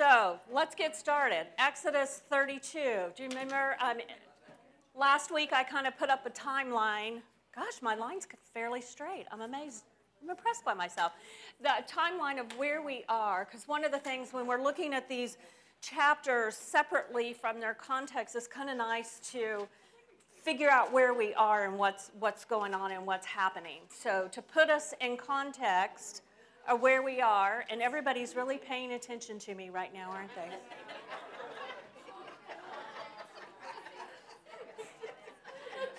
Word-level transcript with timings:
So 0.00 0.40
let's 0.50 0.74
get 0.74 0.96
started. 0.96 1.48
Exodus 1.58 2.22
32. 2.30 2.78
Do 3.14 3.22
you 3.22 3.28
remember? 3.28 3.76
Um, 3.82 3.98
last 4.98 5.30
week 5.30 5.52
I 5.52 5.62
kind 5.62 5.86
of 5.86 5.94
put 5.98 6.08
up 6.08 6.24
a 6.24 6.30
timeline. 6.30 7.20
Gosh, 7.54 7.82
my 7.82 7.94
line's 7.94 8.26
fairly 8.54 8.80
straight. 8.80 9.26
I'm 9.30 9.42
amazed. 9.42 9.84
I'm 10.22 10.30
impressed 10.30 10.64
by 10.64 10.72
myself. 10.72 11.12
The 11.60 11.84
timeline 11.86 12.40
of 12.40 12.50
where 12.56 12.80
we 12.80 13.04
are, 13.10 13.44
because 13.44 13.68
one 13.68 13.84
of 13.84 13.92
the 13.92 13.98
things 13.98 14.32
when 14.32 14.46
we're 14.46 14.62
looking 14.62 14.94
at 14.94 15.06
these 15.06 15.36
chapters 15.82 16.56
separately 16.56 17.34
from 17.34 17.60
their 17.60 17.74
context, 17.74 18.34
it's 18.34 18.46
kind 18.46 18.70
of 18.70 18.78
nice 18.78 19.20
to 19.32 19.68
figure 20.42 20.70
out 20.70 20.90
where 20.90 21.12
we 21.12 21.34
are 21.34 21.66
and 21.66 21.78
what's, 21.78 22.10
what's 22.18 22.46
going 22.46 22.72
on 22.72 22.92
and 22.92 23.04
what's 23.04 23.26
happening. 23.26 23.80
So, 23.90 24.30
to 24.32 24.40
put 24.40 24.70
us 24.70 24.94
in 25.02 25.18
context 25.18 26.22
of 26.68 26.80
where 26.80 27.02
we 27.02 27.20
are, 27.20 27.64
and 27.70 27.82
everybody's 27.82 28.36
really 28.36 28.58
paying 28.58 28.92
attention 28.92 29.38
to 29.40 29.54
me 29.54 29.70
right 29.70 29.92
now, 29.92 30.10
aren't 30.10 30.34
they? 30.34 30.50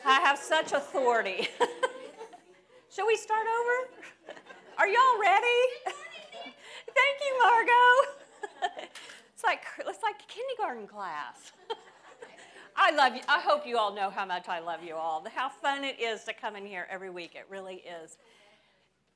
I 0.05 0.19
have 0.21 0.37
such 0.37 0.71
authority. 0.71 1.47
Shall 2.93 3.07
we 3.07 3.15
start 3.15 3.45
over? 3.47 4.35
Are 4.77 4.87
y'all 4.87 5.19
ready? 5.21 5.45
Thank 5.85 7.17
you, 7.25 7.39
Margot. 7.43 8.81
it's 9.33 9.43
like 9.43 9.61
it's 9.79 10.03
like 10.03 10.27
kindergarten 10.27 10.87
class. 10.87 11.53
I 12.75 12.91
love 12.91 13.15
you. 13.15 13.21
I 13.27 13.39
hope 13.39 13.67
you 13.67 13.77
all 13.77 13.93
know 13.93 14.09
how 14.09 14.25
much 14.25 14.47
I 14.47 14.59
love 14.59 14.83
you 14.83 14.95
all. 14.95 15.23
How 15.33 15.49
fun 15.49 15.83
it 15.83 15.99
is 15.99 16.23
to 16.23 16.33
come 16.33 16.55
in 16.55 16.65
here 16.65 16.87
every 16.89 17.09
week. 17.09 17.35
It 17.35 17.45
really 17.49 17.83
is. 18.03 18.17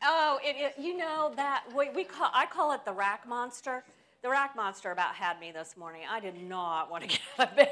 Oh, 0.03 0.39
it, 0.43 0.55
it, 0.57 0.81
you 0.81 0.97
know 0.97 1.31
that 1.35 1.63
we, 1.75 1.89
we 1.89 2.03
call 2.03 2.29
I 2.33 2.45
call 2.45 2.73
it 2.73 2.85
the 2.85 2.93
rack 2.93 3.27
monster. 3.27 3.83
The 4.21 4.29
rack 4.29 4.55
monster 4.55 4.91
about 4.91 5.15
had 5.15 5.39
me 5.39 5.51
this 5.51 5.77
morning. 5.77 6.01
I 6.09 6.19
did 6.19 6.41
not 6.41 6.89
want 6.89 7.03
to 7.03 7.09
get 7.09 7.21
out 7.39 7.49
of 7.49 7.55
bed. 7.55 7.69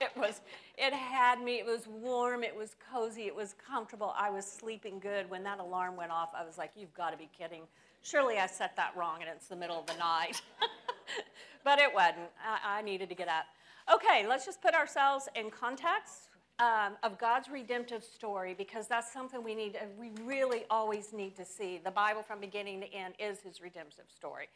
It 0.00 0.10
was 0.16 0.40
it 0.76 0.92
had 0.92 1.40
me. 1.40 1.58
It 1.58 1.66
was 1.66 1.86
warm. 1.86 2.44
It 2.44 2.54
was 2.54 2.76
cozy. 2.92 3.22
It 3.22 3.34
was 3.34 3.54
comfortable. 3.54 4.14
I 4.16 4.30
was 4.30 4.44
sleeping 4.44 4.98
good. 4.98 5.28
When 5.30 5.42
that 5.44 5.58
alarm 5.58 5.96
went 5.96 6.10
off, 6.10 6.30
I 6.36 6.44
was 6.44 6.58
like, 6.58 6.70
"You've 6.76 6.94
got 6.94 7.10
to 7.10 7.16
be 7.16 7.28
kidding! 7.36 7.62
Surely 8.02 8.38
I 8.38 8.46
set 8.46 8.76
that 8.76 8.92
wrong, 8.96 9.18
and 9.20 9.30
it's 9.34 9.48
the 9.48 9.56
middle 9.56 9.78
of 9.78 9.86
the 9.86 9.96
night." 9.96 10.42
but 11.64 11.78
it 11.78 11.92
wasn't. 11.94 12.28
I, 12.44 12.78
I 12.78 12.82
needed 12.82 13.08
to 13.08 13.14
get 13.14 13.28
up. 13.28 13.46
Okay, 13.92 14.26
let's 14.26 14.44
just 14.44 14.60
put 14.60 14.74
ourselves 14.74 15.28
in 15.34 15.50
context 15.50 16.25
um, 16.58 16.96
of 17.02 17.18
God's 17.18 17.48
redemptive 17.48 18.02
story 18.02 18.54
because 18.56 18.86
that's 18.86 19.12
something 19.12 19.42
we 19.42 19.54
need. 19.54 19.78
We 19.98 20.10
really 20.24 20.64
always 20.70 21.12
need 21.12 21.36
to 21.36 21.44
see. 21.44 21.80
The 21.82 21.90
Bible, 21.90 22.22
from 22.22 22.40
beginning 22.40 22.80
to 22.80 22.92
end, 22.92 23.14
is 23.18 23.40
His 23.40 23.60
redemptive 23.60 24.06
story, 24.14 24.48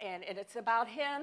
and, 0.00 0.22
it's 0.22 0.56
about 0.56 0.88
Him, 0.88 1.22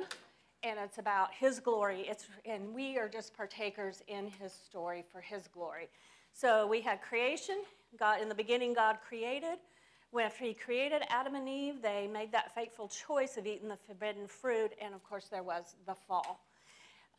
and 0.64 0.80
it's 0.80 0.98
about 0.98 1.30
His 1.34 1.60
glory. 1.60 2.06
It's 2.08 2.26
and 2.46 2.74
we 2.74 2.98
are 2.98 3.08
just 3.08 3.36
partakers 3.36 4.02
in 4.08 4.28
His 4.28 4.54
story 4.54 5.04
for 5.12 5.22
His 5.22 5.48
glory. 5.48 5.90
So 6.34 6.68
we 6.68 6.82
had 6.82 7.02
creation. 7.02 7.58
God 8.00 8.22
in 8.22 8.30
the 8.30 8.36
beginning, 8.36 8.74
God 8.74 8.98
created. 9.08 9.58
When 10.12 10.26
after 10.26 10.46
He 10.46 10.54
created 10.54 11.04
Adam 11.10 11.36
and 11.36 11.48
Eve, 11.48 11.82
they 11.82 12.10
made 12.12 12.32
that 12.32 12.56
fateful 12.56 12.88
choice 12.88 13.38
of 13.38 13.46
eating 13.46 13.68
the 13.68 13.78
forbidden 13.88 14.28
fruit, 14.28 14.72
and 14.82 14.96
of 14.96 15.04
course 15.04 15.28
there 15.30 15.44
was 15.44 15.76
the 15.86 15.96
fall. 16.08 16.44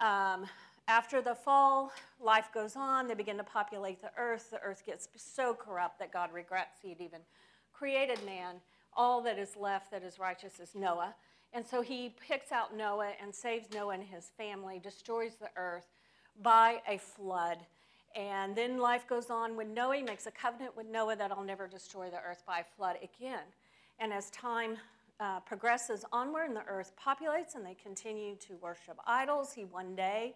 Um, 0.01 0.47
after 0.89 1.21
the 1.21 1.35
fall, 1.35 1.93
life 2.19 2.49
goes 2.53 2.75
on. 2.75 3.07
They 3.07 3.15
begin 3.15 3.37
to 3.37 3.45
populate 3.45 4.01
the 4.01 4.11
earth. 4.17 4.51
The 4.51 4.61
earth 4.63 4.85
gets 4.85 5.09
so 5.17 5.55
corrupt 5.55 5.99
that 5.99 6.13
God 6.13 6.33
regrets 6.33 6.79
He 6.83 6.89
had 6.89 7.01
even 7.01 7.21
created 7.73 8.25
man. 8.25 8.57
All 8.95 9.21
that 9.23 9.39
is 9.39 9.55
left 9.55 9.91
that 9.93 10.03
is 10.03 10.19
righteous 10.19 10.59
is 10.59 10.75
Noah. 10.75 11.15
And 11.53 11.67
so 11.67 11.83
he 11.83 12.15
picks 12.27 12.53
out 12.53 12.77
Noah 12.77 13.13
and 13.23 13.35
saves 13.35 13.69
Noah 13.73 13.95
and 13.95 14.03
his 14.03 14.31
family, 14.37 14.79
destroys 14.79 15.37
the 15.37 15.51
earth 15.57 15.87
by 16.43 16.81
a 16.89 16.99
flood. 16.99 17.59
And 18.17 18.57
then 18.57 18.79
life 18.79 19.07
goes 19.07 19.31
on 19.31 19.57
when 19.57 19.75
Noah 19.75 20.03
makes 20.03 20.27
a 20.27 20.31
covenant 20.31 20.77
with 20.77 20.87
Noah 20.87 21.17
that 21.17 21.31
I'll 21.31 21.45
never 21.45 21.69
destroy 21.69 22.11
the 22.11 22.19
earth 22.19 22.43
by 22.47 22.65
flood 22.77 22.97
again. 23.03 23.45
And 23.99 24.13
as 24.13 24.31
time 24.31 24.77
uh, 25.21 25.41
progresses 25.41 26.05
onward 26.13 26.49
and 26.49 26.57
the 26.57 26.67
earth 26.67 26.93
populates 27.03 27.55
and 27.55 27.65
they 27.65 27.75
continue 27.75 28.37
to 28.37 28.57
worship 28.57 28.99
idols, 29.07 29.53
he 29.53 29.65
one 29.65 29.95
day 29.95 30.35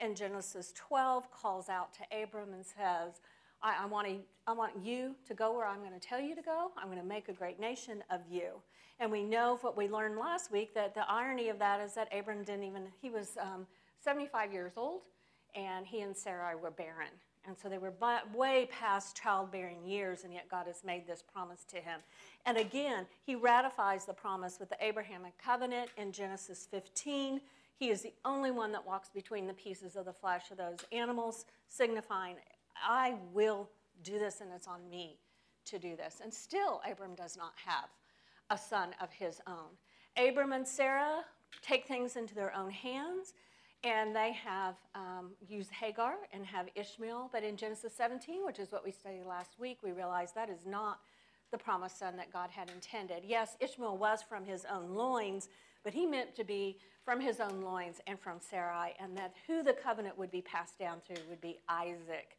in 0.00 0.14
Genesis 0.14 0.72
12 0.76 1.30
calls 1.30 1.68
out 1.68 1.90
to 1.94 2.22
Abram 2.22 2.52
and 2.52 2.64
says, 2.64 3.20
I, 3.62 3.76
I, 3.82 3.86
want, 3.86 4.06
to, 4.06 4.16
I 4.46 4.52
want 4.52 4.72
you 4.82 5.14
to 5.26 5.34
go 5.34 5.52
where 5.54 5.66
I'm 5.66 5.80
going 5.80 5.98
to 5.98 6.00
tell 6.00 6.20
you 6.20 6.34
to 6.34 6.42
go. 6.42 6.70
I'm 6.76 6.86
going 6.86 7.00
to 7.00 7.04
make 7.04 7.28
a 7.28 7.32
great 7.32 7.58
nation 7.58 8.02
of 8.10 8.20
you. 8.30 8.52
And 9.00 9.10
we 9.10 9.22
know 9.22 9.58
what 9.60 9.76
we 9.76 9.88
learned 9.88 10.16
last 10.16 10.50
week 10.50 10.74
that 10.74 10.94
the 10.94 11.08
irony 11.10 11.48
of 11.48 11.58
that 11.58 11.80
is 11.80 11.94
that 11.94 12.08
Abram 12.16 12.42
didn't 12.44 12.64
even, 12.64 12.84
he 13.00 13.10
was 13.10 13.36
um, 13.40 13.66
75 14.00 14.52
years 14.52 14.72
old 14.76 15.02
and 15.54 15.86
he 15.86 16.00
and 16.00 16.16
Sarai 16.16 16.54
were 16.54 16.70
barren. 16.70 17.10
And 17.46 17.56
so 17.56 17.68
they 17.68 17.78
were 17.78 17.94
way 18.34 18.68
past 18.70 19.16
childbearing 19.16 19.82
years, 19.82 20.24
and 20.24 20.34
yet 20.34 20.50
God 20.50 20.66
has 20.66 20.84
made 20.84 21.06
this 21.06 21.22
promise 21.32 21.64
to 21.70 21.76
him. 21.76 22.00
And 22.44 22.58
again, 22.58 23.06
he 23.24 23.36
ratifies 23.36 24.04
the 24.04 24.12
promise 24.12 24.60
with 24.60 24.68
the 24.68 24.76
Abrahamic 24.82 25.32
covenant 25.42 25.88
in 25.96 26.12
Genesis 26.12 26.68
15. 26.70 27.40
He 27.78 27.90
is 27.90 28.02
the 28.02 28.12
only 28.24 28.50
one 28.50 28.72
that 28.72 28.84
walks 28.84 29.08
between 29.08 29.46
the 29.46 29.54
pieces 29.54 29.94
of 29.96 30.04
the 30.04 30.12
flesh 30.12 30.50
of 30.50 30.58
those 30.58 30.78
animals, 30.90 31.46
signifying, 31.68 32.36
I 32.76 33.14
will 33.32 33.68
do 34.02 34.18
this, 34.18 34.40
and 34.40 34.50
it's 34.52 34.66
on 34.66 34.88
me 34.90 35.18
to 35.66 35.78
do 35.78 35.96
this. 35.96 36.20
And 36.22 36.32
still, 36.32 36.80
Abram 36.90 37.14
does 37.14 37.36
not 37.36 37.52
have 37.64 37.88
a 38.50 38.58
son 38.58 38.90
of 39.00 39.12
his 39.12 39.40
own. 39.46 39.76
Abram 40.16 40.52
and 40.52 40.66
Sarah 40.66 41.24
take 41.62 41.86
things 41.86 42.16
into 42.16 42.34
their 42.34 42.54
own 42.56 42.70
hands 42.70 43.34
and 43.84 44.14
they 44.14 44.32
have 44.32 44.74
um, 44.94 45.30
used 45.46 45.70
Hagar 45.70 46.16
and 46.32 46.44
have 46.44 46.68
Ishmael. 46.74 47.30
But 47.32 47.44
in 47.44 47.56
Genesis 47.56 47.94
17, 47.94 48.44
which 48.44 48.58
is 48.58 48.72
what 48.72 48.84
we 48.84 48.90
studied 48.90 49.24
last 49.24 49.58
week, 49.58 49.78
we 49.84 49.92
realize 49.92 50.32
that 50.32 50.50
is 50.50 50.66
not 50.66 50.98
the 51.52 51.58
promised 51.58 51.98
son 51.98 52.16
that 52.16 52.32
God 52.32 52.50
had 52.50 52.70
intended. 52.70 53.22
Yes, 53.24 53.56
Ishmael 53.60 53.96
was 53.96 54.20
from 54.20 54.44
his 54.44 54.64
own 54.64 54.94
loins, 54.94 55.48
but 55.84 55.94
he 55.94 56.06
meant 56.06 56.34
to 56.36 56.44
be 56.44 56.78
from 57.04 57.20
his 57.20 57.40
own 57.40 57.62
loins 57.62 58.00
and 58.06 58.20
from 58.20 58.38
Sarai, 58.40 58.94
and 59.00 59.16
that 59.16 59.34
who 59.46 59.62
the 59.62 59.72
covenant 59.72 60.18
would 60.18 60.30
be 60.30 60.42
passed 60.42 60.78
down 60.78 61.00
to 61.08 61.20
would 61.28 61.40
be 61.40 61.58
Isaac. 61.68 62.36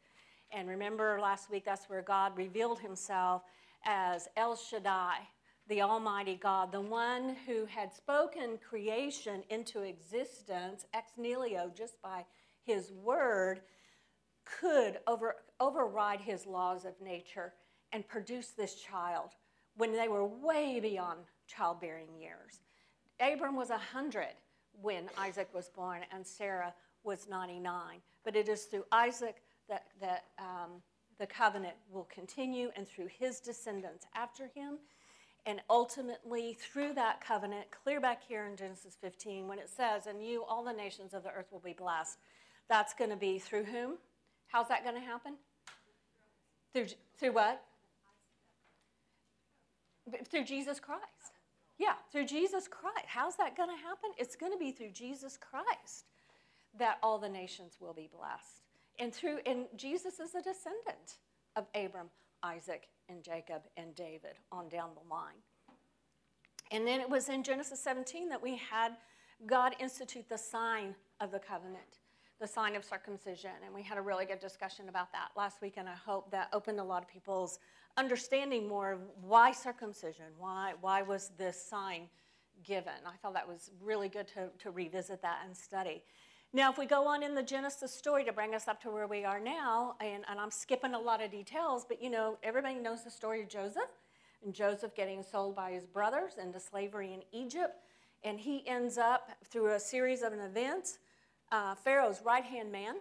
And 0.52 0.68
remember 0.68 1.18
last 1.20 1.50
week, 1.50 1.64
that's 1.64 1.88
where 1.88 2.02
God 2.02 2.36
revealed 2.36 2.80
himself 2.80 3.42
as 3.84 4.28
El 4.36 4.56
Shaddai, 4.56 5.18
the 5.68 5.82
Almighty 5.82 6.38
God, 6.40 6.72
the 6.72 6.80
one 6.80 7.36
who 7.46 7.64
had 7.66 7.92
spoken 7.92 8.58
creation 8.58 9.42
into 9.50 9.82
existence 9.82 10.86
ex 10.92 11.12
nihilo 11.16 11.70
just 11.74 12.00
by 12.02 12.24
his 12.64 12.92
word, 12.92 13.60
could 14.44 14.98
over, 15.06 15.36
override 15.60 16.20
his 16.20 16.46
laws 16.46 16.84
of 16.84 17.00
nature 17.00 17.52
and 17.92 18.06
produce 18.06 18.48
this 18.48 18.76
child 18.76 19.30
when 19.76 19.92
they 19.92 20.08
were 20.08 20.24
way 20.24 20.80
beyond 20.80 21.20
childbearing 21.46 22.08
years. 22.20 22.60
Abram 23.20 23.56
was 23.56 23.68
100 23.68 24.28
when 24.80 25.08
Isaac 25.18 25.48
was 25.54 25.68
born, 25.68 26.02
and 26.12 26.26
Sarah 26.26 26.74
was 27.04 27.28
99. 27.28 28.00
But 28.24 28.36
it 28.36 28.48
is 28.48 28.64
through 28.64 28.84
Isaac 28.92 29.42
that, 29.68 29.86
that 30.00 30.24
um, 30.38 30.82
the 31.18 31.26
covenant 31.26 31.74
will 31.90 32.08
continue, 32.12 32.70
and 32.76 32.88
through 32.88 33.08
his 33.08 33.40
descendants 33.40 34.06
after 34.14 34.50
him. 34.54 34.78
And 35.46 35.60
ultimately, 35.70 36.54
through 36.54 36.94
that 36.94 37.20
covenant, 37.20 37.70
clear 37.70 38.00
back 38.00 38.22
here 38.26 38.46
in 38.46 38.56
Genesis 38.56 38.96
15, 39.00 39.46
when 39.48 39.58
it 39.58 39.68
says, 39.68 40.06
And 40.06 40.22
you, 40.22 40.44
all 40.44 40.64
the 40.64 40.72
nations 40.72 41.14
of 41.14 41.22
the 41.22 41.30
earth 41.30 41.46
will 41.50 41.60
be 41.60 41.72
blessed, 41.72 42.18
that's 42.68 42.94
going 42.94 43.10
to 43.10 43.16
be 43.16 43.38
through 43.38 43.64
whom? 43.64 43.96
How's 44.48 44.68
that 44.68 44.82
going 44.82 44.96
to 44.96 45.00
happen? 45.00 45.34
Through, 46.72 46.86
through 47.18 47.32
what? 47.32 47.62
Through 50.30 50.44
Jesus 50.44 50.80
Christ. 50.80 51.29
Yeah, 51.80 51.94
through 52.12 52.26
Jesus 52.26 52.68
Christ. 52.68 53.06
How's 53.06 53.36
that 53.36 53.56
going 53.56 53.70
to 53.70 53.82
happen? 53.82 54.10
It's 54.18 54.36
going 54.36 54.52
to 54.52 54.58
be 54.58 54.70
through 54.70 54.90
Jesus 54.90 55.38
Christ 55.38 56.04
that 56.78 56.98
all 57.02 57.18
the 57.18 57.28
nations 57.28 57.78
will 57.80 57.94
be 57.94 58.10
blessed. 58.14 58.60
And 58.98 59.14
through 59.14 59.38
and 59.46 59.64
Jesus 59.76 60.20
is 60.20 60.34
a 60.34 60.42
descendant 60.42 61.16
of 61.56 61.64
Abram, 61.74 62.08
Isaac, 62.42 62.88
and 63.08 63.22
Jacob 63.22 63.62
and 63.78 63.94
David 63.94 64.36
on 64.52 64.68
down 64.68 64.90
the 64.94 65.08
line. 65.10 65.40
And 66.70 66.86
then 66.86 67.00
it 67.00 67.08
was 67.08 67.30
in 67.30 67.42
Genesis 67.42 67.82
17 67.82 68.28
that 68.28 68.42
we 68.42 68.56
had 68.56 68.98
God 69.46 69.74
institute 69.80 70.28
the 70.28 70.36
sign 70.36 70.94
of 71.18 71.32
the 71.32 71.38
covenant, 71.38 72.00
the 72.42 72.46
sign 72.46 72.76
of 72.76 72.84
circumcision. 72.84 73.52
And 73.64 73.74
we 73.74 73.82
had 73.82 73.96
a 73.96 74.02
really 74.02 74.26
good 74.26 74.38
discussion 74.38 74.90
about 74.90 75.12
that 75.12 75.30
last 75.34 75.62
week, 75.62 75.74
and 75.78 75.88
I 75.88 75.94
hope 75.94 76.30
that 76.30 76.50
opened 76.52 76.78
a 76.78 76.84
lot 76.84 77.02
of 77.02 77.08
people's 77.08 77.58
understanding 77.96 78.68
more 78.68 78.92
of 78.92 79.00
why 79.22 79.52
circumcision, 79.52 80.26
why, 80.38 80.74
why 80.80 81.02
was 81.02 81.30
this 81.36 81.60
sign 81.60 82.08
given. 82.64 82.92
I 83.06 83.16
thought 83.22 83.34
that 83.34 83.48
was 83.48 83.70
really 83.80 84.08
good 84.08 84.28
to, 84.28 84.48
to 84.58 84.70
revisit 84.70 85.22
that 85.22 85.42
and 85.44 85.56
study. 85.56 86.02
Now, 86.52 86.70
if 86.70 86.78
we 86.78 86.86
go 86.86 87.06
on 87.06 87.22
in 87.22 87.34
the 87.34 87.42
Genesis 87.42 87.94
story 87.94 88.24
to 88.24 88.32
bring 88.32 88.54
us 88.54 88.66
up 88.66 88.82
to 88.82 88.90
where 88.90 89.06
we 89.06 89.24
are 89.24 89.38
now, 89.38 89.94
and, 90.00 90.24
and 90.28 90.40
I'm 90.40 90.50
skipping 90.50 90.94
a 90.94 90.98
lot 90.98 91.22
of 91.22 91.30
details, 91.30 91.84
but 91.88 92.02
you 92.02 92.10
know, 92.10 92.38
everybody 92.42 92.74
knows 92.76 93.04
the 93.04 93.10
story 93.10 93.42
of 93.42 93.48
Joseph, 93.48 93.90
and 94.44 94.52
Joseph 94.52 94.94
getting 94.94 95.22
sold 95.22 95.54
by 95.54 95.70
his 95.70 95.86
brothers 95.86 96.32
into 96.42 96.58
slavery 96.58 97.14
in 97.14 97.22
Egypt. 97.32 97.76
And 98.24 98.38
he 98.38 98.66
ends 98.66 98.98
up, 98.98 99.30
through 99.44 99.74
a 99.74 99.80
series 99.80 100.22
of 100.22 100.32
events, 100.32 100.98
uh, 101.52 101.74
Pharaoh's 101.74 102.20
right 102.24 102.44
hand 102.44 102.72
man 102.72 102.96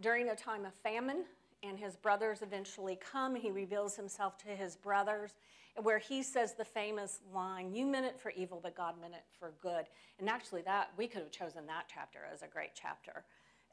during 0.00 0.28
a 0.28 0.36
time 0.36 0.64
of 0.64 0.74
famine. 0.74 1.24
And 1.66 1.78
his 1.78 1.96
brothers 1.96 2.42
eventually 2.42 2.96
come. 2.96 3.34
He 3.34 3.50
reveals 3.50 3.96
himself 3.96 4.38
to 4.38 4.48
his 4.48 4.76
brothers, 4.76 5.34
where 5.82 5.98
he 5.98 6.22
says 6.22 6.54
the 6.54 6.64
famous 6.64 7.20
line, 7.34 7.74
You 7.74 7.86
meant 7.86 8.06
it 8.06 8.20
for 8.20 8.30
evil, 8.30 8.60
but 8.62 8.76
God 8.76 8.94
meant 9.00 9.14
it 9.14 9.24
for 9.38 9.52
good. 9.60 9.86
And 10.18 10.28
actually, 10.28 10.62
that 10.62 10.90
we 10.96 11.06
could 11.06 11.22
have 11.22 11.30
chosen 11.30 11.66
that 11.66 11.84
chapter 11.92 12.20
as 12.32 12.42
a 12.42 12.46
great 12.46 12.70
chapter 12.74 13.24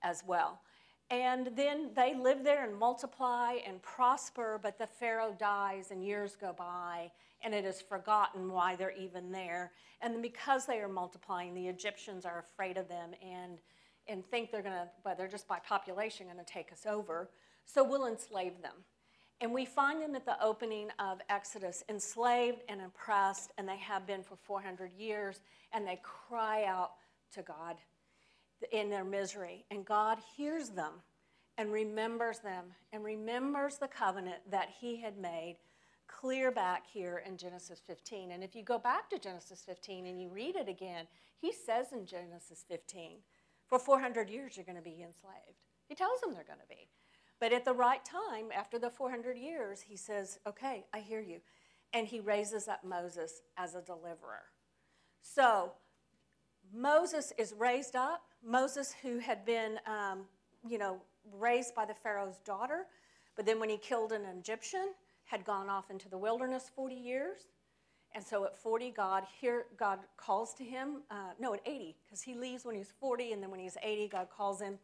as 0.02 0.24
well. 0.26 0.60
And 1.10 1.52
then 1.56 1.92
they 1.96 2.16
live 2.16 2.44
there 2.44 2.64
and 2.64 2.78
multiply 2.78 3.58
and 3.68 3.82
prosper, 3.82 4.60
but 4.62 4.80
the 4.80 4.88
Pharaoh 4.88 5.36
dies 5.38 5.92
and 5.92 6.04
years 6.04 6.36
go 6.36 6.54
by, 6.54 7.12
and 7.44 7.54
it 7.54 7.66
is 7.66 7.82
forgotten 7.82 8.52
why 8.52 8.76
they're 8.76 8.96
even 8.98 9.32
there. 9.32 9.72
And 10.02 10.22
because 10.22 10.66
they 10.66 10.80
are 10.80 10.88
multiplying, 10.88 11.54
the 11.54 11.68
Egyptians 11.68 12.26
are 12.26 12.40
afraid 12.40 12.78
of 12.78 12.88
them 12.88 13.12
and, 13.22 13.60
and 14.08 14.26
think 14.26 14.52
they're 14.52 14.62
going 14.62 14.74
to, 14.74 14.90
well, 15.06 15.16
they're 15.16 15.28
just 15.28 15.48
by 15.48 15.60
population 15.60 16.26
going 16.26 16.44
to 16.44 16.52
take 16.52 16.72
us 16.72 16.86
over. 16.86 17.30
So 17.66 17.84
we'll 17.84 18.08
enslave 18.08 18.62
them. 18.62 18.86
And 19.42 19.54
we 19.54 19.66
find 19.66 20.02
them 20.02 20.16
at 20.16 20.26
the 20.26 20.42
opening 20.42 20.90
of 21.00 21.20
Exodus, 21.30 21.84
enslaved 21.90 22.62
and 22.70 22.82
oppressed, 22.82 23.52
and 23.58 23.68
they 23.68 23.78
have 23.78 24.08
been 24.08 24.24
for 24.24 24.38
400 24.38 24.94
years, 24.94 25.42
and 25.74 25.86
they 25.86 26.00
cry 26.02 26.64
out 26.66 26.92
to 27.34 27.42
God 27.42 27.76
in 28.72 28.90
their 28.90 29.04
misery. 29.04 29.66
And 29.70 29.84
God 29.84 30.20
hears 30.38 30.70
them 30.70 30.94
and 31.58 31.72
remembers 31.72 32.40
them 32.40 32.66
and 32.92 33.04
remembers 33.04 33.78
the 33.78 33.88
covenant 33.88 34.38
that 34.50 34.70
He 34.80 35.02
had 35.02 35.18
made 35.18 35.58
clear 36.08 36.52
back 36.52 36.86
here 36.92 37.24
in 37.26 37.38
Genesis 37.38 37.82
15. 37.86 38.32
And 38.32 38.44
if 38.44 38.56
you 38.56 38.64
go 38.64 38.78
back 38.78 39.10
to 39.10 39.20
Genesis 39.20 39.62
15 39.66 40.06
and 40.06 40.22
you 40.22 40.30
read 40.30 40.56
it 40.56 40.70
again, 40.70 41.06
He 41.40 41.52
says 41.52 41.88
in 41.92 42.06
Genesis 42.06 42.64
15, 42.68 43.18
for 43.68 43.80
400 43.80 44.30
years 44.30 44.56
you're 44.56 44.66
going 44.66 44.78
to 44.78 44.82
be 44.82 45.02
enslaved. 45.04 45.60
He 45.88 45.96
tells 45.96 46.22
them 46.22 46.34
they're 46.34 46.44
going 46.44 46.60
to 46.60 46.68
be. 46.68 46.88
But 47.44 47.52
at 47.52 47.66
the 47.66 47.74
right 47.74 48.00
time, 48.06 48.54
after 48.56 48.80
the 48.80 48.90
400 48.90 49.38
years, 49.38 49.82
He 49.82 49.98
says, 49.98 50.40
okay, 50.48 50.86
I 50.94 51.00
hear 51.00 51.20
you. 51.20 51.42
And 51.92 52.08
He 52.08 52.22
raises 52.22 52.70
up 52.70 52.86
Moses 52.86 53.42
as 53.58 53.76
a 53.76 53.82
deliverer. 53.82 54.44
So, 55.22 55.74
Moses 56.74 57.34
is 57.38 57.54
raised 57.60 57.98
up. 57.98 58.22
Moses, 58.42 58.96
who 59.02 59.20
had 59.20 59.44
been, 59.44 59.78
um, 59.86 60.22
you 60.66 60.78
know, 60.78 61.02
raised 61.38 61.76
by 61.76 61.84
the 61.84 61.94
Pharaoh's 61.94 62.40
daughter, 62.46 62.86
but 63.36 63.46
then 63.46 63.60
when 63.60 63.70
he 63.70 63.78
killed 63.78 64.14
an 64.14 64.22
Egyptian, 64.40 64.94
had 65.26 65.44
gone 65.44 65.68
off 65.68 65.92
into 65.92 66.08
the 66.08 66.18
wilderness 66.18 66.72
40 66.74 66.96
years. 66.96 67.40
And 68.16 68.24
so 68.24 68.46
at 68.46 68.58
40, 68.58 68.92
God 68.92 69.26
here 69.42 69.66
God 69.76 70.00
calls 70.16 70.54
to 70.54 70.64
him. 70.64 71.02
Uh, 71.12 71.32
no, 71.42 71.54
at 71.54 71.60
80, 71.66 71.98
because 72.06 72.22
he 72.22 72.36
leaves 72.36 72.64
when 72.64 72.76
he's 72.78 72.94
40, 73.02 73.34
and 73.34 73.44
then 73.44 73.52
when 73.52 73.60
he's 73.60 73.76
80, 73.84 74.08
God 74.08 74.28
calls 74.30 74.62
him, 74.62 74.80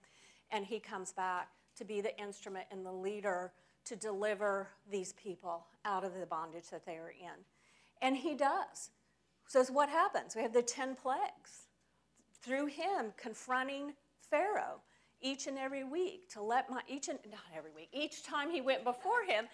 and 0.52 0.66
he 0.66 0.82
comes 0.82 1.14
back 1.14 1.48
to 1.80 1.86
be 1.86 2.02
the 2.02 2.18
instrument 2.20 2.66
and 2.72 2.86
the 2.86 2.92
leader 2.92 3.52
to 3.86 3.96
deliver 3.96 4.68
these 4.92 5.14
people 5.14 5.66
out 5.86 6.04
of 6.04 6.14
the 6.14 6.26
bondage 6.26 6.70
that 6.70 6.86
they 6.86 6.98
are 6.98 7.14
in. 7.20 7.44
And 8.02 8.16
he 8.16 8.36
does. 8.36 8.92
So 9.48 9.64
what 9.66 9.90
happens? 9.90 10.36
We 10.36 10.44
have 10.44 10.54
the 10.54 10.62
10 10.62 10.96
plagues 10.96 11.68
through 12.44 12.68
him 12.68 13.14
confronting 13.18 13.94
Pharaoh 14.30 14.82
each 15.22 15.48
and 15.48 15.58
every 15.58 15.84
week 15.84 16.30
to 16.30 16.42
let 16.42 16.70
my 16.70 16.82
each 16.88 17.08
and 17.10 17.20
not 17.30 17.42
every 17.56 17.72
week 17.76 17.90
each 17.92 18.24
time 18.24 18.50
he 18.50 18.62
went 18.62 18.84
before 18.86 19.24
him 19.28 19.46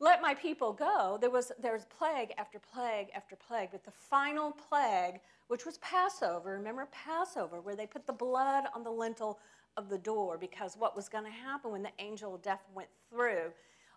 let 0.00 0.20
my 0.20 0.34
people 0.34 0.72
go 0.72 1.16
there 1.20 1.30
was 1.30 1.52
there 1.60 1.72
was 1.72 1.84
plague 1.84 2.32
after 2.36 2.58
plague 2.58 3.08
after 3.14 3.36
plague 3.36 3.68
but 3.70 3.84
the 3.84 3.92
final 3.92 4.50
plague 4.50 5.20
which 5.46 5.64
was 5.64 5.78
passover 5.78 6.50
remember 6.54 6.88
passover 6.90 7.60
where 7.60 7.76
they 7.76 7.86
put 7.86 8.06
the 8.06 8.12
blood 8.12 8.64
on 8.74 8.82
the 8.82 8.90
lintel 8.90 9.38
of 9.76 9.88
the 9.88 9.98
door 9.98 10.38
because 10.38 10.76
what 10.76 10.96
was 10.96 11.08
going 11.08 11.24
to 11.24 11.30
happen 11.30 11.72
when 11.72 11.82
the 11.82 11.92
angel 11.98 12.34
of 12.34 12.42
death 12.42 12.62
went 12.74 12.88
through 13.10 13.52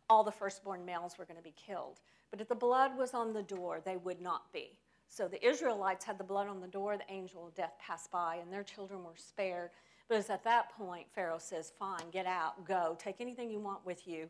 all 0.10 0.24
the 0.24 0.32
firstborn 0.32 0.86
males 0.86 1.18
were 1.18 1.26
going 1.26 1.38
to 1.38 1.44
be 1.44 1.54
killed 1.56 2.00
but 2.32 2.42
if 2.42 2.48
the 2.48 2.56
blood 2.56 2.98
was 2.98 3.14
on 3.14 3.34
the 3.34 3.44
door 3.44 3.82
they 3.84 3.98
would 3.98 4.22
not 4.22 4.52
be 4.52 4.78
so 5.10 5.28
the 5.28 5.46
Israelites 5.46 6.06
had 6.06 6.18
the 6.18 6.24
blood 6.24 6.48
on 6.48 6.60
the 6.62 6.68
door, 6.68 6.98
the 6.98 7.14
angel 7.14 7.48
of 7.48 7.56
death 7.56 7.74
passed 7.80 8.12
by, 8.12 8.36
and 8.36 8.52
their 8.52 8.64
children 8.64 9.04
were 9.04 9.16
spared. 9.16 9.72
But 10.08 10.30
at 10.30 10.44
that 10.44 10.72
point 10.78 11.08
Pharaoh 11.14 11.40
says, 11.40 11.72
Fine, 11.78 12.10
get 12.12 12.26
out, 12.26 12.66
go, 12.66 12.98
take 13.00 13.20
anything 13.20 13.50
you 13.50 13.60
want 13.60 13.86
with 13.86 14.08
you, 14.08 14.30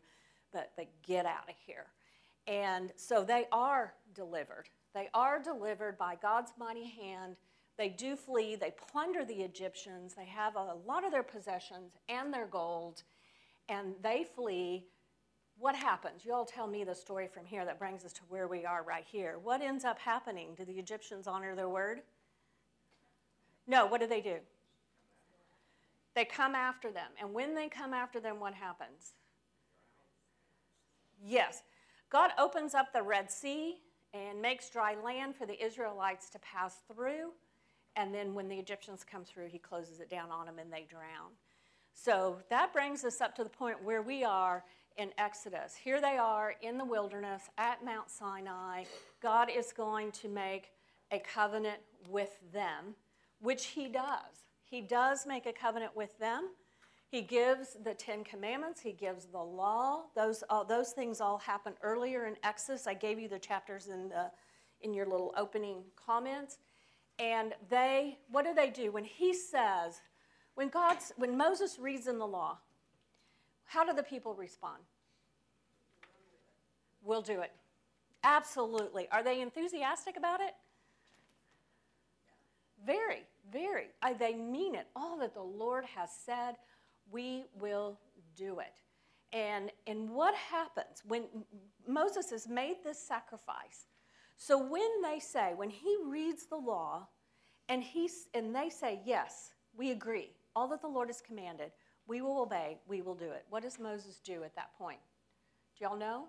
but, 0.54 0.72
but 0.76 0.88
get 1.06 1.26
out 1.26 1.50
of 1.50 1.56
here. 1.66 1.86
And 2.48 2.94
so 2.96 3.24
they 3.24 3.46
are 3.52 3.94
delivered. 4.14 4.70
They 4.94 5.10
are 5.14 5.42
delivered 5.42 5.98
by 5.98 6.16
God's 6.16 6.54
mighty 6.58 6.86
hand. 6.86 7.36
They 7.78 7.90
do 7.90 8.16
flee, 8.16 8.56
they 8.56 8.74
plunder 8.92 9.24
the 9.24 9.42
Egyptians, 9.42 10.16
they 10.16 10.26
have 10.26 10.56
a 10.56 10.76
lot 10.86 11.06
of 11.06 11.12
their 11.12 11.24
possessions 11.24 11.94
and 12.10 12.34
their 12.34 12.48
gold, 12.48 13.04
and 13.70 13.94
they 14.02 14.26
flee 14.36 14.88
what 15.60 15.76
happens? 15.76 16.24
You 16.24 16.34
all 16.34 16.46
tell 16.46 16.68
me 16.68 16.84
the 16.84 16.94
story 16.94 17.28
from 17.28 17.46
here 17.46 17.66
that 17.66 17.80
brings 17.80 18.06
us 18.06 18.14
to 18.14 18.22
where 18.30 18.48
we 18.48 18.64
are 18.64 18.84
right 18.84 19.06
here. 19.10 19.40
What 19.42 19.62
ends 19.62 19.86
up 19.86 19.98
happening? 19.98 20.50
Do 20.56 20.66
the 20.66 20.78
Egyptians 20.78 21.28
honor 21.28 21.56
their 21.56 21.70
word? 21.70 22.02
No, 23.66 23.88
what 23.88 24.00
do 24.00 24.08
they 24.08 24.22
do? 24.22 24.36
They 26.14 26.26
come 26.26 26.54
after 26.54 26.92
them. 26.92 27.10
And 27.20 27.34
when 27.34 27.56
they 27.56 27.70
come 27.70 27.94
after 27.94 28.20
them, 28.20 28.40
what 28.40 28.54
happens? 28.54 29.14
Yes. 31.24 31.64
God 32.10 32.32
opens 32.38 32.76
up 32.76 32.94
the 32.94 33.04
Red 33.04 33.32
Sea 33.32 33.78
and 34.14 34.42
makes 34.42 34.70
dry 34.70 34.96
land 35.04 35.36
for 35.36 35.46
the 35.46 35.64
Israelites 35.64 36.30
to 36.30 36.40
pass 36.40 36.78
through. 36.92 37.32
And 37.98 38.14
then 38.14 38.36
when 38.36 38.48
the 38.48 38.56
Egyptians 38.56 39.04
come 39.04 39.26
through, 39.26 39.48
he 39.48 39.58
closes 39.58 40.00
it 40.00 40.10
down 40.10 40.32
on 40.32 40.46
them 40.46 40.60
and 40.60 40.72
they 40.72 40.86
drown. 40.88 41.32
So 41.94 42.38
that 42.52 42.72
brings 42.72 43.04
us 43.04 43.20
up 43.22 43.36
to 43.36 43.44
the 43.44 43.50
point 43.50 43.84
where 43.84 44.04
we 44.04 44.24
are 44.24 44.64
in 44.98 45.10
Exodus. 45.18 45.76
Here 45.76 46.00
they 46.00 46.16
are 46.18 46.54
in 46.62 46.78
the 46.78 46.86
wilderness 46.86 47.50
at 47.58 47.84
Mount 47.84 48.12
Sinai. 48.12 48.84
God 49.22 49.50
is 49.50 49.74
going 49.74 50.12
to 50.14 50.30
make 50.30 50.72
a 51.12 51.18
covenant 51.18 51.80
with 52.08 52.38
them, 52.54 52.96
which 53.42 53.66
He 53.66 53.88
does. 53.88 54.46
He 54.64 54.82
does 54.82 55.26
make 55.26 55.48
a 55.48 55.54
covenant 55.54 55.96
with 55.96 56.18
them. 56.20 56.50
He 57.10 57.22
gives 57.22 57.78
the 57.84 57.96
Ten 57.96 58.24
Commandments, 58.24 58.82
He 58.82 58.92
gives 58.92 59.26
the 59.26 59.42
law. 59.42 60.04
Those, 60.16 60.44
all, 60.52 60.66
those 60.66 60.92
things 60.92 61.20
all 61.20 61.40
happen 61.40 61.74
earlier 61.82 62.28
in 62.28 62.36
Exodus. 62.44 62.86
I 62.86 62.94
gave 62.94 63.18
you 63.18 63.28
the 63.28 63.40
chapters 63.40 63.88
in, 63.88 64.10
the, 64.10 64.30
in 64.82 64.94
your 64.94 65.08
little 65.08 65.34
opening 65.36 65.84
comments. 65.96 66.60
And 67.20 67.54
they, 67.70 68.20
what 68.32 68.46
do 68.46 68.54
they 68.54 68.70
do? 68.70 68.92
When 68.92 69.04
He 69.04 69.34
says, 69.34 70.02
when, 70.56 70.70
God's, 70.70 71.12
when 71.18 71.38
Moses 71.38 71.78
reads 71.80 72.08
in 72.08 72.20
the 72.20 72.28
law, 72.28 72.58
how 73.66 73.86
do 73.86 73.94
the 73.94 74.04
people 74.04 74.34
respond? 74.34 74.84
We'll 77.04 77.22
do 77.22 77.42
it. 77.42 77.52
Absolutely. 78.24 79.08
Are 79.12 79.24
they 79.24 79.42
enthusiastic 79.42 80.18
about 80.18 80.42
it? 80.42 80.54
Very, 82.86 83.24
very. 83.52 83.88
I, 84.02 84.14
they 84.14 84.36
mean 84.36 84.76
it. 84.76 84.88
All 84.96 85.18
that 85.20 85.34
the 85.34 85.42
Lord 85.42 85.86
has 85.96 86.10
said, 86.26 86.56
we 87.12 87.46
will 87.60 88.00
do 88.36 88.60
it. 88.60 88.82
And, 89.34 89.72
and 89.88 90.10
what 90.10 90.36
happens 90.36 91.04
when 91.08 91.24
Moses 91.88 92.30
has 92.32 92.48
made 92.48 92.78
this 92.84 93.00
sacrifice? 93.00 93.88
So 94.38 94.58
when 94.58 95.02
they 95.04 95.20
say, 95.20 95.54
when 95.56 95.70
he 95.70 95.98
reads 96.06 96.46
the 96.46 96.58
law 96.58 97.08
and, 97.70 97.84
he's, 97.84 98.28
and 98.34 98.56
they 98.56 98.70
say, 98.70 99.02
yes, 99.04 99.52
we 99.76 99.92
agree, 99.92 100.32
all 100.56 100.68
that 100.70 100.82
the 100.82 100.88
Lord 100.88 101.10
has 101.10 101.22
commanded, 101.22 101.72
we 102.08 102.22
will 102.22 102.42
obey, 102.42 102.78
we 102.88 103.02
will 103.02 103.16
do 103.16 103.26
it. 103.26 103.46
What 103.50 103.64
does 103.64 103.80
Moses 103.80 104.20
do 104.24 104.44
at 104.44 104.56
that 104.56 104.78
point? 104.78 105.00
Do 105.78 105.86
y'all 105.86 105.98
know? 105.98 106.26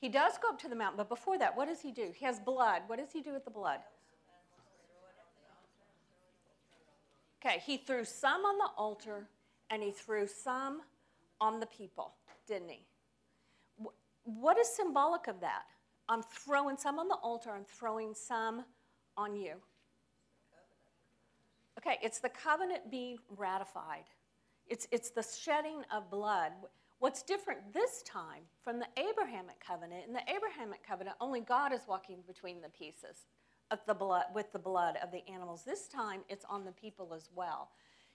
He 0.00 0.08
does 0.08 0.32
go 0.42 0.48
up 0.48 0.58
to 0.62 0.68
the 0.68 0.74
mountain, 0.74 0.96
but 0.96 1.08
before 1.08 1.38
that, 1.38 1.56
what 1.56 1.68
does 1.68 1.80
he 1.80 1.92
do? 1.92 2.10
He 2.12 2.24
has 2.24 2.40
blood. 2.40 2.82
What 2.88 2.98
does 2.98 3.12
he 3.12 3.22
do 3.22 3.32
with 3.32 3.44
the 3.44 3.52
blood? 3.52 3.78
Okay, 7.44 7.62
he 7.64 7.76
threw 7.76 8.04
some 8.04 8.44
on 8.44 8.58
the 8.58 8.68
altar 8.76 9.28
and 9.70 9.82
he 9.82 9.92
threw 9.92 10.26
some 10.26 10.82
on 11.40 11.60
the 11.60 11.66
people, 11.66 12.14
didn't 12.46 12.70
he? 12.70 12.86
What 14.24 14.58
is 14.58 14.68
symbolic 14.68 15.26
of 15.26 15.40
that? 15.40 15.62
I'm 16.08 16.22
throwing 16.22 16.76
some 16.76 16.98
on 16.98 17.08
the 17.08 17.16
altar, 17.16 17.50
I'm 17.50 17.64
throwing 17.64 18.14
some 18.14 18.64
on 19.16 19.36
you. 19.36 19.54
Okay, 21.78 21.98
it's 22.02 22.20
the 22.20 22.28
covenant 22.28 22.90
being 22.90 23.18
ratified. 23.36 24.04
It's, 24.68 24.86
it's 24.90 25.10
the 25.10 25.22
shedding 25.22 25.82
of 25.92 26.10
blood. 26.10 26.52
What's 26.98 27.22
different 27.22 27.72
this 27.72 28.02
time 28.02 28.42
from 28.62 28.78
the 28.78 28.86
Abrahamic 28.96 29.58
covenant, 29.58 30.04
in 30.06 30.12
the 30.12 30.22
Abrahamic 30.32 30.86
covenant, 30.86 31.16
only 31.20 31.40
God 31.40 31.72
is 31.72 31.80
walking 31.88 32.18
between 32.26 32.60
the 32.60 32.68
pieces 32.68 33.26
of 33.72 33.80
the 33.86 33.94
blood 33.94 34.26
with 34.34 34.52
the 34.52 34.58
blood 34.58 34.98
of 35.02 35.10
the 35.10 35.26
animals. 35.28 35.64
This 35.64 35.88
time 35.88 36.20
it's 36.28 36.44
on 36.48 36.64
the 36.64 36.72
people 36.72 37.12
as 37.14 37.30
well. 37.34 37.70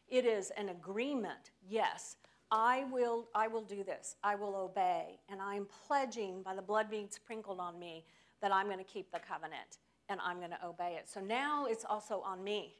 It 0.07 0.25
is 0.25 0.51
an 0.51 0.69
agreement, 0.69 1.51
yes. 1.67 2.15
I 2.51 2.85
will, 2.91 3.27
I 3.35 3.47
will 3.47 3.61
do 3.61 3.83
this. 3.83 4.15
I 4.23 4.35
will 4.35 4.55
obey. 4.55 5.19
And 5.29 5.41
I 5.41 5.55
am 5.55 5.67
pledging 5.87 6.41
by 6.43 6.55
the 6.55 6.61
blood 6.61 6.89
being 6.89 7.07
sprinkled 7.09 7.59
on 7.59 7.79
me 7.79 8.05
that 8.41 8.53
I'm 8.53 8.67
going 8.67 8.77
to 8.77 8.83
keep 8.83 9.11
the 9.11 9.19
covenant 9.19 9.79
and 10.09 10.19
I'm 10.23 10.37
going 10.37 10.51
to 10.51 10.65
obey 10.65 10.95
it. 10.97 11.09
So 11.09 11.19
now 11.19 11.65
it's 11.65 11.83
also 11.83 12.21
on 12.25 12.43
me, 12.43 12.75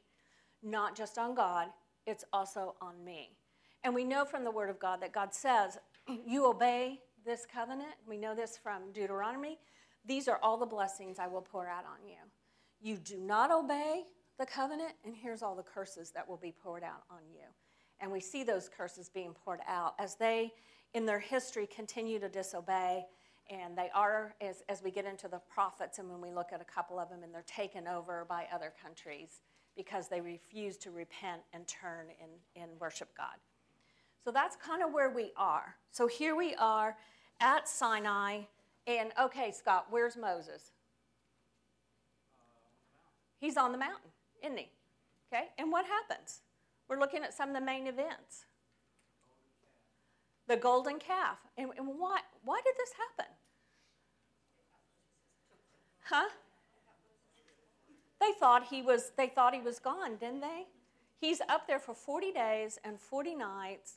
not 0.62 0.96
just 0.96 1.18
on 1.18 1.34
God, 1.34 1.68
it's 2.06 2.24
also 2.32 2.74
on 2.80 3.04
me. 3.04 3.30
And 3.84 3.94
we 3.94 4.04
know 4.04 4.24
from 4.24 4.44
the 4.44 4.50
Word 4.50 4.70
of 4.70 4.78
God 4.78 5.02
that 5.02 5.12
God 5.12 5.34
says, 5.34 5.78
You 6.26 6.46
obey 6.46 7.00
this 7.24 7.46
covenant. 7.52 7.92
We 8.06 8.16
know 8.16 8.34
this 8.34 8.56
from 8.56 8.92
Deuteronomy. 8.92 9.58
These 10.06 10.28
are 10.28 10.38
all 10.42 10.56
the 10.56 10.66
blessings 10.66 11.18
I 11.18 11.26
will 11.26 11.42
pour 11.42 11.68
out 11.68 11.84
on 11.84 12.08
you. 12.08 12.16
You 12.80 12.96
do 12.96 13.18
not 13.18 13.50
obey 13.50 14.04
the 14.38 14.46
covenant, 14.46 14.92
and 15.04 15.14
here's 15.14 15.42
all 15.42 15.54
the 15.54 15.62
curses 15.62 16.10
that 16.12 16.26
will 16.26 16.36
be 16.36 16.52
poured 16.52 16.84
out 16.84 17.02
on 17.10 17.18
you. 17.30 17.44
And 18.00 18.10
we 18.10 18.20
see 18.20 18.44
those 18.44 18.68
curses 18.68 19.08
being 19.08 19.34
poured 19.34 19.60
out 19.66 19.94
as 19.98 20.14
they, 20.14 20.52
in 20.94 21.04
their 21.06 21.18
history, 21.18 21.66
continue 21.66 22.18
to 22.20 22.28
disobey. 22.28 23.06
And 23.50 23.76
they 23.76 23.90
are, 23.94 24.34
as, 24.40 24.62
as 24.68 24.82
we 24.82 24.90
get 24.90 25.04
into 25.04 25.26
the 25.26 25.40
prophets, 25.52 25.98
and 25.98 26.08
when 26.08 26.20
we 26.20 26.30
look 26.30 26.52
at 26.52 26.60
a 26.60 26.64
couple 26.64 26.98
of 26.98 27.08
them, 27.08 27.22
and 27.22 27.34
they're 27.34 27.42
taken 27.46 27.88
over 27.88 28.26
by 28.28 28.46
other 28.52 28.72
countries 28.82 29.40
because 29.76 30.08
they 30.08 30.20
refuse 30.20 30.76
to 30.76 30.90
repent 30.90 31.40
and 31.52 31.66
turn 31.66 32.06
and, 32.20 32.32
and 32.56 32.78
worship 32.80 33.08
God. 33.16 33.36
So 34.24 34.30
that's 34.30 34.56
kind 34.56 34.82
of 34.82 34.92
where 34.92 35.10
we 35.10 35.32
are. 35.36 35.76
So 35.90 36.06
here 36.06 36.36
we 36.36 36.54
are 36.56 36.96
at 37.40 37.68
Sinai. 37.68 38.42
And 38.86 39.12
okay, 39.20 39.52
Scott, 39.52 39.86
where's 39.90 40.16
Moses? 40.16 40.72
He's 43.38 43.56
on 43.56 43.72
the 43.72 43.78
mountain, 43.78 44.10
isn't 44.42 44.58
he? 44.58 44.68
Okay, 45.32 45.44
and 45.58 45.70
what 45.70 45.86
happens? 45.86 46.40
We're 46.88 46.98
looking 46.98 47.22
at 47.22 47.34
some 47.34 47.50
of 47.50 47.54
the 47.54 47.60
main 47.60 47.86
events. 47.86 48.46
The 50.46 50.56
golden 50.56 50.98
calf. 50.98 51.38
And, 51.56 51.70
and 51.76 51.86
why, 51.86 52.20
why 52.44 52.60
did 52.64 52.74
this 52.78 52.90
happen? 52.92 53.32
Huh? 56.04 56.28
They 58.20 58.32
thought 58.40 58.66
he 58.68 58.82
was 58.82 59.12
they 59.16 59.28
thought 59.28 59.54
he 59.54 59.60
was 59.60 59.78
gone, 59.78 60.16
didn't 60.16 60.40
they? 60.40 60.66
He's 61.20 61.40
up 61.48 61.66
there 61.66 61.78
for 61.78 61.94
40 61.94 62.32
days 62.32 62.78
and 62.84 62.98
40 62.98 63.34
nights. 63.34 63.96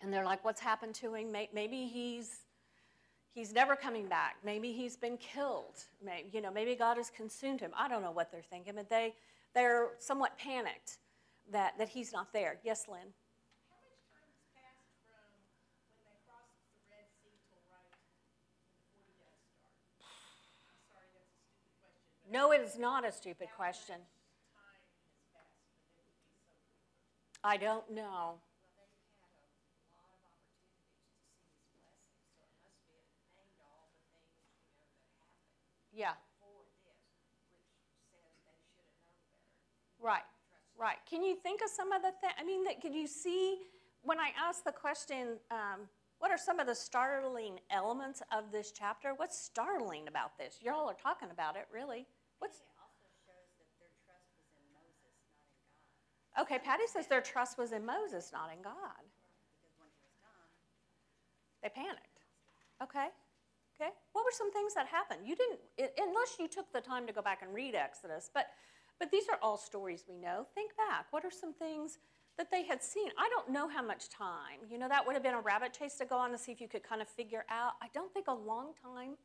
And 0.00 0.12
they're 0.12 0.24
like, 0.24 0.44
what's 0.44 0.60
happened 0.60 0.94
to 0.96 1.14
him? 1.14 1.32
Maybe 1.32 1.86
he's 1.86 2.44
he's 3.34 3.52
never 3.52 3.76
coming 3.76 4.06
back. 4.06 4.36
Maybe 4.44 4.72
he's 4.72 4.96
been 4.96 5.16
killed. 5.18 5.84
Maybe, 6.02 6.28
you 6.32 6.40
know, 6.40 6.50
maybe 6.50 6.74
God 6.74 6.96
has 6.96 7.10
consumed 7.10 7.60
him. 7.60 7.72
I 7.76 7.88
don't 7.88 8.02
know 8.02 8.10
what 8.12 8.30
they're 8.30 8.40
thinking, 8.42 8.74
but 8.76 8.88
they 8.88 9.14
they're 9.54 9.88
somewhat 9.98 10.38
panicked 10.38 10.98
that, 11.52 11.78
that 11.78 11.88
he's 11.88 12.12
not 12.12 12.32
there. 12.32 12.58
Yes, 12.64 12.86
Lynn. 12.88 13.12
No, 22.30 22.52
it 22.52 22.60
is 22.60 22.78
not 22.78 23.06
a 23.06 23.10
stupid 23.10 23.48
question. 23.56 23.96
I 27.42 27.56
don't 27.56 27.90
know. 27.90 28.34
Yeah. 35.92 36.12
Right. 40.00 40.22
Right. 40.80 40.96
Can 41.08 41.22
you 41.22 41.36
think 41.36 41.60
of 41.60 41.68
some 41.68 41.92
of 41.92 42.00
the 42.00 42.12
things? 42.22 42.32
I 42.40 42.42
mean, 42.42 42.64
that, 42.64 42.80
can 42.80 42.94
you 42.94 43.06
see 43.06 43.58
when 44.02 44.18
I 44.18 44.30
asked 44.40 44.64
the 44.64 44.72
question, 44.72 45.36
um, 45.50 45.80
what 46.20 46.30
are 46.30 46.38
some 46.38 46.58
of 46.58 46.66
the 46.66 46.74
startling 46.74 47.60
elements 47.70 48.22
of 48.32 48.50
this 48.50 48.72
chapter? 48.72 49.12
What's 49.14 49.38
startling 49.38 50.08
about 50.08 50.38
this? 50.38 50.58
Y'all 50.62 50.88
are 50.88 50.94
talking 50.94 51.28
about 51.30 51.56
it, 51.56 51.66
really. 51.72 52.06
What's 52.38 52.62
Okay, 56.40 56.58
Patty 56.58 56.84
says 56.86 57.06
their 57.08 57.20
trust 57.20 57.58
was 57.58 57.72
in 57.72 57.84
Moses, 57.84 58.30
not 58.32 58.50
in 58.56 58.62
God. 58.62 59.04
They 61.62 61.68
panicked. 61.68 62.24
Okay. 62.82 63.08
Okay. 63.78 63.90
What 64.12 64.24
were 64.24 64.32
some 64.32 64.50
things 64.52 64.72
that 64.74 64.86
happened? 64.86 65.20
You 65.26 65.36
didn't, 65.36 65.92
unless 65.98 66.36
you 66.38 66.48
took 66.48 66.72
the 66.72 66.80
time 66.80 67.06
to 67.06 67.12
go 67.12 67.20
back 67.20 67.42
and 67.42 67.52
read 67.52 67.74
Exodus, 67.74 68.30
but 68.32 68.46
but 69.00 69.10
these 69.10 69.24
are 69.30 69.38
all 69.42 69.56
stories 69.56 70.04
we 70.08 70.18
know. 70.18 70.46
Think 70.54 70.72
back. 70.76 71.06
What 71.10 71.24
are 71.24 71.30
some 71.30 71.54
things 71.54 71.98
that 72.36 72.50
they 72.50 72.64
had 72.64 72.82
seen? 72.82 73.08
I 73.18 73.28
don't 73.30 73.50
know 73.50 73.66
how 73.66 73.82
much 73.82 74.10
time. 74.10 74.60
You 74.70 74.78
know, 74.78 74.88
that 74.88 75.04
would 75.06 75.14
have 75.14 75.22
been 75.22 75.34
a 75.34 75.40
rabbit 75.40 75.72
chase 75.72 75.96
to 75.96 76.04
go 76.04 76.16
on 76.16 76.30
to 76.30 76.38
see 76.38 76.52
if 76.52 76.60
you 76.60 76.68
could 76.68 76.84
kind 76.84 77.00
of 77.00 77.08
figure 77.08 77.44
out. 77.50 77.72
I 77.82 77.86
don't 77.94 78.12
think 78.12 78.28
a 78.28 78.34
long 78.34 78.72
time. 78.80 79.16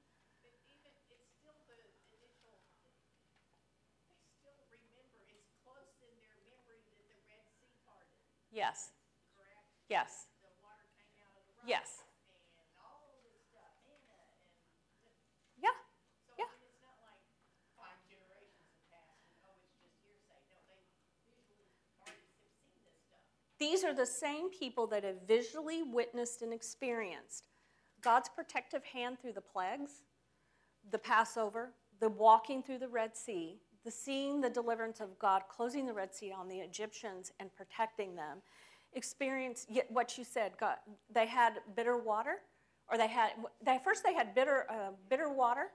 Yes. 8.51 8.91
Correct? 9.35 9.89
Yes. 9.89 10.27
Yes. 11.67 12.04
These 23.59 23.83
are 23.83 23.93
the 23.93 24.05
same 24.05 24.49
people 24.49 24.87
that 24.87 25.03
have 25.03 25.27
visually 25.27 25.83
witnessed 25.83 26.41
and 26.41 26.53
experienced 26.53 27.47
God's 28.01 28.29
protective 28.29 28.83
hand 28.83 29.17
through 29.19 29.33
the 29.33 29.41
plagues, 29.41 30.03
the 30.91 30.99
Passover, 30.99 31.71
the 31.99 32.09
walking 32.09 32.61
through 32.61 32.79
the 32.79 32.87
Red 32.87 33.15
Sea, 33.15 33.59
the 33.83 33.91
seeing 33.91 34.41
the 34.41 34.49
deliverance 34.49 34.99
of 34.99 35.17
God 35.19 35.43
closing 35.49 35.85
the 35.85 35.93
Red 35.93 36.13
Sea 36.13 36.33
on 36.33 36.47
the 36.47 36.57
Egyptians 36.57 37.31
and 37.39 37.55
protecting 37.55 38.15
them. 38.15 38.41
Experience 38.93 39.65
what 39.89 40.17
you 40.17 40.23
said. 40.23 40.53
God, 40.59 40.75
they 41.13 41.27
had 41.27 41.53
bitter 41.75 41.97
water, 41.97 42.37
or 42.89 42.97
they 42.97 43.07
had 43.07 43.31
they, 43.63 43.79
first 43.83 44.03
they 44.03 44.13
had 44.13 44.35
bitter 44.35 44.65
uh, 44.69 44.91
bitter 45.09 45.31
water, 45.31 45.67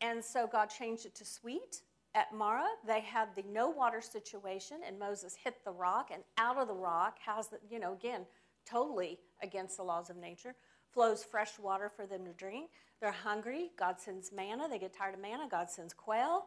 and 0.00 0.24
so 0.24 0.46
God 0.46 0.66
changed 0.66 1.06
it 1.06 1.14
to 1.16 1.24
sweet 1.24 1.82
at 2.14 2.34
Marah, 2.34 2.68
they 2.86 3.00
had 3.00 3.28
the 3.34 3.42
no 3.50 3.70
water 3.70 4.00
situation, 4.00 4.78
and 4.86 4.98
Moses 4.98 5.34
hit 5.42 5.64
the 5.64 5.70
rock, 5.70 6.10
and 6.12 6.22
out 6.36 6.58
of 6.58 6.68
the 6.68 6.74
rock 6.74 7.16
has 7.24 7.48
the, 7.48 7.58
you 7.70 7.78
know, 7.78 7.94
again, 7.94 8.26
totally 8.68 9.18
against 9.42 9.78
the 9.78 9.82
laws 9.82 10.10
of 10.10 10.16
nature, 10.16 10.54
flows 10.92 11.24
fresh 11.24 11.58
water 11.58 11.90
for 11.94 12.06
them 12.06 12.24
to 12.26 12.32
drink. 12.32 12.70
They're 13.00 13.10
hungry. 13.10 13.70
God 13.78 13.98
sends 13.98 14.30
manna. 14.30 14.68
They 14.68 14.78
get 14.78 14.92
tired 14.96 15.14
of 15.14 15.20
manna. 15.20 15.48
God 15.50 15.70
sends 15.70 15.94
quail. 15.94 16.46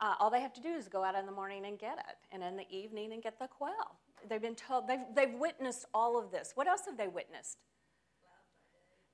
Uh, 0.00 0.14
all 0.20 0.30
they 0.30 0.40
have 0.40 0.52
to 0.54 0.60
do 0.60 0.74
is 0.74 0.88
go 0.88 1.02
out 1.02 1.14
in 1.14 1.26
the 1.26 1.32
morning 1.32 1.64
and 1.66 1.78
get 1.78 1.98
it, 1.98 2.16
and 2.32 2.42
in 2.42 2.56
the 2.56 2.68
evening 2.70 3.12
and 3.12 3.22
get 3.22 3.38
the 3.38 3.48
quail. 3.48 3.98
They've 4.28 4.42
been 4.42 4.54
told, 4.54 4.88
they've, 4.88 4.98
they've 5.14 5.34
witnessed 5.34 5.86
all 5.94 6.18
of 6.18 6.30
this. 6.30 6.52
What 6.54 6.66
else 6.66 6.82
have 6.86 6.96
they 6.96 7.08
witnessed? 7.08 7.58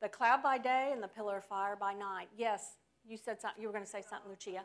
The 0.02 0.08
cloud 0.08 0.42
by 0.42 0.58
day 0.58 0.90
and 0.92 1.02
the 1.02 1.08
pillar 1.08 1.38
of 1.38 1.44
fire 1.44 1.76
by 1.76 1.94
night. 1.94 2.28
Yes, 2.36 2.76
you 3.06 3.16
said 3.16 3.40
something. 3.40 3.60
You 3.62 3.68
were 3.68 3.72
going 3.72 3.84
to 3.84 3.90
say 3.90 4.02
something, 4.02 4.30
Lucia. 4.30 4.64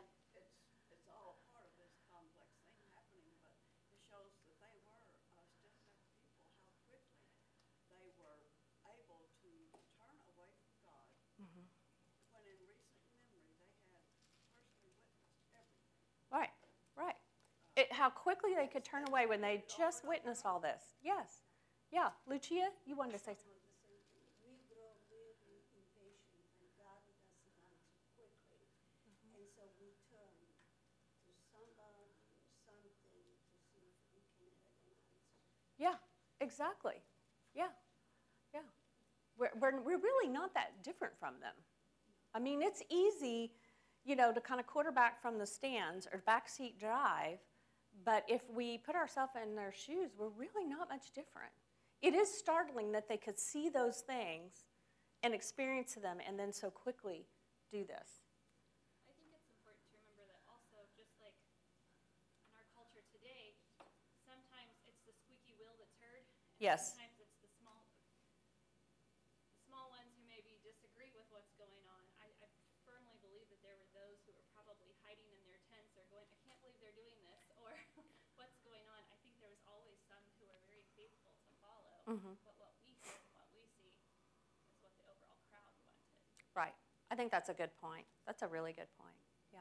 How 18.00 18.08
quickly 18.08 18.52
they 18.56 18.66
could 18.66 18.82
turn 18.82 19.04
away 19.08 19.26
when 19.26 19.42
they 19.42 19.62
just 19.76 20.08
witnessed 20.08 20.46
all 20.46 20.58
this. 20.58 20.96
Yes. 21.04 21.42
Yeah. 21.92 22.08
Lucia, 22.26 22.70
you 22.86 22.96
wanted 22.96 23.12
to 23.12 23.18
say 23.18 23.32
something. 23.32 23.60
Yeah, 35.78 35.94
exactly. 36.42 36.96
Yeah, 37.54 37.68
yeah. 38.52 38.60
We're, 39.38 39.48
we're, 39.58 39.80
we're 39.80 39.98
really 39.98 40.30
not 40.30 40.52
that 40.52 40.82
different 40.84 41.14
from 41.18 41.34
them. 41.40 41.54
I 42.34 42.38
mean, 42.38 42.60
it's 42.62 42.82
easy, 42.90 43.52
you 44.04 44.14
know, 44.14 44.30
to 44.30 44.40
kind 44.42 44.60
of 44.60 44.66
quarterback 44.66 45.22
from 45.22 45.38
the 45.38 45.46
stands 45.46 46.06
or 46.12 46.22
backseat 46.28 46.78
drive 46.78 47.38
but 48.04 48.24
if 48.28 48.42
we 48.50 48.78
put 48.78 48.94
ourselves 48.96 49.32
in 49.40 49.54
their 49.56 49.72
shoes, 49.72 50.10
we're 50.18 50.28
really 50.36 50.66
not 50.66 50.88
much 50.88 51.12
different. 51.14 51.52
It 52.02 52.14
is 52.14 52.32
startling 52.32 52.92
that 52.92 53.08
they 53.08 53.16
could 53.18 53.38
see 53.38 53.68
those 53.68 54.00
things 54.00 54.64
and 55.22 55.34
experience 55.34 55.94
them 55.94 56.18
and 56.26 56.38
then 56.38 56.52
so 56.52 56.70
quickly 56.70 57.26
do 57.72 57.84
this. 57.84 58.22
I 59.08 59.12
think 59.16 59.30
it's 59.34 59.48
important 59.50 59.82
to 59.90 59.96
remember 60.00 60.24
that 60.28 60.40
also, 60.48 60.78
just 60.96 61.12
like 61.20 61.36
in 62.46 62.52
our 62.56 62.66
culture 62.72 63.04
today, 63.12 63.54
sometimes 64.24 64.76
it's 64.88 65.02
the 65.04 65.12
squeaky 65.12 65.52
wheel 65.58 65.74
that's 65.76 65.96
heard. 66.00 66.24
yes. 66.58 66.94
Sometimes 66.96 67.16
it's 67.20 67.36
the 67.40 67.50
small, 67.60 67.84
Mhm. 82.06 82.34
But 82.44 82.58
what 82.58 82.72
we 82.76 82.86
hear 82.96 83.14
and 83.14 83.30
what 83.34 83.48
we 83.54 83.62
see 83.76 83.90
is 83.94 84.02
what 84.80 84.92
the 84.96 85.04
overall 85.08 85.38
crowd 85.48 85.72
wanted. 85.78 86.04
Right. 86.54 86.74
I 87.09 87.09
think 87.20 87.30
that's 87.30 87.50
a 87.50 87.54
good 87.54 87.70
point. 87.82 88.06
That's 88.26 88.40
a 88.42 88.46
really 88.46 88.72
good 88.72 88.88
point. 88.98 89.14
Yeah. 89.52 89.58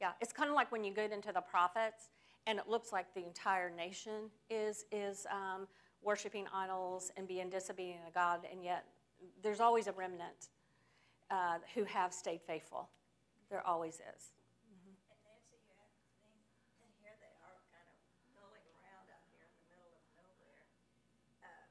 Yeah. 0.00 0.12
It's 0.20 0.32
kind 0.32 0.50
of 0.50 0.56
like 0.56 0.72
when 0.72 0.82
you 0.82 0.92
get 0.92 1.12
into 1.12 1.32
the 1.32 1.40
prophets 1.40 2.08
and 2.48 2.58
it 2.58 2.68
looks 2.68 2.92
like 2.92 3.14
the 3.14 3.24
entire 3.24 3.70
nation 3.70 4.30
is 4.50 4.84
is 4.90 5.26
um, 5.30 5.68
worshiping 6.02 6.46
idols 6.52 7.12
and 7.16 7.28
being 7.28 7.48
disobedient 7.50 8.04
to 8.06 8.12
God, 8.12 8.40
and 8.50 8.64
yet 8.64 8.84
there's 9.44 9.60
always 9.60 9.86
a 9.86 9.92
remnant 9.92 10.48
uh, 11.30 11.58
who 11.74 11.84
have 11.84 12.12
stayed 12.12 12.40
faithful. 12.42 12.88
There 13.48 13.64
always 13.64 13.94
is. 13.94 14.32
And 14.66 15.22
Nancy, 15.22 15.54
you 15.54 15.70
have 15.78 15.94
to 15.94 16.02
think, 16.18 16.42
and 16.82 16.90
here 16.98 17.14
they 17.22 17.34
are 17.46 17.58
kind 17.70 17.86
of 17.86 17.96
milling 18.34 18.66
around 18.82 19.06
out 19.14 19.22
here 19.30 19.46
in 19.46 19.54
the 19.54 19.64
middle 19.70 19.94
of 19.94 20.02
nowhere. 20.18 20.66
um, 21.46 21.70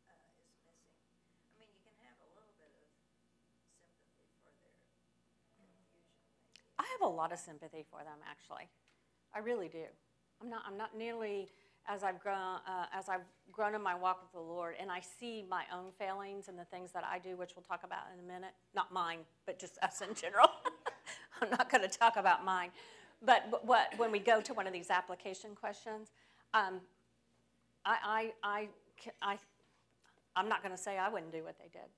uh, 0.08 0.32
is 0.40 0.48
missing. 0.72 0.80
I 1.52 1.60
mean, 1.60 1.70
you 1.76 1.82
can 1.84 1.96
have 2.08 2.16
a 2.24 2.30
little 2.40 2.56
bit 2.56 2.72
of 2.72 2.86
sympathy 3.20 4.24
for 4.40 4.54
their 4.64 4.72
confusion 5.04 5.68
maybe. 5.76 6.00
I 6.80 6.85
have 7.00 7.10
a 7.10 7.14
lot 7.14 7.32
of 7.32 7.40
sympathy 7.40 7.86
for 7.90 8.00
them, 8.00 8.20
actually. 8.30 8.70
I 9.34 9.40
really 9.40 9.68
do. 9.68 9.86
I'm 10.42 10.50
not. 10.50 10.64
I'm 10.68 10.78
not 10.78 10.98
nearly 10.98 11.50
as 11.88 12.04
I've 12.04 12.20
grown 12.20 12.38
uh, 12.38 12.86
as 12.94 13.10
I've 13.10 13.26
grown 13.52 13.76
in 13.76 13.82
my 13.82 13.96
walk 13.96 14.22
with 14.22 14.32
the 14.32 14.46
Lord, 14.46 14.76
and 14.80 14.92
I 14.92 15.02
see 15.02 15.46
my 15.50 15.64
own 15.74 15.92
failings 15.98 16.48
and 16.48 16.58
the 16.58 16.66
things 16.66 16.92
that 16.94 17.04
I 17.04 17.20
do, 17.20 17.36
which 17.36 17.52
we'll 17.56 17.64
talk 17.64 17.84
about 17.84 18.04
in 18.14 18.24
a 18.24 18.28
minute. 18.28 18.54
Not 18.74 18.92
mine, 18.92 19.20
but 19.46 19.60
just 19.60 19.78
us 19.82 20.02
in 20.02 20.14
general. 20.16 20.50
I'm 21.42 21.50
not 21.50 21.70
going 21.70 21.88
to 21.88 21.90
talk 21.90 22.18
about 22.18 22.46
mine. 22.46 22.72
But, 23.24 23.66
what 23.66 23.94
when 23.98 24.12
we 24.12 24.20
go 24.20 24.42
to 24.42 24.54
one 24.54 24.68
of 24.68 24.74
these 24.74 24.90
application 24.90 25.56
questions, 25.56 26.10
um, 26.54 26.82
I, 27.86 27.98
I, 28.04 28.34
I, 28.44 28.70
I, 29.22 29.38
I'm 30.36 30.50
not 30.50 30.62
going 30.62 30.76
to 30.76 30.82
say 30.82 30.98
I 30.98 31.10
wouldn't 31.10 31.32
do 31.32 31.44
what 31.44 31.58
they 31.58 31.70
did 31.72 31.90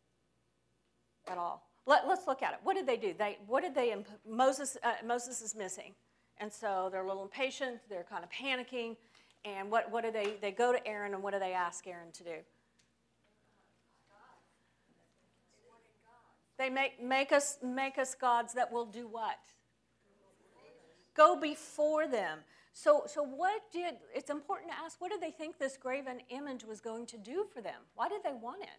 at 1.29 1.37
all. 1.37 1.66
Let, 1.87 2.05
let's 2.05 2.27
look 2.27 2.43
at 2.43 2.51
it. 2.51 2.59
What 2.63 2.75
did 2.75 2.85
they 2.85 2.97
do? 2.97 3.15
They, 3.17 3.37
what 3.47 3.63
did 3.63 3.73
they, 3.73 3.93
imp- 3.93 4.09
Moses, 4.29 4.77
uh, 4.83 4.93
Moses 5.05 5.41
is 5.41 5.55
missing. 5.55 5.93
And 6.37 6.51
so 6.51 6.89
they're 6.91 7.03
a 7.03 7.07
little 7.07 7.23
impatient, 7.23 7.79
they're 7.89 8.05
kind 8.07 8.23
of 8.23 8.29
panicking. 8.29 8.97
And 9.45 9.71
what, 9.71 9.89
what 9.89 10.03
do 10.03 10.11
they, 10.11 10.35
they 10.41 10.51
go 10.51 10.71
to 10.73 10.85
Aaron 10.85 11.13
and 11.13 11.23
what 11.23 11.33
do 11.33 11.39
they 11.39 11.53
ask 11.53 11.87
Aaron 11.87 12.11
to 12.11 12.23
do? 12.23 12.35
They 16.57 16.69
make, 16.69 17.01
make 17.01 17.31
us, 17.31 17.57
make 17.63 17.97
us 17.97 18.15
gods 18.15 18.53
that 18.53 18.71
will 18.71 18.85
do 18.85 19.07
what? 19.07 19.37
Go 21.15 21.39
before 21.39 22.07
them. 22.07 22.39
So, 22.73 23.03
so 23.07 23.23
what 23.23 23.61
did, 23.71 23.95
it's 24.13 24.29
important 24.29 24.71
to 24.71 24.77
ask, 24.77 24.99
what 24.99 25.11
did 25.11 25.21
they 25.21 25.31
think 25.31 25.57
this 25.57 25.77
graven 25.77 26.19
image 26.29 26.65
was 26.65 26.81
going 26.81 27.05
to 27.07 27.17
do 27.17 27.45
for 27.51 27.61
them? 27.61 27.81
Why 27.95 28.09
did 28.09 28.23
they 28.23 28.33
want 28.33 28.61
it? 28.61 28.69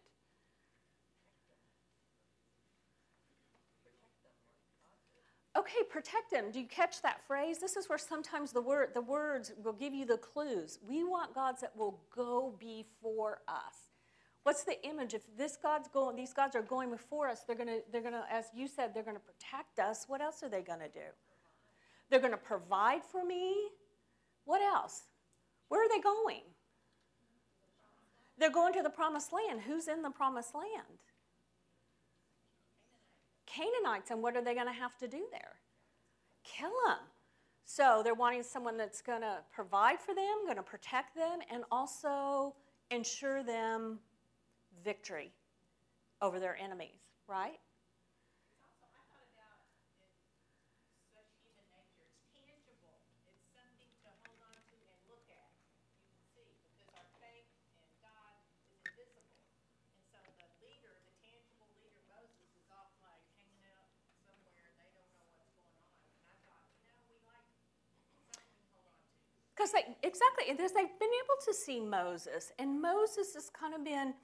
Okay, 5.68 5.84
protect 5.90 6.30
them. 6.30 6.50
Do 6.50 6.60
you 6.60 6.66
catch 6.66 7.02
that 7.02 7.20
phrase? 7.26 7.58
This 7.58 7.76
is 7.76 7.90
where 7.90 7.98
sometimes 7.98 8.52
the 8.52 8.62
word 8.62 8.90
the 8.94 9.02
words 9.02 9.52
will 9.62 9.74
give 9.74 9.92
you 9.92 10.06
the 10.06 10.16
clues. 10.16 10.78
We 10.86 11.04
want 11.04 11.34
gods 11.34 11.60
that 11.60 11.76
will 11.76 12.00
go 12.14 12.54
before 12.58 13.40
us. 13.46 13.90
What's 14.44 14.64
the 14.64 14.82
image? 14.86 15.12
If 15.12 15.22
this 15.36 15.58
God's 15.62 15.88
going, 15.88 16.16
these 16.16 16.32
gods 16.32 16.56
are 16.56 16.62
going 16.62 16.90
before 16.90 17.28
us, 17.28 17.40
they're 17.46 17.56
gonna, 17.56 17.80
they're 17.92 18.00
gonna, 18.00 18.24
as 18.30 18.46
you 18.54 18.66
said, 18.66 18.94
they're 18.94 19.02
gonna 19.02 19.18
protect 19.18 19.78
us. 19.78 20.06
What 20.08 20.22
else 20.22 20.42
are 20.42 20.48
they 20.48 20.62
gonna 20.62 20.88
do? 20.88 21.00
They're 22.08 22.20
gonna 22.20 22.38
provide 22.38 23.04
for 23.04 23.22
me. 23.22 23.54
What 24.46 24.62
else? 24.62 25.02
Where 25.68 25.84
are 25.84 25.88
they 25.90 26.00
going? 26.00 26.44
They're 28.38 28.50
going 28.50 28.72
to 28.72 28.82
the 28.82 28.88
promised 28.88 29.34
land. 29.34 29.60
Who's 29.66 29.88
in 29.88 30.00
the 30.00 30.10
promised 30.10 30.54
land? 30.54 30.98
Canaanites, 33.44 34.10
and 34.10 34.22
what 34.22 34.36
are 34.36 34.42
they 34.42 34.54
going 34.54 34.66
to 34.66 34.72
have 34.72 34.96
to 34.98 35.08
do 35.08 35.26
there? 35.32 35.56
Kill 36.56 36.72
them. 36.86 36.98
So 37.66 38.00
they're 38.02 38.14
wanting 38.14 38.42
someone 38.42 38.78
that's 38.78 39.02
going 39.02 39.20
to 39.20 39.44
provide 39.52 40.00
for 40.00 40.14
them, 40.14 40.46
going 40.46 40.56
to 40.56 40.62
protect 40.62 41.14
them, 41.14 41.40
and 41.52 41.64
also 41.70 42.54
ensure 42.90 43.42
them 43.42 43.98
victory 44.82 45.30
over 46.22 46.40
their 46.40 46.56
enemies, 46.56 47.12
right? 47.28 47.60
Also, 48.64 48.80
I 48.80 48.88
thought 48.96 49.20
about 49.36 49.60
it, 49.60 49.76
such 51.12 51.28
human 51.44 51.68
nature, 51.76 52.08
it's 52.08 52.24
tangible, 52.32 52.96
it's 53.28 53.44
something 53.52 53.92
to 54.02 54.10
hold 54.24 54.40
on 54.48 54.56
to 54.56 54.76
and 54.88 55.00
look 55.12 55.28
at, 55.28 55.52
you 55.92 56.08
can 56.08 56.24
see, 56.32 56.48
because 56.64 56.88
our 56.96 57.06
faith 57.20 57.52
in 57.84 57.92
God 58.00 58.34
is 58.56 58.72
invisible. 58.96 59.44
And 59.92 60.00
so 60.08 60.18
the 60.40 60.48
leader, 60.64 60.96
the 61.04 61.14
tangible 61.20 61.68
leader 61.76 62.00
Moses 62.08 62.48
is 62.56 62.66
off 62.72 62.90
like 63.04 63.22
hanging 63.36 63.68
out 63.76 63.92
somewhere 64.24 64.64
and 64.64 64.74
they 64.80 64.88
don't 64.96 65.12
know 65.12 65.28
what's 65.36 65.52
going 65.52 65.52
on. 65.60 65.76
And 66.18 66.34
I 66.34 66.38
thought, 66.48 66.64
you 66.80 66.88
know, 66.88 66.98
we 67.12 67.20
like 67.28 67.46
something 68.32 68.58
to 68.58 68.66
hold 68.74 68.88
on 68.90 69.06
to. 69.06 69.47
Because 69.58 69.72
they 69.72 69.80
exactly, 70.06 70.44
they've 70.46 70.72
been 71.00 71.10
able 71.24 71.44
to 71.46 71.52
see 71.52 71.80
Moses, 71.80 72.52
and 72.60 72.80
Moses 72.80 73.34
has 73.34 73.50
kind 73.50 73.74
of 73.74 73.84
been 73.84 74.14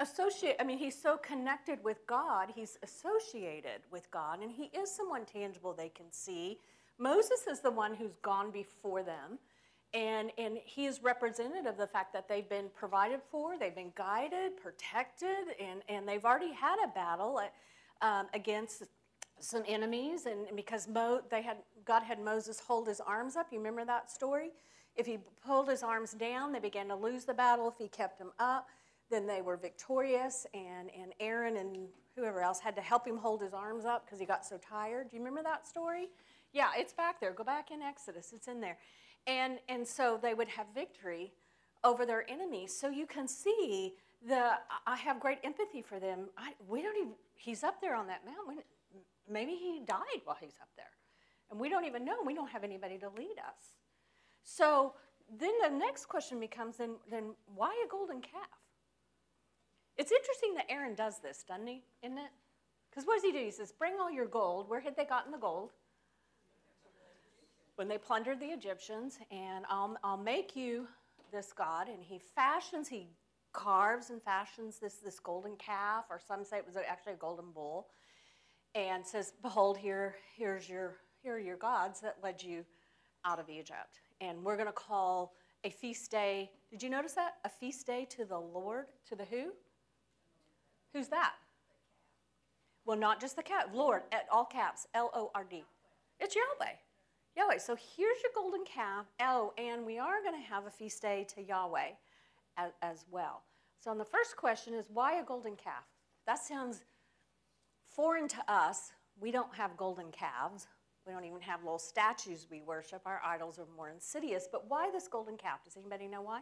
associated. 0.00 0.60
I 0.62 0.64
mean, 0.64 0.78
he's 0.78 1.00
so 1.00 1.18
connected 1.18 1.78
with 1.84 2.06
God, 2.06 2.48
he's 2.54 2.78
associated 2.82 3.82
with 3.90 4.10
God, 4.10 4.40
and 4.40 4.50
he 4.50 4.70
is 4.76 4.90
someone 4.90 5.26
tangible 5.26 5.74
they 5.74 5.90
can 5.90 6.10
see. 6.10 6.58
Moses 6.98 7.46
is 7.50 7.60
the 7.60 7.70
one 7.70 7.94
who's 7.94 8.16
gone 8.22 8.50
before 8.50 9.02
them, 9.02 9.38
and 9.92 10.30
and 10.38 10.56
he 10.64 10.86
is 10.86 11.02
representative 11.02 11.66
of 11.66 11.76
the 11.76 11.86
fact 11.86 12.14
that 12.14 12.26
they've 12.26 12.48
been 12.48 12.70
provided 12.74 13.20
for, 13.30 13.58
they've 13.58 13.74
been 13.74 13.92
guided, 13.94 14.56
protected, 14.56 15.54
and 15.60 15.82
and 15.90 16.08
they've 16.08 16.24
already 16.24 16.52
had 16.52 16.76
a 16.82 16.88
battle 16.88 17.38
uh, 18.00 18.06
um, 18.06 18.26
against 18.32 18.84
some 19.42 19.64
enemies, 19.66 20.26
and 20.26 20.46
because 20.54 20.88
Mo, 20.88 21.20
they 21.30 21.42
had 21.42 21.58
God 21.84 22.02
had 22.02 22.20
Moses 22.20 22.60
hold 22.60 22.86
his 22.86 23.00
arms 23.00 23.36
up. 23.36 23.48
You 23.50 23.58
remember 23.58 23.84
that 23.84 24.10
story? 24.10 24.50
If 24.94 25.06
he 25.06 25.18
pulled 25.44 25.68
his 25.68 25.82
arms 25.82 26.12
down, 26.12 26.52
they 26.52 26.60
began 26.60 26.88
to 26.88 26.94
lose 26.94 27.24
the 27.24 27.34
battle. 27.34 27.68
If 27.68 27.74
he 27.78 27.88
kept 27.88 28.18
them 28.18 28.30
up, 28.38 28.68
then 29.10 29.26
they 29.26 29.42
were 29.42 29.56
victorious. 29.56 30.46
And 30.54 30.90
and 30.98 31.12
Aaron 31.18 31.56
and 31.56 31.88
whoever 32.14 32.40
else 32.40 32.60
had 32.60 32.76
to 32.76 32.82
help 32.82 33.06
him 33.06 33.16
hold 33.16 33.42
his 33.42 33.52
arms 33.52 33.84
up 33.84 34.06
because 34.06 34.20
he 34.20 34.26
got 34.26 34.46
so 34.46 34.58
tired. 34.58 35.10
Do 35.10 35.16
you 35.16 35.22
remember 35.22 35.42
that 35.42 35.66
story? 35.66 36.08
Yeah, 36.52 36.70
it's 36.76 36.92
back 36.92 37.20
there. 37.20 37.32
Go 37.32 37.44
back 37.44 37.70
in 37.70 37.82
Exodus. 37.82 38.32
It's 38.34 38.46
in 38.46 38.60
there. 38.60 38.78
And 39.26 39.58
and 39.68 39.86
so 39.86 40.18
they 40.22 40.34
would 40.34 40.48
have 40.48 40.66
victory 40.74 41.32
over 41.82 42.06
their 42.06 42.30
enemies. 42.30 42.76
So 42.78 42.88
you 42.88 43.06
can 43.06 43.26
see 43.26 43.94
the. 44.26 44.52
I 44.86 44.96
have 44.96 45.18
great 45.18 45.38
empathy 45.42 45.82
for 45.82 45.98
them. 45.98 46.28
I, 46.38 46.52
we 46.68 46.80
don't 46.80 46.96
even. 46.96 47.12
He's 47.34 47.64
up 47.64 47.80
there 47.80 47.96
on 47.96 48.06
that 48.06 48.24
mountain. 48.24 48.62
Maybe 49.30 49.52
he 49.52 49.82
died 49.86 50.22
while 50.24 50.36
he's 50.40 50.58
up 50.60 50.68
there, 50.76 50.84
and 51.50 51.60
we 51.60 51.68
don't 51.68 51.84
even 51.84 52.04
know. 52.04 52.16
We 52.24 52.34
don't 52.34 52.50
have 52.50 52.64
anybody 52.64 52.98
to 52.98 53.08
lead 53.08 53.36
us. 53.38 53.76
So 54.44 54.94
then 55.38 55.52
the 55.62 55.70
next 55.70 56.06
question 56.06 56.40
becomes: 56.40 56.76
then 56.76 56.96
then 57.10 57.34
why 57.54 57.70
a 57.84 57.88
golden 57.88 58.20
calf? 58.20 58.60
It's 59.96 60.12
interesting 60.12 60.54
that 60.54 60.66
Aaron 60.70 60.94
does 60.94 61.20
this, 61.20 61.44
doesn't 61.46 61.66
he? 61.66 61.82
Isn't 62.02 62.18
it? 62.18 62.30
Because 62.90 63.06
what 63.06 63.14
does 63.14 63.24
he 63.24 63.32
do? 63.32 63.44
He 63.44 63.50
says, 63.50 63.72
"Bring 63.72 63.94
all 64.00 64.10
your 64.10 64.26
gold." 64.26 64.68
Where 64.68 64.80
had 64.80 64.96
they 64.96 65.04
gotten 65.04 65.32
the 65.32 65.38
gold? 65.38 65.72
when 67.76 67.88
they 67.88 67.98
plundered 67.98 68.40
the 68.40 68.46
Egyptians, 68.46 69.18
and 69.30 69.64
I'll, 69.68 69.96
I'll 70.04 70.16
make 70.16 70.54
you 70.54 70.86
this 71.32 71.52
God. 71.52 71.88
And 71.88 72.02
he 72.02 72.18
fashions, 72.18 72.88
he 72.88 73.08
carves 73.52 74.10
and 74.10 74.22
fashions 74.22 74.78
this, 74.78 74.96
this 74.96 75.18
golden 75.18 75.56
calf, 75.56 76.04
or 76.10 76.20
some 76.20 76.44
say 76.44 76.58
it 76.58 76.66
was 76.66 76.76
actually 76.76 77.14
a 77.14 77.16
golden 77.16 77.50
bull, 77.52 77.88
and 78.74 79.06
says, 79.06 79.32
Behold, 79.42 79.76
here, 79.78 80.16
here's 80.36 80.68
your, 80.68 80.96
here 81.22 81.34
are 81.34 81.40
your 81.40 81.56
gods 81.56 82.00
that 82.00 82.16
led 82.22 82.42
you 82.42 82.64
out 83.24 83.38
of 83.38 83.48
Egypt. 83.48 84.00
And 84.20 84.42
we're 84.42 84.56
going 84.56 84.66
to 84.66 84.72
call 84.72 85.34
a 85.64 85.70
feast 85.70 86.10
day. 86.10 86.50
Did 86.70 86.82
you 86.82 86.90
notice 86.90 87.12
that? 87.12 87.34
A 87.44 87.48
feast 87.48 87.86
day 87.86 88.06
to 88.10 88.24
the 88.24 88.38
Lord, 88.38 88.86
to 89.08 89.16
the 89.16 89.24
who? 89.24 89.52
Who's 90.92 91.08
that? 91.08 91.34
Well, 92.84 92.98
not 92.98 93.20
just 93.20 93.36
the 93.36 93.42
cat, 93.42 93.70
Lord, 93.72 94.02
at 94.10 94.26
all 94.30 94.44
caps, 94.44 94.86
L 94.94 95.10
O 95.14 95.30
R 95.34 95.46
D. 95.48 95.62
It's 96.18 96.34
Yahweh. 96.34 96.72
Yahweh. 97.36 97.58
So 97.58 97.76
here's 97.76 98.16
your 98.22 98.32
golden 98.34 98.64
calf. 98.64 99.06
Oh, 99.20 99.52
and 99.56 99.86
we 99.86 99.98
are 99.98 100.20
going 100.22 100.40
to 100.40 100.48
have 100.48 100.66
a 100.66 100.70
feast 100.70 101.00
day 101.00 101.26
to 101.34 101.42
Yahweh 101.42 101.90
as, 102.56 102.72
as 102.82 103.04
well. 103.10 103.42
So, 103.78 103.90
on 103.90 103.98
the 103.98 104.04
first 104.04 104.36
question 104.36 104.74
is 104.74 104.86
why 104.92 105.20
a 105.20 105.24
golden 105.24 105.56
calf? 105.56 105.84
That 106.26 106.38
sounds 106.38 106.84
foreign 107.94 108.28
to 108.28 108.52
us. 108.52 108.92
We 109.20 109.30
don't 109.30 109.54
have 109.54 109.76
golden 109.76 110.10
calves. 110.10 110.66
We 111.06 111.12
don't 111.12 111.24
even 111.24 111.40
have 111.40 111.62
little 111.62 111.78
statues 111.78 112.46
we 112.50 112.62
worship. 112.62 113.02
Our 113.06 113.20
idols 113.24 113.58
are 113.58 113.66
more 113.76 113.90
insidious. 113.90 114.48
But 114.50 114.68
why 114.68 114.90
this 114.90 115.08
golden 115.08 115.36
calf? 115.36 115.64
Does 115.64 115.76
anybody 115.76 116.06
know 116.06 116.22
why? 116.22 116.40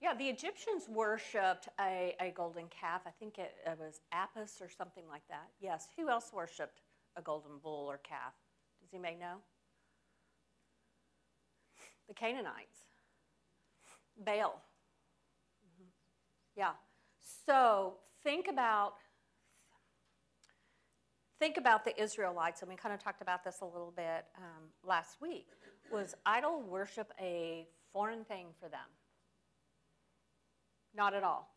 Yeah, 0.00 0.14
the 0.14 0.26
Egyptians 0.28 0.84
worshipped 0.88 1.68
a, 1.80 2.14
a 2.20 2.30
golden 2.30 2.68
calf. 2.68 3.00
I 3.06 3.10
think 3.10 3.38
it, 3.38 3.54
it 3.66 3.76
was 3.76 4.00
Apis 4.12 4.58
or 4.60 4.68
something 4.68 5.02
like 5.08 5.26
that. 5.28 5.48
Yes. 5.60 5.88
Who 5.96 6.08
else 6.08 6.30
worshipped 6.32 6.82
a 7.16 7.22
golden 7.22 7.58
bull 7.60 7.90
or 7.90 7.98
calf? 7.98 8.34
Does 8.80 8.90
anybody 8.94 9.16
know? 9.16 9.38
The 12.08 12.14
Canaanites. 12.14 12.86
Baal. 14.24 14.62
Yeah. 16.56 16.72
So 17.46 17.94
think 18.22 18.48
about 18.48 18.94
think 21.38 21.58
about 21.58 21.84
the 21.84 22.00
Israelites, 22.00 22.62
and 22.62 22.70
we 22.70 22.76
kind 22.76 22.94
of 22.94 23.02
talked 23.02 23.20
about 23.20 23.44
this 23.44 23.60
a 23.60 23.64
little 23.64 23.92
bit 23.94 24.24
um, 24.38 24.64
last 24.84 25.20
week. 25.20 25.48
Was 25.92 26.14
idol 26.24 26.62
worship 26.62 27.12
a 27.20 27.66
foreign 27.92 28.24
thing 28.24 28.46
for 28.58 28.68
them? 28.68 28.88
Not 30.94 31.14
at 31.14 31.22
all. 31.22 31.54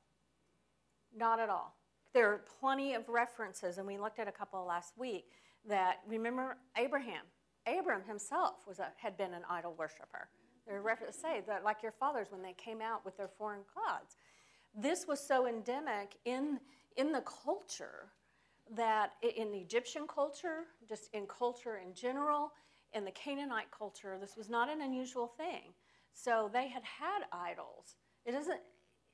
Not 1.16 1.40
at 1.40 1.50
all. 1.50 1.76
There 2.14 2.28
are 2.32 2.42
plenty 2.60 2.94
of 2.94 3.08
references, 3.08 3.78
and 3.78 3.88
we 3.88 3.98
looked 3.98 4.20
at 4.20 4.28
a 4.28 4.32
couple 4.32 4.64
last 4.66 4.98
week. 4.98 5.26
That 5.68 6.00
remember 6.08 6.58
Abraham. 6.78 7.24
Abram 7.68 8.02
himself 8.08 8.66
was 8.68 8.80
a, 8.80 8.88
had 8.98 9.18
been 9.18 9.34
an 9.34 9.44
idol 9.50 9.76
worshiper. 9.78 10.30
Are 10.70 11.12
say 11.12 11.42
that, 11.48 11.64
like 11.64 11.82
your 11.82 11.92
fathers, 11.92 12.28
when 12.30 12.42
they 12.42 12.54
came 12.54 12.82
out 12.82 13.04
with 13.04 13.18
their 13.18 13.30
foreign 13.38 13.62
gods. 13.74 14.18
This 14.76 15.08
was 15.08 15.20
so 15.20 15.48
endemic 15.48 16.18
in 16.26 16.60
in 16.98 17.12
the 17.12 17.22
culture 17.22 18.12
that 18.76 19.14
in 19.22 19.52
the 19.52 19.58
Egyptian 19.58 20.06
culture, 20.08 20.66
just 20.88 21.10
in 21.14 21.26
culture 21.26 21.78
in 21.78 21.94
general, 21.94 22.52
in 22.94 23.06
the 23.06 23.12
Canaanite 23.12 23.72
culture, 23.72 24.18
this 24.20 24.36
was 24.36 24.50
not 24.50 24.70
an 24.70 24.82
unusual 24.82 25.28
thing. 25.28 25.74
So 26.14 26.50
they 26.52 26.68
had 26.68 26.84
had 26.84 27.22
idols. 27.32 27.96
It 28.26 28.32
doesn't, 28.32 28.60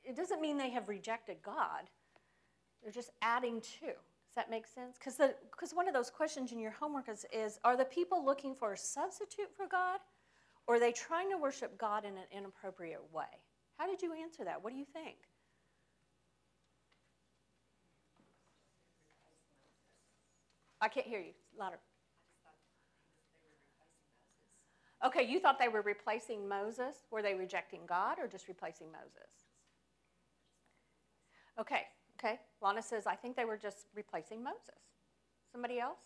it 0.04 0.16
doesn't 0.16 0.42
mean 0.42 0.58
they 0.58 0.72
have 0.72 0.90
rejected 0.90 1.38
God. 1.44 1.90
They're 2.82 2.92
just 2.92 3.12
adding 3.22 3.62
to. 3.62 3.86
Does 3.86 4.36
that 4.36 4.50
make 4.50 4.68
sense? 4.68 4.98
Because 4.98 5.74
one 5.74 5.88
of 5.88 5.94
those 5.94 6.10
questions 6.10 6.52
in 6.52 6.60
your 6.60 6.72
homework 6.72 7.08
is, 7.08 7.26
is 7.32 7.60
Are 7.64 7.78
the 7.78 7.86
people 7.86 8.24
looking 8.24 8.56
for 8.56 8.74
a 8.74 8.78
substitute 8.78 9.56
for 9.56 9.68
God? 9.68 10.00
Or 10.68 10.76
are 10.76 10.80
they 10.80 10.92
trying 10.92 11.30
to 11.32 11.38
worship 11.38 11.78
God 11.78 12.06
in 12.06 12.14
an 12.18 12.26
inappropriate 12.32 13.02
way? 13.14 13.26
How 13.78 13.88
did 13.88 14.02
you 14.02 14.14
answer 14.14 14.44
that? 14.46 14.64
What 14.64 14.74
do 14.74 14.80
you 14.80 14.86
think? 14.86 15.18
I 20.82 20.88
can't 20.88 21.06
hear 21.06 21.20
you. 21.20 21.34
Louder. 21.58 21.80
Okay, 25.06 25.24
you 25.24 25.40
thought 25.40 25.60
they 25.60 25.68
were 25.68 25.82
replacing 25.82 26.48
Moses. 26.48 27.06
Were 27.12 27.22
they 27.22 27.36
rejecting 27.36 27.82
God 27.86 28.18
or 28.18 28.28
just 28.28 28.48
replacing 28.48 28.88
Moses? 28.92 29.46
Okay, 31.60 31.84
okay. 32.18 32.40
Lana 32.62 32.82
says, 32.82 33.06
I 33.06 33.16
think 33.16 33.36
they 33.36 33.46
were 33.46 33.58
just 33.58 33.88
replacing 33.94 34.44
Moses. 34.44 34.82
Somebody 35.52 35.80
else? 35.80 36.02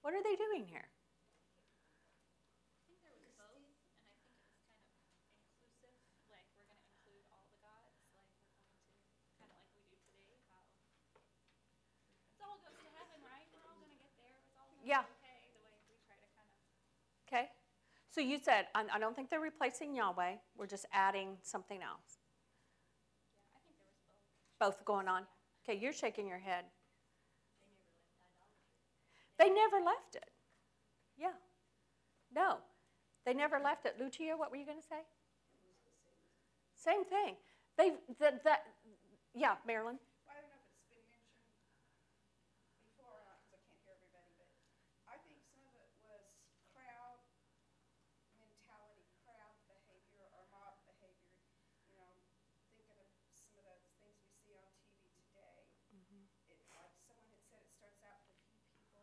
What 0.00 0.14
are 0.14 0.22
they 0.22 0.36
doing 0.36 0.64
here? 0.64 0.88
I 0.88 2.80
think 2.88 2.98
there 3.04 3.12
was 3.12 3.28
both, 3.36 3.60
and 3.60 3.66
I 3.66 3.76
think 3.76 3.92
it 3.92 4.08
was 4.08 4.32
kind 4.38 4.54
of 4.54 5.50
inclusive. 5.58 5.92
Like 6.32 6.48
we're 6.54 6.64
going 6.64 6.80
to 6.80 6.90
include 6.90 7.22
all 7.28 7.44
the 7.50 7.60
gods. 7.60 7.98
Like 8.14 8.30
we're 8.32 8.46
going 8.48 8.54
to 8.54 9.30
kind 9.36 9.50
of 9.52 9.58
like 9.58 9.70
we 9.74 9.82
do 9.90 9.98
today. 10.06 10.38
How 10.48 10.62
it 12.34 12.42
all 12.46 12.58
goes 12.62 12.78
to 12.78 12.90
heaven, 12.94 13.20
right? 13.26 13.46
We're 13.52 13.66
all 13.68 13.78
going 13.78 13.90
to 13.90 14.00
get 14.00 14.10
there. 14.16 14.32
It's 14.32 14.54
all 14.58 14.70
going 14.70 14.77
to 14.77 14.77
Yeah. 14.88 15.00
okay. 15.00 15.06
The 15.52 15.60
way 15.60 15.76
we 15.88 15.96
try 16.08 16.16
to 16.16 16.28
kind 16.32 16.48
of. 16.48 17.28
Okay. 17.28 17.46
So 18.10 18.20
you 18.22 18.38
said, 18.42 18.66
I, 18.74 18.84
I 18.94 18.98
don't 18.98 19.14
think 19.14 19.30
they're 19.30 19.40
replacing 19.40 19.94
Yahweh. 19.94 20.36
We're 20.56 20.66
just 20.66 20.86
adding 20.94 21.36
something 21.42 21.82
else. 21.82 22.18
Yeah, 23.52 23.58
I 23.58 23.60
think 23.68 23.76
there 23.78 23.86
was 23.92 24.00
both. 24.08 24.76
Both 24.78 24.84
going 24.86 25.08
on. 25.08 25.24
Okay, 25.68 25.78
you're 25.78 25.92
shaking 25.92 26.26
your 26.26 26.38
head. 26.40 26.64
They 29.38 29.50
never 29.50 29.78
left 29.78 30.16
it. 30.16 30.30
Yeah. 31.18 31.36
No, 32.34 32.58
they 33.26 33.34
never 33.34 33.58
left 33.60 33.86
it. 33.86 33.96
Lucia, 34.00 34.34
what 34.36 34.50
were 34.50 34.56
you 34.56 34.66
going 34.66 34.80
to 34.80 34.86
say? 34.88 35.02
Same 36.74 37.04
thing. 37.04 37.36
They 37.76 37.92
that 38.20 38.44
that 38.44 38.62
yeah, 39.34 39.56
Marilyn. 39.66 39.98
Well, 40.26 40.34
I 40.36 40.40
don't 40.42 40.50
know 40.50 40.58
if 40.60 40.66
it's 40.72 40.88
been 40.90 41.04
mentioned 41.08 41.38
before 42.84 43.12
or 43.12 43.22
not, 43.26 43.38
because 43.44 43.54
I 43.54 43.62
can't 43.66 43.80
hear 43.84 43.94
everybody, 43.96 44.34
but 44.38 44.50
I 45.08 45.16
think 45.24 45.38
some 45.50 45.62
of 45.66 45.74
it 45.78 45.94
was 46.02 46.26
crowd 46.74 47.18
mentality, 48.38 49.06
crowd 49.24 49.54
behavior, 49.70 50.26
or 50.34 50.42
mob 50.54 50.74
behavior. 50.86 51.38
You 51.86 51.94
know, 51.98 52.10
thinking 52.74 52.88
of 52.90 53.06
some 53.36 53.62
of 53.62 53.78
the 53.78 53.92
things 54.02 54.18
we 54.22 54.32
see 54.42 54.54
on 54.58 54.70
TV 54.90 55.06
today. 55.30 55.66
It, 56.50 56.58
like 56.74 56.94
someone 57.06 57.30
had 57.30 57.44
said, 57.46 57.62
it 57.62 57.72
starts 57.78 58.00
out 58.06 58.22
with 58.26 58.38
a 58.38 58.46
few 58.50 58.62
people 58.74 59.02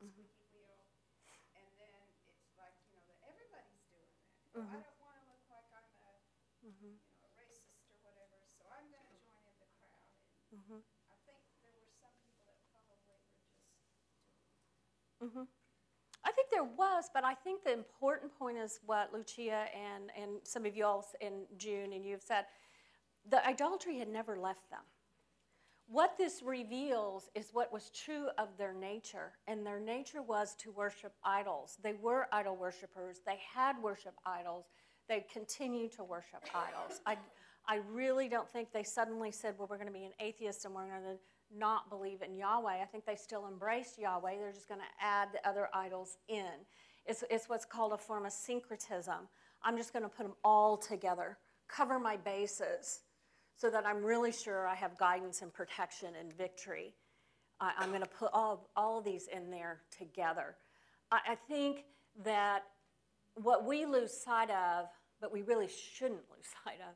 and 0.00 0.08
squeaky 0.10 0.46
wheel, 0.52 0.80
and 1.56 1.68
then 1.80 1.92
it's 2.28 2.56
like, 2.60 2.76
you 2.88 2.96
know, 2.96 3.04
that 3.08 3.20
everybody's 3.24 3.84
doing 3.88 4.08
that. 4.16 4.28
Well, 4.52 4.68
I 4.68 4.80
don't 4.82 5.00
want 5.00 5.16
to 5.20 5.24
look 5.30 5.44
like 5.48 5.68
I'm 5.72 5.88
a, 6.04 6.12
you 6.64 6.72
know, 6.74 6.96
a 7.24 7.30
racist 7.36 7.88
or 7.88 7.96
whatever, 8.04 8.40
so 8.48 8.64
I'm 8.68 8.88
going 8.90 9.06
to 9.08 9.16
join 9.24 9.40
in 9.44 9.56
the 9.60 9.68
And 10.52 10.60
I 11.10 11.16
think 11.24 11.38
there 11.62 11.70
were 11.72 11.88
some 12.00 12.12
people 12.26 12.44
that 12.46 12.58
probably 12.74 12.98
were 13.06 13.18
just 13.22 13.38
doing 13.46 13.62
I 16.24 16.32
think 16.32 16.48
there 16.50 16.64
was, 16.64 17.04
but 17.14 17.24
I 17.24 17.34
think 17.34 17.64
the 17.64 17.72
important 17.72 18.36
point 18.38 18.58
is 18.58 18.80
what 18.84 19.12
Lucia 19.12 19.66
and, 19.74 20.10
and 20.20 20.32
some 20.44 20.66
of 20.66 20.76
you 20.76 20.84
all 20.84 21.06
in 21.20 21.44
June 21.56 21.92
and 21.92 22.04
you 22.04 22.12
have 22.12 22.22
said. 22.22 22.44
The 23.28 23.46
idolatry 23.46 23.98
had 23.98 24.08
never 24.08 24.38
left 24.38 24.68
them. 24.70 24.80
What 25.88 26.16
this 26.16 26.42
reveals 26.42 27.28
is 27.34 27.50
what 27.52 27.72
was 27.72 27.90
true 27.90 28.28
of 28.38 28.48
their 28.56 28.72
nature, 28.72 29.32
and 29.48 29.66
their 29.66 29.80
nature 29.80 30.22
was 30.22 30.54
to 30.60 30.70
worship 30.70 31.12
idols. 31.24 31.78
They 31.82 31.94
were 31.94 32.28
idol 32.32 32.56
worshippers, 32.56 33.20
they 33.26 33.40
had 33.52 33.74
worship 33.82 34.14
idols, 34.24 34.66
they 35.08 35.26
continue 35.32 35.88
to 35.88 36.04
worship 36.04 36.44
idols. 36.54 37.00
I, 37.06 37.16
I 37.66 37.80
really 37.92 38.28
don't 38.28 38.48
think 38.50 38.72
they 38.72 38.82
suddenly 38.82 39.30
said, 39.30 39.54
Well, 39.58 39.68
we're 39.70 39.76
going 39.76 39.88
to 39.88 39.92
be 39.92 40.04
an 40.04 40.12
atheist 40.20 40.64
and 40.64 40.74
we're 40.74 40.88
going 40.88 41.02
to 41.02 41.18
not 41.56 41.90
believe 41.90 42.22
in 42.22 42.34
Yahweh. 42.34 42.82
I 42.82 42.84
think 42.84 43.04
they 43.06 43.16
still 43.16 43.46
embraced 43.46 43.98
Yahweh, 43.98 44.36
they're 44.38 44.52
just 44.52 44.68
going 44.68 44.80
to 44.80 45.04
add 45.04 45.28
the 45.32 45.46
other 45.48 45.68
idols 45.74 46.18
in. 46.28 46.46
It's, 47.06 47.24
it's 47.30 47.48
what's 47.48 47.64
called 47.64 47.92
a 47.92 47.98
form 47.98 48.26
of 48.26 48.32
syncretism. 48.32 49.28
I'm 49.62 49.76
just 49.76 49.92
going 49.92 50.02
to 50.04 50.08
put 50.08 50.24
them 50.24 50.34
all 50.44 50.76
together, 50.76 51.38
cover 51.68 51.98
my 51.98 52.16
bases 52.16 53.00
so 53.56 53.68
that 53.70 53.84
I'm 53.86 54.02
really 54.02 54.32
sure 54.32 54.66
I 54.66 54.74
have 54.74 54.96
guidance 54.96 55.42
and 55.42 55.52
protection 55.52 56.10
and 56.18 56.32
victory. 56.32 56.94
I, 57.60 57.72
I'm 57.78 57.90
going 57.90 58.02
to 58.02 58.08
put 58.08 58.30
all, 58.32 58.70
all 58.76 58.98
of 58.98 59.04
these 59.04 59.28
in 59.28 59.50
there 59.50 59.80
together. 59.96 60.56
I, 61.10 61.20
I 61.30 61.34
think 61.34 61.84
that 62.24 62.62
what 63.34 63.66
we 63.66 63.84
lose 63.84 64.12
sight 64.12 64.50
of, 64.50 64.86
but 65.20 65.32
we 65.32 65.42
really 65.42 65.68
shouldn't 65.68 66.22
lose 66.34 66.46
sight 66.64 66.78
of, 66.80 66.94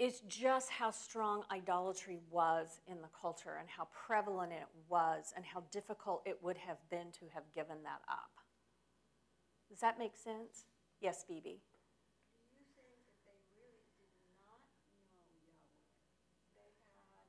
is 0.00 0.22
just 0.26 0.70
how 0.70 0.90
strong 0.90 1.44
idolatry 1.52 2.18
was 2.30 2.80
in 2.88 3.02
the 3.02 3.08
culture 3.20 3.58
and 3.60 3.68
how 3.68 3.86
prevalent 3.92 4.50
it 4.50 4.66
was 4.88 5.34
and 5.36 5.44
how 5.44 5.62
difficult 5.70 6.22
it 6.24 6.42
would 6.42 6.56
have 6.56 6.78
been 6.88 7.12
to 7.12 7.26
have 7.34 7.44
given 7.54 7.76
that 7.84 8.00
up. 8.08 8.32
Does 9.68 9.80
that 9.80 9.98
make 9.98 10.16
sense? 10.16 10.64
Yes, 11.02 11.22
Phoebe. 11.28 11.60
Do 11.60 12.56
you 12.56 12.64
think 12.72 12.96
that 13.04 13.20
they 13.28 13.36
really 13.52 13.84
did 14.00 14.08
not 14.40 14.64
know 16.56 16.64
Yahweh? 16.80 17.28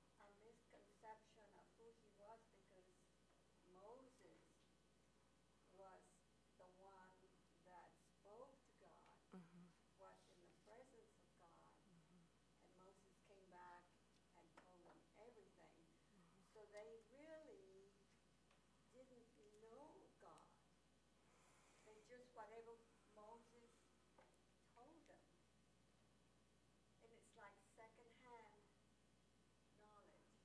They 0.00 0.16
had 0.16 0.32
a 0.32 0.32
misconception 0.48 1.44
of 1.60 1.68
who 1.76 1.92
he 2.00 2.08
was 2.16 2.40
because 2.56 2.88
Moses 3.68 4.48
was 5.76 6.08
the 6.56 6.72
one 6.80 7.20
that 7.68 7.92
spoke 8.16 8.56
to 8.80 8.88
God, 8.88 9.44
was 10.00 10.18
in 10.26 10.42
the 10.42 10.58
presence 10.66 11.14
of 11.22 11.30
God, 11.38 11.62
and 11.86 11.94
Moses 12.74 13.14
came 13.30 13.46
back 13.54 13.86
and 14.34 14.50
told 14.66 14.82
them 14.82 14.98
everything. 15.22 15.78
So 16.50 16.66
they 16.74 16.98
really 17.14 17.94
didn't 18.90 19.30
know 19.70 19.94
God. 20.18 20.50
They 21.86 21.98
just 22.08 22.23
whatever 22.34 22.76
Moses 23.14 23.54
told 24.74 24.98
them. 25.08 25.22
And 27.04 27.10
it's 27.14 27.32
like 27.38 27.54
secondhand 27.78 28.66
knowledge. 29.78 30.42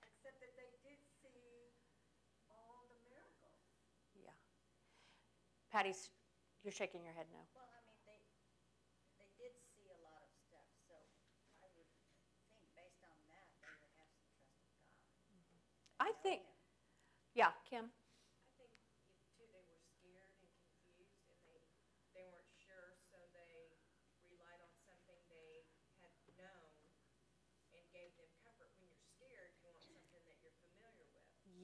Except 0.00 0.40
that 0.40 0.54
they 0.56 0.72
did 0.80 1.00
see 1.20 1.76
all 2.48 2.88
the 2.88 2.96
miracles. 3.04 3.60
Yeah. 4.16 4.34
Patty's, 5.70 6.08
you're 6.64 6.72
shaking 6.72 7.04
your 7.04 7.12
head 7.12 7.28
no. 7.30 7.44
Well, 7.52 7.68
I 7.68 7.80
mean, 7.84 8.00
they, 8.08 8.20
they 9.20 9.30
did 9.36 9.54
see 9.76 9.92
a 9.92 10.00
lot 10.00 10.24
of 10.24 10.30
stuff, 10.48 10.66
so 10.88 10.96
I 11.60 11.68
would 11.76 11.90
think 12.50 12.66
based 12.72 13.04
on 13.04 13.18
that, 13.28 13.46
they 13.60 13.76
would 13.84 13.92
have 14.00 14.10
some 14.16 14.32
trust 14.40 14.64
in 14.72 15.38
God. 15.44 15.60
Mm-hmm. 15.60 15.60
I 16.00 16.10
think, 16.24 16.42
yeah, 17.36 17.52
Kim. 17.68 17.92
I 17.92 18.50
think 18.56 18.72
too 19.36 19.46
they 19.52 19.62
were 19.68 19.82
scared 20.00 20.32
and 20.40 20.50
confused 20.64 21.28
and 21.28 21.38
they 21.44 21.60
they 22.16 22.24
weren't 22.32 22.48
sure, 22.56 22.96
so 23.12 23.20
they 23.36 23.76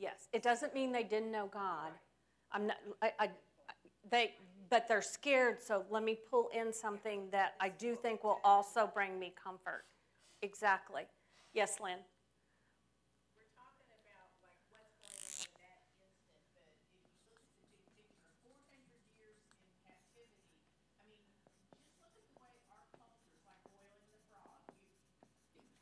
Yes, 0.03 0.22
it 0.33 0.43
doesn't 0.43 0.75
mean 0.75 0.93
they 0.93 1.03
didn't 1.05 1.31
know 1.31 1.49
God. 1.53 1.93
I'm 2.53 2.67
not, 2.67 2.77
I, 3.03 3.13
I, 3.19 3.29
they, 4.11 4.35
but 4.71 4.89
they're 4.89 5.03
scared, 5.03 5.63
so 5.63 5.85
let 5.91 6.03
me 6.03 6.19
pull 6.31 6.49
in 6.55 6.73
something 6.73 7.29
that 7.31 7.55
I 7.61 7.69
do 7.69 7.95
think 7.95 8.25
will 8.25 8.41
also 8.45 8.91
bring 8.93 9.19
me 9.19 9.33
comfort. 9.43 9.85
Exactly. 10.43 11.03
Yes, 11.55 11.79
Lynn? 11.81 11.99
We're 13.37 13.53
talking 13.53 13.93
about 13.93 14.33
like 14.41 14.57
what's 14.73 14.89
going 15.05 15.13
on 15.13 15.29
in 15.37 15.45
that 15.53 15.69
instant, 15.93 16.57
but 16.57 16.65
if 16.65 16.81
you 16.89 16.97
look 16.97 17.05
at 17.45 17.53
the 17.61 17.61
big 17.61 17.77
picture, 17.93 18.17
four 18.41 18.57
hundred 18.73 19.05
years 19.13 19.37
in 19.53 19.61
captivity, 19.85 20.57
I 20.97 21.05
mean, 21.13 21.21
just 21.37 21.93
look 22.01 22.17
at 22.17 22.25
the 22.25 22.33
way 22.41 22.57
our 22.73 22.89
culture 22.97 23.13
is 23.29 23.45
like 23.45 23.61
boiling 23.69 24.09
the 24.09 24.21
frog. 24.33 24.65
You, 24.81 24.89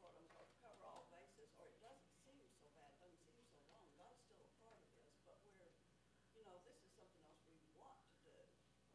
sort 0.00 0.14
of 0.18 0.24
cover 0.60 0.84
all 0.84 1.06
bases, 1.10 1.50
or 1.58 1.66
it 1.70 1.78
doesn't 1.80 2.14
seem 2.26 2.42
so 2.58 2.66
bad, 2.76 2.90
it 2.94 3.00
doesn't 3.00 3.22
seem 3.24 3.40
so 3.46 3.56
long, 3.70 3.86
God's 3.96 4.20
still 4.26 4.42
a 4.42 4.50
part 4.60 4.76
of 4.82 4.90
this, 4.98 5.14
but 5.24 5.38
we're, 5.46 5.72
you 6.34 6.42
know, 6.44 6.58
this 6.66 6.78
is 6.84 6.92
something 6.98 7.22
else 7.30 7.42
we 7.48 7.56
want 7.78 7.98
to 8.04 8.16
do. 8.26 8.36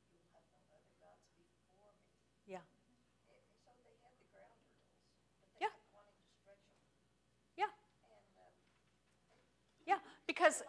You 0.00 0.16
will 0.16 0.30
have 0.32 0.46
no 0.48 0.64
other 0.72 0.92
gods 0.96 1.28
before 1.36 1.92
me. 2.00 2.16
Yeah. 2.48 2.64
And 2.64 3.40
so 3.64 3.72
they 3.84 3.96
had 4.00 4.16
the 4.20 4.28
ground 4.32 4.60
rules, 4.64 4.96
but 5.40 5.52
they 5.56 5.64
Yeah. 5.64 5.72
kept 5.72 5.92
wanting 5.92 6.16
to 6.20 6.28
stretch 6.40 6.64
them. 6.72 6.88
Yeah. 7.56 7.72
And, 7.72 8.36
um, 8.38 8.52
Yeah. 9.86 10.00
Because. 10.44 10.62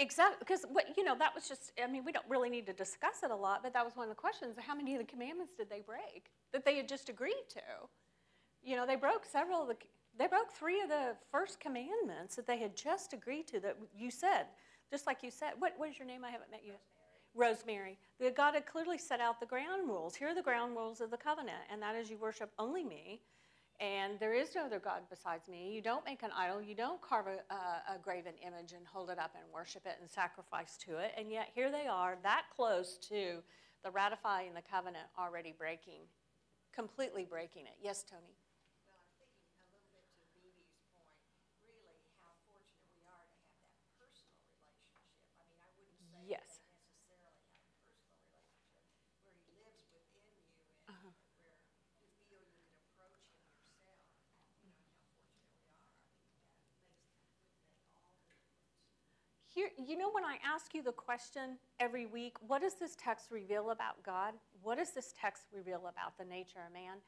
Exactly, 0.00 0.36
because 0.40 0.64
what, 0.72 0.86
you 0.96 1.04
know, 1.04 1.16
that 1.16 1.32
was 1.32 1.48
just, 1.48 1.70
I 1.82 1.86
mean, 1.86 2.04
we 2.04 2.10
don't 2.10 2.26
really 2.28 2.50
need 2.50 2.66
to 2.66 2.72
discuss 2.72 3.22
it 3.22 3.30
a 3.30 3.36
lot, 3.36 3.62
but 3.62 3.72
that 3.74 3.84
was 3.84 3.94
one 3.94 4.08
of 4.08 4.10
the 4.10 4.20
questions. 4.20 4.56
How 4.58 4.74
many 4.74 4.94
of 4.96 4.98
the 4.98 5.06
commandments 5.06 5.52
did 5.56 5.70
they 5.70 5.80
break 5.86 6.32
that 6.52 6.64
they 6.64 6.76
had 6.76 6.88
just 6.88 7.08
agreed 7.08 7.46
to? 7.50 7.60
You 8.60 8.74
know, 8.74 8.86
they 8.86 8.96
broke 8.96 9.24
several 9.24 9.62
of 9.62 9.68
the, 9.68 9.76
they 10.18 10.26
broke 10.26 10.50
three 10.50 10.82
of 10.82 10.88
the 10.88 11.14
first 11.30 11.60
commandments 11.60 12.34
that 12.34 12.44
they 12.44 12.58
had 12.58 12.76
just 12.76 13.12
agreed 13.12 13.46
to 13.48 13.60
that 13.60 13.76
you 13.96 14.10
said, 14.10 14.46
just 14.90 15.06
like 15.06 15.22
you 15.22 15.30
said. 15.30 15.52
What, 15.60 15.74
what 15.76 15.88
is 15.88 15.96
your 15.96 16.08
name? 16.08 16.24
I 16.24 16.30
haven't 16.30 16.50
met 16.50 16.62
you. 16.66 16.72
Rosemary. 17.36 17.96
The 18.18 18.32
God 18.32 18.54
had 18.54 18.66
clearly 18.66 18.98
set 18.98 19.20
out 19.20 19.38
the 19.38 19.46
ground 19.46 19.86
rules. 19.88 20.16
Here 20.16 20.28
are 20.28 20.34
the 20.34 20.42
ground 20.42 20.74
rules 20.74 21.00
of 21.00 21.12
the 21.12 21.16
covenant, 21.16 21.62
and 21.70 21.80
that 21.82 21.94
is 21.94 22.10
you 22.10 22.18
worship 22.18 22.50
only 22.58 22.82
me, 22.82 23.20
and 23.80 24.18
there 24.20 24.34
is 24.34 24.54
no 24.54 24.66
other 24.66 24.78
God 24.78 25.02
besides 25.10 25.48
me. 25.48 25.72
You 25.74 25.82
don't 25.82 26.04
make 26.04 26.22
an 26.22 26.30
idol. 26.36 26.62
You 26.62 26.74
don't 26.74 27.00
carve 27.02 27.26
a, 27.26 27.38
a, 27.54 27.94
a 27.96 27.98
graven 28.02 28.34
image 28.46 28.72
and 28.72 28.86
hold 28.86 29.10
it 29.10 29.18
up 29.18 29.34
and 29.34 29.44
worship 29.52 29.86
it 29.86 29.96
and 30.00 30.10
sacrifice 30.10 30.76
to 30.86 30.98
it. 30.98 31.12
And 31.18 31.30
yet 31.30 31.48
here 31.54 31.70
they 31.70 31.86
are, 31.86 32.16
that 32.22 32.44
close 32.54 32.96
to 33.08 33.42
the 33.82 33.90
ratifying 33.90 34.54
the 34.54 34.62
covenant, 34.62 35.06
already 35.18 35.52
breaking, 35.56 36.06
completely 36.72 37.26
breaking 37.28 37.66
it. 37.66 37.76
Yes, 37.82 38.02
Tony. 38.02 38.38
Well, 38.86 38.96
I'm 38.96 39.12
thinking 39.20 39.44
a 39.44 39.68
little 39.68 39.84
bit 39.92 40.06
to 40.16 40.24
Mimi's 40.40 40.72
point, 40.96 41.20
really 41.60 42.00
how 42.22 42.32
fortunate 42.48 42.88
we 42.96 43.04
are 43.04 43.26
to 43.28 43.36
have 43.52 43.68
that 43.76 43.84
personal 44.00 44.40
relationship. 44.56 45.04
I 45.36 45.44
mean, 45.44 45.60
I 45.60 45.68
wouldn't 45.76 46.00
say 46.00 46.16
that 46.16 46.24
Yes. 46.24 46.62
they 46.62 46.64
necessarily 46.72 47.28
have 47.28 47.36
a 47.36 47.44
personal 47.52 47.84
relationship 47.92 49.20
where 49.28 49.36
he 49.44 49.52
lives 49.60 49.84
within 49.92 50.24
you 50.32 50.64
Uh-huh. 50.88 51.12
and 51.12 51.36
where 51.44 51.60
you 52.00 52.08
feel 52.24 52.40
you 52.40 52.56
can 52.64 52.80
approach 52.88 53.20
him 53.28 53.44
yourself. 53.52 54.00
You 54.64 54.72
know, 54.72 54.80
how 54.88 55.04
fortunate 55.12 55.60
we 55.60 55.68
are. 55.76 55.92
I 55.92 56.08
think 56.08 56.80
that 56.80 57.04
makes, 57.04 57.20
would 57.60 57.68
make 57.76 57.92
all 57.92 58.08
the 58.16 58.24
difference. 58.24 58.72
Here, 59.52 59.63
you 59.78 59.96
know, 59.96 60.10
when 60.10 60.24
I 60.24 60.36
ask 60.44 60.74
you 60.74 60.82
the 60.82 60.92
question 60.92 61.58
every 61.80 62.06
week, 62.06 62.36
what 62.46 62.62
does 62.62 62.74
this 62.74 62.96
text 62.96 63.30
reveal 63.30 63.70
about 63.70 64.02
God? 64.04 64.34
What 64.62 64.78
does 64.78 64.90
this 64.90 65.14
text 65.20 65.44
reveal 65.52 65.86
about 65.88 66.16
the 66.18 66.24
nature 66.24 66.60
of 66.66 66.72
man? 66.72 66.98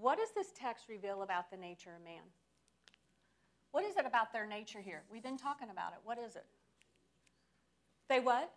What 0.00 0.18
does 0.18 0.30
this 0.34 0.52
text 0.56 0.86
reveal 0.88 1.22
about 1.22 1.50
the 1.50 1.56
nature 1.56 1.90
of 1.96 2.04
man? 2.04 2.22
What 3.72 3.84
is 3.84 3.96
it 3.96 4.06
about 4.06 4.32
their 4.32 4.46
nature 4.46 4.80
here? 4.80 5.02
We've 5.10 5.22
been 5.22 5.38
talking 5.38 5.70
about 5.70 5.92
it. 5.92 5.98
What 6.04 6.18
is 6.18 6.36
it? 6.36 6.44
They 8.08 8.20
what? 8.20 8.52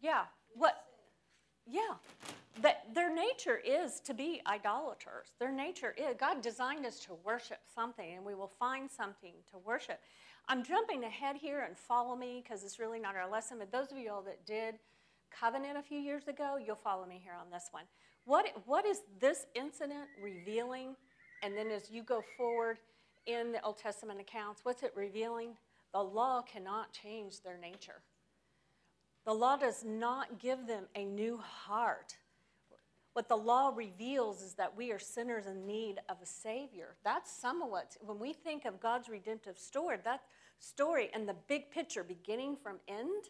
Yeah. 0.00 0.22
What? 0.54 0.84
Yeah. 1.66 1.80
That 2.62 2.86
their 2.94 3.14
nature 3.14 3.60
is 3.64 4.00
to 4.00 4.14
be 4.14 4.40
idolaters. 4.46 5.28
Their 5.38 5.52
nature 5.52 5.94
is 5.96 6.16
God 6.18 6.40
designed 6.42 6.86
us 6.86 6.98
to 7.00 7.14
worship 7.24 7.58
something, 7.74 8.14
and 8.14 8.24
we 8.24 8.34
will 8.34 8.52
find 8.58 8.90
something 8.90 9.34
to 9.50 9.58
worship. 9.58 10.00
I'm 10.50 10.64
jumping 10.64 11.04
ahead 11.04 11.36
here 11.36 11.60
and 11.60 11.78
follow 11.78 12.16
me 12.16 12.42
because 12.42 12.64
it's 12.64 12.80
really 12.80 12.98
not 12.98 13.14
our 13.14 13.30
lesson. 13.30 13.58
But 13.60 13.70
those 13.70 13.92
of 13.92 13.98
you 13.98 14.10
all 14.10 14.22
that 14.22 14.44
did 14.44 14.74
covenant 15.30 15.78
a 15.78 15.82
few 15.82 16.00
years 16.00 16.26
ago, 16.26 16.56
you'll 16.56 16.74
follow 16.74 17.06
me 17.06 17.20
here 17.22 17.34
on 17.40 17.52
this 17.52 17.68
one. 17.70 17.84
What 18.24 18.46
what 18.66 18.84
is 18.84 19.02
this 19.20 19.46
incident 19.54 20.08
revealing? 20.20 20.96
And 21.44 21.56
then 21.56 21.70
as 21.70 21.88
you 21.88 22.02
go 22.02 22.24
forward 22.36 22.78
in 23.26 23.52
the 23.52 23.62
Old 23.62 23.78
Testament 23.78 24.18
accounts, 24.20 24.64
what's 24.64 24.82
it 24.82 24.92
revealing? 24.96 25.50
The 25.92 26.02
law 26.02 26.42
cannot 26.42 26.92
change 26.92 27.42
their 27.42 27.56
nature. 27.56 28.02
The 29.26 29.32
law 29.32 29.56
does 29.56 29.84
not 29.84 30.40
give 30.40 30.66
them 30.66 30.86
a 30.96 31.04
new 31.04 31.36
heart. 31.36 32.16
What 33.12 33.28
the 33.28 33.36
law 33.36 33.72
reveals 33.74 34.42
is 34.42 34.54
that 34.54 34.76
we 34.76 34.92
are 34.92 34.98
sinners 34.98 35.46
in 35.46 35.66
need 35.66 36.00
of 36.08 36.16
a 36.22 36.26
Savior. 36.26 36.96
That's 37.04 37.30
some 37.30 37.60
of 37.62 37.68
what, 37.68 37.96
when 38.00 38.18
we 38.18 38.32
think 38.32 38.64
of 38.64 38.80
God's 38.80 39.08
redemptive 39.08 39.58
story, 39.58 39.96
that 40.04 40.22
story 40.60 41.10
and 41.12 41.28
the 41.28 41.36
big 41.48 41.70
picture 41.70 42.04
beginning 42.04 42.56
from 42.62 42.76
end, 42.86 43.24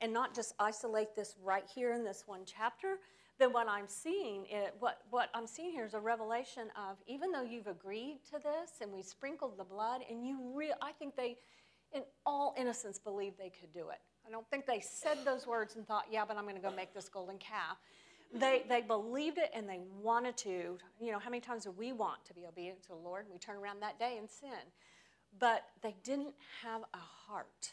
and 0.00 0.12
not 0.12 0.34
just 0.34 0.54
isolate 0.58 1.14
this 1.14 1.36
right 1.42 1.64
here 1.72 1.92
in 1.92 2.04
this 2.04 2.24
one 2.26 2.40
chapter, 2.44 2.98
then 3.38 3.52
what 3.52 3.68
I'm 3.68 3.88
seeing, 3.88 4.44
it, 4.48 4.74
what, 4.78 4.98
what 5.10 5.28
I'm 5.34 5.46
seeing 5.46 5.72
here 5.72 5.84
is 5.84 5.94
a 5.94 6.00
revelation 6.00 6.68
of 6.76 6.98
even 7.06 7.32
though 7.32 7.42
you've 7.42 7.66
agreed 7.66 8.18
to 8.30 8.38
this 8.38 8.80
and 8.80 8.92
we 8.92 9.02
sprinkled 9.02 9.56
the 9.56 9.64
blood, 9.64 10.02
and 10.10 10.26
you 10.26 10.52
real, 10.54 10.74
I 10.82 10.92
think 10.92 11.16
they, 11.16 11.36
in 11.92 12.02
all 12.26 12.54
innocence, 12.58 12.98
believed 12.98 13.38
they 13.38 13.50
could 13.50 13.72
do 13.72 13.90
it. 13.90 13.98
I 14.26 14.30
don't 14.30 14.48
think 14.50 14.66
they 14.66 14.80
said 14.80 15.18
those 15.24 15.46
words 15.46 15.76
and 15.76 15.86
thought, 15.86 16.06
yeah, 16.10 16.24
but 16.26 16.36
I'm 16.36 16.44
going 16.44 16.56
to 16.56 16.62
go 16.62 16.74
make 16.74 16.94
this 16.94 17.08
golden 17.08 17.38
calf. 17.38 17.78
They, 18.32 18.64
they 18.68 18.80
believed 18.80 19.38
it 19.38 19.50
and 19.54 19.68
they 19.68 19.80
wanted 20.02 20.36
to. 20.38 20.78
You 21.00 21.12
know, 21.12 21.18
how 21.18 21.30
many 21.30 21.40
times 21.40 21.64
do 21.64 21.70
we 21.72 21.92
want 21.92 22.24
to 22.24 22.34
be 22.34 22.46
obedient 22.46 22.82
to 22.82 22.88
the 22.88 22.94
Lord? 22.96 23.26
And 23.26 23.32
We 23.32 23.38
turn 23.38 23.56
around 23.56 23.80
that 23.80 23.98
day 23.98 24.16
and 24.18 24.28
sin. 24.28 24.72
But 25.38 25.64
they 25.82 25.96
didn't 26.04 26.34
have 26.62 26.82
a 26.82 26.98
heart 27.26 27.72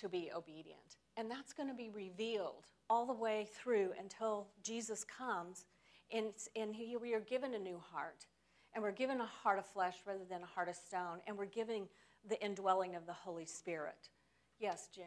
to 0.00 0.08
be 0.08 0.30
obedient. 0.34 0.96
And 1.16 1.30
that's 1.30 1.52
going 1.52 1.68
to 1.68 1.74
be 1.74 1.90
revealed 1.90 2.66
all 2.90 3.06
the 3.06 3.14
way 3.14 3.48
through 3.54 3.90
until 3.98 4.48
Jesus 4.62 5.04
comes. 5.04 5.64
And, 6.12 6.32
and 6.54 6.74
he, 6.74 6.96
we 6.96 7.14
are 7.14 7.20
given 7.20 7.54
a 7.54 7.58
new 7.58 7.80
heart. 7.92 8.26
And 8.74 8.82
we're 8.82 8.92
given 8.92 9.20
a 9.20 9.26
heart 9.26 9.58
of 9.58 9.66
flesh 9.66 9.96
rather 10.06 10.24
than 10.28 10.42
a 10.42 10.46
heart 10.46 10.68
of 10.68 10.76
stone. 10.76 11.20
And 11.26 11.38
we're 11.38 11.46
giving 11.46 11.88
the 12.28 12.42
indwelling 12.44 12.94
of 12.94 13.06
the 13.06 13.12
Holy 13.12 13.46
Spirit. 13.46 14.10
Yes, 14.58 14.88
June. 14.94 15.04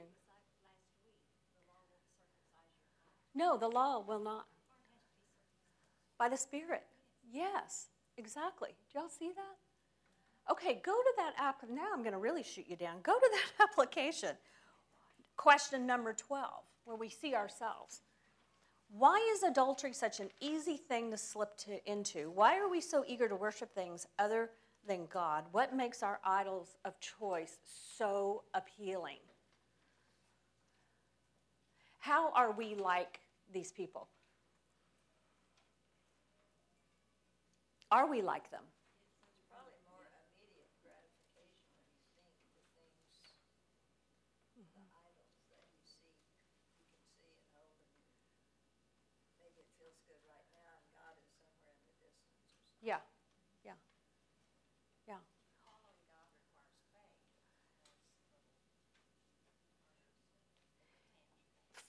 No, 3.35 3.57
the 3.57 3.67
law 3.67 4.03
will 4.05 4.19
not. 4.19 4.45
By 6.17 6.29
the 6.29 6.37
Spirit. 6.37 6.83
Yes, 7.31 7.87
exactly. 8.17 8.69
Do 8.91 8.99
y'all 8.99 9.09
see 9.09 9.29
that? 9.29 9.68
Okay, 10.51 10.81
go 10.83 10.93
to 10.93 11.13
that 11.17 11.33
app. 11.37 11.63
Now 11.69 11.87
I'm 11.93 12.01
going 12.01 12.13
to 12.13 12.19
really 12.19 12.43
shoot 12.43 12.65
you 12.67 12.75
down. 12.75 12.97
Go 13.03 13.13
to 13.13 13.29
that 13.57 13.69
application. 13.69 14.31
Question 15.35 15.85
number 15.85 16.13
12, 16.13 16.49
where 16.85 16.97
we 16.97 17.09
see 17.09 17.35
ourselves. 17.35 18.01
Why 18.91 19.17
is 19.35 19.43
adultery 19.43 19.93
such 19.93 20.19
an 20.19 20.29
easy 20.41 20.75
thing 20.75 21.11
to 21.11 21.17
slip 21.17 21.55
to, 21.57 21.79
into? 21.89 22.31
Why 22.31 22.57
are 22.57 22.67
we 22.67 22.81
so 22.81 23.03
eager 23.07 23.29
to 23.29 23.35
worship 23.35 23.73
things 23.75 24.07
other 24.17 24.49
than 24.87 25.07
God? 25.11 25.45
What 25.51 25.75
makes 25.75 26.01
our 26.01 26.19
idols 26.23 26.75
of 26.83 26.99
choice 26.99 27.59
so 27.97 28.43
appealing? 28.55 29.19
How 31.99 32.31
are 32.33 32.51
we 32.51 32.75
like 32.75 33.19
these 33.53 33.71
people? 33.71 34.07
Are 37.91 38.09
we 38.09 38.21
like 38.21 38.49
them? 38.49 38.63
It's 39.35 39.43
probably 39.51 39.75
more 39.89 40.07
immediate 40.07 40.71
gratification 40.79 41.75
when 41.75 41.83
you 41.91 41.99
think 42.15 42.31
the 42.55 42.63
things, 42.79 43.35
the 44.55 44.85
idols 45.03 45.33
that 45.51 45.65
you 45.73 45.83
see, 45.83 46.13
you 46.77 46.85
can 46.87 47.01
see 47.19 47.33
and 47.33 47.43
hold 47.51 47.75
and 47.81 47.99
maybe 49.41 49.59
it 49.59 49.69
feels 49.75 49.99
good 50.07 50.21
right 50.23 50.47
now 50.55 50.71
and 50.71 50.87
God 50.95 51.17
is 51.19 51.27
somewhere 51.35 51.73
in 51.75 51.83
the 51.83 51.97
distance 51.99 52.45
or 52.45 52.53
something. 52.55 52.68
Yeah, 52.81 52.97
yeah, 53.65 53.73
yeah. 55.07 55.15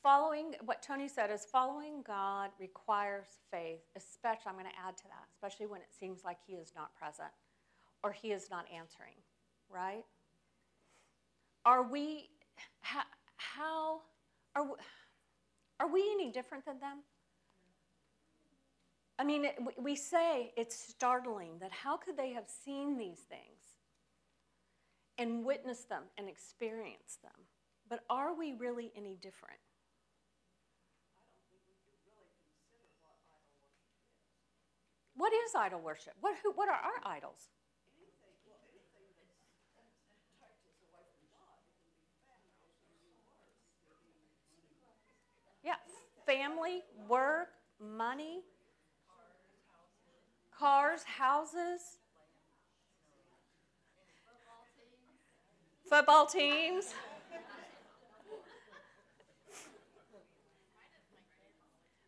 Following, 0.02 0.54
what 0.64 0.82
Tony 0.82 1.08
said 1.08 1.30
is 1.30 1.44
following 1.44 2.02
God 2.06 2.50
requires 2.58 3.26
faith, 3.50 3.80
especially, 3.96 4.42
I'm 4.48 4.54
going 4.54 4.66
to 4.66 4.72
add 4.88 4.96
to 4.98 5.04
that, 5.04 5.26
especially 5.34 5.66
when 5.66 5.80
it 5.82 5.88
seems 5.98 6.24
like 6.24 6.38
He 6.46 6.54
is 6.54 6.72
not 6.74 6.94
present 6.94 7.30
or 8.02 8.12
He 8.12 8.32
is 8.32 8.50
not 8.50 8.64
answering, 8.74 9.14
right? 9.68 10.04
Are 11.66 11.82
we, 11.82 12.30
how, 12.80 13.02
how 13.36 14.00
are, 14.56 14.64
we- 14.64 14.78
are 15.80 15.92
we 15.92 16.00
any 16.12 16.30
different 16.32 16.64
than 16.66 16.80
them? 16.80 16.98
I 19.20 19.24
mean, 19.24 19.46
we- 19.76 19.96
say 19.96 20.50
it's 20.56 20.74
startling 20.74 21.58
that 21.58 21.70
how 21.70 21.98
could 21.98 22.16
they 22.16 22.32
have 22.32 22.48
seen 22.48 22.96
these 22.96 23.20
things 23.20 23.76
and 25.18 25.44
witnessed 25.44 25.90
them 25.90 26.04
and 26.16 26.26
experienced 26.26 27.20
them? 27.20 27.46
But 27.86 28.00
are 28.08 28.32
we 28.32 28.54
really 28.54 28.90
any 28.96 29.16
different? 29.16 29.60
What 35.16 35.34
is 35.34 35.54
idol 35.54 35.80
worship? 35.80 36.14
What, 36.22 36.36
who, 36.42 36.52
what 36.52 36.70
are 36.70 36.80
our 36.80 37.00
idols? 37.04 37.50
Yeah, 45.62 45.74
family, 46.24 46.84
work, 47.06 47.48
money, 47.78 48.44
cars, 50.60 51.02
houses, 51.04 51.80
football 55.88 56.26
teams. 56.26 56.92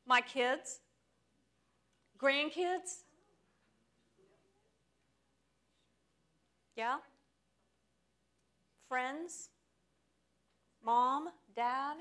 My 0.07 0.21
kids, 0.21 0.81
grandkids. 2.21 3.05
Yeah? 6.77 6.97
Friends, 8.87 9.49
mom, 10.85 11.29
dad. 11.57 11.97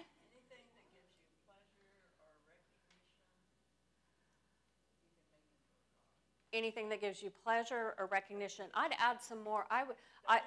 Anything 6.53 6.89
that 6.89 6.99
gives 6.99 7.23
you 7.23 7.31
pleasure 7.43 7.93
or 7.97 8.07
recognition. 8.11 8.65
I'd 8.73 8.91
add 8.99 9.21
some 9.21 9.43
more. 9.43 9.65
I 9.71 9.83
would. 9.83 9.95
I, 10.27 10.41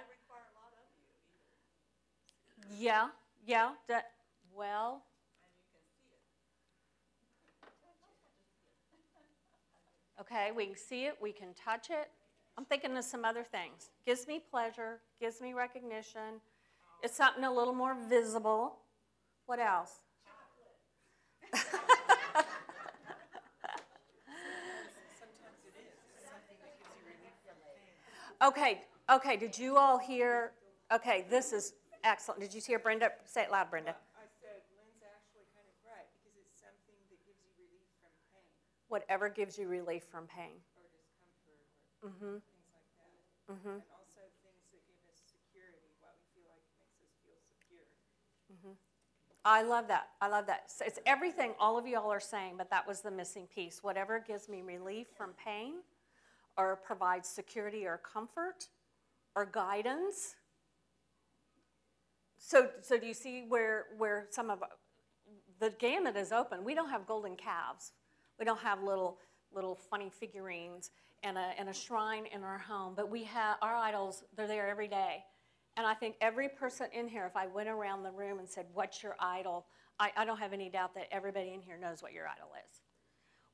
yeah, 2.78 3.08
yeah. 3.46 3.70
That, 3.88 4.10
well. 4.54 5.02
Okay, 10.20 10.50
we 10.56 10.66
can 10.66 10.76
see 10.76 11.06
it, 11.06 11.16
we 11.20 11.32
can 11.32 11.48
touch 11.54 11.90
it. 11.90 12.08
I'm 12.56 12.64
thinking 12.64 12.96
of 12.96 13.04
some 13.04 13.24
other 13.24 13.42
things. 13.42 13.90
Gives 14.06 14.28
me 14.28 14.40
pleasure, 14.50 15.00
gives 15.20 15.40
me 15.40 15.54
recognition. 15.54 16.40
It's 17.02 17.16
something 17.16 17.44
a 17.44 17.52
little 17.52 17.74
more 17.74 17.96
visible. 18.08 18.76
What 19.46 19.58
else? 19.58 20.03
Okay, 28.44 28.83
okay, 29.11 29.37
did 29.37 29.57
you 29.57 29.76
all 29.76 29.96
hear? 29.98 30.52
Okay, 30.92 31.24
this 31.30 31.52
is 31.52 31.72
excellent. 32.04 32.40
Did 32.40 32.52
you 32.52 32.61
hear 32.61 32.78
Brenda? 32.78 33.11
Say 33.24 33.42
it 33.44 33.50
loud, 33.50 33.70
Brenda. 33.70 33.96
I 34.20 34.28
said, 34.40 34.61
Lynn's 34.76 35.00
actually 35.00 35.48
kind 35.57 35.64
of 35.64 35.76
right, 35.88 36.04
because 36.20 36.37
it's 36.37 36.61
something 36.61 36.98
that 37.09 37.20
gives 37.24 37.40
you 37.40 37.50
relief 37.57 37.88
from 37.96 38.12
pain 38.28 38.44
Whatever 38.92 39.33
gives 39.33 39.57
you 39.57 39.64
relief 39.66 40.04
from 40.12 40.28
pain. 40.28 40.61
or 40.76 40.85
discomfort 40.92 41.57
or 42.04 42.12
Mm-hmm, 42.12 42.37
things 42.44 42.68
like 42.68 42.90
that. 43.00 43.12
mm-hmm. 43.48 43.80
And 43.80 43.88
also 43.96 44.20
things 44.44 44.61
that 44.76 44.80
give 44.85 45.00
us 45.09 45.16
security, 45.24 45.88
what 46.04 46.12
we 46.20 46.28
feel 46.37 46.52
like 46.52 46.61
makes 46.76 47.00
us 47.00 47.16
feel 47.24 47.40
secure. 47.48 47.88
I 49.46 49.62
love 49.62 49.88
that. 49.88 50.09
I 50.20 50.28
love 50.28 50.46
that. 50.52 50.68
So 50.70 50.85
it's 50.85 50.98
everything 51.07 51.52
all 51.61 51.76
of 51.76 51.87
y'all 51.87 52.12
are 52.12 52.20
saying, 52.20 52.54
but 52.57 52.68
that 52.70 52.87
was 52.87 53.00
the 53.00 53.11
missing 53.11 53.46
piece. 53.48 53.80
Whatever 53.83 54.20
gives 54.20 54.48
me 54.48 54.61
relief 54.61 55.07
from 55.16 55.33
pain 55.42 55.80
or 56.56 56.76
provides 56.76 57.28
security 57.28 57.86
or 57.86 57.98
comfort 57.98 58.68
or 59.34 59.46
guidance. 59.46 60.36
So, 62.38 62.68
so 62.82 62.98
do 62.98 63.06
you 63.06 63.14
see 63.14 63.44
where, 63.48 63.86
where 63.96 64.26
some 64.30 64.50
of 64.50 64.62
the 65.60 65.70
gamut 65.78 66.16
is 66.16 66.32
open? 66.32 66.64
We 66.64 66.74
don't 66.74 66.90
have 66.90 67.06
golden 67.06 67.36
calves. 67.36 67.92
We 68.38 68.44
don't 68.44 68.60
have 68.60 68.82
little, 68.82 69.18
little 69.52 69.74
funny 69.74 70.10
figurines 70.10 70.90
and 71.22 71.38
a, 71.38 71.52
and 71.58 71.68
a 71.68 71.72
shrine 71.72 72.26
in 72.32 72.42
our 72.42 72.58
home, 72.58 72.92
but 72.94 73.10
we 73.10 73.24
have 73.24 73.56
our 73.62 73.74
idols, 73.74 74.24
they're 74.36 74.46
there 74.46 74.68
every 74.68 74.88
day. 74.88 75.24
And 75.76 75.86
I 75.86 75.94
think 75.94 76.16
every 76.20 76.48
person 76.48 76.86
in 76.92 77.08
here, 77.08 77.26
if 77.26 77.36
I 77.36 77.46
went 77.46 77.68
around 77.68 78.02
the 78.02 78.10
room 78.10 78.38
and 78.38 78.48
said, 78.48 78.66
What's 78.74 79.02
your 79.02 79.16
idol? 79.18 79.66
I, 79.98 80.10
I 80.16 80.24
don't 80.24 80.38
have 80.38 80.52
any 80.52 80.68
doubt 80.68 80.94
that 80.94 81.08
everybody 81.10 81.52
in 81.52 81.60
here 81.60 81.76
knows 81.76 82.02
what 82.02 82.12
your 82.12 82.26
idol 82.26 82.50
is. 82.70 82.82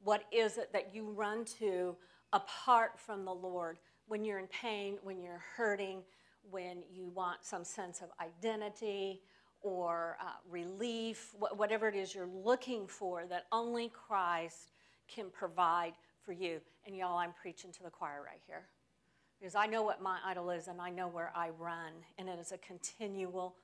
What 0.02 0.24
is 0.32 0.58
it 0.58 0.72
that 0.72 0.94
you 0.94 1.10
run 1.10 1.44
to 1.58 1.96
apart 2.32 2.98
from 2.98 3.24
the 3.24 3.34
Lord 3.34 3.78
when 4.08 4.24
you're 4.24 4.38
in 4.38 4.48
pain, 4.48 4.98
when 5.02 5.20
you're 5.20 5.42
hurting, 5.56 6.02
when 6.50 6.82
you 6.92 7.06
want 7.14 7.44
some 7.44 7.64
sense 7.64 8.00
of 8.00 8.08
identity 8.20 9.20
or 9.62 10.16
uh, 10.20 10.30
relief, 10.50 11.34
wh- 11.38 11.56
whatever 11.58 11.88
it 11.88 11.94
is 11.94 12.14
you're 12.14 12.26
looking 12.26 12.86
for 12.86 13.24
that 13.28 13.46
only 13.52 13.90
Christ 13.90 14.72
can 15.06 15.26
provide 15.30 15.92
for 16.24 16.32
you? 16.32 16.60
And 16.86 16.96
y'all, 16.96 17.18
I'm 17.18 17.32
preaching 17.40 17.72
to 17.72 17.82
the 17.82 17.90
choir 17.90 18.22
right 18.24 18.40
here 18.46 18.62
because 19.38 19.54
I 19.54 19.66
know 19.66 19.82
what 19.82 20.02
my 20.02 20.18
idol 20.24 20.50
is 20.50 20.68
and 20.68 20.80
I 20.80 20.90
know 20.90 21.08
where 21.08 21.32
I 21.34 21.50
run, 21.58 21.92
and 22.18 22.28
it 22.28 22.38
is 22.38 22.52
a 22.52 22.58
continual 22.58 23.54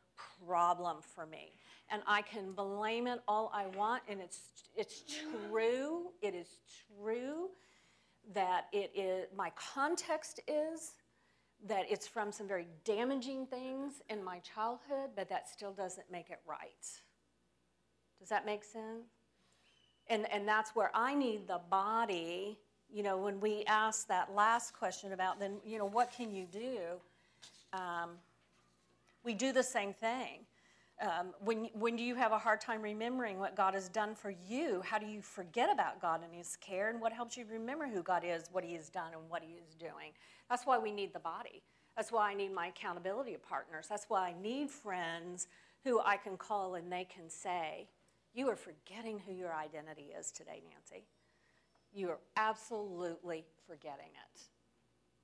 problem 0.46 0.98
for 1.00 1.26
me. 1.26 1.52
And 1.90 2.02
I 2.06 2.22
can 2.22 2.52
blame 2.52 3.06
it 3.06 3.20
all 3.28 3.50
I 3.54 3.66
want, 3.76 4.02
and 4.08 4.20
it's, 4.20 4.40
it's 4.74 5.02
true, 5.50 6.06
it 6.22 6.34
is 6.34 6.58
true 6.98 7.48
that 8.34 8.66
it 8.72 8.90
is, 8.94 9.26
my 9.36 9.50
context 9.74 10.40
is 10.48 10.92
that 11.66 11.86
it's 11.88 12.06
from 12.06 12.32
some 12.32 12.46
very 12.46 12.66
damaging 12.84 13.46
things 13.46 14.02
in 14.10 14.22
my 14.22 14.38
childhood, 14.40 15.10
but 15.14 15.28
that 15.28 15.48
still 15.48 15.72
doesn't 15.72 16.10
make 16.10 16.30
it 16.30 16.40
right. 16.46 16.86
Does 18.18 18.28
that 18.28 18.44
make 18.44 18.64
sense? 18.64 19.08
And, 20.08 20.30
and 20.32 20.46
that's 20.46 20.74
where 20.74 20.90
I 20.94 21.14
need 21.14 21.48
the 21.48 21.60
body. 21.70 22.58
You 22.92 23.02
know, 23.02 23.18
when 23.18 23.40
we 23.40 23.64
asked 23.66 24.08
that 24.08 24.34
last 24.34 24.74
question 24.74 25.12
about 25.12 25.40
then, 25.40 25.56
you 25.64 25.78
know, 25.78 25.86
what 25.86 26.12
can 26.12 26.32
you 26.32 26.46
do? 26.46 26.78
Um, 27.72 28.10
we 29.24 29.34
do 29.34 29.52
the 29.52 29.62
same 29.62 29.92
thing. 29.92 30.46
Um, 31.00 31.34
when, 31.40 31.68
when 31.74 31.94
do 31.94 32.02
you 32.02 32.14
have 32.14 32.32
a 32.32 32.38
hard 32.38 32.60
time 32.60 32.80
remembering 32.80 33.38
what 33.38 33.54
God 33.54 33.74
has 33.74 33.88
done 33.88 34.14
for 34.14 34.34
you, 34.48 34.82
how 34.82 34.98
do 34.98 35.06
you 35.06 35.20
forget 35.20 35.70
about 35.70 36.00
God 36.00 36.22
and 36.24 36.32
His 36.34 36.56
care? 36.56 36.88
And 36.88 37.00
what 37.00 37.12
helps 37.12 37.36
you 37.36 37.44
remember 37.50 37.86
who 37.86 38.02
God 38.02 38.22
is, 38.24 38.44
what 38.50 38.64
He 38.64 38.72
has 38.74 38.88
done, 38.88 39.12
and 39.12 39.28
what 39.28 39.42
He 39.42 39.54
is 39.54 39.74
doing? 39.74 40.12
That's 40.48 40.64
why 40.64 40.78
we 40.78 40.92
need 40.92 41.12
the 41.12 41.20
body. 41.20 41.62
That's 41.96 42.10
why 42.10 42.30
I 42.30 42.34
need 42.34 42.52
my 42.52 42.68
accountability 42.68 43.36
partners. 43.46 43.86
That's 43.88 44.06
why 44.08 44.28
I 44.28 44.34
need 44.42 44.70
friends 44.70 45.48
who 45.84 46.00
I 46.04 46.16
can 46.16 46.36
call 46.36 46.74
and 46.74 46.90
they 46.90 47.04
can 47.04 47.28
say, 47.28 47.88
You 48.34 48.48
are 48.48 48.56
forgetting 48.56 49.20
who 49.26 49.32
your 49.32 49.54
identity 49.54 50.12
is 50.18 50.30
today, 50.30 50.62
Nancy. 50.64 51.04
You 51.94 52.10
are 52.10 52.18
absolutely 52.36 53.44
forgetting 53.66 54.12
it. 54.34 54.42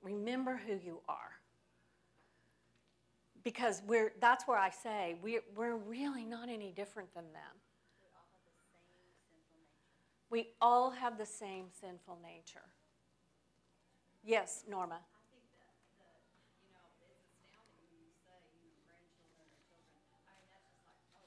Remember 0.03 0.61
who 0.67 0.75
you 0.75 1.01
are 1.09 1.42
because 3.45 3.83
we're 3.87 4.13
that's 4.21 4.47
where 4.47 4.59
I 4.59 4.71
say 4.71 5.17
we're, 5.23 5.43
we're 5.57 5.77
really 5.77 6.25
not 6.25 6.49
any 6.49 6.73
different 6.73 7.13
than 7.15 7.25
them. 7.33 7.57
We 10.31 10.49
all 10.63 10.91
have 10.91 11.19
the 11.19 11.27
same 11.27 11.67
sinful 11.81 12.19
nature. 12.23 12.65
Yes, 14.25 14.65
Norma. 14.67 14.97
That, 14.97 15.05
you 16.65 16.73
know, 16.73 16.81
it's 17.05 17.21
astounding 17.29 17.85
when 17.93 18.01
you 18.01 18.15
say, 18.25 18.41
you 18.65 18.65
know, 18.65 18.81
grandchildren 18.89 19.45
or 19.61 19.69
children. 19.77 20.09
I 20.25 20.33
mean, 20.41 20.49
that's 20.49 20.73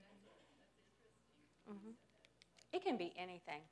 It 2.72 2.82
can 2.84 2.96
be 2.96 3.12
anything. 3.16 3.62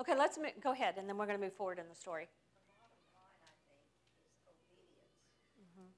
Okay, 0.01 0.15
let's 0.17 0.39
go 0.63 0.73
ahead, 0.73 0.97
and 0.99 1.09
then 1.09 1.17
we're 1.17 1.27
going 1.27 1.39
to 1.39 1.45
move 1.45 1.55
forward 1.55 1.79
in 1.79 1.89
the 1.89 1.95
story. 1.95 2.29
The 2.55 2.61
bottom 2.67 2.99
line, 3.15 3.41
I 3.47 3.55
think, 3.69 3.87
is 4.27 4.43
obedience. 4.49 5.15
Mm-hmm. 5.55 5.89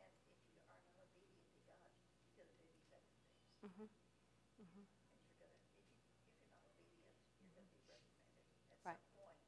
And 0.00 0.10
if 0.10 0.26
you 0.34 0.58
are 0.58 0.66
not 0.66 0.82
obedient 0.98 1.46
to 1.54 1.60
God, 1.68 1.92
you're 2.26 2.42
gonna 2.42 2.56
do 2.58 2.66
these 2.74 2.90
other 2.90 3.14
things. 3.14 3.38
Mhm. 3.62 3.86
And 4.58 4.66
you're 4.74 5.38
gonna, 5.38 5.54
if 5.62 5.78
you, 5.78 6.10
if 6.26 6.34
you're 6.42 6.50
not 6.50 6.66
obedient, 6.66 7.14
you're 7.38 7.54
gonna 7.54 7.70
be 7.70 7.78
reprimanded 7.86 8.74
at 8.74 8.78
Right. 8.82 8.98
some 8.98 9.06
point, 9.14 9.38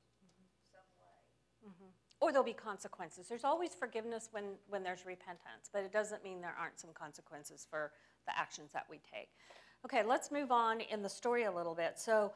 some 0.71 0.87
way. 1.03 2.06
Or 2.21 2.33
there'll 2.33 2.45
be 2.45 2.55
consequences. 2.55 3.29
There's 3.29 3.45
always 3.45 3.75
forgiveness 3.75 4.29
when, 4.33 4.45
when 4.69 4.83
there's 4.83 5.05
repentance, 5.05 5.69
but 5.73 5.85
it 5.85 5.93
doesn't 5.93 6.25
mean 6.25 6.41
there 6.41 6.57
aren't 6.59 6.81
some 6.81 6.91
consequences 6.95 7.67
for 7.69 7.93
the 8.27 8.39
actions 8.39 8.71
that 8.73 8.87
we 8.89 9.01
take. 9.13 9.29
Okay, 9.85 10.03
let's 10.03 10.31
move 10.31 10.51
on 10.51 10.81
in 10.81 11.03
the 11.03 11.09
story 11.09 11.45
a 11.45 11.53
little 11.53 11.75
bit. 11.75 11.95
So 11.99 12.33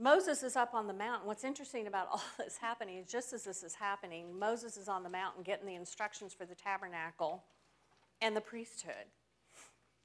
Moses 0.00 0.42
is 0.42 0.56
up 0.56 0.74
on 0.74 0.86
the 0.86 0.94
mountain. 0.94 1.26
What's 1.26 1.44
interesting 1.44 1.86
about 1.86 2.08
all 2.12 2.22
this 2.38 2.56
happening 2.56 2.96
is 2.98 3.06
just 3.06 3.32
as 3.32 3.44
this 3.44 3.62
is 3.62 3.74
happening, 3.74 4.38
Moses 4.38 4.76
is 4.76 4.88
on 4.88 5.02
the 5.02 5.10
mountain 5.10 5.42
getting 5.42 5.66
the 5.66 5.74
instructions 5.74 6.32
for 6.32 6.46
the 6.46 6.54
tabernacle 6.54 7.44
and 8.20 8.34
the 8.34 8.40
priesthood. 8.40 9.06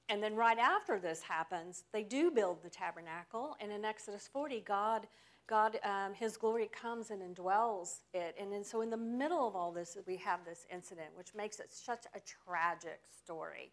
And 0.09 0.23
then 0.23 0.35
right 0.35 0.57
after 0.57 0.99
this 0.99 1.21
happens, 1.21 1.83
they 1.91 2.03
do 2.03 2.31
build 2.31 2.63
the 2.63 2.69
tabernacle, 2.69 3.57
and 3.59 3.71
in 3.71 3.83
Exodus 3.83 4.29
40, 4.31 4.61
God, 4.61 5.07
God, 5.47 5.79
um, 5.83 6.13
His 6.13 6.35
glory 6.35 6.69
comes 6.71 7.09
and 7.09 7.21
indwells 7.21 8.01
it. 8.13 8.35
And 8.39 8.51
then, 8.51 8.63
so 8.63 8.81
in 8.81 8.89
the 8.89 8.97
middle 8.97 9.47
of 9.47 9.55
all 9.55 9.71
this, 9.71 9.97
we 10.05 10.17
have 10.17 10.43
this 10.45 10.65
incident, 10.71 11.07
which 11.15 11.33
makes 11.33 11.59
it 11.59 11.71
such 11.71 12.05
a 12.13 12.19
tragic 12.19 12.99
story. 13.23 13.71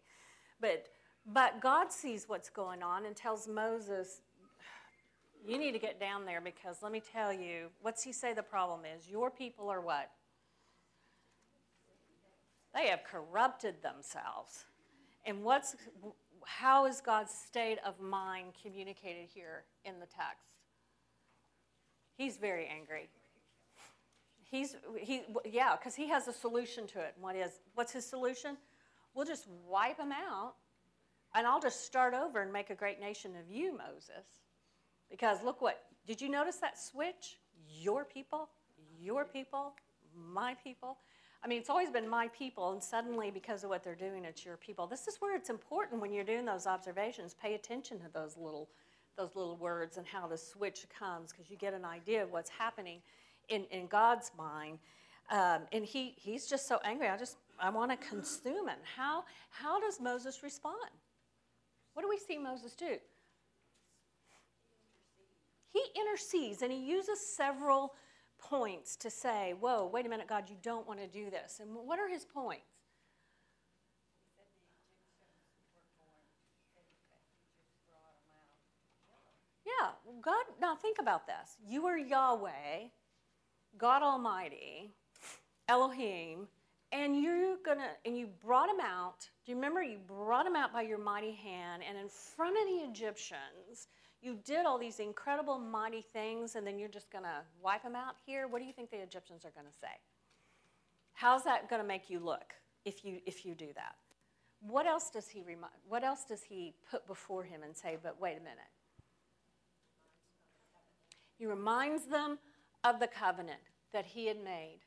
But, 0.61 0.87
but 1.25 1.59
God 1.59 1.91
sees 1.91 2.27
what's 2.27 2.49
going 2.49 2.81
on 2.81 3.05
and 3.05 3.15
tells 3.15 3.47
Moses, 3.47 4.21
"You 5.45 5.57
need 5.57 5.73
to 5.73 5.79
get 5.79 5.99
down 5.99 6.25
there 6.25 6.39
because 6.39 6.81
let 6.81 6.93
me 6.93 7.01
tell 7.01 7.33
you, 7.33 7.67
what's 7.81 8.03
He 8.03 8.13
say 8.13 8.33
the 8.33 8.43
problem 8.43 8.81
is? 8.85 9.09
Your 9.09 9.29
people 9.29 9.69
are 9.69 9.81
what? 9.81 10.09
They 12.73 12.87
have 12.87 13.03
corrupted 13.03 13.83
themselves." 13.83 14.65
And 15.25 15.43
what's 15.43 15.75
how 16.45 16.85
is 16.85 17.01
God's 17.01 17.33
state 17.33 17.79
of 17.83 17.99
mind 17.99 18.53
communicated 18.61 19.27
here 19.33 19.65
in 19.83 19.99
the 19.99 20.05
text? 20.05 20.54
He's 22.17 22.37
very 22.37 22.67
angry. 22.67 23.09
He's 24.49 24.75
he 24.97 25.23
yeah, 25.45 25.75
because 25.75 25.95
he 25.95 26.07
has 26.09 26.27
a 26.27 26.33
solution 26.33 26.87
to 26.87 26.99
it. 26.99 27.13
What 27.19 27.35
is 27.35 27.59
what's 27.73 27.91
his 27.91 28.05
solution? 28.05 28.57
We'll 29.13 29.25
just 29.25 29.47
wipe 29.67 29.97
them 29.97 30.11
out, 30.11 30.55
and 31.33 31.47
I'll 31.47 31.61
just 31.61 31.85
start 31.85 32.13
over 32.13 32.41
and 32.41 32.51
make 32.51 32.69
a 32.69 32.75
great 32.75 32.99
nation 32.99 33.31
of 33.35 33.53
you, 33.53 33.77
Moses. 33.77 34.25
Because 35.09 35.43
look 35.43 35.61
what 35.61 35.83
did 36.07 36.21
you 36.21 36.29
notice 36.29 36.57
that 36.57 36.79
switch? 36.79 37.37
Your 37.67 38.05
people, 38.05 38.49
your 38.99 39.25
people, 39.25 39.73
my 40.15 40.55
people. 40.63 40.97
I 41.43 41.47
mean, 41.47 41.59
it's 41.59 41.69
always 41.69 41.91
been 41.91 42.09
my 42.09 42.27
people, 42.29 42.71
and 42.71 42.81
suddenly, 42.81 43.29
because 43.29 43.63
of 43.63 43.69
what 43.69 43.83
they're 43.83 43.93
doing, 43.93 44.25
it's 44.25 44.43
your 44.43 44.57
people. 44.57 44.87
This 44.87 45.07
is 45.07 45.17
where 45.19 45.35
it's 45.35 45.51
important 45.51 46.01
when 46.01 46.11
you're 46.11 46.23
doing 46.23 46.43
those 46.43 46.65
observations. 46.65 47.35
Pay 47.39 47.53
attention 47.53 47.99
to 47.99 48.05
those 48.11 48.35
little, 48.35 48.67
those 49.17 49.35
little 49.35 49.57
words 49.57 49.97
and 49.97 50.05
how 50.05 50.27
the 50.27 50.37
switch 50.37 50.85
comes, 50.97 51.31
because 51.31 51.49
you 51.49 51.57
get 51.57 51.73
an 51.73 51.85
idea 51.85 52.23
of 52.23 52.31
what's 52.31 52.49
happening 52.49 52.99
in, 53.49 53.65
in 53.71 53.87
God's 53.87 54.31
mind. 54.37 54.79
Um, 55.31 55.61
and 55.71 55.85
he, 55.85 56.13
he's 56.17 56.47
just 56.47 56.67
so 56.67 56.79
angry. 56.83 57.07
I 57.07 57.17
just, 57.17 57.37
I 57.59 57.69
want 57.69 57.91
to 57.91 58.07
consume 58.07 58.67
him. 58.67 58.77
How, 58.95 59.23
how 59.49 59.79
does 59.79 59.99
Moses 59.99 60.43
respond? 60.43 60.91
What 61.93 62.03
do 62.03 62.09
we 62.09 62.17
see 62.17 62.37
Moses 62.37 62.75
do? 62.75 62.97
He 65.71 65.83
intercedes, 65.99 66.61
and 66.61 66.71
he 66.71 66.79
uses 66.79 67.19
several 67.19 67.93
points 68.39 68.95
to 68.97 69.09
say, 69.09 69.53
Whoa, 69.59 69.89
wait 69.91 70.05
a 70.05 70.09
minute, 70.09 70.27
God, 70.27 70.49
you 70.49 70.55
don't 70.61 70.87
want 70.87 70.99
to 70.99 71.07
do 71.07 71.29
this. 71.29 71.59
And 71.61 71.69
what 71.73 71.99
are 71.99 72.07
his 72.07 72.25
points? 72.25 72.63
Yeah, 79.79 79.89
God, 80.21 80.45
now 80.61 80.75
think 80.75 80.97
about 80.99 81.25
this. 81.27 81.57
You 81.67 81.85
are 81.85 81.97
Yahweh, 81.97 82.89
God 83.77 84.03
Almighty, 84.03 84.93
Elohim, 85.67 86.47
and 86.91 87.21
you're 87.21 87.57
gonna, 87.65 87.89
and 88.05 88.17
you 88.17 88.27
brought 88.45 88.69
him 88.69 88.79
out. 88.79 89.27
Do 89.45 89.51
you 89.51 89.55
remember 89.55 89.81
you 89.81 89.97
brought 89.97 90.45
him 90.45 90.55
out 90.55 90.71
by 90.71 90.83
your 90.83 90.97
mighty 90.97 91.33
hand, 91.33 91.83
and 91.87 91.97
in 91.97 92.07
front 92.07 92.55
of 92.57 92.67
the 92.67 92.89
Egyptians, 92.89 93.87
you 94.21 94.37
did 94.45 94.65
all 94.65 94.77
these 94.77 94.99
incredible, 94.99 95.59
mighty 95.59 96.01
things, 96.01 96.55
and 96.55 96.65
then 96.65 96.79
you're 96.79 96.89
just 96.89 97.11
gonna 97.11 97.41
wipe 97.61 97.83
him 97.83 97.95
out 97.95 98.15
here? 98.25 98.47
What 98.47 98.59
do 98.59 98.65
you 98.65 98.73
think 98.73 98.91
the 98.91 99.01
Egyptians 99.01 99.43
are 99.45 99.51
gonna 99.55 99.73
say? 99.73 99.99
How's 101.13 101.43
that 101.43 101.69
gonna 101.69 101.83
make 101.83 102.09
you 102.09 102.19
look 102.19 102.53
if 102.85 103.03
you 103.03 103.19
if 103.25 103.45
you 103.45 103.55
do 103.55 103.67
that? 103.75 103.95
What 104.61 104.87
else 104.87 105.09
does 105.09 105.27
he 105.27 105.41
remind? 105.41 105.73
What 105.87 106.03
else 106.03 106.23
does 106.23 106.43
he 106.43 106.75
put 106.89 107.05
before 107.07 107.43
him 107.43 107.61
and 107.63 107.75
say? 107.75 107.97
But 108.01 108.19
wait 108.19 108.37
a 108.37 108.39
minute. 108.39 108.71
He 111.37 111.45
reminds 111.45 112.05
them 112.05 112.39
of 112.83 112.99
the 112.99 113.07
covenant 113.07 113.59
that 113.93 114.05
he 114.05 114.27
had 114.27 114.43
made, 114.43 114.79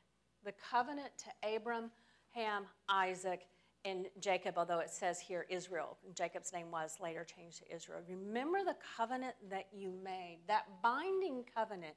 the 0.43 0.53
covenant 0.71 1.09
to 1.17 1.55
Abram, 1.55 1.91
Ham, 2.33 2.65
Isaac, 2.87 3.47
and 3.85 4.07
Jacob, 4.19 4.57
although 4.57 4.79
it 4.79 4.89
says 4.89 5.19
here 5.19 5.45
Israel. 5.49 5.97
Jacob's 6.13 6.51
name 6.51 6.69
was 6.71 6.97
later 7.01 7.23
changed 7.23 7.59
to 7.59 7.75
Israel. 7.75 8.01
Remember 8.07 8.59
the 8.63 8.75
covenant 8.97 9.35
that 9.49 9.67
you 9.73 9.93
made, 10.03 10.39
that 10.47 10.65
binding 10.83 11.45
covenant 11.55 11.95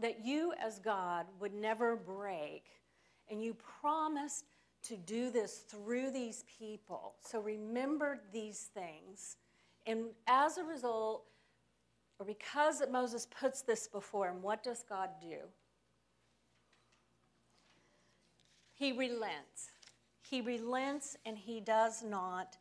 that 0.00 0.24
you 0.24 0.52
as 0.60 0.78
God 0.78 1.26
would 1.38 1.54
never 1.54 1.96
break. 1.96 2.64
And 3.30 3.42
you 3.42 3.54
promised 3.80 4.46
to 4.84 4.96
do 4.96 5.30
this 5.30 5.58
through 5.68 6.10
these 6.10 6.44
people. 6.58 7.14
So 7.20 7.40
remember 7.40 8.20
these 8.32 8.70
things. 8.74 9.36
And 9.86 10.06
as 10.26 10.58
a 10.58 10.64
result, 10.64 11.24
because 12.24 12.82
Moses 12.90 13.26
puts 13.26 13.62
this 13.62 13.88
before 13.88 14.28
him, 14.28 14.42
what 14.42 14.62
does 14.62 14.84
God 14.88 15.10
do? 15.20 15.38
He 18.74 18.92
relents. 18.92 19.70
He 20.22 20.40
relents 20.40 21.16
and 21.24 21.38
he 21.38 21.60
does 21.60 22.02
not 22.02 22.58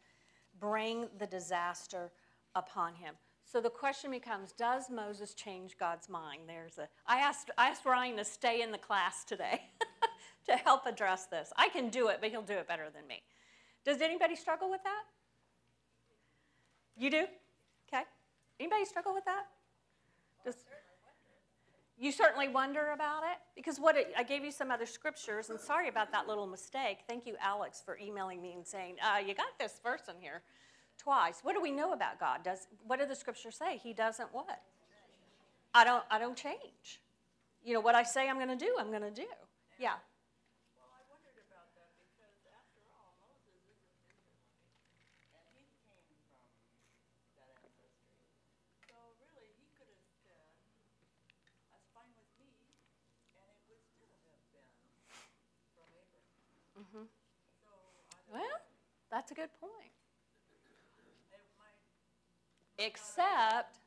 bring 0.59 1.07
the 1.17 1.27
disaster 1.27 2.11
upon 2.55 2.95
him. 2.95 3.15
So 3.43 3.59
the 3.59 3.69
question 3.69 4.11
becomes, 4.11 4.53
does 4.53 4.89
Moses 4.89 5.33
change 5.33 5.77
God's 5.77 6.07
mind? 6.07 6.43
There's 6.47 6.77
a 6.77 6.87
I 7.05 7.19
asked 7.19 7.51
I 7.57 7.67
asked 7.67 7.85
Ryan 7.85 8.17
to 8.17 8.23
stay 8.23 8.61
in 8.61 8.71
the 8.71 8.77
class 8.77 9.25
today 9.25 9.61
to 10.45 10.55
help 10.55 10.85
address 10.85 11.25
this. 11.25 11.51
I 11.57 11.69
can 11.69 11.89
do 11.89 12.07
it, 12.07 12.19
but 12.21 12.29
he'll 12.29 12.41
do 12.41 12.53
it 12.53 12.67
better 12.67 12.89
than 12.93 13.05
me. 13.07 13.23
Does 13.83 14.01
anybody 14.01 14.35
struggle 14.35 14.69
with 14.69 14.83
that? 14.83 15.03
You 16.95 17.09
do? 17.09 17.25
Okay. 17.87 18.03
Anybody 18.61 18.85
struggle 18.85 19.15
with 19.15 19.25
that? 19.25 19.47
Just, 20.45 20.59
you 21.97 22.11
certainly 22.11 22.47
wonder 22.47 22.91
about 22.91 23.23
it 23.23 23.39
because 23.55 23.79
what 23.79 23.97
it, 23.97 24.13
I 24.15 24.21
gave 24.21 24.43
you 24.43 24.51
some 24.51 24.69
other 24.69 24.85
scriptures, 24.85 25.49
and 25.49 25.59
sorry 25.59 25.89
about 25.89 26.11
that 26.11 26.27
little 26.27 26.45
mistake. 26.45 26.99
Thank 27.07 27.25
you, 27.25 27.35
Alex, 27.41 27.81
for 27.83 27.97
emailing 27.97 28.39
me 28.39 28.53
and 28.53 28.65
saying 28.65 28.97
uh, 29.03 29.17
you 29.17 29.33
got 29.33 29.57
this 29.59 29.81
verse 29.83 30.03
in 30.07 30.21
here 30.21 30.43
twice. 30.99 31.39
What 31.41 31.55
do 31.55 31.61
we 31.61 31.71
know 31.71 31.93
about 31.93 32.19
God? 32.19 32.43
Does 32.43 32.67
what 32.85 32.99
do 32.99 33.07
the 33.07 33.15
scriptures 33.15 33.55
say? 33.55 33.77
He 33.77 33.93
doesn't 33.93 34.29
what? 34.31 34.61
I 35.73 35.83
don't. 35.83 36.03
I 36.11 36.19
don't 36.19 36.37
change. 36.37 37.01
You 37.63 37.73
know 37.73 37.81
what 37.81 37.95
I 37.95 38.03
say 38.03 38.29
I'm 38.29 38.37
going 38.37 38.55
to 38.55 38.63
do. 38.63 38.75
I'm 38.79 38.89
going 38.89 39.01
to 39.01 39.09
do. 39.09 39.27
Yeah. 39.79 39.93
Well, 58.31 58.41
that's 59.11 59.31
a 59.31 59.33
good 59.33 59.49
point. 59.59 59.91
Except, 62.77 63.77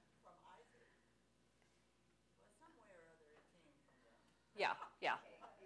yeah, 4.57 4.69
yeah, 5.01 5.15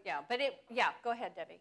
yeah. 0.04 0.20
But 0.28 0.40
it, 0.40 0.54
yeah, 0.70 0.90
go 1.02 1.10
ahead, 1.10 1.32
Debbie. 1.34 1.60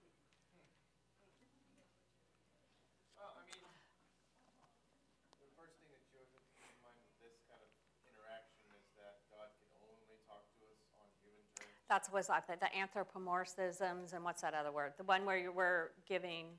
that's 11.91 12.07
what's 12.07 12.31
like 12.31 12.47
the, 12.47 12.55
the 12.55 12.71
anthropomorphisms 12.71 14.15
and 14.15 14.23
what's 14.23 14.39
that 14.39 14.55
other 14.55 14.71
word? 14.71 14.95
The 14.95 15.03
one 15.03 15.27
where 15.27 15.35
you 15.35 15.51
were 15.51 15.91
giving 16.07 16.55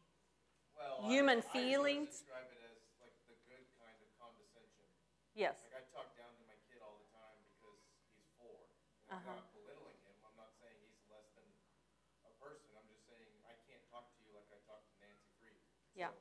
well, 0.77 1.09
human 1.09 1.41
I, 1.41 1.53
feelings. 1.57 2.21
I 2.21 2.37
describe 2.37 2.53
it 2.53 2.61
as 2.69 2.77
like 3.01 3.17
the 3.33 3.41
good 3.49 3.65
kind 3.81 3.97
of 3.97 4.13
condescension. 4.21 4.85
Yes. 5.33 5.65
Like 5.73 5.81
I 5.81 5.85
talk 5.89 6.13
down 6.21 6.29
to 6.37 6.45
my 6.45 6.61
kid 6.69 6.85
all 6.85 7.01
the 7.01 7.09
time 7.17 7.41
because 7.49 7.81
he's 8.13 8.29
four. 8.37 8.61
And 9.09 9.17
uh-huh. 9.17 9.33
I'm 9.33 9.41
not 9.41 9.57
belittling 9.57 9.97
him. 10.05 10.17
I'm 10.21 10.37
not 10.37 10.53
saying 10.61 10.77
he's 10.85 11.01
less 11.09 11.25
than 11.33 11.49
a 12.29 12.33
person. 12.37 12.69
I'm 12.77 12.85
just 12.93 13.09
saying 13.09 13.33
I 13.49 13.57
can't 13.65 13.81
talk 13.89 14.13
to 14.13 14.21
you 14.21 14.37
like 14.37 14.53
I 14.53 14.61
talk 14.69 14.85
to 14.85 14.95
Nancy 15.01 15.33
Freed. 15.41 15.65
So 15.97 15.97
yeah. 15.97 16.13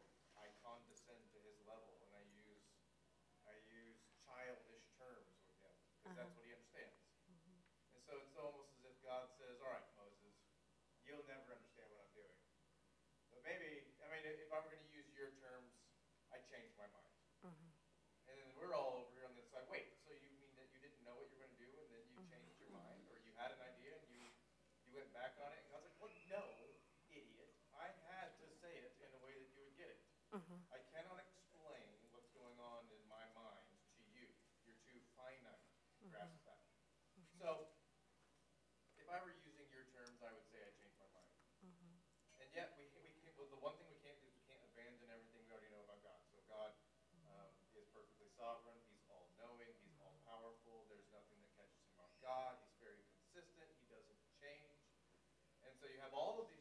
so 55.81 55.87
you 55.89 55.97
have 55.99 56.13
all 56.13 56.37
of 56.37 56.45
these 56.53 56.60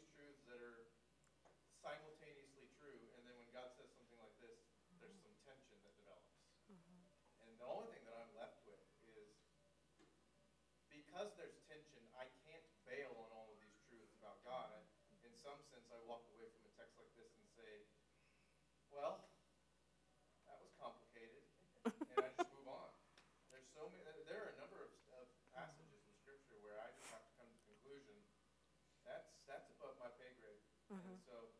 And 30.91 31.23
so 31.23 31.55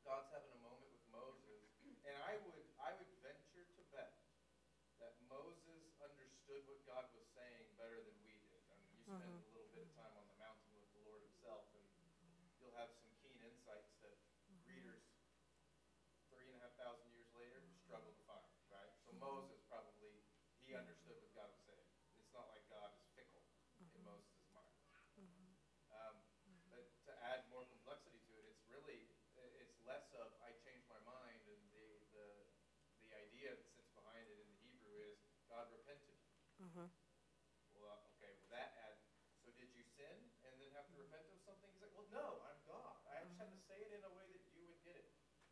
God's 0.00 0.32
having 0.32 0.48
a 0.56 0.62
moment 0.64 0.88
with 0.88 1.04
Moses, 1.12 1.60
and 2.08 2.16
I 2.24 2.40
would 2.48 2.64
I 2.80 2.96
would 2.96 3.12
venture 3.20 3.68
to 3.68 3.82
bet 3.92 4.16
that 4.96 5.12
Moses 5.28 5.92
understood 6.00 6.64
what 6.64 6.80
God 6.88 7.04
was 7.12 7.28
saying 7.36 7.68
better 7.76 8.00
than 8.00 8.16
we 8.24 8.32
did. 8.48 8.64
I 8.72 8.80
mean, 8.80 8.96
you 8.96 9.04
spend 9.12 9.28
mm-hmm. 9.28 9.45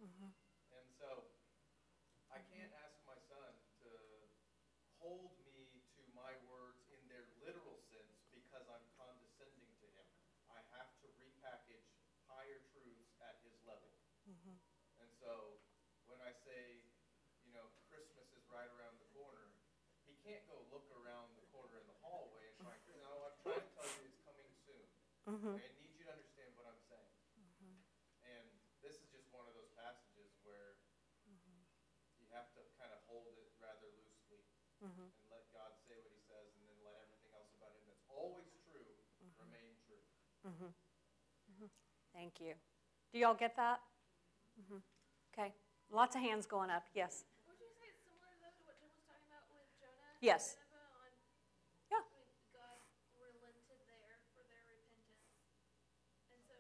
Mm-hmm. 0.05 0.43
Loosely 34.85 35.05
Mhm. 35.05 35.12
and 35.20 35.30
let 35.30 35.53
God 35.53 35.72
say 35.89 35.97
what 36.01 36.12
he 36.12 36.20
says 36.20 36.53
and 36.57 36.68
then 36.68 36.78
let 36.85 36.95
everything 37.01 37.32
else 37.32 37.51
about 37.57 37.72
him 37.72 37.85
that's 37.87 38.05
always 38.11 38.53
true 38.70 38.85
remain 39.39 39.76
true. 39.87 40.03
Mhm. 40.45 40.74
Mhm. 41.51 41.70
Thank 42.12 42.41
you. 42.41 42.55
Do 43.12 43.18
y'all 43.18 43.35
get 43.35 43.57
that? 43.57 43.80
Mhm. 44.61 44.82
Okay. 45.32 45.55
Lots 45.91 46.14
of 46.16 46.22
hands 46.22 46.47
going 46.47 46.70
up. 46.70 46.89
Yes. 46.93 47.24
Would 47.47 47.61
you 47.61 47.68
say 47.70 47.89
it's 47.89 48.03
similar 48.05 48.35
though 48.41 48.51
to 48.51 48.62
what 48.64 48.78
Jim 48.80 48.91
was 48.93 49.05
talking 49.07 49.26
about 49.28 49.49
with 49.51 49.66
Jonah? 49.78 50.16
Yes. 50.20 50.57
Nineveh 50.57 50.76
on, 50.76 51.12
Yeah. 51.91 51.99
I 51.99 52.09
mean, 52.11 52.51
God 52.53 52.80
relented 53.14 53.80
there 53.87 54.18
for 54.32 54.43
their 54.45 54.64
repentance, 54.66 55.30
and 56.30 56.41
so 56.45 56.55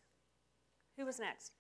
Who 0.98 1.06
was 1.06 1.20
next? 1.20 1.52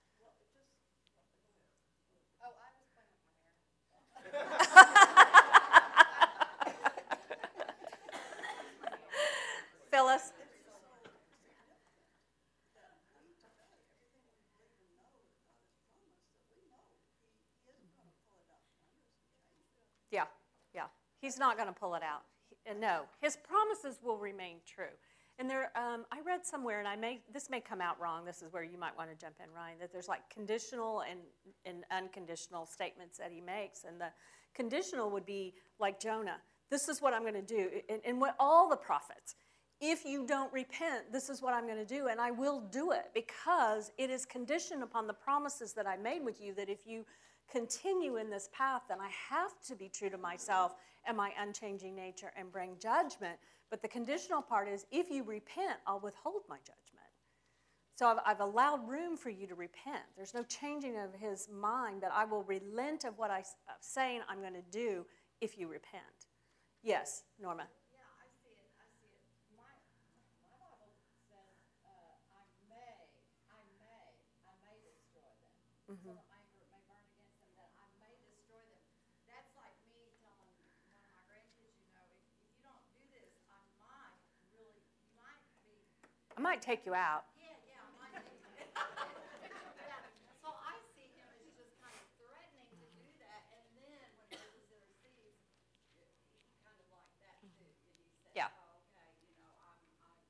Phyllis. 9.90 10.32
Yeah, 20.10 20.24
yeah. 20.74 20.84
He's 21.20 21.38
not 21.38 21.56
going 21.56 21.68
to 21.68 21.74
pull 21.74 21.94
it 21.94 22.02
out. 22.02 22.22
He- 22.48 22.70
uh, 22.70 22.74
No, 22.78 23.02
his 23.20 23.36
promises 23.36 23.98
will 24.02 24.16
remain 24.18 24.56
true. 24.66 24.84
And 25.38 25.48
there, 25.48 25.70
um, 25.76 26.04
I 26.10 26.20
read 26.26 26.44
somewhere, 26.44 26.80
and 26.80 26.88
I 26.88 26.96
may 26.96 27.20
this 27.32 27.48
may 27.48 27.60
come 27.60 27.80
out 27.80 28.00
wrong. 28.00 28.24
This 28.24 28.42
is 28.42 28.52
where 28.52 28.64
you 28.64 28.76
might 28.76 28.96
want 28.96 29.08
to 29.10 29.16
jump 29.16 29.36
in, 29.42 29.52
Ryan. 29.54 29.78
That 29.80 29.92
there's 29.92 30.08
like 30.08 30.28
conditional 30.30 31.02
and, 31.08 31.20
and 31.64 31.84
unconditional 31.92 32.66
statements 32.66 33.18
that 33.18 33.30
he 33.30 33.40
makes, 33.40 33.84
and 33.84 34.00
the 34.00 34.08
conditional 34.52 35.10
would 35.10 35.24
be 35.24 35.54
like 35.78 36.00
Jonah. 36.00 36.38
This 36.70 36.88
is 36.88 37.00
what 37.00 37.14
I'm 37.14 37.22
going 37.22 37.34
to 37.34 37.42
do, 37.42 37.68
and, 37.88 38.00
and 38.04 38.20
what 38.20 38.34
all 38.40 38.68
the 38.68 38.76
prophets. 38.76 39.36
If 39.80 40.04
you 40.04 40.26
don't 40.26 40.52
repent, 40.52 41.12
this 41.12 41.30
is 41.30 41.40
what 41.40 41.54
I'm 41.54 41.66
going 41.66 41.78
to 41.78 41.86
do, 41.86 42.08
and 42.08 42.20
I 42.20 42.32
will 42.32 42.60
do 42.72 42.90
it 42.90 43.10
because 43.14 43.92
it 43.96 44.10
is 44.10 44.26
conditioned 44.26 44.82
upon 44.82 45.06
the 45.06 45.14
promises 45.14 45.72
that 45.74 45.86
I 45.86 45.96
made 45.96 46.24
with 46.24 46.40
you. 46.40 46.52
That 46.54 46.68
if 46.68 46.80
you 46.84 47.06
continue 47.48 48.16
in 48.16 48.28
this 48.28 48.48
path, 48.52 48.82
then 48.88 48.98
I 49.00 49.08
have 49.30 49.52
to 49.68 49.76
be 49.76 49.88
true 49.88 50.10
to 50.10 50.18
myself 50.18 50.74
and 51.06 51.16
my 51.16 51.30
unchanging 51.40 51.94
nature 51.94 52.32
and 52.36 52.50
bring 52.50 52.72
judgment. 52.80 53.38
But 53.70 53.82
the 53.82 53.88
conditional 53.88 54.42
part 54.42 54.68
is 54.68 54.86
if 54.90 55.10
you 55.10 55.22
repent, 55.24 55.78
I'll 55.86 56.00
withhold 56.00 56.42
my 56.48 56.56
judgment. 56.58 57.04
So 57.96 58.06
I've, 58.06 58.18
I've 58.24 58.40
allowed 58.40 58.88
room 58.88 59.16
for 59.16 59.28
you 59.30 59.46
to 59.48 59.56
repent. 59.56 60.04
There's 60.16 60.32
no 60.34 60.44
changing 60.44 60.96
of 60.96 61.12
his 61.18 61.48
mind, 61.50 62.00
but 62.00 62.12
I 62.14 62.24
will 62.24 62.44
relent 62.44 63.04
of 63.04 63.18
what 63.18 63.30
I'm 63.30 63.42
saying 63.80 64.20
I'm 64.28 64.40
going 64.40 64.54
to 64.54 64.62
do 64.70 65.04
if 65.40 65.58
you 65.58 65.66
repent. 65.68 66.30
Yes, 66.82 67.24
Norma. 67.42 67.66
Yeah, 67.90 67.98
I 68.22 68.26
see 68.38 68.54
it, 68.54 68.70
I 68.78 68.86
see 69.02 69.10
it. 69.10 69.26
My, 69.58 69.66
my 70.46 70.54
Bible 70.62 70.94
says, 71.26 71.58
uh, 71.82 72.38
I 72.38 72.46
may, 72.70 73.02
I 73.50 73.58
may, 73.82 74.14
I 74.46 74.54
may 74.62 74.78
destroy 74.78 75.26
them. 75.42 75.54
So 75.82 75.98
that 75.98 76.22
my 76.30 76.38
anger 76.38 76.70
may 76.70 76.78
burn 76.86 77.02
against 77.10 77.42
them, 77.42 77.50
that 77.58 77.70
I 77.82 77.86
may 77.98 78.14
destroy 78.22 78.62
them. 78.62 78.84
That's 79.26 79.50
like 79.58 79.74
me 79.90 80.14
telling 80.22 80.54
one 80.86 81.02
of 81.02 81.10
my 81.10 81.18
grandkids, 81.26 81.74
you 81.82 81.90
know, 81.90 82.06
if, 82.14 82.30
if 82.30 82.46
you 82.46 82.62
don't 82.62 82.86
do 82.94 83.02
this, 83.10 83.34
I 83.50 83.58
might 83.82 84.22
really, 84.54 84.86
you 85.02 85.10
might 85.18 85.42
be 85.66 85.82
I 86.38 86.40
might 86.40 86.62
take 86.62 86.86
you 86.86 86.94
out. 86.94 87.26
yeah, 87.34 87.50
yeah, 87.66 87.82
I 87.82 87.90
might 87.98 88.14
be. 88.22 88.30
Yeah, 88.70 89.98
so 90.38 90.54
I 90.54 90.78
see 90.94 91.10
him 91.18 91.26
as 91.34 91.50
just 91.58 91.74
kind 91.82 91.90
of 91.98 92.06
threatening 92.14 92.62
to 92.70 92.78
do 92.94 93.02
that, 93.18 93.42
and 93.58 93.66
then 93.74 94.06
when 94.22 94.38
Moses 94.38 94.70
intercedes, 94.70 95.34
he 95.98 96.54
kind 96.62 96.78
of 96.78 96.86
like 96.94 97.10
that 97.26 97.42
too, 97.42 97.58
and 97.58 97.90
he 97.90 98.06
says, 98.22 98.38
Yeah. 98.38 98.54
oh, 98.54 98.78
okay, 98.86 99.18
you 99.26 99.34
know, 99.42 99.50
I'm, 99.66 99.82
I'm, 99.98 100.22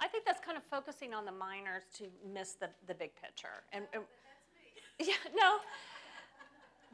I 0.00 0.08
think 0.08 0.24
that's 0.24 0.40
kind 0.40 0.56
of 0.56 0.64
focusing 0.64 1.12
on 1.14 1.24
the 1.24 1.32
minors 1.32 1.82
to 1.98 2.04
miss 2.32 2.54
the, 2.54 2.70
the 2.86 2.94
big 2.94 3.10
picture. 3.14 3.64
And, 3.72 3.84
and 3.92 4.02
but 4.02 4.08
that's 4.24 5.06
me. 5.06 5.12
yeah, 5.12 5.30
no. 5.36 5.58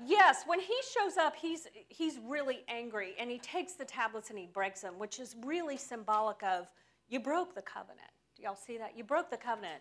Yes, 0.04 0.42
when 0.46 0.60
he 0.60 0.74
shows 0.92 1.16
up, 1.16 1.34
he's 1.36 1.68
he's 1.88 2.18
really 2.26 2.64
angry 2.68 3.14
and 3.18 3.30
he 3.30 3.38
takes 3.38 3.72
the 3.74 3.84
tablets 3.84 4.28
and 4.28 4.38
he 4.38 4.46
breaks 4.46 4.82
them, 4.82 4.98
which 4.98 5.18
is 5.18 5.34
really 5.44 5.78
symbolic 5.78 6.42
of 6.42 6.70
you 7.08 7.18
broke 7.18 7.54
the 7.54 7.62
covenant. 7.62 8.10
Do 8.36 8.42
y'all 8.42 8.56
see 8.56 8.76
that? 8.76 8.96
You 8.96 9.04
broke 9.04 9.30
the 9.30 9.38
covenant. 9.38 9.80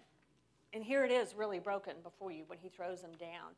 And 0.74 0.84
here 0.84 1.06
it 1.06 1.12
is 1.12 1.34
really 1.36 1.60
broken 1.60 1.94
before 2.04 2.32
you 2.32 2.44
when 2.48 2.60
he 2.60 2.70
throws 2.70 3.02
them 3.02 3.12
down. 3.20 3.56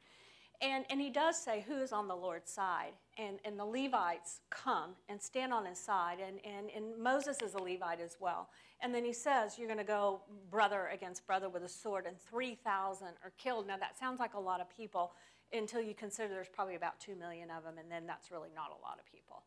And, 0.60 0.86
and 0.89 0.99
he 0.99 1.12
does 1.12 1.38
say, 1.38 1.64
Who 1.68 1.82
is 1.82 1.91
on 1.91 2.08
the 2.08 2.16
Lord's 2.16 2.51
side? 2.51 2.93
And, 3.18 3.39
and 3.45 3.60
the 3.60 3.66
Levites 3.66 4.39
come 4.49 4.91
and 5.08 5.22
stand 5.22 5.53
on 5.53 5.66
his 5.66 5.78
side. 5.78 6.18
And, 6.26 6.39
and, 6.43 6.70
and 6.76 7.01
Moses 7.01 7.41
is 7.43 7.53
a 7.53 7.60
Levite 7.60 8.01
as 8.01 8.18
well. 8.20 8.49
And 8.82 8.93
then 8.93 9.05
he 9.05 9.14
says, 9.14 9.58
You're 9.58 9.68
going 9.68 9.78
to 9.78 9.84
go 9.84 10.22
brother 10.49 10.89
against 10.91 11.28
brother 11.28 11.47
with 11.49 11.64
a 11.64 11.70
sword, 11.70 12.05
and 12.08 12.20
3,000 12.20 13.08
are 13.24 13.32
killed. 13.38 13.68
Now, 13.68 13.78
that 13.78 13.99
sounds 13.99 14.20
like 14.20 14.34
a 14.34 14.39
lot 14.39 14.60
of 14.60 14.68
people 14.76 15.12
until 15.53 15.82
you 15.82 15.93
consider 15.93 16.28
there's 16.30 16.49
probably 16.49 16.76
about 16.76 16.99
2 16.99 17.16
million 17.16 17.49
of 17.51 17.64
them, 17.64 17.76
and 17.80 17.89
then 17.91 18.05
that's 18.08 18.32
really 18.32 18.49
not 18.55 18.70
a 18.70 18.82
lot 18.82 18.99
of 18.99 19.05
people. 19.12 19.43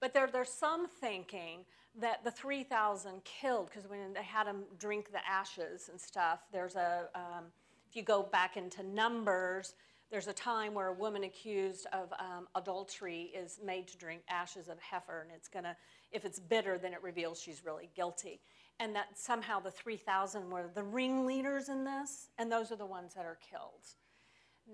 But 0.00 0.14
there, 0.14 0.28
there's 0.30 0.52
some 0.52 0.88
thinking 0.88 1.60
that 1.98 2.22
the 2.22 2.30
3,000 2.30 3.24
killed, 3.24 3.70
because 3.70 3.88
when 3.88 4.12
they 4.12 4.22
had 4.22 4.46
them 4.46 4.62
drink 4.78 5.10
the 5.12 5.26
ashes 5.28 5.88
and 5.90 6.00
stuff, 6.00 6.40
there's 6.52 6.76
a, 6.76 7.08
um, 7.14 7.44
if 7.88 7.96
you 7.96 8.02
go 8.02 8.22
back 8.22 8.56
into 8.56 8.82
Numbers, 8.82 9.74
there's 10.10 10.26
a 10.26 10.32
time 10.32 10.74
where 10.74 10.88
a 10.88 10.92
woman 10.92 11.24
accused 11.24 11.86
of 11.92 12.12
um, 12.18 12.48
adultery 12.56 13.30
is 13.34 13.60
made 13.64 13.86
to 13.88 13.96
drink 13.96 14.22
ashes 14.28 14.68
of 14.68 14.78
heifer, 14.80 15.22
and 15.22 15.30
it's 15.34 15.48
gonna, 15.48 15.76
if 16.10 16.24
it's 16.24 16.40
bitter, 16.40 16.78
then 16.78 16.92
it 16.92 17.02
reveals 17.02 17.40
she's 17.40 17.64
really 17.64 17.88
guilty. 17.94 18.40
And 18.80 18.94
that 18.96 19.16
somehow 19.16 19.60
the 19.60 19.70
3,000 19.70 20.50
were 20.50 20.68
the 20.74 20.82
ringleaders 20.82 21.68
in 21.68 21.84
this, 21.84 22.30
and 22.38 22.50
those 22.50 22.72
are 22.72 22.76
the 22.76 22.86
ones 22.86 23.14
that 23.14 23.24
are 23.24 23.38
killed. 23.50 23.86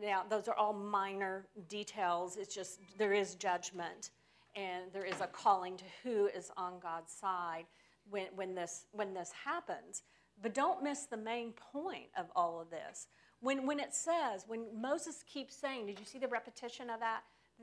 Now, 0.01 0.25
those 0.29 0.49
are 0.49 0.55
all 0.55 0.73
minor 0.73 1.47
details. 1.69 2.37
It's 2.37 2.55
just 2.55 2.81
there 2.97 3.13
is 3.13 3.35
judgment, 3.35 4.11
and 4.55 4.85
there 4.93 5.05
is 5.05 5.21
a 5.21 5.27
calling 5.27 5.77
to 5.77 5.85
who 6.03 6.27
is 6.27 6.51
on 6.57 6.79
God's 6.81 7.13
side 7.13 7.65
when, 8.09 8.27
when, 8.35 8.55
this, 8.55 8.87
when 8.93 9.13
this 9.13 9.33
happens. 9.45 10.03
But 10.41 10.55
don't 10.55 10.83
miss 10.83 11.05
the 11.05 11.17
main 11.17 11.53
point 11.53 12.09
of 12.17 12.27
all 12.35 12.61
of 12.61 12.71
this. 12.71 13.09
When, 13.41 13.67
when 13.67 13.79
it 13.81 13.95
says, 13.95 14.45
when 14.47 14.65
Moses 14.81 15.23
keeps 15.27 15.55
saying, 15.55 15.87
did 15.87 15.99
you 15.99 16.07
see 16.07 16.19
the 16.19 16.29
repetition 16.29 16.91
of 16.91 17.01
that? 17.01 17.23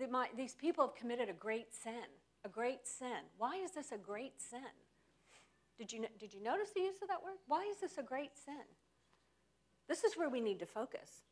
My, 0.10 0.28
these 0.36 0.54
people 0.54 0.86
have 0.86 0.96
committed 0.96 1.30
a 1.30 1.34
great 1.34 1.74
sin, 1.74 2.06
a 2.46 2.50
great 2.50 2.88
sin. 2.88 3.28
Why 3.38 3.58
is 3.64 3.72
this 3.72 3.92
a 3.92 3.98
great 3.98 4.40
sin? 4.40 4.62
Did 5.78 5.92
you, 5.92 6.06
did 6.20 6.34
you 6.34 6.42
notice 6.42 6.70
the 6.76 6.82
use 6.82 7.02
of 7.02 7.08
that 7.08 7.24
word? 7.24 7.38
Why 7.48 7.68
is 7.72 7.82
this 7.82 7.98
a 7.98 8.04
great 8.04 8.32
sin? 8.38 8.64
This 9.88 10.04
is 10.04 10.16
where 10.16 10.30
we 10.30 10.40
need 10.40 10.60
to 10.60 10.66
focus. 10.66 11.24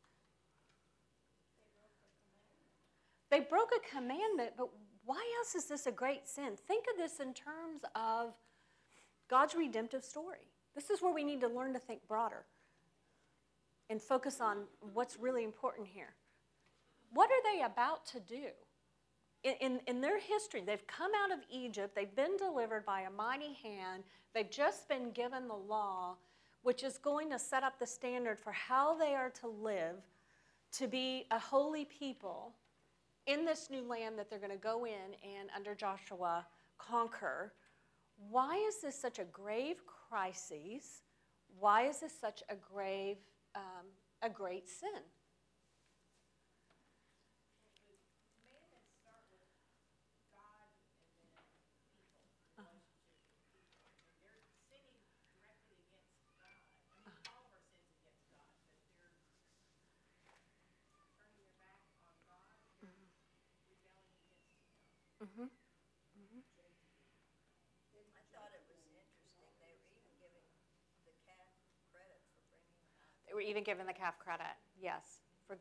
They 3.30 3.40
broke 3.40 3.70
a 3.74 3.96
commandment, 3.96 4.52
but 4.58 4.68
why 5.04 5.22
else 5.38 5.54
is 5.54 5.66
this 5.66 5.86
a 5.86 5.92
great 5.92 6.28
sin? 6.28 6.50
Think 6.68 6.84
of 6.92 6.98
this 6.98 7.18
in 7.18 7.32
terms 7.32 7.80
of 7.94 8.34
God's 9.28 9.54
redemptive 9.54 10.04
story. 10.04 10.50
This 10.74 10.90
is 10.90 11.00
where 11.00 11.14
we 11.14 11.24
need 11.24 11.40
to 11.40 11.48
learn 11.48 11.72
to 11.72 11.78
think 11.78 12.06
broader 12.06 12.44
and 13.90 14.00
focus 14.00 14.40
on 14.40 14.64
what's 14.92 15.18
really 15.18 15.44
important 15.44 15.86
here. 15.86 16.14
What 17.12 17.30
are 17.30 17.52
they 17.52 17.62
about 17.62 18.06
to 18.06 18.20
do? 18.20 18.46
In, 19.44 19.54
in, 19.60 19.80
in, 19.86 20.00
their 20.00 20.20
history, 20.20 20.62
they've 20.64 20.86
come 20.86 21.10
out 21.24 21.32
of 21.32 21.40
Egypt, 21.50 21.94
they've 21.94 22.14
been 22.14 22.36
delivered 22.36 22.86
by 22.86 23.02
a 23.02 23.10
mighty 23.10 23.54
hand, 23.62 24.04
they've 24.34 24.50
just 24.50 24.88
been 24.88 25.10
given 25.10 25.48
the 25.48 25.54
law, 25.54 26.16
which 26.62 26.84
is 26.84 26.96
going 26.96 27.28
to 27.30 27.38
set 27.38 27.64
up 27.64 27.78
the 27.78 27.86
standard 27.86 28.38
for 28.38 28.52
how 28.52 28.96
they 28.96 29.14
are 29.14 29.30
to 29.30 29.48
live 29.48 29.96
to 30.72 30.86
be 30.86 31.26
a 31.30 31.38
holy 31.38 31.84
people 31.84 32.52
in 33.26 33.44
this 33.44 33.68
new 33.70 33.82
land 33.82 34.18
that 34.18 34.30
they're 34.30 34.38
going 34.38 34.50
to 34.50 34.56
go 34.56 34.84
in 34.84 35.14
and, 35.38 35.50
under 35.54 35.74
Joshua, 35.74 36.46
conquer. 36.78 37.52
Why 38.30 38.56
is 38.68 38.80
this 38.80 38.98
such 38.98 39.18
a 39.18 39.24
grave 39.24 39.82
crisis? 39.86 41.02
Why 41.58 41.86
is 41.86 42.00
this 42.00 42.14
such 42.18 42.42
a 42.48 42.54
grave, 42.56 43.18
um, 43.54 43.86
a 44.22 44.28
great 44.30 44.68
sin? 44.68 45.02
Mm-hmm. 65.22 65.46
I 68.12 68.22
thought 68.34 68.52
it 68.52 68.66
was 68.68 68.84
interesting, 68.84 69.32
they 69.56 69.72
were 69.72 69.88
even 69.96 70.12
giving 70.20 70.44
the 71.08 71.14
calf 71.24 71.48
credit 71.88 72.20
for 72.28 72.42
bringing 72.52 72.76
them 72.76 72.92
out. 73.00 73.16
They 73.24 73.31
were 73.31 73.31
even 73.42 73.62
given 73.62 73.86
the 73.86 73.92
calf 73.92 74.18
credit, 74.18 74.46
yes. 74.80 75.20
For, 75.46 75.56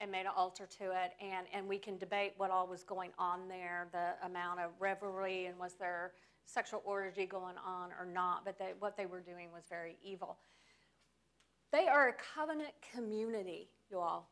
and 0.00 0.10
made 0.10 0.22
an 0.26 0.32
altar 0.36 0.68
to 0.78 0.84
it. 0.84 1.12
And, 1.20 1.46
and 1.52 1.68
we 1.68 1.78
can 1.78 1.98
debate 1.98 2.34
what 2.36 2.50
all 2.50 2.66
was 2.66 2.82
going 2.82 3.10
on 3.18 3.48
there, 3.48 3.88
the 3.92 4.26
amount 4.26 4.60
of 4.60 4.70
revelry, 4.78 5.46
and 5.46 5.58
was 5.58 5.74
there 5.74 6.12
sexual 6.44 6.82
orgy 6.84 7.26
going 7.26 7.56
on 7.64 7.90
or 7.98 8.06
not. 8.06 8.44
But 8.44 8.58
they, 8.58 8.72
what 8.78 8.96
they 8.96 9.06
were 9.06 9.20
doing 9.20 9.48
was 9.52 9.64
very 9.68 9.96
evil. 10.02 10.38
They 11.70 11.86
are 11.86 12.08
a 12.08 12.14
covenant 12.34 12.72
community, 12.94 13.68
you 13.90 13.98
all. 13.98 14.30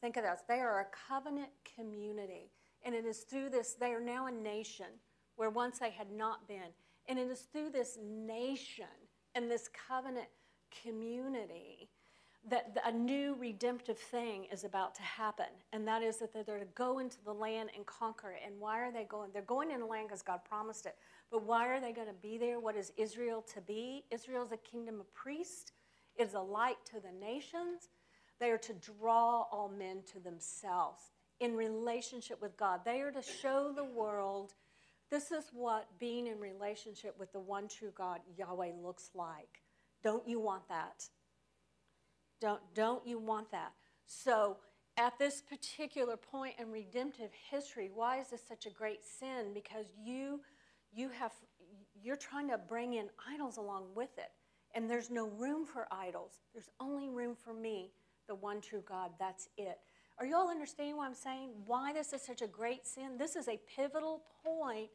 Think 0.00 0.16
of 0.16 0.22
this. 0.22 0.40
They 0.46 0.60
are 0.60 0.80
a 0.80 0.86
covenant 1.08 1.50
community. 1.76 2.50
And 2.84 2.94
it 2.94 3.04
is 3.04 3.20
through 3.20 3.50
this, 3.50 3.74
they 3.74 3.92
are 3.92 4.00
now 4.00 4.26
a 4.26 4.30
nation 4.30 4.86
where 5.34 5.50
once 5.50 5.78
they 5.78 5.90
had 5.90 6.12
not 6.12 6.46
been. 6.46 6.70
And 7.08 7.18
it 7.18 7.28
is 7.28 7.40
through 7.52 7.70
this 7.70 7.98
nation 8.02 8.86
and 9.34 9.50
this 9.50 9.68
covenant 9.88 10.26
community 10.82 11.88
that 12.48 12.76
a 12.84 12.92
new 12.92 13.34
redemptive 13.38 13.98
thing 13.98 14.46
is 14.52 14.62
about 14.62 14.94
to 14.94 15.02
happen. 15.02 15.46
And 15.72 15.86
that 15.88 16.02
is 16.02 16.18
that 16.18 16.32
they're 16.32 16.58
to 16.58 16.64
go 16.76 17.00
into 17.00 17.16
the 17.24 17.32
land 17.32 17.70
and 17.74 17.84
conquer 17.86 18.30
it. 18.30 18.40
And 18.46 18.54
why 18.60 18.80
are 18.80 18.92
they 18.92 19.04
going? 19.04 19.30
They're 19.32 19.42
going 19.42 19.70
into 19.70 19.80
the 19.80 19.90
land 19.90 20.08
because 20.08 20.22
God 20.22 20.40
promised 20.48 20.86
it. 20.86 20.94
But 21.30 21.42
why 21.42 21.66
are 21.66 21.80
they 21.80 21.92
going 21.92 22.06
to 22.06 22.14
be 22.14 22.38
there? 22.38 22.60
What 22.60 22.76
is 22.76 22.92
Israel 22.96 23.44
to 23.52 23.60
be? 23.60 24.04
Israel 24.12 24.44
is 24.44 24.52
a 24.52 24.56
kingdom 24.58 25.00
of 25.00 25.12
priests, 25.12 25.72
it 26.16 26.22
is 26.22 26.34
a 26.34 26.40
light 26.40 26.76
to 26.86 27.00
the 27.00 27.12
nations. 27.20 27.88
They 28.38 28.50
are 28.50 28.58
to 28.58 28.74
draw 28.74 29.46
all 29.50 29.72
men 29.76 30.02
to 30.12 30.20
themselves 30.20 31.00
in 31.40 31.56
relationship 31.56 32.40
with 32.40 32.56
God. 32.56 32.80
They 32.84 33.00
are 33.00 33.10
to 33.10 33.22
show 33.22 33.72
the 33.74 33.84
world 33.84 34.52
this 35.10 35.30
is 35.30 35.44
what 35.52 35.86
being 35.98 36.26
in 36.26 36.38
relationship 36.38 37.14
with 37.18 37.32
the 37.32 37.40
one 37.40 37.68
true 37.68 37.92
God, 37.96 38.20
Yahweh, 38.36 38.72
looks 38.82 39.10
like. 39.14 39.62
Don't 40.06 40.28
you 40.28 40.38
want 40.38 40.68
that? 40.68 41.02
Don't, 42.40 42.60
don't 42.76 43.04
you 43.04 43.18
want 43.18 43.50
that? 43.50 43.72
So, 44.06 44.58
at 44.96 45.18
this 45.18 45.42
particular 45.42 46.16
point 46.16 46.54
in 46.60 46.70
redemptive 46.70 47.30
history, 47.50 47.90
why 47.92 48.20
is 48.20 48.28
this 48.28 48.40
such 48.48 48.66
a 48.66 48.70
great 48.70 49.00
sin? 49.04 49.46
Because 49.52 49.86
you, 50.00 50.42
you 50.94 51.08
have, 51.08 51.32
you're 52.00 52.14
trying 52.14 52.48
to 52.50 52.56
bring 52.56 52.92
in 52.92 53.08
idols 53.28 53.56
along 53.56 53.86
with 53.96 54.16
it. 54.16 54.30
And 54.76 54.88
there's 54.88 55.10
no 55.10 55.26
room 55.26 55.66
for 55.66 55.88
idols. 55.90 56.34
There's 56.52 56.70
only 56.78 57.08
room 57.08 57.34
for 57.34 57.52
me, 57.52 57.90
the 58.28 58.36
one 58.36 58.60
true 58.60 58.84
God. 58.88 59.10
That's 59.18 59.48
it. 59.56 59.78
Are 60.20 60.24
you 60.24 60.36
all 60.36 60.48
understanding 60.48 60.96
what 60.98 61.08
I'm 61.08 61.14
saying? 61.16 61.50
Why 61.66 61.92
this 61.92 62.12
is 62.12 62.22
such 62.22 62.42
a 62.42 62.46
great 62.46 62.86
sin? 62.86 63.18
This 63.18 63.34
is 63.34 63.48
a 63.48 63.58
pivotal 63.74 64.22
point 64.44 64.90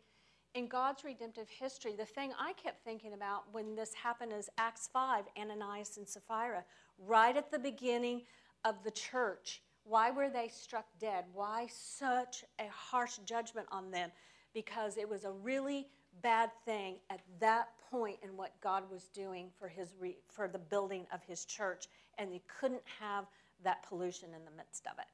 in 0.53 0.67
God's 0.67 1.03
redemptive 1.03 1.49
history. 1.49 1.93
The 1.95 2.05
thing 2.05 2.31
I 2.39 2.53
kept 2.53 2.83
thinking 2.83 3.13
about 3.13 3.43
when 3.51 3.75
this 3.75 3.93
happened 3.93 4.33
is 4.33 4.49
Acts 4.57 4.89
5, 4.91 5.25
Ananias 5.39 5.97
and 5.97 6.07
Sapphira, 6.07 6.63
right 6.97 7.35
at 7.35 7.51
the 7.51 7.59
beginning 7.59 8.23
of 8.65 8.83
the 8.83 8.91
church. 8.91 9.61
Why 9.83 10.11
were 10.11 10.29
they 10.29 10.47
struck 10.47 10.85
dead? 10.99 11.25
Why 11.33 11.67
such 11.71 12.43
a 12.59 12.67
harsh 12.69 13.17
judgment 13.25 13.67
on 13.71 13.91
them? 13.91 14.11
Because 14.53 14.97
it 14.97 15.07
was 15.07 15.23
a 15.23 15.31
really 15.31 15.87
bad 16.21 16.51
thing 16.65 16.97
at 17.09 17.21
that 17.39 17.69
point 17.89 18.17
in 18.21 18.35
what 18.35 18.59
God 18.61 18.83
was 18.91 19.07
doing 19.07 19.49
for, 19.57 19.67
his 19.67 19.93
re, 19.99 20.17
for 20.27 20.47
the 20.47 20.59
building 20.59 21.07
of 21.13 21.23
his 21.23 21.45
church, 21.45 21.87
and 22.17 22.31
they 22.31 22.41
couldn't 22.59 22.83
have 22.99 23.25
that 23.63 23.83
pollution 23.87 24.29
in 24.35 24.45
the 24.45 24.51
midst 24.51 24.85
of 24.87 24.99
it, 24.99 25.05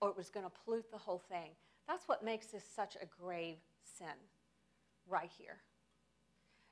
or 0.00 0.10
it 0.10 0.16
was 0.16 0.30
going 0.30 0.46
to 0.46 0.52
pollute 0.64 0.90
the 0.90 0.98
whole 0.98 1.22
thing. 1.28 1.50
That's 1.88 2.06
what 2.08 2.24
makes 2.24 2.46
this 2.46 2.64
such 2.64 2.96
a 2.96 3.06
grave 3.06 3.56
sin, 3.82 4.14
right 5.08 5.30
here. 5.36 5.58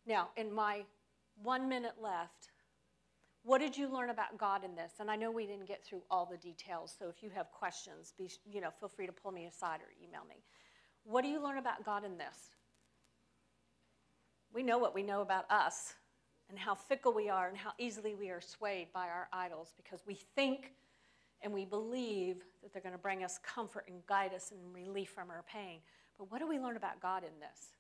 Now, 0.06 0.28
in 0.36 0.52
my 0.52 0.82
one 1.42 1.68
minute 1.68 1.94
left, 2.00 2.48
what 3.44 3.60
did 3.60 3.76
you 3.76 3.92
learn 3.92 4.10
about 4.10 4.38
God 4.38 4.64
in 4.64 4.74
this? 4.76 4.92
And 5.00 5.10
I 5.10 5.16
know 5.16 5.30
we 5.30 5.46
didn't 5.46 5.66
get 5.66 5.84
through 5.84 6.02
all 6.10 6.26
the 6.26 6.36
details, 6.36 6.94
so 6.96 7.08
if 7.08 7.22
you 7.22 7.30
have 7.30 7.50
questions, 7.50 8.12
be, 8.16 8.30
you 8.48 8.60
know, 8.60 8.70
feel 8.70 8.88
free 8.88 9.06
to 9.06 9.12
pull 9.12 9.32
me 9.32 9.46
aside 9.46 9.80
or 9.80 9.88
email 10.02 10.22
me. 10.28 10.44
What 11.04 11.22
do 11.22 11.28
you 11.28 11.42
learn 11.42 11.58
about 11.58 11.84
God 11.84 12.04
in 12.04 12.16
this? 12.16 12.50
We 14.54 14.62
know 14.62 14.78
what 14.78 14.94
we 14.94 15.02
know 15.02 15.22
about 15.22 15.50
us 15.50 15.94
and 16.48 16.58
how 16.58 16.74
fickle 16.74 17.12
we 17.12 17.28
are 17.28 17.48
and 17.48 17.56
how 17.56 17.72
easily 17.78 18.14
we 18.14 18.30
are 18.30 18.40
swayed 18.40 18.92
by 18.92 19.08
our 19.08 19.28
idols 19.32 19.72
because 19.76 20.00
we 20.06 20.14
think 20.36 20.72
and 21.40 21.52
we 21.52 21.64
believe 21.64 22.44
that 22.62 22.72
they're 22.72 22.82
going 22.82 22.94
to 22.94 22.98
bring 22.98 23.24
us 23.24 23.38
comfort 23.42 23.86
and 23.88 24.06
guide 24.06 24.32
us 24.34 24.52
and 24.52 24.74
relief 24.74 25.10
from 25.10 25.30
our 25.30 25.42
pain. 25.50 25.80
But 26.18 26.30
what 26.30 26.38
do 26.38 26.46
we 26.46 26.60
learn 26.60 26.76
about 26.76 27.00
God 27.00 27.24
in 27.24 27.40
this? 27.40 27.72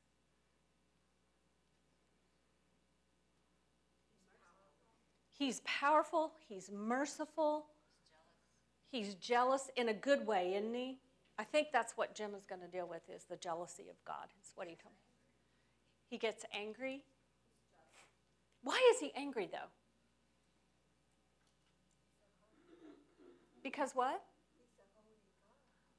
He's 5.42 5.60
powerful, 5.64 6.34
he's 6.48 6.70
merciful, 6.70 7.66
he's 8.92 9.16
jealous 9.16 9.70
in 9.74 9.88
a 9.88 9.92
good 9.92 10.24
way, 10.24 10.54
isn't 10.54 10.72
he? 10.72 10.98
I 11.36 11.42
think 11.42 11.72
that's 11.72 11.94
what 11.96 12.14
Jim 12.14 12.30
is 12.36 12.44
going 12.44 12.60
to 12.60 12.68
deal 12.68 12.86
with 12.88 13.02
is 13.12 13.24
the 13.24 13.34
jealousy 13.34 13.86
of 13.90 13.96
God. 14.06 14.28
Is 14.40 14.52
what 14.54 14.68
he 14.68 14.76
told 14.76 14.94
me. 14.94 15.14
He 16.10 16.16
gets 16.16 16.44
angry. 16.56 17.02
Why 18.62 18.80
is 18.94 19.00
he 19.00 19.10
angry 19.16 19.48
though? 19.50 19.70
Because 23.64 23.90
what? 23.94 24.22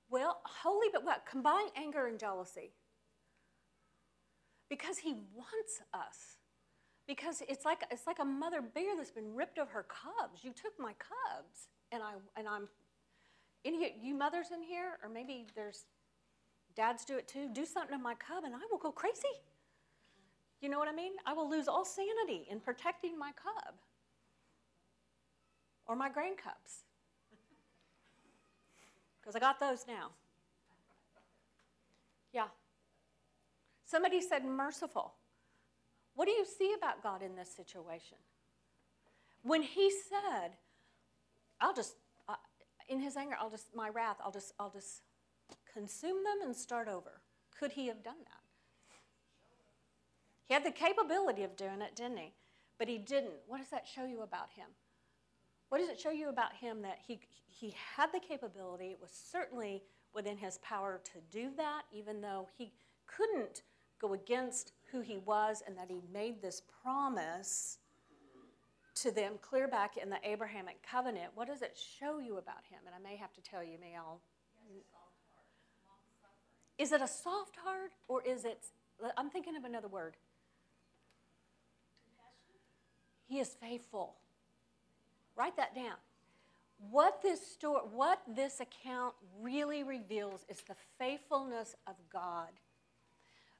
Well, 0.10 0.40
holy, 0.46 0.88
but 0.94 1.04
what? 1.04 1.26
Combine 1.30 1.68
anger 1.76 2.08
and 2.08 2.18
jealousy. 2.18 2.72
Because 4.70 5.00
he 5.00 5.16
wants 5.36 5.82
us. 5.94 6.38
Because 7.08 7.44
it's 7.50 7.66
like 7.66 7.84
it's 7.92 8.08
like 8.08 8.20
a 8.20 8.26
mother 8.26 8.62
bear 8.62 8.96
that's 8.96 9.12
been 9.12 9.36
ripped 9.36 9.58
of 9.58 9.70
her 9.70 9.84
cubs. 9.84 10.44
You 10.44 10.52
took 10.52 10.74
my 10.80 10.94
cubs, 10.94 11.68
and 11.92 12.02
I 12.02 12.14
and 12.38 12.48
I'm. 12.48 12.68
Any 13.66 13.96
you 14.02 14.14
mothers 14.14 14.48
in 14.54 14.62
here, 14.62 14.98
or 15.02 15.10
maybe 15.10 15.46
there's 15.56 15.86
dads 16.76 17.06
do 17.06 17.18
it 17.18 17.28
too. 17.28 17.50
Do 17.54 17.66
something 17.66 17.98
to 17.98 18.02
my 18.02 18.16
cub, 18.16 18.44
and 18.44 18.54
I 18.54 18.60
will 18.70 18.78
go 18.78 18.92
crazy. 18.92 19.22
You 20.62 20.70
know 20.70 20.80
what 20.80 20.88
I 20.88 20.94
mean? 20.94 21.14
I 21.26 21.34
will 21.34 21.50
lose 21.50 21.68
all 21.68 21.86
sanity 21.86 22.48
in 22.50 22.60
protecting 22.60 23.20
my 23.20 23.32
cub 23.32 23.76
or 25.86 25.96
my 25.96 26.10
grand 26.10 26.38
cubs 26.38 26.84
because 29.24 29.36
I 29.36 29.40
got 29.40 29.60
those 29.60 29.86
now. 29.88 30.10
Yeah. 32.34 32.48
Somebody 33.86 34.22
said 34.22 34.44
merciful. 34.44 35.14
What 36.16 36.26
do 36.26 36.32
you 36.32 36.46
see 36.46 36.74
about 36.78 37.02
God 37.02 37.22
in 37.22 37.36
this 37.36 37.50
situation? 37.50 38.18
When 39.42 39.62
he 39.62 39.92
said, 39.92 40.52
I'll 41.60 41.74
just, 41.74 41.96
uh, 42.30 42.36
in 42.88 43.00
his 43.00 43.18
anger, 43.18 43.36
I'll 43.40 43.50
just, 43.50 43.76
my 43.76 43.90
wrath, 43.90 44.18
I'll 44.24 44.32
just, 44.32 44.54
I'll 44.60 44.70
just 44.70 45.02
consume 45.72 46.24
them 46.24 46.46
and 46.46 46.56
start 46.56 46.88
over. 46.88 47.22
Could 47.60 47.72
he 47.72 47.88
have 47.88 48.04
done 48.04 48.20
that? 48.26 48.98
He 50.46 50.54
had 50.54 50.64
the 50.64 50.72
capability 50.72 51.44
of 51.44 51.56
doing 51.56 51.82
it, 51.82 51.96
didn't 51.96 52.18
he? 52.18 52.34
But 52.78 52.88
he 52.88 52.98
didn't. 52.98 53.34
What 53.48 53.60
does 53.60 53.70
that 53.70 53.88
show 53.88 54.06
you 54.06 54.22
about 54.22 54.50
him? 54.56 54.68
What 55.70 55.80
does 55.80 55.90
it 55.90 56.00
show 56.00 56.12
you 56.12 56.30
about 56.30 56.54
him 56.54 56.82
that 56.84 57.00
he, 57.08 57.20
he 57.48 57.74
had 57.96 58.12
the 58.14 58.20
capability? 58.20 58.88
It 58.88 59.00
was 59.02 59.12
certainly 59.12 59.84
within 60.14 60.38
his 60.38 60.60
power 60.60 61.02
to 61.04 61.20
do 61.32 61.50
that, 61.58 61.84
even 61.92 62.22
though 62.22 62.48
he 62.56 62.72
couldn't 63.08 63.64
go 64.00 64.14
against 64.14 64.74
who 64.94 65.02
he 65.02 65.18
was 65.18 65.62
and 65.68 65.78
that 65.78 65.90
he 65.90 66.00
made 66.14 66.42
this 66.42 66.62
promise 66.82 67.80
to 68.96 69.12
them 69.12 69.34
clear 69.42 69.68
back 69.68 69.98
in 69.98 70.10
the 70.10 70.20
Abrahamic 70.24 70.78
covenant, 70.90 71.32
what 71.36 71.48
does 71.48 71.62
it 71.62 71.78
show 72.00 72.20
you 72.20 72.38
about 72.38 72.64
him? 72.70 72.80
And 72.86 72.96
I 72.96 73.00
may 73.00 73.18
have 73.18 73.34
to 73.34 73.42
tell 73.42 73.64
you, 73.64 73.78
may 73.82 73.98
I'll. 73.98 74.22
Is 76.78 76.92
it 76.92 77.02
a 77.02 77.08
soft 77.08 77.56
heart 77.58 77.92
or 78.08 78.22
is 78.24 78.46
it, 78.46 78.60
I'm 79.18 79.30
thinking 79.30 79.56
of 79.56 79.66
another 79.66 79.88
word. 79.88 80.16
He 83.26 83.40
is 83.40 83.56
faithful. 83.60 84.16
Write 85.36 85.58
that 85.58 85.74
down. 85.76 85.96
What 86.92 87.22
this 87.22 87.46
story, 87.46 87.82
what 87.94 88.22
this 88.28 88.60
account 88.60 89.16
really 89.42 89.84
reveals 89.84 90.46
is 90.50 90.62
the 90.68 90.76
faithfulness 91.00 91.76
of 91.88 91.96
God. 92.12 92.50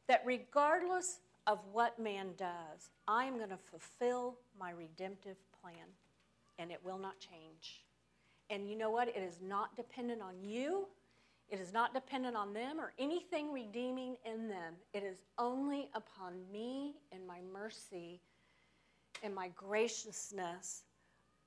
That 0.08 0.22
regardless 0.26 1.20
of 1.48 1.60
what 1.72 2.00
man 2.00 2.30
does, 2.38 2.90
I 3.08 3.26
am 3.26 3.38
going 3.38 3.50
to 3.50 3.58
fulfill 3.58 4.36
my 4.60 4.72
redemptive 4.72 5.38
plan, 5.62 5.88
and 6.58 6.72
it 6.72 6.80
will 6.84 6.98
not 6.98 7.20
change. 7.20 7.84
And 8.50 8.70
you 8.70 8.78
know 8.78 8.92
what? 8.92 9.08
It 9.08 9.18
is 9.18 9.40
not 9.42 9.76
dependent 9.76 10.22
on 10.22 10.36
you. 10.42 10.88
It 11.50 11.60
is 11.60 11.74
not 11.74 11.94
dependent 11.94 12.36
on 12.36 12.54
them 12.54 12.80
or 12.80 12.94
anything 12.98 13.52
redeeming 13.52 14.16
in 14.26 14.48
them. 14.48 14.74
It 14.94 15.04
is 15.04 15.18
only 15.38 15.90
upon 15.94 16.34
me 16.52 16.96
and 17.12 17.28
my 17.28 17.40
mercy 17.52 18.22
and 19.22 19.36
my 19.36 19.50
graciousness 19.56 20.84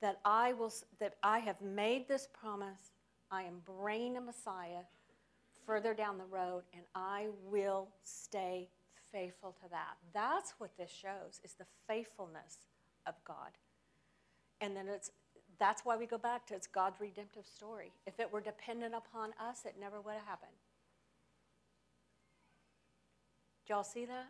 that 0.01 0.21
I 0.25 0.53
will 0.53 0.73
that 1.01 1.15
I 1.23 1.39
have 1.41 1.61
made 1.61 2.07
this 2.07 2.29
promise. 2.33 2.93
I 3.31 3.43
am 3.43 3.63
bringing 3.65 4.17
a 4.17 4.21
Messiah 4.21 4.85
further 5.67 5.95
down 5.95 6.19
the 6.19 6.25
road, 6.25 6.63
and 6.73 6.83
I 6.95 7.27
will 7.51 7.89
stay 8.05 8.69
faithful 9.17 9.55
to 9.63 9.69
that. 9.71 9.97
That's 10.13 10.55
what 10.59 10.77
this 10.77 10.91
shows 10.91 11.41
is 11.43 11.55
the 11.55 11.65
faithfulness 11.89 12.67
of 13.07 13.15
God. 13.25 13.53
And 14.61 14.77
then 14.77 14.89
it's 14.89 15.11
that's 15.59 15.87
why 15.87 15.97
we 15.97 16.05
go 16.05 16.19
back 16.19 16.47
to 16.49 16.55
it's 16.55 16.67
God's 16.67 17.01
redemptive 17.01 17.47
story. 17.47 17.93
If 18.07 18.21
it 18.21 18.31
were 18.31 18.43
dependent 18.43 18.95
upon 18.95 19.31
us, 19.41 19.65
it 19.65 19.77
never 19.81 20.03
would 20.03 20.15
have 20.15 20.27
happened. 20.27 20.53
Do 23.67 23.73
y'all 23.73 23.85
see 23.85 24.05
that? 24.05 24.29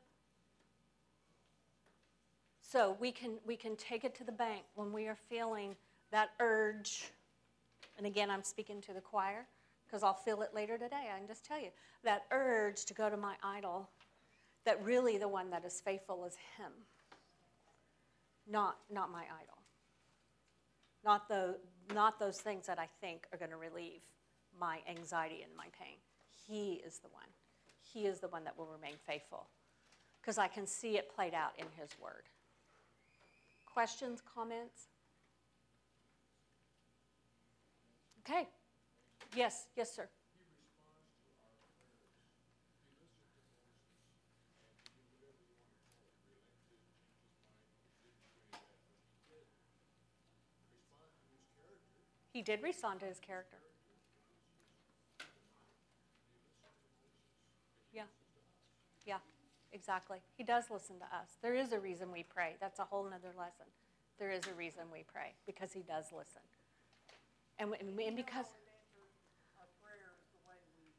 So 2.63 2.97
we 3.01 3.11
can 3.11 3.39
we 3.45 3.57
can 3.57 3.75
take 3.77 4.05
it 4.05 4.15
to 4.17 4.25
the 4.25 4.33
bank 4.33 4.63
when 4.77 4.93
we 4.93 5.09
are 5.09 5.17
feeling 5.29 5.75
that 6.13 6.31
urge. 6.39 7.11
And 7.99 8.07
again, 8.07 8.31
I'm 8.31 8.45
speaking 8.45 8.81
to 8.83 8.93
the 8.93 9.01
choir 9.01 9.47
because 9.85 10.05
I'll 10.05 10.15
feel 10.15 10.43
it 10.43 10.51
later 10.55 10.79
today. 10.79 11.09
I 11.13 11.19
can 11.19 11.27
just 11.27 11.45
tell 11.45 11.61
you 11.61 11.71
that 12.05 12.25
urge 12.31 12.85
to 12.85 12.95
go 12.95 13.11
to 13.11 13.17
my 13.17 13.35
idol 13.43 13.89
that 14.67 14.85
really 14.85 15.17
the 15.17 15.29
one 15.29 15.49
that 15.51 15.65
is 15.65 15.81
faithful 15.81 16.27
is 16.27 16.35
him 16.59 16.73
not 18.51 18.77
not 18.93 19.11
my 19.11 19.23
idol. 19.23 19.59
Not 21.05 21.29
the 21.29 21.57
not 21.95 22.19
those 22.19 22.39
things 22.39 22.67
that 22.67 22.79
i 22.79 22.89
think 23.01 23.27
are 23.33 23.39
going 23.39 23.51
to 23.51 23.57
relieve 23.57 24.03
my 24.59 24.79
anxiety 24.89 25.43
and 25.43 25.55
my 25.57 25.67
pain. 25.79 25.97
He 26.47 26.83
is 26.87 26.99
the 26.99 27.09
one. 27.09 27.29
He 27.83 28.07
is 28.07 28.21
the 28.21 28.29
one 28.29 28.45
that 28.45 28.59
will 28.59 28.67
remain 28.67 28.95
faithful 29.07 29.47
because 30.21 30.39
i 30.39 30.49
can 30.49 30.67
see 30.67 30.97
it 30.97 31.15
played 31.15 31.35
out 31.35 31.53
in 31.59 31.67
his 31.81 31.91
word. 32.01 32.25
Questions 33.73 34.23
comments? 34.35 34.89
Okay. 38.29 38.49
Yes 39.35 39.67
yes 39.77 39.95
sir 39.95 40.09
He 52.37 52.43
did 52.43 52.63
respond 52.63 53.01
to 53.01 53.07
his 53.07 53.19
character. 53.19 53.57
Yeah. 57.95 58.03
Yeah, 59.07 59.25
exactly. 59.73 60.19
He 60.37 60.45
does 60.45 60.65
listen 60.71 60.99
to 60.99 61.07
us. 61.07 61.41
There 61.41 61.55
is 61.55 61.73
a 61.73 61.81
reason 61.81 62.13
we 62.13 62.29
pray. 62.29 62.57
That's 62.61 62.79
a 62.79 62.85
whole 62.85 63.07
other 63.07 63.33
lesson. 63.39 63.65
There 64.19 64.31
is 64.31 64.45
a 64.53 64.53
reason 64.53 64.85
we 64.93 65.03
pray 65.09 65.33
because 65.47 65.73
he 65.73 65.81
does 65.81 66.13
listen. 66.13 66.45
And, 67.59 67.73
and, 67.81 67.97
and 67.97 68.17
because. 68.21 68.53
Our 69.57 69.65
prayers, 69.81 70.21
the 70.37 70.45
way 70.45 70.61
we, 70.77 70.93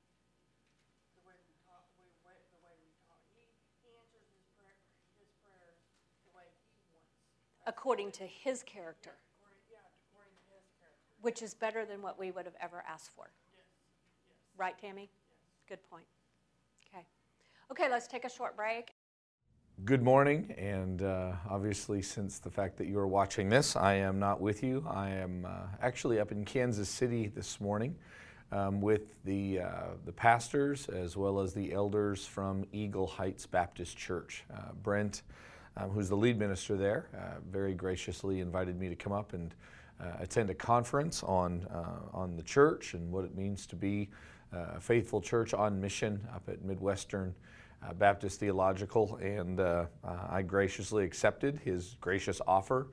the 1.14 1.22
way 1.22 1.38
we 1.46 1.54
talk, 1.70 1.86
the 2.02 2.10
way, 2.26 2.34
the 2.50 2.66
way 2.66 2.74
we 2.82 2.90
talk. 3.06 3.22
He, 3.38 3.46
he 3.86 3.94
answers 3.94 4.26
his 4.26 4.42
prayer, 4.58 4.74
his 5.22 5.30
prayers 5.46 5.86
the 6.26 6.34
way 6.34 6.50
he 6.50 6.82
wants. 6.90 7.14
According 7.70 8.10
to 8.18 8.26
his 8.26 8.66
character. 8.66 9.14
According, 9.38 9.62
yeah, 9.70 9.86
according 10.10 10.34
to 10.34 10.58
his 10.58 10.66
character. 10.82 11.07
Which 11.22 11.42
is 11.42 11.54
better 11.54 11.86
than 11.86 12.02
what 12.02 12.20
we 12.20 12.32
would 12.32 12.46
have 12.46 12.56
ever 12.62 12.84
asked 12.88 13.12
for. 13.16 13.30
Right, 14.58 14.78
Tammy? 14.80 15.10
Good 15.68 15.80
point. 15.90 16.06
Okay. 16.94 17.06
Okay, 17.72 17.92
let's 17.92 18.08
take 18.08 18.26
a 18.26 18.30
short 18.30 18.56
break. 18.56 18.94
Good 19.86 20.02
morning, 20.02 20.56
and 20.58 21.04
uh, 21.04 21.34
obviously, 21.48 22.02
since 22.02 22.40
the 22.40 22.50
fact 22.50 22.78
that 22.78 22.88
you 22.88 22.98
are 22.98 23.08
watching 23.08 23.48
this, 23.48 23.76
I 23.76 23.94
am 23.94 24.18
not 24.18 24.42
with 24.42 24.64
you. 24.64 24.84
I 24.90 25.10
am 25.10 25.46
uh, 25.46 25.68
actually 25.84 26.20
up 26.20 26.32
in 26.32 26.44
Kansas 26.46 26.90
City 26.90 27.28
this 27.28 27.62
morning 27.62 27.96
um, 28.52 28.82
with 28.82 29.24
the, 29.24 29.60
uh, 29.60 29.70
the 30.06 30.12
pastors 30.12 30.90
as 30.90 31.16
well 31.16 31.40
as 31.40 31.54
the 31.54 31.74
elders 31.74 32.26
from 32.26 32.66
Eagle 32.72 33.06
Heights 33.06 33.46
Baptist 33.46 33.96
Church. 33.96 34.44
Uh, 34.52 34.72
Brent, 34.82 35.22
um, 35.76 35.92
who's 35.92 36.10
the 36.10 36.18
lead 36.18 36.40
minister 36.40 36.76
there, 36.76 37.10
uh, 37.16 37.40
very 37.52 37.76
graciously 37.76 38.40
invited 38.40 38.80
me 38.80 38.90
to 38.90 38.96
come 38.96 39.14
up 39.14 39.34
and 39.34 39.52
uh, 39.52 39.56
attend 40.20 40.50
a 40.50 40.54
conference 40.54 41.24
on, 41.24 41.66
on 42.14 42.36
the 42.36 42.44
church 42.44 42.94
and 42.94 43.12
what 43.12 43.26
it 43.26 43.36
means 43.36 43.66
to 43.68 43.76
be 43.76 44.10
a 44.52 44.80
faithful 44.80 45.22
church 45.22 45.54
on 45.54 45.80
mission 45.80 46.26
up 46.34 46.48
at 46.48 46.64
Midwestern 46.64 47.34
uh, 47.86 47.94
Baptist 47.94 48.40
Theological, 48.40 49.18
and 49.22 49.60
uh, 49.60 49.86
uh, 50.04 50.18
I 50.30 50.42
graciously 50.42 51.04
accepted 51.04 51.60
his 51.64 51.96
gracious 52.02 52.42
offer. 52.48 52.88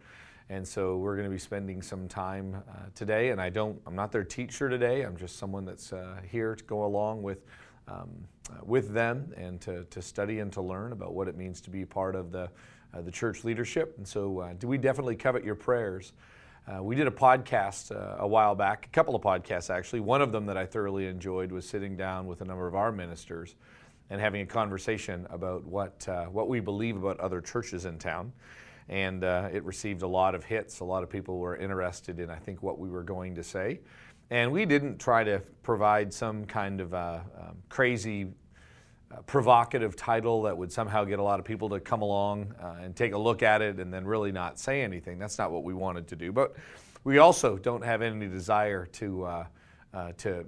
And 0.50 0.66
so 0.66 0.98
we're 0.98 1.14
going 1.16 1.26
to 1.26 1.32
be 1.32 1.38
spending 1.38 1.80
some 1.80 2.06
time 2.06 2.54
uh, 2.54 2.72
today. 2.94 3.30
And 3.30 3.40
I 3.40 3.48
don't, 3.48 3.80
I'm 3.86 3.96
not 3.96 4.12
their 4.12 4.24
teacher 4.24 4.68
today. 4.68 5.02
I'm 5.02 5.16
just 5.16 5.38
someone 5.38 5.64
that's 5.64 5.92
uh, 5.94 6.16
here 6.30 6.54
to 6.54 6.64
go 6.64 6.84
along 6.84 7.22
with, 7.22 7.46
um, 7.88 8.10
uh, 8.50 8.56
with 8.62 8.92
them 8.92 9.32
and 9.38 9.58
to, 9.62 9.84
to 9.84 10.02
study 10.02 10.40
and 10.40 10.52
to 10.52 10.60
learn 10.60 10.92
about 10.92 11.14
what 11.14 11.28
it 11.28 11.36
means 11.36 11.62
to 11.62 11.70
be 11.70 11.86
part 11.86 12.14
of 12.14 12.30
the, 12.30 12.50
the 12.92 13.10
church 13.10 13.42
leadership. 13.42 13.94
And 13.96 14.06
so 14.06 14.54
do 14.58 14.68
we 14.68 14.76
definitely 14.76 15.16
covet 15.16 15.44
your 15.44 15.54
prayers. 15.54 16.12
Uh, 16.66 16.82
we 16.82 16.96
did 16.96 17.06
a 17.06 17.10
podcast 17.10 17.94
uh, 17.94 18.22
a 18.22 18.26
while 18.26 18.54
back, 18.54 18.86
a 18.86 18.88
couple 18.88 19.14
of 19.14 19.20
podcasts 19.20 19.68
actually. 19.68 20.00
One 20.00 20.22
of 20.22 20.32
them 20.32 20.46
that 20.46 20.56
I 20.56 20.64
thoroughly 20.64 21.06
enjoyed 21.06 21.52
was 21.52 21.68
sitting 21.68 21.94
down 21.94 22.26
with 22.26 22.40
a 22.40 22.44
number 22.46 22.66
of 22.66 22.74
our 22.74 22.90
ministers 22.90 23.54
and 24.08 24.18
having 24.18 24.40
a 24.40 24.46
conversation 24.46 25.26
about 25.28 25.64
what, 25.64 26.08
uh, 26.08 26.24
what 26.24 26.48
we 26.48 26.60
believe 26.60 26.96
about 26.96 27.20
other 27.20 27.42
churches 27.42 27.84
in 27.84 27.98
town. 27.98 28.32
And 28.88 29.24
uh, 29.24 29.50
it 29.52 29.62
received 29.64 30.00
a 30.02 30.06
lot 30.06 30.34
of 30.34 30.42
hits. 30.44 30.80
A 30.80 30.84
lot 30.84 31.02
of 31.02 31.10
people 31.10 31.38
were 31.38 31.56
interested 31.56 32.18
in, 32.18 32.30
I 32.30 32.36
think, 32.36 32.62
what 32.62 32.78
we 32.78 32.88
were 32.88 33.02
going 33.02 33.34
to 33.34 33.42
say. 33.42 33.80
And 34.30 34.50
we 34.50 34.64
didn't 34.64 34.98
try 34.98 35.22
to 35.22 35.42
provide 35.62 36.14
some 36.14 36.46
kind 36.46 36.80
of 36.80 36.94
uh, 36.94 37.20
um, 37.38 37.56
crazy, 37.68 38.28
uh, 39.14 39.22
provocative 39.22 39.96
title 39.96 40.42
that 40.42 40.56
would 40.56 40.72
somehow 40.72 41.04
get 41.04 41.18
a 41.18 41.22
lot 41.22 41.38
of 41.38 41.44
people 41.44 41.68
to 41.68 41.80
come 41.80 42.02
along 42.02 42.52
uh, 42.62 42.76
and 42.82 42.96
take 42.96 43.12
a 43.12 43.18
look 43.18 43.42
at 43.42 43.62
it 43.62 43.78
and 43.78 43.92
then 43.92 44.04
really 44.04 44.32
not 44.32 44.58
say 44.58 44.82
anything. 44.82 45.18
That's 45.18 45.38
not 45.38 45.52
what 45.52 45.62
we 45.62 45.74
wanted 45.74 46.08
to 46.08 46.16
do. 46.16 46.32
But 46.32 46.54
we 47.04 47.18
also 47.18 47.56
don't 47.56 47.84
have 47.84 48.02
any 48.02 48.26
desire 48.26 48.86
to, 48.86 49.24
uh, 49.24 49.44
to 50.18 50.44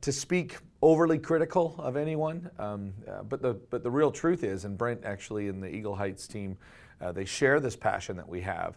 to 0.00 0.12
speak 0.12 0.56
overly 0.82 1.18
critical 1.18 1.74
of 1.78 1.96
anyone, 1.96 2.50
um, 2.58 2.92
uh, 3.08 3.22
but 3.22 3.42
the 3.42 3.54
but 3.70 3.82
the 3.82 3.90
real 3.90 4.10
truth 4.10 4.44
is, 4.44 4.64
and 4.64 4.76
Brent 4.76 5.04
actually 5.04 5.48
in 5.48 5.60
the 5.60 5.68
Eagle 5.68 5.94
Heights 5.94 6.26
team, 6.26 6.56
uh, 7.00 7.12
they 7.12 7.24
share 7.24 7.60
this 7.60 7.76
passion 7.76 8.16
that 8.16 8.28
we 8.28 8.40
have 8.42 8.76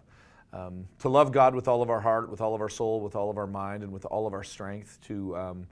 um, 0.53 0.87
to 0.99 1.09
love 1.09 1.31
God 1.31 1.55
with 1.55 1.67
all 1.67 1.81
of 1.81 1.89
our 1.89 2.01
heart, 2.01 2.29
with 2.29 2.41
all 2.41 2.55
of 2.55 2.61
our 2.61 2.69
soul, 2.69 3.01
with 3.01 3.15
all 3.15 3.29
of 3.29 3.37
our 3.37 3.47
mind, 3.47 3.83
and 3.83 3.91
with 3.91 4.05
all 4.05 4.27
of 4.27 4.33
our 4.33 4.43
strength 4.43 4.99
to 5.07 5.35
um, 5.37 5.67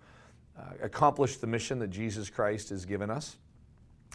uh, 0.57 0.61
accomplish 0.81 1.37
the 1.37 1.47
mission 1.47 1.79
that 1.79 1.89
Jesus 1.89 2.29
Christ 2.29 2.69
has 2.69 2.85
given 2.85 3.09
us. 3.09 3.37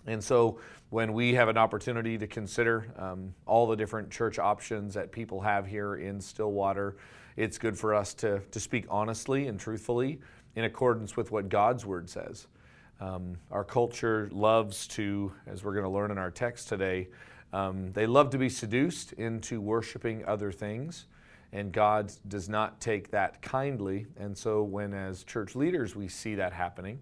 And 0.07 0.23
so, 0.23 0.59
when 0.91 1.13
we 1.13 1.35
have 1.35 1.49
an 1.49 1.57
opportunity 1.57 2.19
to 2.19 2.27
consider 2.27 2.93
um, 2.99 3.35
all 3.47 3.67
the 3.67 3.77
different 3.77 4.11
church 4.11 4.39
options 4.39 4.95
that 4.95 5.13
people 5.13 5.41
have 5.41 5.67
here 5.67 5.95
in 5.97 6.21
Stillwater, 6.21 6.97
it's 7.37 7.57
good 7.57 7.79
for 7.79 7.95
us 7.95 8.13
to, 8.15 8.41
to 8.51 8.61
speak 8.61 8.85
honestly 8.91 9.47
and 9.47 9.59
truthfully 9.59 10.21
in 10.55 10.65
accordance 10.65 11.17
with 11.17 11.31
what 11.31 11.49
God's 11.49 11.87
Word 11.87 12.11
says. 12.11 12.47
Um, 13.01 13.37
our 13.51 13.65
culture 13.65 14.29
loves 14.33 14.87
to, 14.89 15.33
as 15.47 15.65
we're 15.65 15.73
going 15.73 15.85
to 15.85 15.91
learn 15.91 16.11
in 16.11 16.19
our 16.19 16.31
text 16.31 16.69
today, 16.69 17.09
um, 17.53 17.93
they 17.93 18.07
love 18.07 18.31
to 18.31 18.39
be 18.39 18.49
seduced 18.49 19.13
into 19.15 19.61
worshiping 19.61 20.25
other 20.27 20.53
things, 20.53 21.07
and 21.53 21.73
God 21.73 22.13
does 22.29 22.49
not 22.49 22.81
take 22.81 23.11
that 23.11 23.43
kindly. 23.43 24.07
And 24.17 24.37
so, 24.37 24.63
when 24.63 24.95
as 24.95 25.25
church 25.25 25.55
leaders 25.55 25.95
we 25.95 26.09
see 26.09 26.35
that 26.37 26.53
happening, 26.53 27.01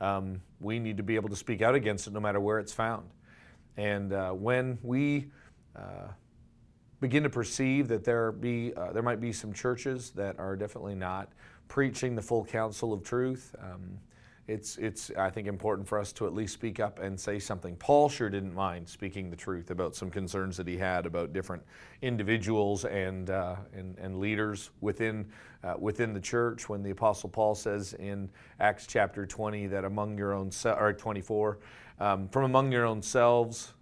um, 0.00 0.42
we 0.60 0.78
need 0.78 0.96
to 0.96 1.02
be 1.02 1.14
able 1.14 1.28
to 1.28 1.36
speak 1.36 1.62
out 1.62 1.74
against 1.74 2.06
it 2.06 2.12
no 2.12 2.20
matter 2.20 2.40
where 2.40 2.58
it's 2.58 2.72
found. 2.72 3.08
And 3.76 4.12
uh, 4.12 4.32
when 4.32 4.78
we 4.82 5.30
uh, 5.76 6.08
begin 7.00 7.22
to 7.22 7.30
perceive 7.30 7.88
that 7.88 8.04
there 8.04 8.32
be 8.32 8.72
uh, 8.76 8.92
there 8.92 9.02
might 9.02 9.20
be 9.20 9.32
some 9.32 9.52
churches 9.52 10.10
that 10.10 10.38
are 10.38 10.56
definitely 10.56 10.94
not 10.94 11.32
preaching 11.68 12.14
the 12.14 12.22
full 12.22 12.44
counsel 12.44 12.92
of 12.92 13.02
truth. 13.02 13.54
Um, 13.60 13.98
it's, 14.48 14.76
it's, 14.76 15.10
I 15.16 15.30
think, 15.30 15.46
important 15.46 15.86
for 15.86 15.98
us 15.98 16.12
to 16.14 16.26
at 16.26 16.34
least 16.34 16.54
speak 16.54 16.80
up 16.80 16.98
and 16.98 17.18
say 17.18 17.38
something. 17.38 17.76
Paul 17.76 18.08
sure 18.08 18.28
didn't 18.28 18.54
mind 18.54 18.88
speaking 18.88 19.30
the 19.30 19.36
truth 19.36 19.70
about 19.70 19.94
some 19.94 20.10
concerns 20.10 20.56
that 20.56 20.66
he 20.66 20.76
had 20.76 21.06
about 21.06 21.32
different 21.32 21.62
individuals 22.02 22.84
and, 22.84 23.30
uh, 23.30 23.56
and, 23.72 23.96
and, 23.98 24.18
leaders 24.18 24.70
within, 24.80 25.30
uh, 25.62 25.74
within 25.78 26.12
the 26.12 26.20
church. 26.20 26.68
When 26.68 26.82
the 26.82 26.90
Apostle 26.90 27.28
Paul 27.28 27.54
says 27.54 27.94
in 27.94 28.28
Acts 28.58 28.86
chapter 28.88 29.26
20 29.26 29.68
that 29.68 29.84
among 29.84 30.18
your 30.18 30.32
own, 30.32 30.50
se- 30.50 30.74
or 30.76 30.92
24, 30.92 31.58
um, 32.00 32.28
from 32.28 32.42
among 32.42 32.72
your 32.72 32.84
own 32.84 33.00
selves, 33.00 33.74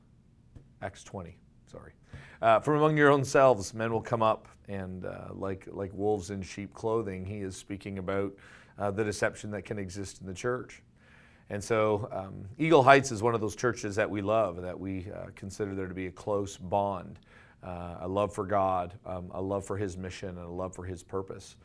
Acts 0.82 1.02
20, 1.04 1.38
sorry. 1.66 1.92
Uh, 2.42 2.60
from 2.60 2.76
among 2.76 2.98
your 2.98 3.10
own 3.10 3.24
selves, 3.24 3.72
men 3.72 3.90
will 3.90 4.02
come 4.02 4.22
up 4.22 4.46
and 4.68 5.06
uh, 5.06 5.28
like, 5.32 5.66
like 5.70 5.90
wolves 5.94 6.30
in 6.30 6.42
sheep 6.42 6.74
clothing. 6.74 7.24
He 7.24 7.38
is 7.38 7.56
speaking 7.56 7.98
about 7.98 8.32
uh, 8.80 8.90
the 8.90 9.04
deception 9.04 9.50
that 9.52 9.64
can 9.64 9.78
exist 9.78 10.20
in 10.20 10.26
the 10.26 10.34
church. 10.34 10.82
And 11.50 11.62
so, 11.62 12.08
um, 12.12 12.46
Eagle 12.58 12.82
Heights 12.82 13.12
is 13.12 13.22
one 13.22 13.34
of 13.34 13.40
those 13.40 13.56
churches 13.56 13.96
that 13.96 14.08
we 14.08 14.22
love, 14.22 14.62
that 14.62 14.78
we 14.78 15.08
uh, 15.14 15.26
consider 15.34 15.74
there 15.74 15.88
to 15.88 15.94
be 15.94 16.06
a 16.06 16.10
close 16.10 16.56
bond, 16.56 17.18
uh, 17.62 17.96
a 18.00 18.08
love 18.08 18.32
for 18.32 18.46
God, 18.46 18.94
um, 19.04 19.30
a 19.34 19.42
love 19.42 19.64
for 19.64 19.76
His 19.76 19.96
mission, 19.96 20.30
and 20.30 20.38
a 20.38 20.48
love 20.48 20.74
for 20.74 20.84
His 20.84 21.02
purpose. 21.02 21.56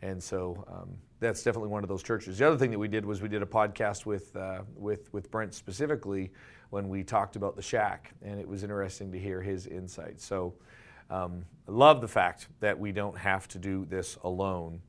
And 0.00 0.22
so, 0.22 0.64
um, 0.66 0.96
that's 1.20 1.42
definitely 1.42 1.68
one 1.68 1.82
of 1.82 1.88
those 1.88 2.02
churches. 2.02 2.38
The 2.38 2.46
other 2.46 2.56
thing 2.56 2.70
that 2.70 2.78
we 2.78 2.88
did 2.88 3.04
was 3.04 3.22
we 3.22 3.28
did 3.28 3.42
a 3.42 3.46
podcast 3.46 4.06
with, 4.06 4.34
uh, 4.34 4.62
with, 4.76 5.12
with 5.12 5.30
Brent 5.30 5.54
specifically 5.54 6.32
when 6.70 6.88
we 6.88 7.04
talked 7.04 7.36
about 7.36 7.54
the 7.54 7.62
shack, 7.62 8.12
and 8.22 8.40
it 8.40 8.48
was 8.48 8.62
interesting 8.62 9.12
to 9.12 9.18
hear 9.18 9.40
his 9.40 9.66
insights. 9.66 10.24
So, 10.24 10.54
um, 11.10 11.44
I 11.68 11.70
love 11.70 12.00
the 12.00 12.08
fact 12.08 12.48
that 12.60 12.78
we 12.78 12.92
don't 12.92 13.16
have 13.16 13.46
to 13.48 13.58
do 13.58 13.84
this 13.84 14.16
alone. 14.24 14.80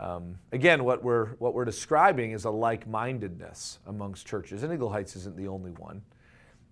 Um, 0.00 0.38
again, 0.50 0.84
what 0.84 1.04
we're, 1.04 1.34
what 1.34 1.52
we're 1.52 1.66
describing 1.66 2.30
is 2.30 2.46
a 2.46 2.50
like 2.50 2.88
mindedness 2.88 3.80
amongst 3.86 4.26
churches, 4.26 4.62
and 4.62 4.72
Eagle 4.72 4.88
Heights 4.88 5.14
isn't 5.14 5.36
the 5.36 5.46
only 5.46 5.72
one, 5.72 6.00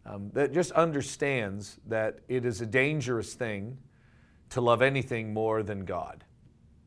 um, 0.07 0.31
that 0.33 0.55
just 0.55 0.73
understands 0.73 1.79
that 1.87 2.21
it 2.29 2.47
is 2.47 2.63
a 2.63 2.67
dangerous 2.67 3.35
thing 3.35 3.77
to 4.49 4.63
love 4.63 4.81
anything 4.81 5.35
more 5.35 5.63
than 5.63 5.85
God. 5.85 6.25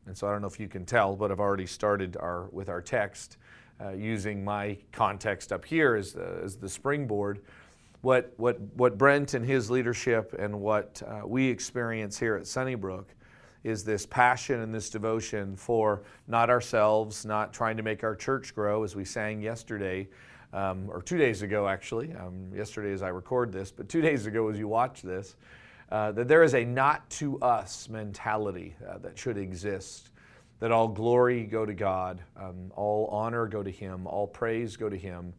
And 0.06 0.18
so 0.18 0.26
I 0.26 0.32
don't 0.32 0.40
know 0.40 0.48
if 0.48 0.58
you 0.58 0.66
can 0.66 0.84
tell, 0.84 1.14
but 1.14 1.30
I've 1.30 1.38
already 1.38 1.66
started 1.66 2.16
our, 2.16 2.48
with 2.50 2.68
our 2.68 2.82
text 2.82 3.36
uh, 3.80 3.90
using 3.90 4.44
my 4.44 4.76
context 4.90 5.52
up 5.52 5.64
here 5.64 5.94
as 5.94 6.12
the, 6.12 6.40
as 6.42 6.56
the 6.56 6.68
springboard. 6.68 7.40
What, 8.00 8.34
what, 8.36 8.60
what 8.74 8.98
Brent 8.98 9.34
and 9.34 9.46
his 9.46 9.70
leadership 9.70 10.34
and 10.36 10.60
what 10.60 11.00
uh, 11.06 11.24
we 11.24 11.46
experience 11.46 12.18
here 12.18 12.34
at 12.34 12.48
Sunnybrook 12.48 13.14
is 13.64 13.84
this 13.84 14.06
passion 14.06 14.60
and 14.60 14.74
this 14.74 14.90
devotion 14.90 15.56
for 15.56 16.02
not 16.26 16.50
ourselves, 16.50 17.24
not 17.24 17.52
trying 17.52 17.76
to 17.76 17.82
make 17.82 18.02
our 18.02 18.14
church 18.14 18.54
grow, 18.54 18.82
as 18.82 18.96
we 18.96 19.04
sang 19.04 19.40
yesterday, 19.40 20.08
um, 20.52 20.90
or 20.90 21.00
two 21.00 21.18
days 21.18 21.42
ago 21.42 21.68
actually. 21.68 22.12
Um, 22.14 22.50
yesterday 22.54 22.92
as 22.92 23.02
I 23.02 23.08
record 23.08 23.52
this, 23.52 23.70
but 23.70 23.88
two 23.88 24.00
days 24.08 24.26
ago 24.26 24.48
as 24.48 24.58
you 24.58 24.68
watch 24.68 25.02
this, 25.02 25.36
uh, 25.90 26.12
that 26.12 26.26
there 26.26 26.42
is 26.42 26.54
a 26.54 26.64
not 26.64 27.08
to 27.10 27.38
us 27.40 27.88
mentality 27.88 28.74
uh, 28.88 28.98
that 28.98 29.18
should 29.18 29.36
exist. 29.36 30.08
That 30.58 30.70
all 30.70 30.86
glory 30.86 31.42
go 31.42 31.66
to 31.66 31.74
God, 31.74 32.22
um, 32.36 32.70
all 32.76 33.06
honor 33.06 33.46
go 33.46 33.64
to 33.64 33.70
Him, 33.70 34.06
all 34.06 34.28
praise 34.28 34.76
go 34.76 34.88
to 34.88 34.96
Him, 34.96 35.32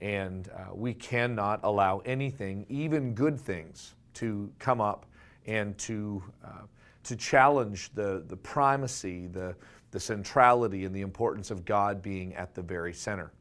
and 0.00 0.48
uh, 0.48 0.74
we 0.74 0.94
cannot 0.94 1.60
allow 1.62 2.00
anything, 2.04 2.66
even 2.68 3.14
good 3.14 3.40
things, 3.40 3.94
to 4.14 4.50
come 4.58 4.80
up 4.80 5.06
and 5.46 5.78
to 5.78 6.22
uh, 6.44 6.62
to 7.04 7.16
challenge 7.16 7.90
the, 7.94 8.24
the 8.28 8.36
primacy, 8.36 9.26
the, 9.26 9.54
the 9.90 10.00
centrality, 10.00 10.84
and 10.84 10.94
the 10.94 11.02
importance 11.02 11.50
of 11.50 11.64
God 11.64 12.02
being 12.02 12.34
at 12.34 12.54
the 12.54 12.62
very 12.62 12.92
center. 12.92 13.32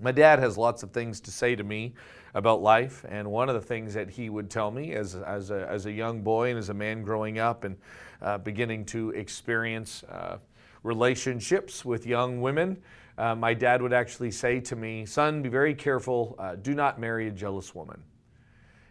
My 0.00 0.12
dad 0.12 0.40
has 0.40 0.58
lots 0.58 0.82
of 0.82 0.90
things 0.90 1.20
to 1.20 1.30
say 1.30 1.54
to 1.54 1.62
me 1.62 1.94
about 2.34 2.60
life, 2.60 3.04
and 3.08 3.30
one 3.30 3.48
of 3.48 3.54
the 3.54 3.60
things 3.60 3.94
that 3.94 4.10
he 4.10 4.28
would 4.28 4.50
tell 4.50 4.70
me 4.70 4.92
as, 4.92 5.14
as, 5.14 5.50
a, 5.50 5.68
as 5.70 5.86
a 5.86 5.92
young 5.92 6.20
boy 6.20 6.50
and 6.50 6.58
as 6.58 6.68
a 6.68 6.74
man 6.74 7.02
growing 7.02 7.38
up 7.38 7.62
and 7.62 7.76
uh, 8.20 8.38
beginning 8.38 8.84
to 8.86 9.10
experience 9.10 10.02
uh, 10.04 10.38
relationships 10.82 11.84
with 11.84 12.06
young 12.06 12.40
women, 12.40 12.76
uh, 13.18 13.36
my 13.36 13.54
dad 13.54 13.80
would 13.80 13.92
actually 13.92 14.32
say 14.32 14.58
to 14.58 14.74
me, 14.74 15.06
Son, 15.06 15.42
be 15.42 15.48
very 15.48 15.74
careful, 15.74 16.34
uh, 16.40 16.56
do 16.56 16.74
not 16.74 16.98
marry 16.98 17.28
a 17.28 17.30
jealous 17.30 17.72
woman. 17.72 18.02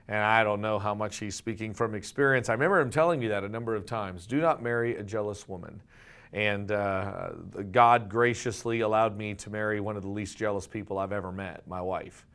And 0.07 0.17
I 0.17 0.43
don't 0.43 0.61
know 0.61 0.79
how 0.79 0.93
much 0.93 1.17
he's 1.17 1.35
speaking 1.35 1.73
from 1.73 1.95
experience. 1.95 2.49
I 2.49 2.53
remember 2.53 2.79
him 2.79 2.89
telling 2.89 3.19
me 3.19 3.27
that 3.29 3.43
a 3.43 3.49
number 3.49 3.75
of 3.75 3.85
times. 3.85 4.25
Do 4.25 4.41
not 4.41 4.61
marry 4.61 4.97
a 4.97 5.03
jealous 5.03 5.47
woman. 5.47 5.81
And 6.33 6.71
uh, 6.71 7.29
God 7.71 8.09
graciously 8.09 8.81
allowed 8.81 9.17
me 9.17 9.35
to 9.35 9.49
marry 9.49 9.79
one 9.79 9.95
of 9.95 10.01
the 10.01 10.09
least 10.09 10.37
jealous 10.37 10.67
people 10.67 10.97
I've 10.97 11.11
ever 11.11 11.31
met, 11.31 11.65
my 11.67 11.79
wife. 11.79 12.25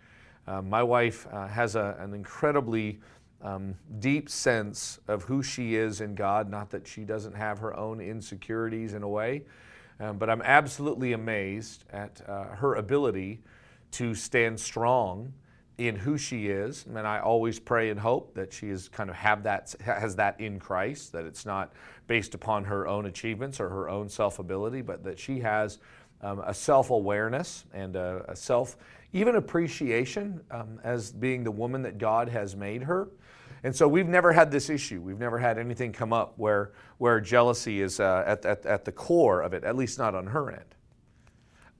Uh, 0.47 0.63
my 0.63 0.83
wife 0.83 1.27
uh, 1.31 1.47
has 1.49 1.75
a, 1.75 1.97
an 1.99 2.15
incredibly 2.15 3.01
um, 3.43 3.75
deep 3.99 4.31
sense 4.31 4.99
of 5.09 5.25
who 5.25 5.43
she 5.43 5.75
is 5.75 6.01
in 6.01 6.15
God, 6.15 6.49
not 6.49 6.71
that 6.71 6.87
she 6.87 7.03
doesn't 7.03 7.35
have 7.35 7.59
her 7.59 7.77
own 7.77 8.01
insecurities 8.01 8.95
in 8.95 9.03
a 9.03 9.09
way, 9.09 9.43
um, 10.01 10.17
but 10.17 10.31
I'm 10.31 10.43
absolutely 10.43 11.13
amazed 11.13 11.85
at 11.91 12.23
uh, 12.29 12.45
her 12.45 12.77
ability 12.77 13.41
to 13.93 14.15
stand 14.15 14.59
strong 14.59 15.33
in 15.79 15.95
who 15.95 16.19
she 16.19 16.49
is. 16.49 16.85
And 16.87 16.99
I 16.99 17.21
always 17.21 17.59
pray 17.59 17.91
and 17.91 17.99
hope 17.99 18.35
that 18.35 18.53
she 18.53 18.69
is 18.69 18.89
kind 18.89 19.09
of 19.09 19.17
have 19.17 19.45
that 19.45 19.75
has 19.81 20.17
that 20.17 20.41
in 20.41 20.59
Christ, 20.59 21.13
that 21.13 21.25
it's 21.25 21.47
not 21.47 21.73
based 22.09 22.35
upon 22.35 22.65
her 22.65 22.87
own 22.87 23.07
achievements 23.07 23.61
or 23.61 23.69
her 23.69 23.89
own 23.89 24.09
self 24.09 24.41
ability, 24.41 24.83
but 24.83 25.05
that 25.05 25.19
she 25.19 25.39
has 25.41 25.79
um, 26.21 26.41
a 26.41 26.53
self 26.53 26.91
awareness 26.91 27.65
and 27.73 27.95
a, 27.95 28.25
a, 28.29 28.37
self 28.37 28.77
even 29.13 29.37
appreciation 29.37 30.41
um, 30.51 30.81
as 30.83 31.13
being 31.13 31.45
the 31.45 31.51
woman 31.51 31.83
that 31.83 31.97
God 31.97 32.29
has 32.29 32.57
made 32.57 32.83
her. 32.83 33.09
And 33.63 33.75
so 33.75 33.89
we've 33.89 34.09
never 34.09 34.33
had 34.33 34.51
this 34.51 34.71
issue. 34.71 35.01
We've 35.01 35.19
never 35.19 35.39
had 35.39 35.59
anything 35.59 35.93
come 35.93 36.13
up 36.13 36.35
where, 36.37 36.73
where 36.99 37.21
jealousy 37.21 37.81
is 37.81 37.99
uh, 38.01 38.25
at, 38.27 38.45
at, 38.45 38.67
at 38.67 38.85
the 38.85 38.93
core 38.93 39.41
of 39.43 39.53
it, 39.53 39.65
at 39.65 39.77
least 39.77 39.99
not 39.99 40.15
on 40.15 40.27
her 40.27 40.51
end. 40.51 40.75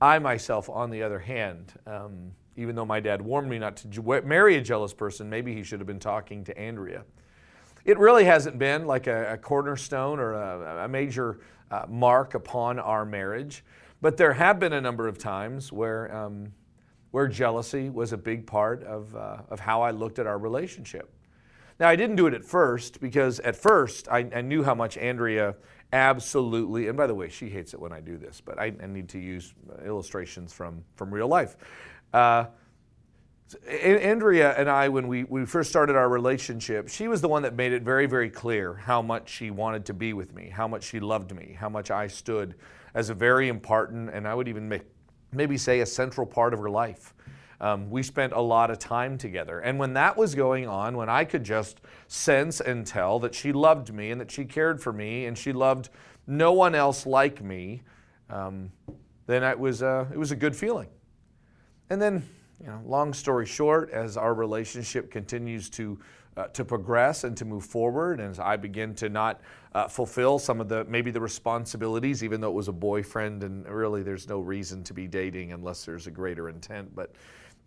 I 0.01 0.19
myself, 0.19 0.69
on 0.69 0.89
the 0.89 1.03
other 1.03 1.19
hand, 1.19 1.73
um, 1.85 2.31
even 2.59 2.75
though 2.75 2.85
my 2.85 2.99
dad 2.99 3.21
warned 3.21 3.49
me 3.49 3.57
not 3.57 3.77
to 3.77 4.21
marry 4.25 4.57
a 4.57 4.61
jealous 4.61 4.93
person, 4.93 5.29
maybe 5.29 5.55
he 5.55 5.63
should 5.63 5.79
have 5.79 5.87
been 5.87 5.99
talking 5.99 6.43
to 6.43 6.57
Andrea. 6.59 7.05
It 7.85 7.97
really 7.97 8.25
hasn't 8.25 8.59
been 8.59 8.85
like 8.85 9.07
a, 9.07 9.33
a 9.33 9.37
cornerstone 9.37 10.19
or 10.19 10.33
a, 10.33 10.85
a 10.85 10.87
major 10.87 11.39
uh, 11.71 11.85
mark 11.87 12.33
upon 12.33 12.77
our 12.77 13.05
marriage, 13.05 13.63
but 14.01 14.17
there 14.17 14.33
have 14.33 14.59
been 14.59 14.73
a 14.73 14.81
number 14.81 15.07
of 15.07 15.17
times 15.17 15.71
where, 15.71 16.13
um, 16.13 16.51
where 17.11 17.27
jealousy 17.27 17.89
was 17.89 18.11
a 18.11 18.17
big 18.17 18.45
part 18.45 18.83
of, 18.83 19.15
uh, 19.15 19.37
of 19.49 19.61
how 19.61 19.81
I 19.81 19.91
looked 19.91 20.19
at 20.19 20.27
our 20.27 20.37
relationship. 20.37 21.09
Now, 21.79 21.87
I 21.87 21.95
didn't 21.95 22.17
do 22.17 22.27
it 22.27 22.33
at 22.33 22.43
first 22.43 22.99
because 22.99 23.39
at 23.39 23.55
first 23.55 24.09
I, 24.09 24.29
I, 24.35 24.41
knew 24.41 24.63
how 24.63 24.75
much 24.75 24.97
Andrea 24.97 25.55
absolutely, 25.93 26.89
and 26.89 26.97
by 26.97 27.07
the 27.07 27.15
way, 27.15 27.29
she 27.29 27.49
hates 27.49 27.73
it 27.73 27.79
when 27.79 27.93
I 27.93 28.01
do 28.01 28.17
this, 28.17 28.41
but 28.41 28.59
I, 28.59 28.73
I 28.83 28.85
need 28.85 29.07
to 29.09 29.19
use 29.19 29.53
illustrations 29.85 30.51
from, 30.51 30.83
from 30.95 31.13
real 31.13 31.29
life. 31.29 31.55
Uh, 32.13 32.45
Andrea 33.67 34.53
and 34.55 34.69
I, 34.69 34.89
when 34.89 35.07
we, 35.07 35.23
we 35.23 35.45
first 35.45 35.69
started 35.69 35.95
our 35.95 36.07
relationship, 36.07 36.87
she 36.87 37.07
was 37.07 37.21
the 37.21 37.27
one 37.27 37.41
that 37.43 37.55
made 37.55 37.71
it 37.71 37.81
very, 37.81 38.05
very 38.05 38.29
clear 38.29 38.75
how 38.75 39.01
much 39.01 39.29
she 39.29 39.49
wanted 39.49 39.85
to 39.85 39.93
be 39.93 40.13
with 40.13 40.35
me, 40.35 40.49
how 40.49 40.67
much 40.67 40.83
she 40.83 40.99
loved 40.99 41.35
me, 41.35 41.55
how 41.59 41.69
much 41.69 41.89
I 41.89 42.07
stood 42.07 42.55
as 42.93 43.09
a 43.09 43.15
very 43.15 43.47
important, 43.47 44.09
and 44.11 44.27
I 44.27 44.35
would 44.35 44.47
even 44.47 44.69
make, 44.69 44.83
maybe 45.31 45.57
say 45.57 45.79
a 45.79 45.85
central 45.85 46.27
part 46.27 46.53
of 46.53 46.59
her 46.59 46.69
life. 46.69 47.13
Um, 47.61 47.89
we 47.89 48.03
spent 48.03 48.33
a 48.33 48.39
lot 48.39 48.71
of 48.71 48.79
time 48.79 49.17
together. 49.17 49.59
And 49.59 49.79
when 49.79 49.93
that 49.93 50.15
was 50.15 50.33
going 50.35 50.67
on, 50.67 50.95
when 50.95 51.09
I 51.09 51.25
could 51.25 51.43
just 51.43 51.81
sense 52.07 52.61
and 52.61 52.85
tell 52.85 53.19
that 53.19 53.35
she 53.35 53.51
loved 53.51 53.91
me 53.93 54.11
and 54.11 54.21
that 54.21 54.31
she 54.31 54.45
cared 54.45 54.81
for 54.81 54.93
me 54.93 55.25
and 55.25 55.37
she 55.37 55.51
loved 55.51 55.89
no 56.25 56.53
one 56.53 56.75
else 56.75 57.05
like 57.05 57.43
me, 57.43 57.81
um, 58.29 58.71
then 59.25 59.43
it 59.43 59.59
was, 59.59 59.83
uh, 59.83 60.05
it 60.13 60.17
was 60.17 60.31
a 60.31 60.35
good 60.35 60.55
feeling. 60.55 60.87
And 61.89 62.01
then, 62.01 62.23
you 62.61 62.67
know, 62.67 62.81
long 62.85 63.13
story 63.13 63.45
short, 63.45 63.89
as 63.91 64.17
our 64.17 64.33
relationship 64.33 65.11
continues 65.11 65.69
to 65.71 65.99
uh, 66.37 66.47
to 66.47 66.63
progress 66.63 67.25
and 67.25 67.35
to 67.35 67.43
move 67.43 67.65
forward, 67.65 68.19
and 68.19 68.29
as 68.31 68.39
I 68.39 68.55
begin 68.55 68.95
to 68.95 69.09
not 69.09 69.41
uh, 69.73 69.87
fulfill 69.87 70.39
some 70.39 70.61
of 70.61 70.69
the 70.69 70.85
maybe 70.85 71.11
the 71.11 71.19
responsibilities, 71.19 72.23
even 72.23 72.39
though 72.39 72.49
it 72.49 72.53
was 72.55 72.69
a 72.69 72.73
boyfriend, 72.73 73.43
and 73.43 73.67
really 73.67 74.03
there's 74.03 74.29
no 74.29 74.39
reason 74.39 74.83
to 74.85 74.93
be 74.93 75.07
dating 75.07 75.51
unless 75.51 75.83
there's 75.85 76.07
a 76.07 76.11
greater 76.11 76.49
intent, 76.49 76.95
but. 76.95 77.13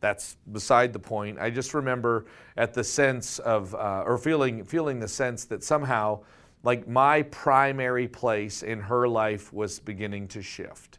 That's 0.01 0.37
beside 0.51 0.93
the 0.93 0.99
point. 0.99 1.39
I 1.39 1.49
just 1.49 1.75
remember 1.75 2.27
at 2.57 2.75
the 2.75 2.83
sense 2.83 3.39
of, 3.39 3.73
uh, 3.73 4.03
or 4.05 4.19
feeling, 4.19 4.65
feeling 4.65 4.99
the 4.99 5.07
sense 5.07 5.45
that 5.45 5.63
somehow, 5.63 6.25
like 6.65 6.89
my 6.89 7.23
primary 7.23 8.09
place 8.09 8.65
in 8.65 8.81
her 8.81 9.07
life 9.07 9.53
was 9.53 9.79
beginning 9.79 10.27
to 10.29 10.43
shift 10.43 10.99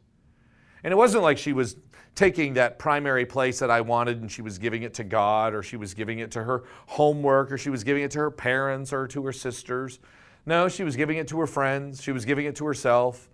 And 0.86 0.93
it 0.93 0.95
wasn't 0.95 1.24
like 1.24 1.38
she 1.38 1.51
was 1.51 1.76
taking 2.16 2.53
that 2.53 2.78
primary 2.78 3.26
place 3.26 3.59
that 3.59 3.72
I 3.72 3.82
wanted 3.82 4.22
and 4.22 4.32
she 4.32 4.41
was 4.41 4.57
giving 4.57 4.84
it 4.84 4.93
to 4.95 5.03
God 5.03 5.53
or 5.53 5.64
she 5.64 5.78
was 5.78 5.93
giving 5.93 6.20
it 6.20 6.32
to 6.32 6.43
her 6.43 6.64
homework 6.88 7.51
or 7.51 7.57
she 7.57 7.70
was 7.70 7.84
giving 7.84 8.03
it 8.03 8.11
to 8.11 8.20
her 8.20 8.32
parents 8.32 8.93
or 8.93 9.07
to 9.07 9.26
her 9.26 9.34
sisters. 9.34 9.99
No, 10.45 10.68
she 10.68 10.84
was 10.84 10.95
giving 10.95 11.18
it 11.18 11.28
to 11.30 11.39
her 11.39 11.47
friends, 11.47 12.01
she 12.01 12.11
was 12.11 12.26
giving 12.26 12.45
it 12.45 12.55
to 12.57 12.66
herself, 12.66 13.30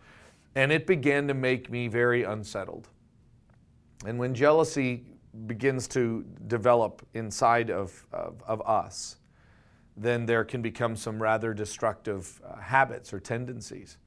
and 0.56 0.72
it 0.72 0.86
began 0.88 1.28
to 1.28 1.34
make 1.34 1.70
me 1.70 1.88
very 1.88 2.24
unsettled. 2.24 2.88
And 4.06 4.18
when 4.18 4.34
jealousy 4.34 5.04
begins 5.48 5.88
to 5.90 6.26
develop 6.48 7.06
inside 7.14 7.70
of, 7.70 8.06
of, 8.14 8.42
of 8.48 8.62
us, 8.62 9.18
then 9.98 10.26
there 10.26 10.46
can 10.46 10.62
become 10.62 10.96
some 10.96 11.22
rather 11.22 11.54
destructive 11.54 12.42
uh, 12.48 12.58
habits 12.58 13.12
or 13.12 13.20
tendencies. 13.20 13.98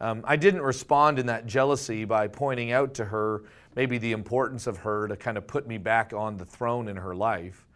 Um, 0.00 0.22
I 0.24 0.36
didn't 0.36 0.62
respond 0.62 1.18
in 1.18 1.26
that 1.26 1.46
jealousy 1.46 2.04
by 2.04 2.28
pointing 2.28 2.72
out 2.72 2.94
to 2.94 3.04
her 3.06 3.44
maybe 3.74 3.98
the 3.98 4.12
importance 4.12 4.66
of 4.66 4.78
her 4.78 5.08
to 5.08 5.16
kind 5.16 5.36
of 5.36 5.46
put 5.46 5.66
me 5.66 5.78
back 5.78 6.12
on 6.12 6.36
the 6.36 6.44
throne 6.44 6.88
in 6.88 6.96
her 6.96 7.14
life. 7.14 7.66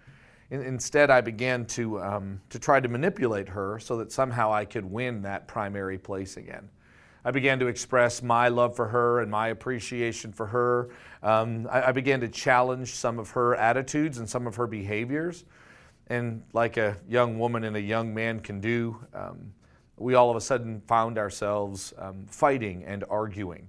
In, 0.50 0.62
instead, 0.62 1.10
I 1.10 1.20
began 1.20 1.66
to, 1.66 2.00
um, 2.00 2.40
to 2.50 2.58
try 2.58 2.80
to 2.80 2.88
manipulate 2.88 3.48
her 3.48 3.78
so 3.78 3.96
that 3.98 4.12
somehow 4.12 4.52
I 4.52 4.64
could 4.64 4.84
win 4.84 5.22
that 5.22 5.46
primary 5.46 5.98
place 5.98 6.36
again. 6.36 6.68
I 7.24 7.30
began 7.30 7.58
to 7.58 7.66
express 7.66 8.22
my 8.22 8.48
love 8.48 8.76
for 8.76 8.88
her 8.88 9.20
and 9.20 9.30
my 9.30 9.48
appreciation 9.48 10.32
for 10.32 10.46
her. 10.46 10.90
Um, 11.22 11.68
I, 11.70 11.88
I 11.88 11.92
began 11.92 12.20
to 12.20 12.28
challenge 12.28 12.94
some 12.94 13.18
of 13.18 13.30
her 13.30 13.54
attitudes 13.56 14.18
and 14.18 14.28
some 14.28 14.46
of 14.46 14.56
her 14.56 14.66
behaviors. 14.66 15.44
And 16.06 16.42
like 16.54 16.78
a 16.78 16.96
young 17.08 17.38
woman 17.38 17.64
and 17.64 17.76
a 17.76 17.80
young 17.80 18.14
man 18.14 18.40
can 18.40 18.60
do, 18.60 18.98
um, 19.12 19.52
we 19.98 20.14
all 20.14 20.30
of 20.30 20.36
a 20.36 20.40
sudden 20.40 20.80
found 20.86 21.18
ourselves 21.18 21.92
um, 21.98 22.24
fighting 22.28 22.84
and 22.84 23.04
arguing. 23.10 23.68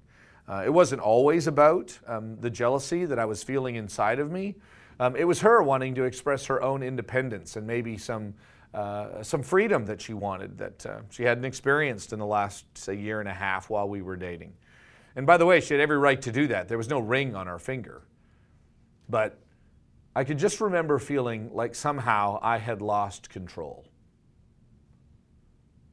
Uh, 0.50 0.64
it 0.66 0.74
wasn't 0.74 1.00
always 1.00 1.46
about 1.46 1.98
um, 2.08 2.36
the 2.40 2.50
jealousy 2.50 3.06
that 3.06 3.20
I 3.20 3.26
was 3.26 3.44
feeling 3.44 3.76
inside 3.76 4.18
of 4.20 4.32
me. 4.32 4.56
Um, 5.00 5.16
it 5.16 5.26
was 5.26 5.42
her 5.42 5.62
wanting 5.62 5.94
to 5.96 6.04
express 6.04 6.46
her 6.48 6.62
own 6.64 6.82
independence 6.82 7.56
and 7.56 7.68
maybe 7.68 7.98
some, 7.98 8.34
uh, 8.74 9.22
some 9.22 9.44
freedom 9.44 9.86
that 9.86 10.02
she 10.02 10.14
wanted 10.14 10.58
that 10.58 10.86
uh, 10.86 11.00
she 11.12 11.24
hadn't 11.24 11.46
experienced 11.46 12.14
in 12.14 12.20
the 12.20 12.26
last, 12.26 12.66
say, 12.76 12.96
year 12.96 13.20
and 13.20 13.30
a 13.30 13.34
half 13.34 13.70
while 13.70 13.88
we 13.88 14.02
were 14.02 14.16
dating. 14.16 14.54
And 15.16 15.28
by 15.28 15.38
the 15.38 15.46
way, 15.46 15.62
she 15.62 15.76
had 15.76 15.82
every 15.82 15.98
right 15.98 16.22
to 16.24 16.32
do 16.32 16.48
that. 16.48 16.68
There 16.68 16.78
was 16.78 16.90
no 16.90 17.00
ring 17.00 17.36
on 17.36 17.48
our 17.48 17.60
finger. 17.60 18.02
But 19.08 19.40
I 20.16 20.24
could 20.24 20.40
just 20.40 20.60
remember 20.62 20.98
feeling 20.98 21.52
like 21.54 21.76
somehow 21.76 22.40
I 22.42 22.58
had 22.58 22.82
lost 22.82 23.30
control. 23.30 23.86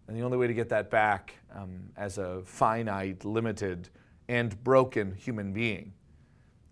And 0.09 0.16
the 0.16 0.22
only 0.22 0.38
way 0.38 0.46
to 0.46 0.54
get 0.54 0.70
that 0.70 0.90
back 0.90 1.34
um, 1.54 1.90
as 1.96 2.18
a 2.18 2.40
finite, 2.44 3.24
limited, 3.24 3.90
and 4.28 4.62
broken 4.64 5.14
human 5.14 5.52
being 5.52 5.92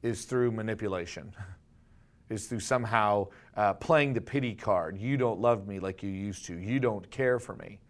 is 0.02 0.24
through 0.24 0.50
manipulation, 0.50 1.32
is 2.28 2.46
through 2.46 2.60
somehow 2.60 3.26
uh, 3.56 3.74
playing 3.74 4.14
the 4.14 4.20
pity 4.20 4.54
card. 4.54 4.98
You 4.98 5.16
don't 5.16 5.40
love 5.40 5.66
me 5.66 5.78
like 5.78 6.02
you 6.02 6.10
used 6.10 6.44
to, 6.46 6.56
you 6.56 6.80
don't 6.80 7.08
care 7.10 7.38
for 7.38 7.54
me. 7.56 7.80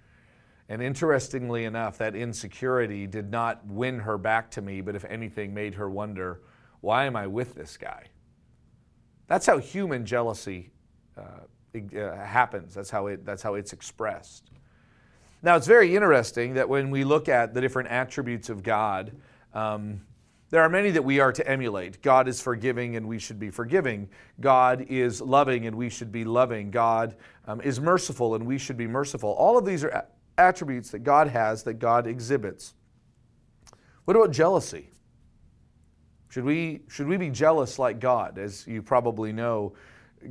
And 0.68 0.80
interestingly 0.80 1.64
enough, 1.64 1.98
that 1.98 2.14
insecurity 2.14 3.06
did 3.06 3.30
not 3.30 3.66
win 3.66 3.98
her 3.98 4.16
back 4.16 4.50
to 4.52 4.62
me, 4.62 4.80
but 4.80 4.94
if 4.94 5.04
anything, 5.04 5.52
made 5.52 5.74
her 5.74 5.90
wonder 5.90 6.40
why 6.80 7.04
am 7.04 7.16
I 7.16 7.26
with 7.26 7.54
this 7.54 7.76
guy? 7.78 8.04
That's 9.26 9.46
how 9.46 9.56
human 9.58 10.04
jealousy 10.04 10.70
uh, 11.16 11.46
uh, 11.74 12.16
happens. 12.16 12.74
That's 12.74 12.90
how, 12.90 13.06
it, 13.06 13.24
that's 13.24 13.42
how 13.42 13.54
it's 13.54 13.72
expressed. 13.72 14.50
Now, 15.42 15.56
it's 15.56 15.66
very 15.66 15.94
interesting 15.94 16.54
that 16.54 16.68
when 16.68 16.90
we 16.90 17.04
look 17.04 17.28
at 17.28 17.54
the 17.54 17.60
different 17.60 17.88
attributes 17.88 18.48
of 18.48 18.62
God, 18.62 19.12
um, 19.54 20.00
there 20.50 20.62
are 20.62 20.68
many 20.68 20.90
that 20.92 21.02
we 21.02 21.18
are 21.18 21.32
to 21.32 21.48
emulate. 21.48 22.02
God 22.02 22.28
is 22.28 22.40
forgiving 22.40 22.96
and 22.96 23.08
we 23.08 23.18
should 23.18 23.40
be 23.40 23.50
forgiving. 23.50 24.08
God 24.40 24.86
is 24.88 25.20
loving 25.20 25.66
and 25.66 25.76
we 25.76 25.88
should 25.88 26.12
be 26.12 26.24
loving. 26.24 26.70
God 26.70 27.16
um, 27.46 27.60
is 27.60 27.80
merciful 27.80 28.34
and 28.34 28.46
we 28.46 28.58
should 28.58 28.76
be 28.76 28.86
merciful. 28.86 29.30
All 29.30 29.58
of 29.58 29.64
these 29.64 29.82
are 29.82 30.06
attributes 30.38 30.90
that 30.90 31.00
God 31.00 31.28
has, 31.28 31.62
that 31.64 31.74
God 31.74 32.06
exhibits. 32.06 32.74
What 34.04 34.16
about 34.16 34.30
jealousy? 34.30 34.90
Should 36.28 36.44
we, 36.44 36.82
should 36.88 37.06
we 37.06 37.16
be 37.16 37.30
jealous 37.30 37.78
like 37.78 38.00
God? 38.00 38.38
As 38.38 38.66
you 38.66 38.82
probably 38.82 39.32
know, 39.32 39.74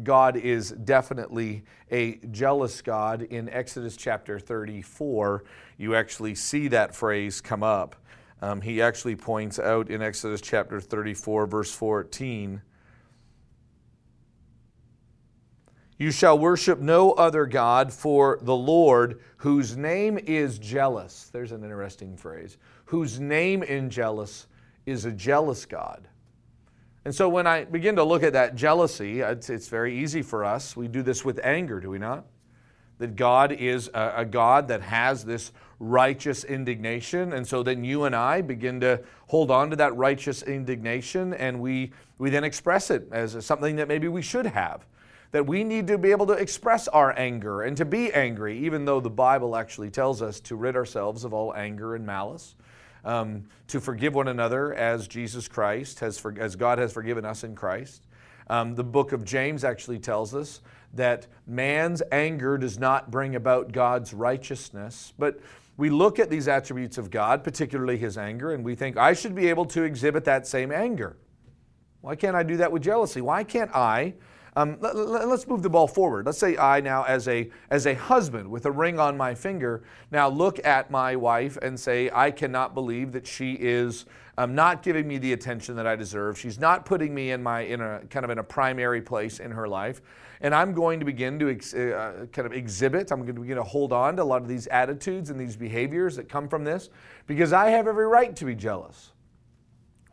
God 0.04 0.38
is 0.38 0.72
definitely 0.72 1.64
a 1.92 2.16
jealous 2.32 2.82
God. 2.82 3.24
In 3.24 3.50
Exodus 3.50 3.96
chapter 3.96 4.40
34, 4.40 5.44
you 5.78 5.96
actually 5.96 6.36
see 6.36 6.68
that 6.70 6.96
phrase 6.96 7.42
come 7.42 7.64
up. 7.64 7.96
Um, 8.44 8.60
he 8.60 8.82
actually 8.82 9.16
points 9.16 9.58
out 9.58 9.90
in 9.90 10.02
Exodus 10.02 10.42
chapter 10.42 10.82
34, 10.82 11.48
verse 11.48 11.74
14 11.74 12.62
You 15.98 16.12
shall 16.12 16.38
worship 16.38 16.80
no 16.80 17.14
other 17.14 17.46
God, 17.46 17.94
for 17.94 18.40
the 18.42 18.56
Lord, 18.56 19.22
whose 19.38 19.78
name 19.78 20.18
is 20.18 20.60
jealous, 20.60 21.30
there's 21.32 21.54
an 21.54 21.64
interesting 21.64 22.18
phrase, 22.18 22.58
whose 22.84 23.18
name 23.18 23.64
in 23.64 23.90
jealous 23.90 24.48
is 24.86 25.06
a 25.06 25.12
jealous 25.14 25.66
God. 25.66 26.10
And 27.06 27.16
so 27.16 27.30
when 27.30 27.48
I 27.48 27.64
begin 27.64 27.96
to 27.96 28.04
look 28.04 28.24
at 28.24 28.34
that 28.34 28.56
jealousy, 28.56 29.22
it's, 29.22 29.50
it's 29.50 29.70
very 29.70 29.98
easy 29.98 30.22
for 30.22 30.44
us. 30.44 30.76
We 30.76 30.90
do 30.90 31.02
this 31.02 31.24
with 31.24 31.40
anger, 31.46 31.80
do 31.80 31.90
we 31.90 31.98
not? 31.98 32.26
That 33.04 33.18
God 33.18 33.52
is 33.52 33.90
a, 33.94 34.14
a, 34.20 34.26
God 34.26 34.70
that 34.70 34.82
has 34.82 35.26
this 35.26 35.52
righteous 35.78 36.46
indignation. 36.46 37.34
And 37.34 37.46
so 37.46 37.62
then 37.62 37.84
you 37.84 38.06
and 38.06 38.16
I 38.16 38.40
begin 38.40 38.80
to 38.80 39.02
hold 39.28 39.52
on 39.52 39.70
to 39.72 39.76
that 39.76 39.94
righteous 39.98 40.42
indignation 40.42 41.34
and 41.34 41.60
we, 41.60 41.92
we 42.18 42.30
then 42.30 42.46
express 42.46 42.90
it 42.90 43.10
as 43.12 43.46
something 43.46 43.76
that 43.76 43.90
maybe 43.90 44.08
we 44.08 44.22
should 44.22 44.46
have. 44.46 44.86
That 45.34 45.46
we 45.46 45.66
need 45.66 45.86
to 45.88 45.98
be 45.98 46.12
able 46.12 46.28
to 46.28 46.32
express 46.32 46.88
our 46.88 47.14
anger 47.20 47.64
and 47.64 47.76
to 47.76 47.84
be 47.84 48.14
angry, 48.14 48.58
even 48.60 48.86
though 48.86 49.02
the 49.02 49.10
Bible 49.10 49.58
actually 49.58 49.90
tells 49.90 50.22
us 50.22 50.40
to 50.40 50.56
rid 50.56 50.78
ourselves 50.78 51.26
of 51.26 51.34
all 51.34 51.54
anger 51.56 51.96
and 51.96 52.06
malice 52.06 52.56
um, 53.04 53.44
to 53.68 53.82
forgive 53.82 54.16
one 54.16 54.30
another 54.30 54.74
as 54.76 55.10
Jesus 55.10 55.50
Christ 55.50 56.00
has, 56.00 56.18
for, 56.18 56.34
as 56.40 56.56
God 56.56 56.80
has 56.80 56.94
forgiven 56.94 57.26
us 57.26 57.44
in 57.44 57.54
Christ. 57.54 58.08
Um, 58.50 58.76
the 58.76 58.84
book 58.86 59.12
of 59.12 59.26
James 59.26 59.66
actually 59.66 60.00
tells 60.00 60.34
us 60.34 60.62
that 60.94 61.28
man's 61.48 62.02
anger 62.12 62.58
does 62.58 62.78
not 62.78 63.10
bring 63.10 63.36
about 63.36 63.72
God's 63.72 64.14
righteousness, 64.14 65.14
but 65.18 65.40
we 65.76 65.90
look 65.90 66.20
at 66.20 66.30
these 66.30 66.48
attributes 66.48 66.98
of 66.98 67.10
God, 67.10 67.44
particularly 67.44 67.98
his 67.98 68.18
anger, 68.18 68.54
and 68.54 68.64
we 68.64 68.76
think, 68.76 68.96
I 68.96 69.14
should 69.14 69.34
be 69.34 69.48
able 69.48 69.66
to 69.66 69.84
exhibit 69.84 70.24
that 70.26 70.46
same 70.46 70.72
anger. 70.72 71.18
Why 72.02 72.16
can't 72.16 72.36
I 72.36 72.44
do 72.44 72.58
that 72.58 72.72
with 72.72 72.84
jealousy? 72.84 73.22
Why 73.22 73.44
can't 73.44 73.72
I 73.74 74.14
um, 74.56 74.78
let, 74.82 74.96
us 74.96 75.48
move 75.48 75.64
the 75.64 75.70
ball 75.70 75.88
forward. 75.88 76.26
Let's 76.26 76.38
say 76.38 76.58
I 76.58 76.80
now, 76.80 77.04
as 77.04 77.28
a, 77.28 77.50
as 77.72 77.88
a 77.88 77.96
husband 77.96 78.50
with 78.50 78.66
a 78.68 78.72
ring 78.72 79.00
on 79.00 79.18
my 79.18 79.34
finger, 79.34 79.84
now 80.12 80.30
look 80.30 80.64
at 80.66 80.92
my 80.92 81.16
wife 81.16 81.58
and 81.62 81.80
say, 81.80 82.12
I 82.14 82.30
cannot 82.30 82.76
believe 82.76 83.14
that 83.14 83.26
she 83.26 83.54
is 83.54 84.06
um, 84.38 84.54
not 84.54 84.84
giving 84.84 85.08
me 85.08 85.18
the 85.18 85.34
attention 85.34 85.76
that 85.78 85.88
I 85.88 85.96
deserve. 85.96 86.38
She's 86.38 86.60
not 86.60 86.86
putting 86.86 87.16
me 87.16 87.32
in 87.32 87.42
my 87.42 87.62
in 87.62 87.82
a 87.82 88.02
kind 88.10 88.24
of 88.24 88.30
in 88.30 88.38
a 88.38 88.44
primary 88.44 89.02
place 89.02 89.40
in 89.40 89.52
her 89.52 89.68
life, 89.68 90.02
and 90.44 90.54
I'm 90.54 90.74
going 90.74 91.00
to 91.00 91.06
begin 91.06 91.40
to 91.40 91.50
ex, 91.50 91.74
uh, 91.74 92.26
kind 92.34 92.46
of 92.46 92.52
exhibit. 92.52 93.12
I'm 93.12 93.22
going 93.22 93.36
to 93.36 93.42
begin 93.42 93.56
to 93.56 93.64
hold 93.64 93.94
on 93.94 94.18
to 94.18 94.24
a 94.24 94.26
lot 94.26 94.42
of 94.42 94.48
these 94.48 94.68
attitudes 94.68 95.30
and 95.30 95.40
these 95.40 95.56
behaviors 95.56 96.18
that 96.18 96.28
come 96.28 96.50
from 96.50 96.66
this 96.66 96.90
because 97.28 97.54
I 97.54 97.70
have 97.70 97.88
every 97.88 98.06
right 98.06 98.36
to 98.36 98.46
be 98.46 98.54
jealous. 98.54 99.14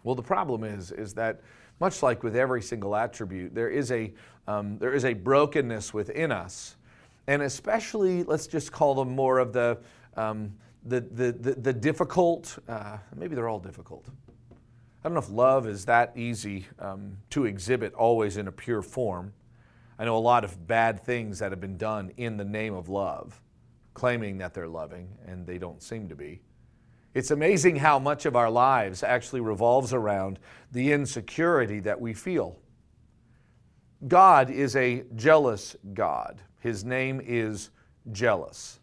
Well, 0.04 0.14
the 0.14 0.22
problem 0.22 0.64
is 0.64 0.92
is 0.92 1.12
that 1.14 1.40
much 1.80 2.02
like 2.02 2.22
with 2.22 2.36
every 2.36 2.62
single 2.62 2.94
attribute, 2.94 3.54
there 3.54 3.68
is 3.70 3.90
a, 3.90 4.12
um, 4.46 4.78
there 4.78 4.94
is 4.94 5.04
a 5.04 5.14
brokenness 5.14 5.92
within 5.92 6.30
us. 6.30 6.76
And 7.26 7.42
especially, 7.42 8.22
let's 8.22 8.46
just 8.46 8.70
call 8.70 8.94
them 8.94 9.14
more 9.14 9.38
of 9.38 9.52
the, 9.52 9.78
um, 10.16 10.52
the, 10.84 11.00
the, 11.00 11.32
the, 11.32 11.54
the, 11.54 11.72
difficult, 11.72 12.58
uh, 12.68 12.98
maybe 13.16 13.34
they're 13.34 13.48
all 13.48 13.58
difficult. 13.58 14.06
I 14.50 15.08
don't 15.08 15.14
know 15.14 15.20
if 15.20 15.30
love 15.30 15.66
is 15.66 15.86
that 15.86 16.12
easy 16.16 16.66
um, 16.78 17.16
to 17.30 17.46
exhibit 17.46 17.94
always 17.94 18.36
in 18.36 18.48
a 18.48 18.52
pure 18.52 18.82
form. 18.82 19.32
I 20.00 20.06
know 20.06 20.16
a 20.16 20.18
lot 20.18 20.44
of 20.44 20.66
bad 20.66 21.04
things 21.04 21.40
that 21.40 21.52
have 21.52 21.60
been 21.60 21.76
done 21.76 22.10
in 22.16 22.38
the 22.38 22.44
name 22.44 22.72
of 22.72 22.88
love, 22.88 23.38
claiming 23.92 24.38
that 24.38 24.54
they're 24.54 24.66
loving, 24.66 25.10
and 25.26 25.46
they 25.46 25.58
don't 25.58 25.82
seem 25.82 26.08
to 26.08 26.16
be. 26.16 26.40
It's 27.12 27.32
amazing 27.32 27.76
how 27.76 27.98
much 27.98 28.24
of 28.24 28.34
our 28.34 28.48
lives 28.48 29.02
actually 29.02 29.42
revolves 29.42 29.92
around 29.92 30.38
the 30.72 30.90
insecurity 30.92 31.80
that 31.80 32.00
we 32.00 32.14
feel. 32.14 32.58
God 34.08 34.48
is 34.48 34.74
a 34.74 35.04
jealous 35.16 35.76
God. 35.92 36.40
His 36.60 36.82
name 36.82 37.20
is 37.22 37.68
jealous. 38.10 38.80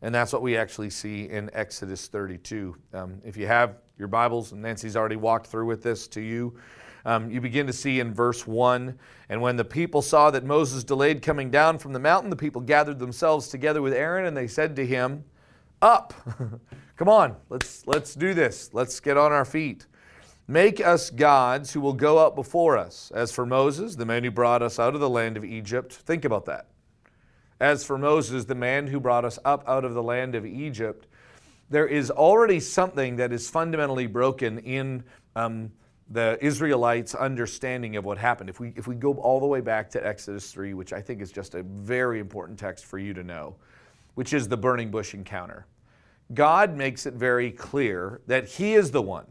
And 0.00 0.14
that's 0.14 0.32
what 0.32 0.40
we 0.40 0.56
actually 0.56 0.88
see 0.88 1.28
in 1.28 1.50
Exodus 1.52 2.08
32. 2.08 2.74
Um, 2.94 3.20
if 3.26 3.36
you 3.36 3.46
have 3.46 3.76
your 3.98 4.08
Bibles, 4.08 4.52
and 4.52 4.62
Nancy's 4.62 4.96
already 4.96 5.16
walked 5.16 5.48
through 5.48 5.66
with 5.66 5.82
this 5.82 6.08
to 6.08 6.22
you, 6.22 6.56
um, 7.06 7.30
you 7.30 7.40
begin 7.40 7.68
to 7.68 7.72
see 7.72 8.00
in 8.00 8.12
verse 8.12 8.48
1 8.48 8.98
And 9.28 9.40
when 9.40 9.56
the 9.56 9.64
people 9.64 10.02
saw 10.02 10.30
that 10.32 10.44
Moses 10.44 10.82
delayed 10.82 11.22
coming 11.22 11.50
down 11.50 11.78
from 11.78 11.92
the 11.92 12.00
mountain, 12.00 12.30
the 12.30 12.36
people 12.36 12.60
gathered 12.60 12.98
themselves 12.98 13.48
together 13.48 13.80
with 13.80 13.94
Aaron, 13.94 14.26
and 14.26 14.36
they 14.36 14.48
said 14.48 14.74
to 14.76 14.84
him, 14.84 15.24
Up! 15.80 16.12
Come 16.96 17.08
on, 17.08 17.36
let's, 17.48 17.86
let's 17.86 18.14
do 18.14 18.34
this. 18.34 18.70
Let's 18.72 18.98
get 18.98 19.16
on 19.16 19.30
our 19.30 19.44
feet. 19.44 19.86
Make 20.48 20.84
us 20.84 21.10
gods 21.10 21.72
who 21.72 21.80
will 21.80 21.92
go 21.92 22.18
out 22.18 22.34
before 22.34 22.76
us. 22.76 23.12
As 23.14 23.30
for 23.30 23.46
Moses, 23.46 23.94
the 23.94 24.06
man 24.06 24.24
who 24.24 24.30
brought 24.32 24.62
us 24.62 24.78
out 24.80 24.94
of 24.94 25.00
the 25.00 25.08
land 25.08 25.36
of 25.36 25.44
Egypt, 25.44 25.92
think 25.92 26.24
about 26.24 26.44
that. 26.46 26.66
As 27.60 27.84
for 27.84 27.98
Moses, 27.98 28.46
the 28.46 28.54
man 28.56 28.88
who 28.88 28.98
brought 28.98 29.24
us 29.24 29.38
up 29.44 29.62
out 29.68 29.84
of 29.84 29.94
the 29.94 30.02
land 30.02 30.34
of 30.34 30.44
Egypt, 30.44 31.06
there 31.70 31.86
is 31.86 32.10
already 32.10 32.58
something 32.58 33.16
that 33.16 33.32
is 33.32 33.48
fundamentally 33.48 34.06
broken 34.06 34.58
in 34.58 35.04
um, 35.36 35.70
the 36.10 36.38
Israelites' 36.40 37.14
understanding 37.14 37.96
of 37.96 38.04
what 38.04 38.16
happened. 38.18 38.48
If 38.48 38.60
we, 38.60 38.72
if 38.76 38.86
we 38.86 38.94
go 38.94 39.14
all 39.14 39.40
the 39.40 39.46
way 39.46 39.60
back 39.60 39.90
to 39.90 40.06
Exodus 40.06 40.52
3, 40.52 40.74
which 40.74 40.92
I 40.92 41.00
think 41.00 41.20
is 41.20 41.32
just 41.32 41.54
a 41.54 41.62
very 41.62 42.20
important 42.20 42.58
text 42.58 42.84
for 42.84 42.98
you 42.98 43.12
to 43.14 43.24
know, 43.24 43.56
which 44.14 44.32
is 44.32 44.46
the 44.46 44.56
burning 44.56 44.90
bush 44.90 45.14
encounter, 45.14 45.66
God 46.32 46.76
makes 46.76 47.06
it 47.06 47.14
very 47.14 47.50
clear 47.50 48.20
that 48.26 48.46
He 48.48 48.74
is 48.74 48.90
the 48.90 49.02
one. 49.02 49.26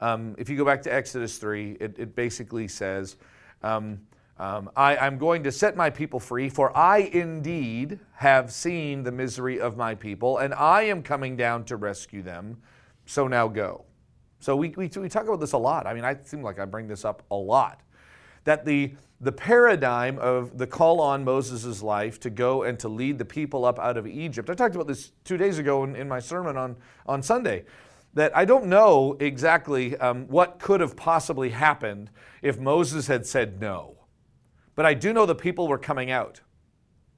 Um, 0.00 0.34
if 0.38 0.48
you 0.48 0.56
go 0.56 0.64
back 0.64 0.82
to 0.82 0.92
Exodus 0.92 1.38
3, 1.38 1.78
it, 1.80 1.98
it 1.98 2.14
basically 2.14 2.68
says, 2.68 3.16
um, 3.62 4.00
um, 4.38 4.70
I, 4.76 4.96
I'm 4.96 5.18
going 5.18 5.44
to 5.44 5.52
set 5.52 5.76
my 5.76 5.90
people 5.90 6.18
free, 6.18 6.48
for 6.48 6.76
I 6.76 6.98
indeed 6.98 8.00
have 8.16 8.52
seen 8.52 9.04
the 9.04 9.12
misery 9.12 9.60
of 9.60 9.76
my 9.76 9.94
people, 9.94 10.38
and 10.38 10.52
I 10.54 10.82
am 10.82 11.02
coming 11.02 11.36
down 11.36 11.64
to 11.66 11.76
rescue 11.76 12.22
them. 12.22 12.58
So 13.06 13.28
now 13.28 13.48
go. 13.48 13.84
So 14.44 14.54
we, 14.54 14.74
we, 14.76 14.90
we 14.94 15.08
talk 15.08 15.22
about 15.22 15.40
this 15.40 15.52
a 15.52 15.58
lot. 15.58 15.86
I 15.86 15.94
mean, 15.94 16.04
I 16.04 16.18
seem 16.22 16.42
like 16.42 16.58
I 16.58 16.66
bring 16.66 16.86
this 16.86 17.06
up 17.06 17.22
a 17.30 17.34
lot. 17.34 17.80
That 18.44 18.66
the, 18.66 18.92
the 19.18 19.32
paradigm 19.32 20.18
of 20.18 20.58
the 20.58 20.66
call 20.66 21.00
on 21.00 21.24
Moses' 21.24 21.82
life 21.82 22.20
to 22.20 22.28
go 22.28 22.62
and 22.62 22.78
to 22.80 22.90
lead 22.90 23.16
the 23.16 23.24
people 23.24 23.64
up 23.64 23.78
out 23.78 23.96
of 23.96 24.06
Egypt, 24.06 24.50
I 24.50 24.54
talked 24.54 24.74
about 24.74 24.86
this 24.86 25.12
two 25.24 25.38
days 25.38 25.58
ago 25.58 25.82
in, 25.84 25.96
in 25.96 26.06
my 26.06 26.20
sermon 26.20 26.58
on, 26.58 26.76
on 27.06 27.22
Sunday 27.22 27.64
that 28.12 28.36
I 28.36 28.44
don't 28.44 28.66
know 28.66 29.16
exactly 29.18 29.96
um, 29.96 30.28
what 30.28 30.58
could 30.58 30.82
have 30.82 30.94
possibly 30.94 31.48
happened 31.48 32.10
if 32.42 32.58
Moses 32.58 33.06
had 33.06 33.26
said 33.26 33.62
no. 33.62 33.96
But 34.74 34.84
I 34.84 34.92
do 34.92 35.14
know 35.14 35.24
the 35.24 35.34
people 35.34 35.68
were 35.68 35.78
coming 35.78 36.10
out. 36.10 36.42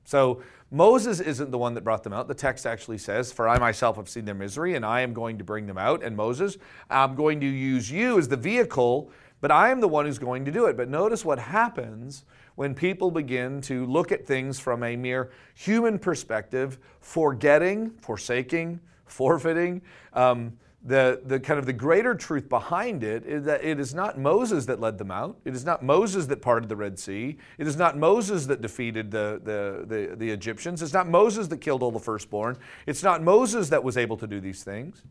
So 0.04 0.42
Moses 0.70 1.20
isn't 1.20 1.52
the 1.52 1.58
one 1.58 1.74
that 1.74 1.84
brought 1.84 2.02
them 2.02 2.12
out. 2.12 2.26
The 2.26 2.34
text 2.34 2.66
actually 2.66 2.98
says, 2.98 3.32
For 3.32 3.48
I 3.48 3.58
myself 3.58 3.96
have 3.96 4.08
seen 4.08 4.24
their 4.24 4.34
misery, 4.34 4.74
and 4.74 4.84
I 4.84 5.02
am 5.02 5.12
going 5.12 5.38
to 5.38 5.44
bring 5.44 5.66
them 5.66 5.78
out. 5.78 6.02
And 6.02 6.16
Moses, 6.16 6.58
I'm 6.90 7.14
going 7.14 7.40
to 7.40 7.46
use 7.46 7.90
you 7.90 8.18
as 8.18 8.28
the 8.28 8.36
vehicle, 8.36 9.10
but 9.40 9.52
I 9.52 9.70
am 9.70 9.80
the 9.80 9.88
one 9.88 10.06
who's 10.06 10.18
going 10.18 10.44
to 10.44 10.50
do 10.50 10.66
it. 10.66 10.76
But 10.76 10.88
notice 10.88 11.24
what 11.24 11.38
happens 11.38 12.24
when 12.56 12.74
people 12.74 13.10
begin 13.12 13.60
to 13.60 13.86
look 13.86 14.10
at 14.10 14.26
things 14.26 14.58
from 14.58 14.82
a 14.82 14.96
mere 14.96 15.30
human 15.54 15.98
perspective, 16.00 16.78
forgetting, 17.00 17.90
forsaking, 18.00 18.80
forfeiting. 19.04 19.82
Um, 20.14 20.54
the, 20.86 21.20
the 21.24 21.40
kind 21.40 21.58
of 21.58 21.66
the 21.66 21.72
greater 21.72 22.14
truth 22.14 22.48
behind 22.48 23.02
it 23.02 23.26
is 23.26 23.44
that 23.44 23.64
it 23.64 23.80
is 23.80 23.92
not 23.92 24.18
Moses 24.18 24.66
that 24.66 24.80
led 24.80 24.98
them 24.98 25.10
out. 25.10 25.36
It 25.44 25.52
is 25.52 25.64
not 25.64 25.82
Moses 25.82 26.26
that 26.26 26.40
parted 26.40 26.68
the 26.68 26.76
Red 26.76 26.96
Sea. 26.96 27.38
It 27.58 27.66
is 27.66 27.76
not 27.76 27.98
Moses 27.98 28.46
that 28.46 28.62
defeated 28.62 29.10
the, 29.10 29.40
the, 29.42 29.84
the, 29.86 30.16
the 30.16 30.30
Egyptians. 30.30 30.82
It's 30.82 30.92
not 30.92 31.08
Moses 31.08 31.48
that 31.48 31.58
killed 31.58 31.82
all 31.82 31.90
the 31.90 31.98
firstborn. 31.98 32.56
It's 32.86 33.02
not 33.02 33.20
Moses 33.20 33.68
that 33.70 33.82
was 33.82 33.96
able 33.96 34.16
to 34.16 34.28
do 34.28 34.38
these 34.40 34.62
things. 34.62 35.02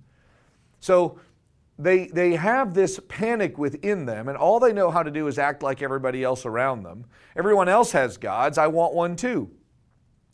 So 0.80 1.20
they, 1.78 2.08
they 2.08 2.36
have 2.36 2.74
this 2.74 3.02
panic 3.10 3.58
within 3.58 4.06
them, 4.06 4.30
and 4.30 4.38
all 4.38 4.62
they 4.62 4.72
know 4.72 4.90
how 4.90 5.04
to 5.04 5.12
do 5.12 5.28
is 5.28 5.38
act 5.38 5.62
like 5.62 5.82
everybody 5.82 6.24
else 6.24 6.46
around 6.46 6.84
them. 6.84 7.04
Everyone 7.36 7.68
else 7.68 7.92
has 7.92 8.16
gods. 8.16 8.58
I 8.58 8.68
want 8.68 8.94
one 8.94 9.18
too. 9.18 9.52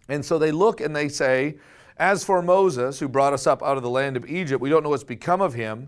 And 0.07 0.23
so 0.23 0.38
they 0.38 0.51
look 0.51 0.81
and 0.81 0.95
they 0.95 1.09
say, 1.09 1.57
as 2.02 2.23
for 2.23 2.41
Moses, 2.41 2.99
who 2.99 3.07
brought 3.07 3.32
us 3.32 3.45
up 3.45 3.61
out 3.61 3.78
of 3.78 3.84
the 3.84 3.90
land 3.90 4.18
of 4.18 4.28
Egypt, 4.28 4.60
we 4.60 4.72
don't 4.72 4.82
know 4.82 4.90
what's 4.90 5.03
become 5.03 5.40
of 5.40 5.53
him. 5.53 5.88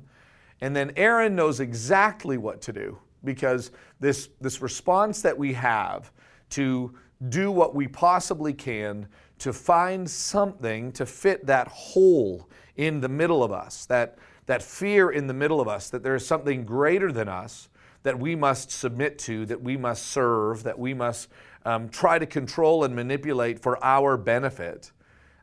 And 0.61 0.76
then 0.76 0.94
Aaron 0.95 1.35
knows 1.35 1.60
exactly 1.60 2.38
what 2.38 2.61
to 2.61 2.72
do 2.72 2.99
because 3.23 3.72
this, 3.99 4.30
this 4.40 4.61
response 4.61 5.23
that 5.23 5.35
we 5.35 5.53
have 5.53 6.11
to 6.52 6.94
do 7.30 7.52
what 7.52 7.73
we 7.73 7.88
possibly 7.88 8.53
can 8.53 9.07
to 9.40 9.52
find 9.52 10.07
something 10.07 10.91
to 10.91 11.07
fit 11.07 11.48
that 11.48 11.68
hole 11.69 12.48
in 12.76 13.02
the 13.02 13.10
middle 13.10 13.44
of 13.44 13.52
us, 13.52 13.88
that, 13.88 14.19
that 14.45 14.61
fear 14.61 15.10
in 15.10 15.26
the 15.26 15.34
middle 15.34 15.60
of 15.60 15.68
us, 15.68 15.90
that 15.90 16.03
there 16.03 16.14
is 16.14 16.27
something 16.27 16.64
greater 16.64 17.11
than 17.11 17.27
us 17.27 17.69
that 18.03 18.19
we 18.19 18.35
must 18.35 18.69
submit 18.69 19.18
to, 19.18 19.48
that 19.48 19.64
we 19.64 19.77
must 19.77 20.06
serve, 20.06 20.61
that 20.61 20.77
we 20.77 20.94
must 20.94 21.27
um, 21.65 21.90
try 21.90 22.19
to 22.19 22.27
control 22.27 22.84
and 22.84 22.95
manipulate 22.95 23.60
for 23.60 23.84
our 23.84 24.15
benefit 24.15 24.91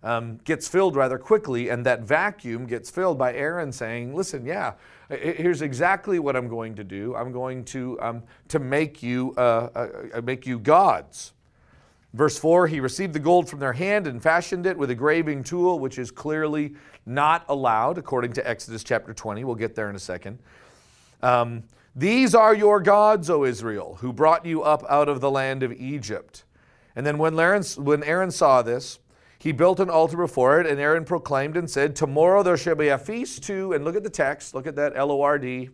um, 0.02 0.38
gets 0.44 0.66
filled 0.66 0.96
rather 0.96 1.18
quickly, 1.18 1.68
and 1.68 1.84
that 1.84 2.00
vacuum 2.00 2.66
gets 2.66 2.90
filled 2.90 3.18
by 3.18 3.34
Aaron 3.34 3.70
saying, 3.72 4.14
"Listen, 4.14 4.46
yeah, 4.46 4.74
here's 5.08 5.62
exactly 5.62 6.18
what 6.18 6.36
I'm 6.36 6.48
going 6.48 6.74
to 6.76 6.84
do. 6.84 7.14
I'm 7.14 7.32
going 7.32 7.64
to 7.66 8.00
um, 8.00 8.22
to 8.48 8.58
make 8.58 9.02
you 9.02 9.34
uh, 9.36 9.68
uh, 9.74 9.88
uh, 10.14 10.20
make 10.22 10.46
you 10.46 10.58
gods." 10.58 11.32
Verse 12.14 12.38
4 12.38 12.66
He 12.66 12.80
received 12.80 13.12
the 13.12 13.20
gold 13.20 13.48
from 13.48 13.60
their 13.60 13.72
hand 13.72 14.06
and 14.06 14.22
fashioned 14.22 14.66
it 14.66 14.76
with 14.76 14.90
a 14.90 14.94
graving 14.94 15.44
tool, 15.44 15.78
which 15.78 15.98
is 15.98 16.10
clearly 16.10 16.74
not 17.06 17.44
allowed 17.48 17.98
according 17.98 18.32
to 18.34 18.48
Exodus 18.48 18.82
chapter 18.82 19.14
20. 19.14 19.44
We'll 19.44 19.54
get 19.54 19.74
there 19.74 19.90
in 19.90 19.96
a 19.96 20.00
second. 20.00 20.38
Um, 21.22 21.62
These 21.94 22.34
are 22.34 22.54
your 22.54 22.80
gods, 22.80 23.30
O 23.30 23.44
Israel, 23.44 23.98
who 24.00 24.12
brought 24.12 24.46
you 24.46 24.62
up 24.62 24.84
out 24.88 25.08
of 25.08 25.20
the 25.20 25.30
land 25.30 25.62
of 25.62 25.72
Egypt. 25.72 26.44
And 26.96 27.06
then 27.06 27.18
when 27.18 27.34
when 27.36 28.02
Aaron 28.02 28.30
saw 28.30 28.62
this, 28.62 28.98
he 29.40 29.52
built 29.52 29.80
an 29.80 29.88
altar 29.88 30.18
before 30.18 30.60
it, 30.60 30.66
and 30.66 30.78
Aaron 30.78 31.06
proclaimed 31.06 31.56
and 31.56 31.68
said, 31.68 31.96
Tomorrow 31.96 32.42
there 32.42 32.58
shall 32.58 32.74
be 32.74 32.88
a 32.88 32.98
feast 32.98 33.42
to, 33.44 33.72
and 33.72 33.86
look 33.86 33.96
at 33.96 34.02
the 34.02 34.10
text, 34.10 34.54
look 34.54 34.66
at 34.66 34.76
that 34.76 34.92
L 34.94 35.10
O 35.10 35.22
R 35.22 35.38
D, 35.38 35.70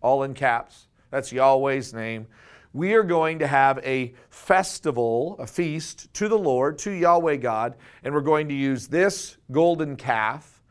all 0.00 0.22
in 0.22 0.32
caps. 0.32 0.86
That's 1.10 1.32
Yahweh's 1.32 1.92
name. 1.92 2.28
We 2.72 2.94
are 2.94 3.02
going 3.02 3.40
to 3.40 3.48
have 3.48 3.80
a 3.84 4.14
festival, 4.30 5.36
a 5.40 5.46
feast 5.46 6.12
to 6.14 6.28
the 6.28 6.38
Lord, 6.38 6.78
to 6.80 6.92
Yahweh 6.92 7.36
God, 7.36 7.74
and 8.04 8.14
we're 8.14 8.20
going 8.20 8.48
to 8.48 8.54
use 8.54 8.86
this 8.86 9.38
golden 9.50 9.96
calf, 9.96 10.62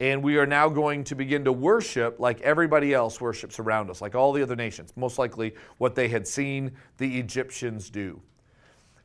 and 0.00 0.22
we 0.22 0.36
are 0.36 0.46
now 0.46 0.68
going 0.68 1.02
to 1.04 1.14
begin 1.14 1.44
to 1.44 1.52
worship 1.52 2.20
like 2.20 2.42
everybody 2.42 2.92
else 2.92 3.22
worships 3.22 3.58
around 3.58 3.88
us, 3.88 4.02
like 4.02 4.14
all 4.14 4.32
the 4.32 4.42
other 4.42 4.56
nations, 4.56 4.92
most 4.96 5.18
likely 5.18 5.54
what 5.78 5.94
they 5.94 6.08
had 6.08 6.28
seen 6.28 6.72
the 6.98 7.18
Egyptians 7.18 7.88
do. 7.88 8.20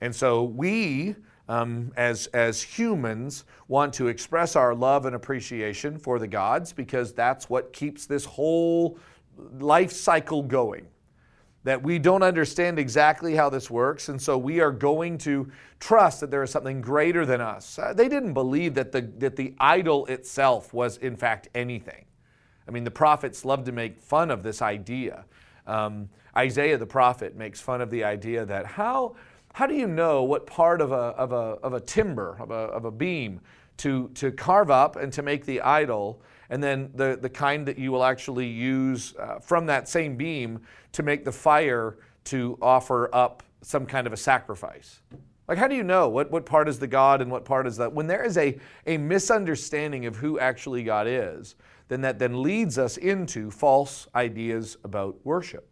And 0.02 0.14
so 0.14 0.44
we 0.44 1.16
um, 1.50 1.92
as, 1.96 2.28
as 2.28 2.62
humans, 2.62 3.46
want 3.68 3.94
to 3.96 4.08
express 4.08 4.56
our 4.56 4.76
love 4.76 5.06
and 5.06 5.16
appreciation 5.16 5.98
for 5.98 6.20
the 6.20 6.28
gods 6.28 6.74
because 6.74 7.14
that's 7.14 7.50
what 7.50 7.72
keeps 7.74 8.06
this 8.06 8.26
whole 8.26 8.98
life 9.60 9.92
cycle 9.92 10.44
going. 10.44 10.88
That 11.64 11.84
we 11.84 12.00
don't 12.00 12.24
understand 12.24 12.80
exactly 12.80 13.36
how 13.36 13.50
this 13.50 13.70
works, 13.70 14.08
and 14.08 14.22
so 14.22 14.38
we 14.38 14.62
are 14.62 14.72
going 14.72 15.18
to 15.20 15.52
trust 15.80 16.22
that 16.22 16.32
there 16.32 16.44
is 16.44 16.50
something 16.50 16.80
greater 16.80 17.26
than 17.26 17.42
us. 17.42 17.78
Uh, 17.78 17.94
they 17.94 18.08
didn't 18.08 18.34
believe 18.34 18.74
that 18.76 18.92
the, 18.92 19.02
that 19.18 19.36
the 19.36 19.54
idol 19.60 20.06
itself 20.06 20.74
was, 20.74 20.98
in 20.98 21.18
fact, 21.18 21.50
anything. 21.54 22.06
I 22.68 22.72
mean, 22.72 22.84
the 22.84 22.92
prophets 22.92 23.44
love 23.44 23.66
to 23.66 23.72
make 23.72 24.00
fun 24.00 24.32
of 24.32 24.44
this 24.44 24.62
idea. 24.62 25.26
Um, 25.66 26.10
Isaiah 26.38 26.78
the 26.78 26.86
prophet 26.86 27.36
makes 27.36 27.60
fun 27.60 27.82
of 27.82 27.90
the 27.90 28.04
idea 28.04 28.46
that 28.46 28.66
how 28.66 29.16
how 29.58 29.66
do 29.66 29.74
you 29.74 29.88
know 29.88 30.22
what 30.22 30.46
part 30.46 30.82
of 30.82 30.92
a, 30.92 31.16
of 31.18 31.32
a, 31.32 31.58
of 31.66 31.74
a 31.74 31.80
timber, 31.80 32.38
of 32.40 32.52
a, 32.52 32.54
of 32.54 32.86
a 32.86 32.92
beam, 32.92 33.42
to, 33.78 34.08
to 34.10 34.32
carve 34.32 34.70
up 34.70 34.98
and 34.98 35.12
to 35.12 35.24
make 35.24 35.46
the 35.46 35.60
idol, 35.62 36.22
and 36.52 36.64
then 36.64 36.92
the, 36.94 37.18
the 37.20 37.28
kind 37.28 37.68
that 37.68 37.76
you 37.76 37.92
will 37.92 38.04
actually 38.04 38.46
use 38.46 39.16
uh, 39.16 39.40
from 39.40 39.66
that 39.66 39.90
same 39.90 40.16
beam 40.16 40.62
to 40.92 41.02
make 41.02 41.26
the 41.26 41.32
fire 41.32 41.98
to 42.26 42.56
offer 42.62 43.10
up 43.16 43.42
some 43.64 43.88
kind 43.88 44.06
of 44.06 44.14
a 44.14 44.18
sacrifice? 44.18 45.02
Like, 45.48 45.58
how 45.58 45.68
do 45.68 45.74
you 45.74 45.84
know 45.84 46.08
what, 46.08 46.30
what 46.30 46.46
part 46.46 46.70
is 46.70 46.78
the 46.78 46.86
God 46.86 47.20
and 47.20 47.32
what 47.32 47.44
part 47.44 47.66
is 47.66 47.78
that? 47.78 47.92
When 47.92 48.06
there 48.06 48.24
is 48.24 48.38
a, 48.38 48.60
a 48.86 49.00
misunderstanding 49.00 50.06
of 50.06 50.18
who 50.18 50.38
actually 50.38 50.84
God 50.84 51.08
is, 51.08 51.56
then 51.88 52.02
that 52.02 52.20
then 52.20 52.44
leads 52.44 52.78
us 52.78 52.98
into 52.98 53.50
false 53.50 54.08
ideas 54.14 54.78
about 54.84 55.18
worship. 55.24 55.68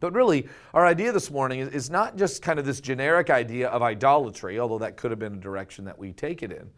But 0.00 0.14
really, 0.14 0.48
our 0.72 0.86
idea 0.86 1.12
this 1.12 1.30
morning 1.30 1.60
is, 1.60 1.90
not 1.90 2.16
just 2.16 2.42
kind 2.42 2.58
of 2.58 2.64
this 2.64 2.80
generic 2.80 3.28
idea 3.30 3.68
of 3.68 3.82
idolatry, 3.82 4.58
although 4.58 4.78
that 4.78 4.96
could 4.96 5.10
have 5.10 5.20
been 5.20 5.34
a 5.34 5.40
direction 5.40 5.84
that 5.84 5.98
we 5.98 6.12
take 6.12 6.42
it 6.42 6.50
in. 6.50 6.70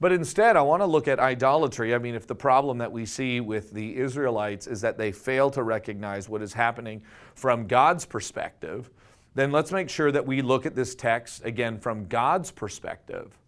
But 0.00 0.12
instead, 0.12 0.56
I 0.56 0.62
want 0.62 0.82
to 0.82 0.86
look 0.86 1.08
at 1.08 1.18
idolatry. 1.18 1.94
I 1.94 1.98
mean, 1.98 2.14
if 2.14 2.26
the 2.26 2.34
problem 2.34 2.78
that 2.78 2.90
we 2.90 3.04
see 3.04 3.40
with 3.40 3.72
the 3.72 3.96
Israelites 3.96 4.66
is 4.66 4.80
that 4.80 4.98
they 4.98 5.10
fail 5.12 5.50
to 5.50 5.62
recognize 5.62 6.28
what 6.28 6.42
is 6.42 6.52
happening 6.52 7.02
from 7.34 7.66
God's 7.66 8.04
perspective, 8.04 8.90
then 9.34 9.50
let's 9.52 9.72
make 9.72 9.88
sure 9.88 10.10
that 10.12 10.26
we 10.26 10.42
look 10.42 10.66
at 10.66 10.74
this 10.74 10.94
text 10.94 11.44
again 11.44 11.78
from 11.78 12.06
God's 12.06 12.50
perspective. 12.50 13.38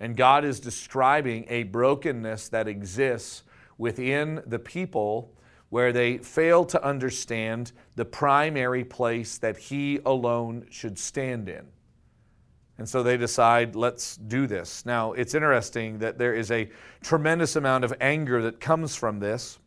And 0.00 0.16
God 0.16 0.44
is 0.44 0.60
describing 0.60 1.44
a 1.48 1.64
brokenness 1.64 2.48
that 2.50 2.68
exists 2.68 3.42
within 3.78 4.42
the 4.46 4.58
people 4.58 5.34
where 5.70 5.92
they 5.92 6.18
fail 6.18 6.64
to 6.64 6.82
understand 6.82 7.72
the 7.96 8.04
primary 8.04 8.84
place 8.84 9.38
that 9.38 9.56
he 9.56 10.00
alone 10.06 10.66
should 10.70 10.98
stand 10.98 11.48
in. 11.48 11.66
And 12.78 12.88
so 12.88 13.02
they 13.02 13.16
decide, 13.16 13.74
let's 13.74 14.16
do 14.16 14.46
this. 14.46 14.86
Now, 14.86 15.12
it's 15.12 15.34
interesting 15.34 15.98
that 15.98 16.16
there 16.16 16.32
is 16.32 16.50
a 16.50 16.70
tremendous 17.02 17.56
amount 17.56 17.84
of 17.84 17.92
anger 18.00 18.40
that 18.42 18.60
comes 18.60 18.94
from 18.94 19.18
this. 19.18 19.58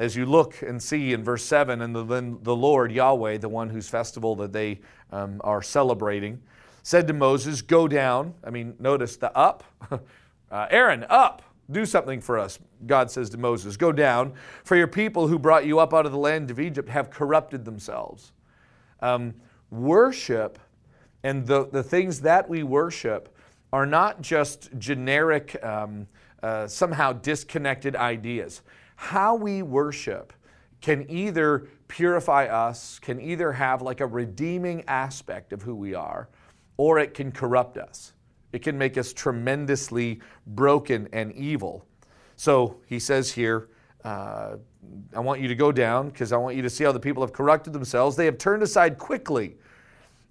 as 0.00 0.16
you 0.16 0.26
look 0.26 0.60
and 0.62 0.82
see 0.82 1.12
in 1.12 1.22
verse 1.22 1.44
7, 1.44 1.80
and 1.80 1.94
then 2.10 2.38
the 2.42 2.56
Lord, 2.56 2.90
Yahweh, 2.90 3.38
the 3.38 3.48
one 3.48 3.68
whose 3.70 3.88
festival 3.88 4.34
that 4.36 4.52
they 4.52 4.80
um, 5.12 5.40
are 5.44 5.62
celebrating, 5.62 6.40
said 6.82 7.06
to 7.06 7.12
Moses, 7.12 7.62
Go 7.62 7.86
down. 7.86 8.34
I 8.42 8.50
mean, 8.50 8.74
notice 8.78 9.16
the 9.16 9.36
up. 9.36 9.62
uh, 10.50 10.66
Aaron, 10.70 11.06
up, 11.08 11.42
do 11.70 11.86
something 11.86 12.20
for 12.20 12.38
us. 12.38 12.58
God 12.86 13.10
says 13.10 13.30
to 13.30 13.38
Moses, 13.38 13.76
Go 13.76 13.92
down, 13.92 14.34
for 14.64 14.76
your 14.76 14.86
people 14.86 15.28
who 15.28 15.38
brought 15.38 15.66
you 15.66 15.78
up 15.78 15.94
out 15.94 16.06
of 16.06 16.12
the 16.12 16.18
land 16.18 16.50
of 16.50 16.60
Egypt 16.60 16.88
have 16.88 17.10
corrupted 17.10 17.64
themselves. 17.64 18.32
Um, 19.00 19.34
worship 19.70 20.58
and 21.24 21.46
the, 21.46 21.66
the 21.66 21.82
things 21.82 22.20
that 22.20 22.48
we 22.48 22.62
worship 22.62 23.34
are 23.72 23.86
not 23.86 24.20
just 24.20 24.68
generic, 24.78 25.62
um, 25.64 26.06
uh, 26.42 26.66
somehow 26.66 27.12
disconnected 27.12 27.96
ideas. 27.96 28.62
How 28.96 29.34
we 29.34 29.62
worship 29.62 30.32
can 30.80 31.10
either 31.10 31.66
purify 31.88 32.44
us, 32.46 32.98
can 32.98 33.20
either 33.20 33.52
have 33.52 33.82
like 33.82 34.00
a 34.00 34.06
redeeming 34.06 34.84
aspect 34.86 35.52
of 35.52 35.62
who 35.62 35.74
we 35.74 35.94
are, 35.94 36.28
or 36.76 36.98
it 36.98 37.14
can 37.14 37.32
corrupt 37.32 37.78
us. 37.78 38.13
It 38.54 38.62
can 38.62 38.78
make 38.78 38.96
us 38.96 39.12
tremendously 39.12 40.20
broken 40.46 41.08
and 41.12 41.32
evil. 41.32 41.84
So 42.36 42.76
he 42.86 43.00
says 43.00 43.32
here, 43.32 43.68
uh, 44.04 44.56
I 45.12 45.20
want 45.20 45.40
you 45.40 45.48
to 45.48 45.56
go 45.56 45.72
down 45.72 46.10
because 46.10 46.32
I 46.32 46.36
want 46.36 46.54
you 46.54 46.62
to 46.62 46.70
see 46.70 46.84
how 46.84 46.92
the 46.92 47.00
people 47.00 47.22
have 47.24 47.32
corrupted 47.32 47.72
themselves. 47.72 48.14
They 48.14 48.26
have 48.26 48.38
turned 48.38 48.62
aside 48.62 48.96
quickly 48.96 49.56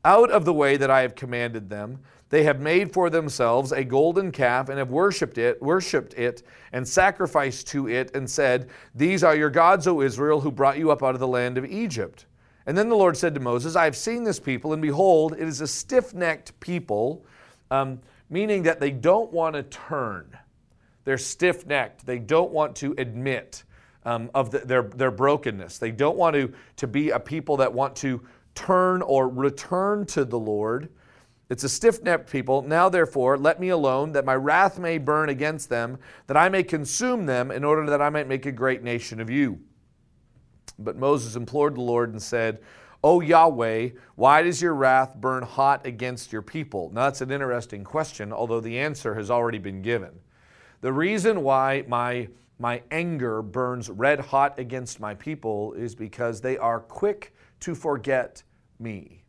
out 0.05 0.31
of 0.31 0.45
the 0.45 0.53
way 0.53 0.77
that 0.77 0.89
I 0.89 1.01
have 1.01 1.15
commanded 1.15 1.69
them. 1.69 1.99
They 2.29 2.43
have 2.43 2.61
made 2.61 2.93
for 2.93 3.09
themselves 3.09 3.73
a 3.73 3.83
golden 3.83 4.31
calf 4.31 4.69
and 4.69 4.77
have 4.77 4.89
worshipped 4.89 5.37
it, 5.37 5.61
worshipped 5.61 6.13
it, 6.13 6.43
and 6.71 6.87
sacrificed 6.87 7.67
to 7.67 7.89
it, 7.89 8.15
and 8.15 8.29
said, 8.29 8.69
These 8.95 9.23
are 9.23 9.35
your 9.35 9.49
gods, 9.49 9.85
O 9.85 10.01
Israel, 10.01 10.39
who 10.39 10.51
brought 10.51 10.77
you 10.77 10.91
up 10.91 11.03
out 11.03 11.13
of 11.13 11.19
the 11.19 11.27
land 11.27 11.57
of 11.57 11.65
Egypt. 11.65 12.25
And 12.65 12.77
then 12.77 12.87
the 12.87 12.95
Lord 12.95 13.17
said 13.17 13.33
to 13.33 13.41
Moses, 13.41 13.75
I 13.75 13.83
have 13.83 13.97
seen 13.97 14.23
this 14.23 14.39
people, 14.39 14.71
and 14.71 14.81
behold, 14.81 15.33
it 15.33 15.47
is 15.47 15.61
a 15.61 15.67
stiff 15.67 16.13
necked 16.13 16.57
people, 16.59 17.25
um, 17.69 17.99
meaning 18.33 18.63
that 18.63 18.79
they 18.79 18.89
don't 18.89 19.31
want 19.31 19.55
to 19.55 19.61
turn. 19.61 20.37
They're 21.05 21.19
stiff 21.19 21.67
necked. 21.67 22.05
They 22.05 22.17
don't 22.17 22.51
want 22.51 22.75
to 22.77 22.95
admit 22.97 23.63
um, 24.05 24.31
of 24.33 24.49
the, 24.49 24.59
their, 24.59 24.81
their 24.81 25.11
brokenness. 25.11 25.77
They 25.77 25.91
don't 25.91 26.17
want 26.17 26.35
to, 26.35 26.51
to 26.77 26.87
be 26.87 27.11
a 27.11 27.19
people 27.19 27.57
that 27.57 27.71
want 27.71 27.95
to 27.97 28.21
turn 28.55 29.03
or 29.03 29.29
return 29.29 30.05
to 30.07 30.25
the 30.25 30.39
Lord. 30.39 30.89
It's 31.49 31.63
a 31.63 31.69
stiff 31.69 32.01
necked 32.01 32.31
people. 32.31 32.63
Now, 32.63 32.89
therefore, 32.89 33.37
let 33.37 33.59
me 33.59 33.69
alone, 33.69 34.13
that 34.13 34.25
my 34.25 34.35
wrath 34.35 34.79
may 34.79 34.97
burn 34.97 35.29
against 35.29 35.69
them, 35.69 35.99
that 36.25 36.35
I 36.35 36.49
may 36.49 36.63
consume 36.63 37.27
them, 37.27 37.51
in 37.51 37.63
order 37.63 37.85
that 37.85 38.01
I 38.01 38.09
might 38.09 38.27
make 38.27 38.47
a 38.47 38.51
great 38.51 38.81
nation 38.81 39.21
of 39.21 39.29
you. 39.29 39.59
But 40.79 40.97
Moses 40.97 41.35
implored 41.35 41.75
the 41.75 41.81
Lord 41.81 42.11
and 42.11 42.21
said, 42.21 42.59
O 43.03 43.19
Yahweh, 43.19 43.89
why 44.15 44.41
does 44.43 44.61
your 44.61 44.73
wrath 44.73 45.15
burn 45.15 45.43
hot 45.43 45.85
against 45.85 46.31
your 46.31 46.41
people? 46.41 46.89
Now, 46.93 47.03
that's 47.03 47.19
an 47.19 47.31
interesting 47.31 47.83
question, 47.83 48.31
although 48.31 48.61
the 48.61 48.79
answer 48.79 49.15
has 49.15 49.29
already 49.29 49.57
been 49.57 49.81
given. 49.81 50.19
The 50.79 50.93
reason 50.93 51.43
why 51.43 51.83
my, 51.87 52.29
my 52.59 52.81
anger 52.91 53.41
burns 53.41 53.89
red 53.89 54.19
hot 54.19 54.57
against 54.57 55.01
my 55.01 55.15
people 55.15 55.73
is 55.73 55.95
because 55.95 56.39
they 56.39 56.57
are 56.57 56.79
quick 56.79 57.33
to 57.61 57.75
forget 57.75 58.43
me. 58.79 59.23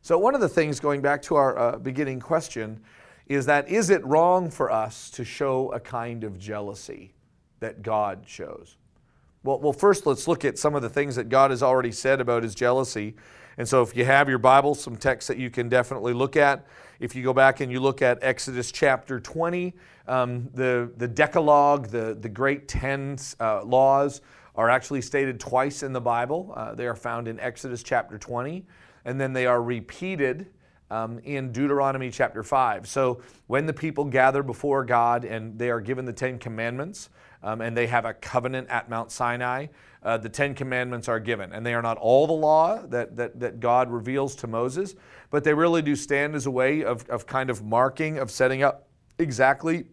So, 0.00 0.18
one 0.18 0.34
of 0.34 0.40
the 0.40 0.48
things, 0.48 0.80
going 0.80 1.00
back 1.00 1.22
to 1.22 1.34
our 1.34 1.58
uh, 1.58 1.78
beginning 1.78 2.20
question, 2.20 2.80
is 3.26 3.46
that 3.46 3.68
is 3.68 3.88
it 3.90 4.04
wrong 4.04 4.50
for 4.50 4.70
us 4.70 5.10
to 5.12 5.24
show 5.24 5.72
a 5.72 5.80
kind 5.80 6.24
of 6.24 6.38
jealousy 6.38 7.14
that 7.60 7.82
God 7.82 8.24
shows? 8.26 8.76
Well, 9.44 9.60
well, 9.60 9.74
first 9.74 10.06
let's 10.06 10.26
look 10.26 10.42
at 10.46 10.58
some 10.58 10.74
of 10.74 10.80
the 10.80 10.88
things 10.88 11.16
that 11.16 11.28
God 11.28 11.50
has 11.50 11.62
already 11.62 11.92
said 11.92 12.18
about 12.18 12.42
his 12.42 12.54
jealousy. 12.54 13.14
And 13.58 13.68
so, 13.68 13.82
if 13.82 13.94
you 13.94 14.06
have 14.06 14.26
your 14.26 14.38
Bible, 14.38 14.74
some 14.74 14.96
texts 14.96 15.28
that 15.28 15.36
you 15.36 15.50
can 15.50 15.68
definitely 15.68 16.14
look 16.14 16.34
at. 16.34 16.66
If 16.98 17.14
you 17.14 17.22
go 17.22 17.34
back 17.34 17.60
and 17.60 17.70
you 17.70 17.78
look 17.78 18.00
at 18.00 18.18
Exodus 18.22 18.72
chapter 18.72 19.20
20, 19.20 19.74
um, 20.08 20.48
the, 20.54 20.90
the 20.96 21.06
Decalogue, 21.06 21.88
the, 21.88 22.16
the 22.18 22.28
great 22.28 22.68
10 22.68 23.18
uh, 23.38 23.62
laws, 23.64 24.22
are 24.56 24.70
actually 24.70 25.02
stated 25.02 25.38
twice 25.38 25.82
in 25.82 25.92
the 25.92 26.00
Bible. 26.00 26.54
Uh, 26.56 26.74
they 26.74 26.86
are 26.86 26.96
found 26.96 27.28
in 27.28 27.38
Exodus 27.38 27.82
chapter 27.82 28.16
20, 28.16 28.64
and 29.04 29.20
then 29.20 29.34
they 29.34 29.44
are 29.44 29.62
repeated 29.62 30.46
um, 30.90 31.18
in 31.18 31.52
Deuteronomy 31.52 32.10
chapter 32.10 32.42
5. 32.42 32.88
So 32.88 33.20
when 33.46 33.66
the 33.66 33.72
people 33.74 34.04
gather 34.06 34.42
before 34.42 34.84
God 34.84 35.26
and 35.26 35.58
they 35.58 35.70
are 35.70 35.80
given 35.80 36.06
the 36.06 36.12
Ten 36.12 36.38
Commandments, 36.38 37.10
um, 37.44 37.60
and 37.60 37.76
they 37.76 37.86
have 37.86 38.06
a 38.06 38.14
covenant 38.14 38.68
at 38.70 38.88
Mount 38.88 39.12
Sinai, 39.12 39.66
uh, 40.02 40.16
the 40.16 40.30
Ten 40.30 40.54
Commandments 40.54 41.08
are 41.08 41.20
given. 41.20 41.52
And 41.52 41.64
they 41.64 41.74
are 41.74 41.82
not 41.82 41.98
all 41.98 42.26
the 42.26 42.32
law 42.32 42.82
that, 42.86 43.16
that, 43.16 43.38
that 43.38 43.60
God 43.60 43.90
reveals 43.90 44.34
to 44.36 44.46
Moses, 44.46 44.94
but 45.30 45.44
they 45.44 45.52
really 45.52 45.82
do 45.82 45.94
stand 45.94 46.34
as 46.34 46.46
a 46.46 46.50
way 46.50 46.82
of, 46.82 47.08
of 47.10 47.26
kind 47.26 47.50
of 47.50 47.62
marking, 47.62 48.18
of 48.18 48.30
setting 48.30 48.62
up 48.62 48.88
exactly 49.18 49.84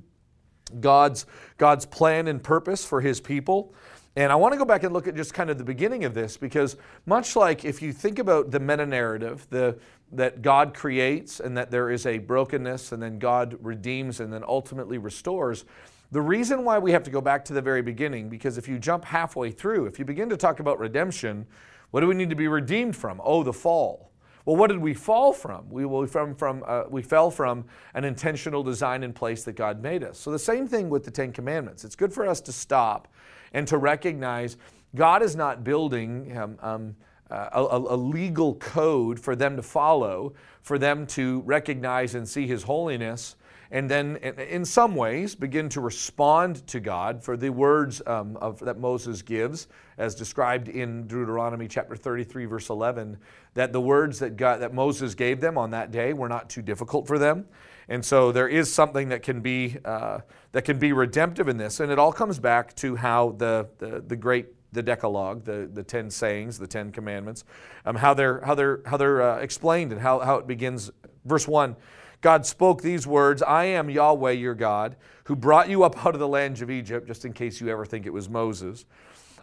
God's, 0.80 1.26
God's 1.58 1.86
plan 1.86 2.28
and 2.28 2.42
purpose 2.42 2.86
for 2.86 3.02
his 3.02 3.20
people. 3.20 3.76
And 4.16 4.32
I 4.32 4.36
want 4.36 4.54
to 4.54 4.58
go 4.58 4.66
back 4.66 4.84
and 4.84 4.94
look 4.94 5.08
at 5.08 5.16
just 5.16 5.34
kind 5.34 5.50
of 5.50 5.58
the 5.58 5.64
beginning 5.64 6.06
of 6.06 6.14
this 6.14 6.38
because, 6.38 6.78
much 7.06 7.36
like 7.36 7.66
if 7.66 7.82
you 7.82 7.92
think 7.92 8.20
about 8.20 8.52
the 8.52 8.60
meta 8.60 8.86
narrative, 8.86 9.46
the, 9.50 9.78
that 10.14 10.42
God 10.42 10.74
creates 10.74 11.40
and 11.42 11.58
that 11.58 11.72
there 11.72 11.90
is 11.90 12.06
a 12.06 12.18
brokenness 12.18 12.92
and 12.94 13.02
then 13.02 13.20
God 13.20 13.58
redeems 13.62 14.20
and 14.20 14.32
then 14.32 14.44
ultimately 14.46 14.98
restores, 14.98 15.66
the 16.12 16.22
reason 16.22 16.66
why 16.66 16.78
we 16.78 16.92
have 16.92 17.04
to 17.04 17.12
go 17.12 17.22
back 17.22 17.46
to 17.46 17.54
the 17.54 17.62
very 17.62 17.82
beginning, 17.82 18.28
because 18.28 18.58
if 18.58 18.68
you 18.68 18.78
jump 18.78 19.06
halfway 19.06 19.52
through, 19.52 19.86
if 19.86 19.98
you 19.98 20.06
begin 20.06 20.30
to 20.30 20.38
talk 20.38 20.60
about 20.60 20.78
redemption, 20.78 21.46
what 21.92 22.02
do 22.02 22.08
we 22.08 22.16
need 22.16 22.30
to 22.30 22.36
be 22.36 22.48
redeemed 22.48 22.96
from? 22.96 23.22
Oh, 23.24 23.44
the 23.44 23.54
fall. 23.54 24.12
Well, 24.46 24.56
what 24.56 24.68
did 24.68 24.80
we 24.80 24.94
fall 24.94 25.34
from? 25.34 25.70
We, 25.70 26.08
from, 26.08 26.36
from, 26.36 26.64
uh, 26.66 26.84
we 26.90 27.02
fell 27.02 27.30
from 27.30 27.66
an 27.94 28.04
intentional 28.04 28.64
design 28.64 29.04
in 29.04 29.14
place 29.14 29.44
that 29.44 29.54
God 29.54 29.82
made 29.82 30.04
us. 30.04 30.18
So, 30.18 30.32
the 30.32 30.40
same 30.40 30.68
thing 30.68 30.90
with 30.90 31.04
the 31.04 31.12
Ten 31.12 31.32
Commandments. 31.32 31.86
It's 31.86 31.96
good 31.96 32.12
for 32.12 32.28
us 32.28 32.42
to 32.42 32.52
stop 32.52 33.08
and 33.54 33.68
to 33.68 33.78
recognize 33.78 34.58
God 34.96 35.22
is 35.22 35.36
not 35.36 35.64
building 35.64 36.36
um, 36.36 36.58
um, 36.62 36.96
uh, 37.30 37.50
a, 37.54 37.78
a, 37.78 37.96
legal 37.96 38.56
code 38.56 39.20
for 39.20 39.36
them 39.36 39.56
to 39.56 39.62
follow, 39.62 40.34
for 40.64 40.78
them 40.78 41.08
to 41.08 41.42
recognize 41.42 42.16
and 42.16 42.28
see 42.28 42.48
His 42.48 42.64
holiness, 42.64 43.36
and 43.72 43.90
then 43.90 44.18
in 44.18 44.66
some 44.66 44.96
ways 44.96 45.34
begin 45.34 45.70
to 45.70 45.80
respond 45.80 46.68
to 46.68 46.82
God 46.82 47.24
for 47.24 47.38
the 47.38 47.50
words 47.50 48.02
um, 48.06 48.36
of, 48.38 48.60
that 48.60 48.78
Moses 48.78 49.22
gives, 49.22 49.70
as 49.98 50.14
described 50.14 50.68
in 50.68 51.08
Deuteronomy 51.08 51.70
chapter 51.70 51.96
33, 51.96 52.46
verse 52.46 52.70
11, 52.70 53.18
that 53.54 53.72
the 53.72 53.80
words 53.80 54.20
that, 54.20 54.36
God, 54.36 54.60
that 54.60 54.74
Moses 54.74 55.16
gave 55.16 55.40
them 55.40 55.58
on 55.58 55.72
that 55.72 55.90
day 55.90 56.12
were 56.12 56.28
not 56.28 56.50
too 56.50 56.62
difficult 56.62 57.08
for 57.08 57.18
them. 57.18 57.46
And 57.88 58.04
so 58.04 58.34
there 58.34 58.50
is 58.50 58.72
something 58.72 59.08
that 59.08 59.24
can 59.24 59.40
be, 59.40 59.78
uh, 59.86 60.20
that 60.52 60.64
can 60.64 60.78
be 60.78 60.92
redemptive 60.92 61.48
in 61.48 61.56
this. 61.56 61.80
And 61.80 61.90
it 61.94 61.98
all 61.98 62.12
comes 62.12 62.40
back 62.40 62.76
to 62.78 62.98
how 62.98 63.36
the, 63.38 63.70
the, 63.78 64.04
the 64.06 64.18
great 64.18 64.48
the 64.74 64.84
Decalogue, 64.84 65.44
the, 65.44 65.70
the 65.74 65.84
ten 65.84 66.10
sayings, 66.10 66.58
the 66.58 66.68
ten 66.68 66.92
commandments, 66.92 67.44
um, 67.86 67.96
how 67.96 68.14
they're, 68.14 68.42
how 68.42 68.56
they're, 68.56 68.82
how 68.86 68.96
they're 68.96 69.22
uh, 69.22 69.38
explained 69.40 69.92
and 69.92 70.00
how, 70.00 70.20
how 70.20 70.36
it 70.38 70.48
begins. 70.48 70.92
Verse 71.26 71.48
1 71.48 71.76
God 72.22 72.46
spoke 72.46 72.82
these 72.82 73.06
words 73.06 73.42
I 73.42 73.66
am 73.66 73.90
Yahweh 73.90 74.32
your 74.32 74.56
God, 74.56 74.96
who 75.26 75.36
brought 75.36 75.70
you 75.70 75.84
up 75.84 76.06
out 76.06 76.14
of 76.14 76.20
the 76.20 76.28
land 76.28 76.62
of 76.62 76.70
Egypt, 76.70 77.08
just 77.08 77.26
in 77.26 77.34
case 77.34 77.60
you 77.60 77.70
ever 77.70 77.86
think 77.86 78.06
it 78.06 78.14
was 78.14 78.30
Moses, 78.30 78.86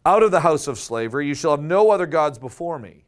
out 0.07 0.23
of 0.23 0.31
the 0.31 0.41
house 0.41 0.69
of 0.69 0.79
slavery. 0.79 1.27
You 1.27 1.35
shall 1.35 1.51
have 1.51 1.63
no 1.63 1.91
other 1.91 2.07
gods 2.07 2.39
before 2.39 2.79
me. 2.79 3.05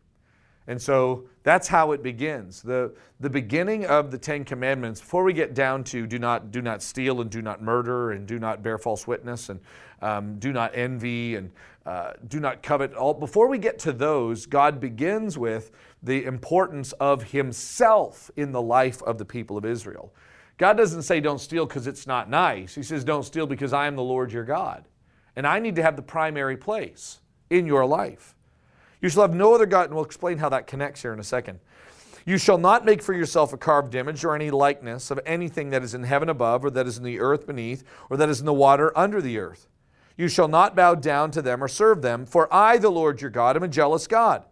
And 0.67 0.81
so 0.81 1.25
that's 1.43 1.67
how 1.67 1.93
it 1.93 2.03
begins. 2.03 2.63
The, 2.63 2.95
the 3.19 3.31
beginning 3.31 3.87
of 3.87 4.11
the 4.11 4.19
Ten 4.19 4.45
Commandments, 4.45 5.01
before 5.01 5.25
we 5.25 5.33
get 5.33 5.55
down 5.55 5.83
to 5.85 6.07
do 6.07 6.19
not, 6.19 6.53
do 6.53 6.63
not 6.63 6.83
steal 6.83 7.21
and 7.21 7.31
do 7.31 7.43
not 7.43 7.63
murder 7.63 8.13
and 8.13 8.27
do 8.27 8.39
not 8.39 8.63
bear 8.63 8.79
false 8.79 9.07
witness 9.07 9.49
and 9.49 9.59
um, 10.03 10.39
do 10.39 10.53
not 10.53 10.73
envy 10.77 11.37
and 11.37 11.51
uh, 11.87 12.13
do 12.29 12.39
not 12.39 12.63
covet, 12.63 12.95
all, 12.95 13.15
before 13.15 13.49
we 13.49 13.59
get 13.59 13.79
to 13.81 13.93
those, 13.93 14.47
God 14.47 14.81
begins 14.81 15.39
with 15.39 15.71
the 16.03 16.25
importance 16.25 16.93
of 16.93 17.25
Himself 17.25 18.31
in 18.37 18.53
the 18.53 18.63
life 18.63 19.03
of 19.03 19.19
the 19.19 19.25
people 19.25 19.57
of 19.57 19.65
Israel. 19.65 20.13
God 20.57 20.77
doesn't 20.77 21.03
say 21.03 21.21
don't 21.21 21.41
steal 21.41 21.67
because 21.67 21.87
it's 21.87 22.07
not 22.07 22.29
nice. 22.29 22.75
He 22.75 22.83
says 22.83 23.05
don't 23.05 23.25
steal 23.25 23.47
because 23.47 23.73
I 23.73 23.87
am 23.87 23.97
the 23.97 24.03
Lord 24.03 24.33
your 24.33 24.45
God. 24.45 24.85
And 25.37 25.47
I 25.47 25.59
need 25.59 25.77
to 25.77 25.83
have 25.83 25.97
the 25.97 26.03
primary 26.03 26.57
place 26.57 27.21
in 27.49 27.67
your 27.67 27.87
life. 27.87 28.35
You 29.01 29.09
shall 29.09 29.23
have 29.23 29.35
no 29.35 29.55
other 29.55 29.67
God, 29.67 29.87
and 29.87 29.95
we'll 29.95 30.05
explain 30.05 30.39
how 30.39 30.51
that 30.51 30.67
connects 30.67 31.03
here 31.03 31.13
in 31.13 31.21
a 31.21 31.25
second. 31.25 31.61
You 32.27 32.37
shall 32.37 32.59
not 32.59 32.85
make 32.85 33.03
for 33.03 33.15
yourself 33.15 33.53
a 33.53 33.57
carved 33.57 33.95
image 33.95 34.25
or 34.25 34.35
any 34.35 34.51
likeness 34.51 35.11
of 35.11 35.19
anything 35.25 35.71
that 35.71 35.83
is 35.83 35.95
in 35.95 36.03
heaven 36.03 36.29
above, 36.29 36.65
or 36.65 36.71
that 36.71 36.87
is 36.87 36.99
in 36.99 37.05
the 37.05 37.21
earth 37.21 37.47
beneath, 37.47 37.83
or 38.11 38.17
that 38.19 38.29
is 38.29 38.41
in 38.41 38.47
the 38.47 38.53
water 38.53 38.97
under 38.97 39.23
the 39.23 39.39
earth. 39.39 39.69
You 40.17 40.29
shall 40.29 40.49
not 40.49 40.77
bow 40.77 40.95
down 40.97 41.31
to 41.31 41.41
them 41.41 41.65
or 41.65 41.69
serve 41.69 42.03
them, 42.03 42.27
for 42.27 42.53
I, 42.53 42.77
the 42.77 42.91
Lord 42.91 43.23
your 43.23 43.31
God, 43.31 43.57
am 43.57 43.63
a 43.63 43.69
jealous 43.69 44.07
God, 44.07 44.45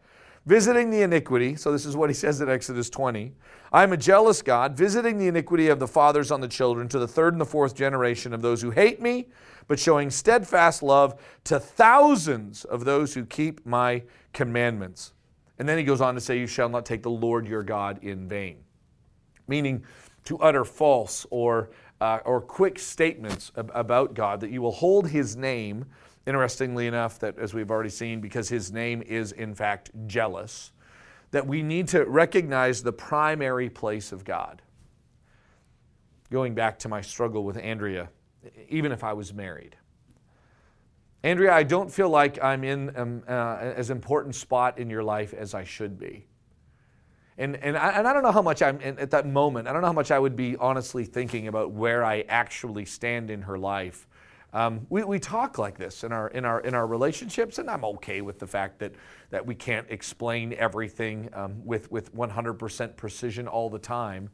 visiting 0.49 0.89
the 0.89 1.03
iniquity. 1.03 1.55
So, 1.57 1.71
this 1.71 1.85
is 1.85 1.95
what 1.95 2.09
he 2.09 2.15
says 2.15 2.41
in 2.41 2.49
Exodus 2.49 2.89
20. 2.89 3.35
I 3.71 3.83
am 3.83 3.93
a 3.93 3.99
jealous 3.99 4.41
God, 4.41 4.75
visiting 4.75 5.19
the 5.19 5.29
iniquity 5.29 5.69
of 5.69 5.79
the 5.79 5.87
fathers 5.87 6.31
on 6.31 6.41
the 6.41 6.49
children 6.49 6.89
to 6.89 6.99
the 6.99 7.07
third 7.07 7.35
and 7.35 7.41
the 7.41 7.45
fourth 7.47 7.75
generation 7.75 8.33
of 8.33 8.41
those 8.41 8.63
who 8.63 8.71
hate 8.71 9.03
me, 9.03 9.29
but 9.67 9.79
showing 9.79 10.11
steadfast 10.11 10.83
love 10.83 11.21
to 11.45 11.61
thousands 11.61 12.65
of 12.65 12.87
those 12.87 13.13
who 13.13 13.27
keep 13.27 13.65
my 13.67 14.03
commandments. 14.33 15.13
And 15.59 15.69
then 15.69 15.77
he 15.77 15.85
goes 15.85 16.01
on 16.01 16.15
to 16.15 16.21
say, 16.21 16.39
You 16.39 16.47
shall 16.47 16.71
not 16.71 16.87
take 16.87 17.03
the 17.03 17.11
Lord 17.11 17.47
your 17.47 17.63
God 17.63 18.03
in 18.03 18.27
vain. 18.27 18.57
Meaning 19.49 19.85
to 20.25 20.39
utter 20.39 20.65
false 20.65 21.27
or, 21.29 21.69
uh, 22.01 22.21
or 22.25 22.41
quick 22.41 22.79
statements 22.79 23.53
ab- 23.55 23.71
about 23.75 24.15
God, 24.15 24.41
that 24.41 24.51
you 24.51 24.63
will 24.63 24.73
hold 24.73 25.09
his 25.09 25.37
name, 25.37 25.85
interestingly 26.29 26.87
enough, 26.87 27.19
that 27.21 27.39
as 27.39 27.55
we've 27.55 27.71
already 27.71 27.89
seen, 27.89 28.21
because 28.21 28.51
his 28.51 28.71
name 28.71 29.03
is 29.03 29.33
in 29.33 29.55
fact 29.55 29.91
jealous 30.07 30.73
that 31.31 31.47
we 31.47 31.63
need 31.63 31.89
to 31.89 32.05
recognize 32.05 32.83
the 32.83 32.93
primary 32.93 33.71
place 33.71 34.13
of 34.13 34.25
God. 34.25 34.63
Going 36.31 36.55
back 36.55 36.79
to 36.81 36.89
my 36.89 37.01
struggle 37.01 37.45
with 37.45 37.57
Andrea, 37.57 38.11
even 38.69 38.93
if 38.93 39.03
I 39.03 39.15
was 39.15 39.33
married. 39.33 39.77
Andrea, 41.23 41.53
I 41.53 41.63
don't 41.63 41.91
feel 41.91 42.11
like 42.11 42.43
I'm 42.43 42.63
in 42.63 42.97
um, 42.97 43.23
uh, 43.27 43.57
as 43.61 43.91
important 43.91 44.35
spot 44.35 44.79
in 44.79 44.89
your 44.89 45.03
life 45.03 45.35
as 45.35 45.55
I 45.55 45.65
should 45.65 45.99
be. 45.99 46.27
And, 47.39 47.57
and, 47.57 47.77
I, 47.77 47.91
and 47.91 48.07
I 48.07 48.13
don't 48.13 48.23
know 48.23 48.33
how 48.33 48.43
much 48.43 48.63
I'm 48.63 48.81
at 48.83 49.11
that 49.13 49.27
moment, 49.27 49.69
I 49.69 49.73
don't 49.73 49.81
know 49.81 49.87
how 49.87 49.93
much 49.93 50.11
I 50.11 50.19
would 50.19 50.37
be 50.37 50.57
honestly 50.57 51.05
thinking 51.05 51.49
about 51.49 51.71
where 51.71 52.05
I 52.05 52.25
actually 52.29 52.85
stand 52.85 53.31
in 53.31 53.43
her 53.43 53.57
life. 53.57 54.08
Um, 54.53 54.87
we, 54.89 55.05
we 55.05 55.19
talk 55.19 55.59
like 55.59 55.77
this 55.77 56.05
in 56.05 56.13
our, 56.13 56.29
in, 56.29 56.45
our, 56.45 56.61
in 56.61 56.75
our 56.75 56.87
relationships, 56.87 57.59
and 57.59 57.69
I'm 57.69 57.85
okay 57.85 58.23
with 58.23 58.39
the 58.39 58.47
fact 58.47 58.79
that, 58.79 58.93
that 59.31 59.45
we 59.45 59.55
can't 59.55 59.87
explain 59.91 60.55
everything 60.55 61.29
um, 61.35 61.65
with, 61.65 61.91
with 61.93 62.15
100% 62.17 62.97
precision 62.97 63.47
all 63.47 63.69
the 63.69 63.79
time. 63.79 64.31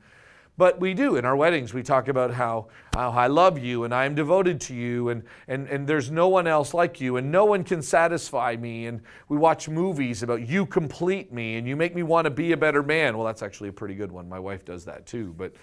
But 0.57 0.79
we 0.79 0.95
do 0.95 1.17
in 1.17 1.25
our 1.25 1.35
weddings. 1.35 1.75
We 1.75 1.83
talk 1.83 2.07
about 2.07 2.33
how, 2.33 2.69
how 2.95 3.11
I 3.11 3.27
love 3.27 3.59
you 3.59 3.83
and 3.83 3.93
I 3.93 4.05
am 4.05 4.15
devoted 4.15 4.61
to 4.63 4.75
you, 4.75 5.09
and, 5.09 5.25
and, 5.49 5.67
and 5.67 5.85
there's 5.85 6.13
no 6.13 6.29
one 6.29 6.47
else 6.47 6.73
like 6.73 7.01
you, 7.01 7.17
and 7.17 7.33
no 7.33 7.45
one 7.45 7.65
can 7.65 7.83
satisfy 7.83 8.55
me. 8.57 8.87
And 8.87 9.01
we 9.29 9.37
watch 9.37 9.69
movies 9.69 10.23
about 10.23 10.47
you 10.49 10.65
complete 10.65 11.33
me 11.33 11.57
and 11.57 11.67
you 11.67 11.75
make 11.75 11.93
me 11.93 12.05
want 12.05 12.27
to 12.27 12.31
be 12.31 12.53
a 12.53 12.57
better 12.57 12.85
man. 12.85 13.17
Well, 13.17 13.27
that's 13.27 13.43
actually 13.43 13.71
a 13.71 13.73
pretty 13.73 13.97
good 13.97 14.13
one. 14.13 14.29
My 14.29 14.39
wife 14.39 14.65
does 14.65 14.85
that 14.85 15.07
too. 15.07 15.35
But 15.37 15.55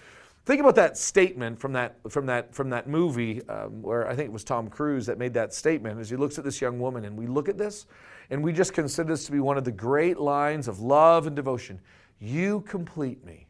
Think 0.44 0.60
about 0.60 0.74
that 0.74 0.98
statement 0.98 1.60
from 1.60 1.72
that, 1.74 1.98
from 2.08 2.26
that, 2.26 2.52
from 2.52 2.70
that 2.70 2.88
movie 2.88 3.46
um, 3.48 3.80
where 3.80 4.08
I 4.08 4.16
think 4.16 4.26
it 4.26 4.32
was 4.32 4.42
Tom 4.42 4.68
Cruise 4.68 5.06
that 5.06 5.16
made 5.16 5.34
that 5.34 5.54
statement 5.54 6.00
as 6.00 6.10
he 6.10 6.16
looks 6.16 6.36
at 6.36 6.42
this 6.42 6.60
young 6.60 6.80
woman. 6.80 7.04
And 7.04 7.16
we 7.16 7.28
look 7.28 7.48
at 7.48 7.56
this 7.56 7.86
and 8.28 8.42
we 8.42 8.52
just 8.52 8.72
consider 8.72 9.10
this 9.10 9.24
to 9.26 9.32
be 9.32 9.38
one 9.38 9.56
of 9.56 9.64
the 9.64 9.70
great 9.70 10.18
lines 10.18 10.66
of 10.66 10.80
love 10.80 11.28
and 11.28 11.36
devotion. 11.36 11.80
You 12.18 12.62
complete 12.62 13.24
me. 13.24 13.46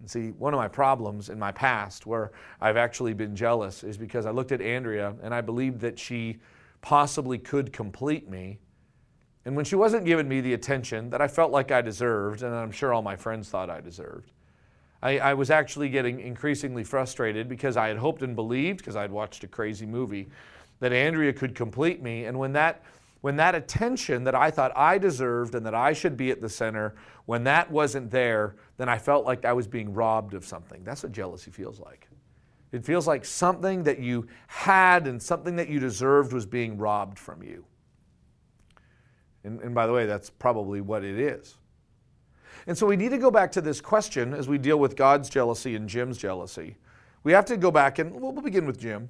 And 0.00 0.10
see, 0.10 0.30
one 0.30 0.54
of 0.54 0.58
my 0.58 0.68
problems 0.68 1.28
in 1.28 1.38
my 1.38 1.52
past 1.52 2.06
where 2.06 2.32
I've 2.58 2.78
actually 2.78 3.12
been 3.12 3.36
jealous 3.36 3.84
is 3.84 3.98
because 3.98 4.24
I 4.24 4.30
looked 4.30 4.52
at 4.52 4.62
Andrea 4.62 5.14
and 5.22 5.34
I 5.34 5.42
believed 5.42 5.80
that 5.80 5.98
she 5.98 6.38
possibly 6.80 7.36
could 7.36 7.74
complete 7.74 8.30
me. 8.30 8.58
And 9.44 9.54
when 9.54 9.66
she 9.66 9.76
wasn't 9.76 10.06
giving 10.06 10.28
me 10.28 10.40
the 10.40 10.54
attention 10.54 11.10
that 11.10 11.20
I 11.20 11.28
felt 11.28 11.52
like 11.52 11.70
I 11.70 11.82
deserved, 11.82 12.42
and 12.42 12.54
I'm 12.54 12.70
sure 12.70 12.94
all 12.94 13.02
my 13.02 13.16
friends 13.16 13.50
thought 13.50 13.68
I 13.68 13.82
deserved, 13.82 14.32
I, 15.02 15.18
I, 15.18 15.34
was 15.34 15.50
actually 15.50 15.88
getting 15.88 16.20
increasingly 16.20 16.84
frustrated 16.84 17.48
because 17.48 17.76
I 17.76 17.88
had 17.88 17.96
hoped 17.96 18.22
and 18.22 18.36
believed, 18.36 18.78
because 18.78 18.96
I 18.96 19.02
had 19.02 19.10
watched 19.10 19.44
a 19.44 19.48
crazy 19.48 19.86
movie, 19.86 20.28
that 20.80 20.92
Andrea 20.92 21.32
could 21.32 21.54
complete 21.54 22.02
me. 22.02 22.26
And 22.26 22.38
when 22.38 22.52
that, 22.52 22.82
when 23.22 23.36
that 23.36 23.54
attention 23.54 24.24
that 24.24 24.34
I 24.34 24.50
thought 24.50 24.72
I 24.76 24.98
deserved 24.98 25.54
and 25.54 25.64
that 25.64 25.74
I 25.74 25.92
should 25.92 26.16
be 26.16 26.30
at 26.30 26.40
the 26.40 26.48
center, 26.48 26.94
when 27.26 27.44
that 27.44 27.70
wasn't 27.70 28.10
there, 28.10 28.56
then 28.76 28.88
I 28.88 28.98
felt 28.98 29.24
like 29.24 29.44
I 29.44 29.52
was 29.52 29.66
being 29.66 29.94
robbed 29.94 30.34
of 30.34 30.44
something. 30.44 30.84
That's 30.84 31.02
what 31.02 31.12
jealousy 31.12 31.50
feels 31.50 31.80
like. 31.80 32.08
It 32.72 32.84
feels 32.84 33.06
like 33.06 33.24
something 33.24 33.82
that 33.84 33.98
you 33.98 34.28
had 34.46 35.06
and 35.06 35.20
something 35.20 35.56
that 35.56 35.68
you 35.68 35.80
deserved 35.80 36.32
was 36.32 36.46
being 36.46 36.78
robbed 36.78 37.18
from 37.18 37.42
you. 37.42 37.64
And, 39.44 39.60
and 39.60 39.74
by 39.74 39.86
the 39.86 39.92
way, 39.92 40.06
that's 40.06 40.30
probably 40.30 40.80
what 40.80 41.04
it 41.04 41.18
is. 41.18 41.56
And 42.66 42.76
so 42.76 42.86
we 42.86 42.96
need 42.96 43.10
to 43.10 43.18
go 43.18 43.30
back 43.30 43.52
to 43.52 43.60
this 43.60 43.80
question 43.80 44.34
as 44.34 44.48
we 44.48 44.58
deal 44.58 44.78
with 44.78 44.96
God's 44.96 45.28
jealousy 45.28 45.74
and 45.76 45.88
Jim's 45.88 46.18
jealousy. 46.18 46.76
We 47.22 47.32
have 47.32 47.44
to 47.46 47.56
go 47.56 47.70
back 47.70 47.98
and 47.98 48.12
we'll 48.12 48.32
begin 48.32 48.66
with 48.66 48.78
Jim. 48.78 49.08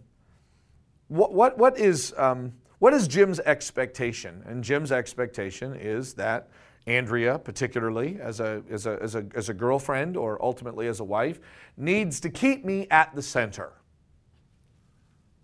What, 1.09 1.33
what, 1.33 1.59
what, 1.59 1.79
is, 1.79 2.15
um, 2.17 2.53
what 2.79 2.93
is 2.93 3.09
Jim's 3.09 3.41
expectation? 3.41 4.43
And 4.47 4.63
Jim's 4.63 4.93
expectation 4.93 5.75
is 5.75 6.15
that 6.15 6.49
Andrea, 6.87 7.39
particularly 7.39 8.19
as 8.21 8.41
a, 8.41 8.63
as, 8.71 8.87
a, 8.87 8.99
as, 9.03 9.15
a, 9.15 9.27
as 9.35 9.49
a 9.49 9.55
girlfriend 9.55 10.17
or 10.17 10.43
ultimately 10.43 10.87
as 10.87 11.01
a 11.01 11.05
wife, 11.05 11.41
needs 11.77 12.21
to 12.21 12.31
keep 12.31 12.65
me 12.65 12.87
at 12.91 13.15
the 13.15 13.23
center. 13.23 13.73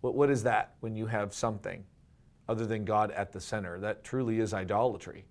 What, 0.00 0.14
what 0.14 0.30
is 0.30 0.42
that 0.44 0.74
when 0.80 0.96
you 0.96 1.06
have 1.06 1.34
something 1.34 1.84
other 2.48 2.66
than 2.66 2.84
God 2.84 3.10
at 3.10 3.32
the 3.32 3.40
center? 3.40 3.78
That 3.80 4.04
truly 4.04 4.40
is 4.40 4.54
idolatry. 4.54 5.24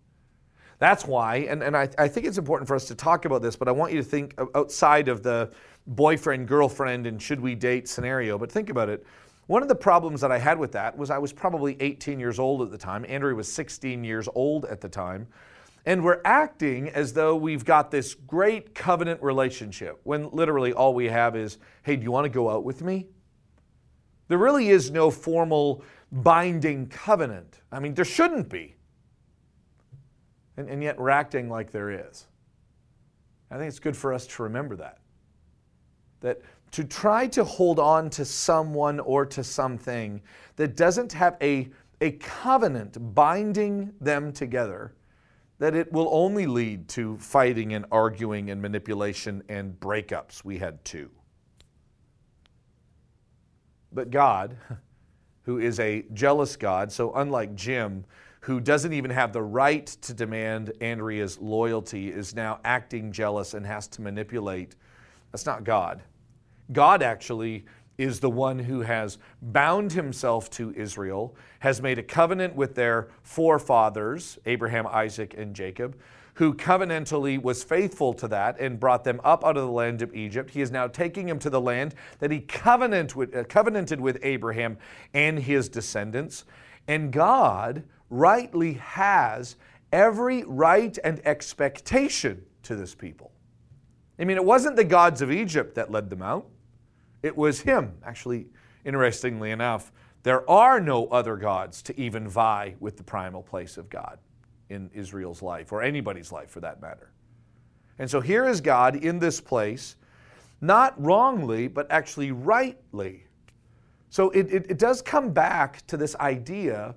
That's 0.80 1.06
why, 1.06 1.38
and, 1.50 1.64
and 1.64 1.76
I, 1.76 1.90
I 1.98 2.08
think 2.08 2.26
it's 2.26 2.38
important 2.38 2.68
for 2.68 2.76
us 2.76 2.86
to 2.86 2.96
talk 2.96 3.26
about 3.26 3.42
this, 3.42 3.56
but 3.56 3.68
I 3.68 3.72
want 3.72 3.94
you 3.94 3.98
to 4.00 4.04
think 4.04 4.38
outside 4.56 5.08
of 5.08 5.24
the 5.24 5.52
boyfriend, 5.88 6.48
girlfriend, 6.48 7.08
and 7.08 7.22
should 7.22 7.40
we 7.40 7.56
date 7.56 7.88
scenario. 7.88 8.38
But 8.38 8.52
think 8.52 8.70
about 8.70 8.90
it. 8.90 9.06
One 9.48 9.62
of 9.62 9.68
the 9.68 9.76
problems 9.76 10.22
that 10.22 10.32
I 10.32 10.40
had 10.40 10.58
with 10.58 10.72
that 10.72 10.98
was 10.98 11.12
I 11.12 11.18
was 11.18 11.32
probably 11.32 11.78
18 11.80 12.20
years 12.20 12.40
old 12.40 12.62
at 12.62 12.72
the 12.72 12.78
time. 12.78 13.06
Andrea 13.08 13.36
was 13.36 13.52
16 13.52 14.04
years 14.04 14.28
old 14.34 14.66
at 14.66 14.82
the 14.82 14.90
time. 14.90 15.28
And 15.86 16.04
we're 16.04 16.22
acting 16.26 16.90
as 16.90 17.14
though 17.14 17.36
we've 17.36 17.64
got 17.64 17.92
this 17.92 18.16
great 18.16 18.74
covenant 18.74 19.22
relationship 19.22 20.00
when 20.04 20.30
literally 20.32 20.74
all 20.74 20.96
we 20.96 21.06
have 21.06 21.36
is, 21.36 21.60
hey, 21.84 21.96
do 21.96 22.04
you 22.04 22.12
want 22.12 22.26
to 22.26 22.30
go 22.30 22.50
out 22.50 22.64
with 22.64 22.82
me? 22.82 23.08
There 24.28 24.40
really 24.40 24.70
is 24.70 24.90
no 24.90 25.12
formal 25.12 25.84
binding 26.12 26.88
covenant. 26.88 27.62
I 27.72 27.80
mean, 27.80 27.94
there 27.94 28.04
shouldn't 28.04 28.50
be. 28.50 28.75
And, 30.58 30.70
and 30.70 30.82
yet 30.82 30.98
we're 30.98 31.10
acting 31.10 31.50
like 31.50 31.72
there 31.72 31.92
is. 31.92 32.28
I 33.52 33.58
think 33.58 33.70
it's 33.70 33.80
good 33.80 33.98
for 33.98 34.14
us 34.14 34.28
to 34.28 34.44
remember 34.44 34.76
that. 34.78 35.00
That 36.22 36.42
to 36.72 36.84
try 36.84 37.28
to 37.28 37.44
hold 37.44 37.80
on 37.80 38.10
to 38.12 38.26
someone 38.26 39.00
or 39.00 39.26
to 39.28 39.44
something 39.44 40.22
that 40.56 40.76
doesn't 40.76 41.14
have 41.14 41.38
a, 41.42 41.70
a 42.02 42.12
covenant 42.14 43.16
binding 43.16 43.94
them 44.02 44.34
together, 44.34 44.94
that 45.60 45.76
it 45.76 45.92
will 45.94 46.10
only 46.12 46.46
lead 46.46 46.88
to 46.90 47.18
fighting 47.18 47.74
and 47.74 47.86
arguing 47.92 48.50
and 48.50 48.62
manipulation 48.62 49.42
and 49.48 49.80
breakups. 49.80 50.44
We 50.44 50.58
had 50.58 50.84
two. 50.84 51.10
But 53.94 54.12
God, 54.12 54.58
who 55.44 55.60
is 55.60 55.80
a 55.80 56.04
jealous 56.14 56.58
God, 56.58 56.92
so 56.92 57.14
unlike 57.14 57.56
Jim, 57.56 58.04
who 58.46 58.60
doesn't 58.60 58.94
even 58.94 59.10
have 59.10 59.34
the 59.34 59.42
right 59.42 59.88
to 59.88 60.14
demand 60.14 60.72
Andrea's 60.80 61.40
loyalty, 61.40 62.10
is 62.10 62.36
now 62.36 62.60
acting 62.64 63.12
jealous 63.12 63.56
and 63.56 63.66
has 63.66 63.88
to 63.88 64.04
manipulate. 64.04 64.76
That's 65.32 65.48
not 65.48 65.64
God. 65.64 66.04
God 66.72 67.02
actually 67.02 67.66
is 67.98 68.20
the 68.20 68.30
one 68.30 68.60
who 68.60 68.82
has 68.82 69.18
bound 69.42 69.94
himself 69.94 70.52
to 70.52 70.72
Israel, 70.76 71.36
has 71.58 71.82
made 71.82 71.98
a 71.98 72.04
covenant 72.04 72.56
with 72.56 72.76
their 72.76 73.08
forefathers, 73.24 74.38
Abraham, 74.46 74.86
Isaac, 74.86 75.34
and 75.36 75.56
Jacob, 75.56 75.98
who 76.36 76.54
covenantally 76.54 77.42
was 77.42 77.64
faithful 77.64 78.14
to 78.14 78.28
that 78.28 78.60
and 78.60 78.80
brought 78.80 79.04
them 79.04 79.20
up 79.24 79.44
out 79.44 79.58
of 79.58 79.66
the 79.66 79.72
land 79.72 80.04
of 80.04 80.14
Egypt. 80.14 80.52
He 80.52 80.62
is 80.62 80.70
now 80.70 80.86
taking 80.86 81.26
them 81.26 81.40
to 81.40 81.50
the 81.50 81.62
land 81.62 81.96
that 82.20 82.30
he 82.30 82.42
covenant 82.42 83.16
with, 83.16 83.36
uh, 83.36 83.44
covenanted 83.46 84.00
with 84.00 84.20
Abraham 84.22 84.78
and 85.16 85.40
his 85.40 85.68
descendants. 85.68 86.46
And 86.88 87.12
God 87.12 87.86
rightly 88.10 88.74
has 88.74 89.56
every 89.92 90.44
right 90.44 90.98
and 91.04 91.22
expectation 91.26 92.44
to 92.64 92.76
this 92.76 92.96
people. 92.96 93.32
I 94.20 94.26
mean, 94.26 94.38
it 94.38 94.46
wasn't 94.46 94.76
the 94.76 94.84
gods 94.84 95.22
of 95.22 95.32
Egypt 95.32 95.76
that 95.76 95.92
led 95.92 96.10
them 96.10 96.22
out, 96.22 96.48
it 97.24 97.36
was 97.36 97.62
Him. 97.62 97.94
Actually, 98.04 98.48
interestingly 98.84 99.52
enough, 99.52 99.92
there 100.24 100.50
are 100.50 100.80
no 100.80 101.08
other 101.08 101.38
gods 101.38 101.82
to 101.84 102.00
even 102.00 102.28
vie 102.28 102.76
with 102.80 102.98
the 102.98 103.04
primal 103.04 103.44
place 103.44 103.78
of 103.78 103.90
God 103.90 104.18
in 104.70 104.90
Israel's 104.94 105.42
life, 105.42 105.72
or 105.72 105.84
anybody's 105.84 106.32
life 106.32 106.50
for 106.50 106.60
that 106.62 106.82
matter. 106.82 107.12
And 108.00 108.10
so 108.10 108.20
here 108.20 108.48
is 108.48 108.62
God 108.62 108.96
in 108.96 109.20
this 109.20 109.40
place, 109.40 109.96
not 110.62 111.00
wrongly, 111.02 111.68
but 111.68 111.86
actually 111.92 112.32
rightly. 112.32 113.28
So 114.10 114.32
it, 114.32 114.52
it, 114.52 114.72
it 114.72 114.80
does 114.80 115.02
come 115.02 115.32
back 115.32 115.86
to 115.88 115.98
this 115.98 116.16
idea 116.16 116.96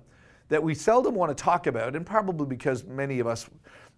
that 0.49 0.61
we 0.61 0.75
seldom 0.75 1.15
want 1.15 1.35
to 1.35 1.43
talk 1.43 1.67
about, 1.67 1.95
and 1.95 2.05
probably 2.05 2.45
because 2.45 2.83
many 2.83 3.19
of 3.19 3.27
us, 3.27 3.49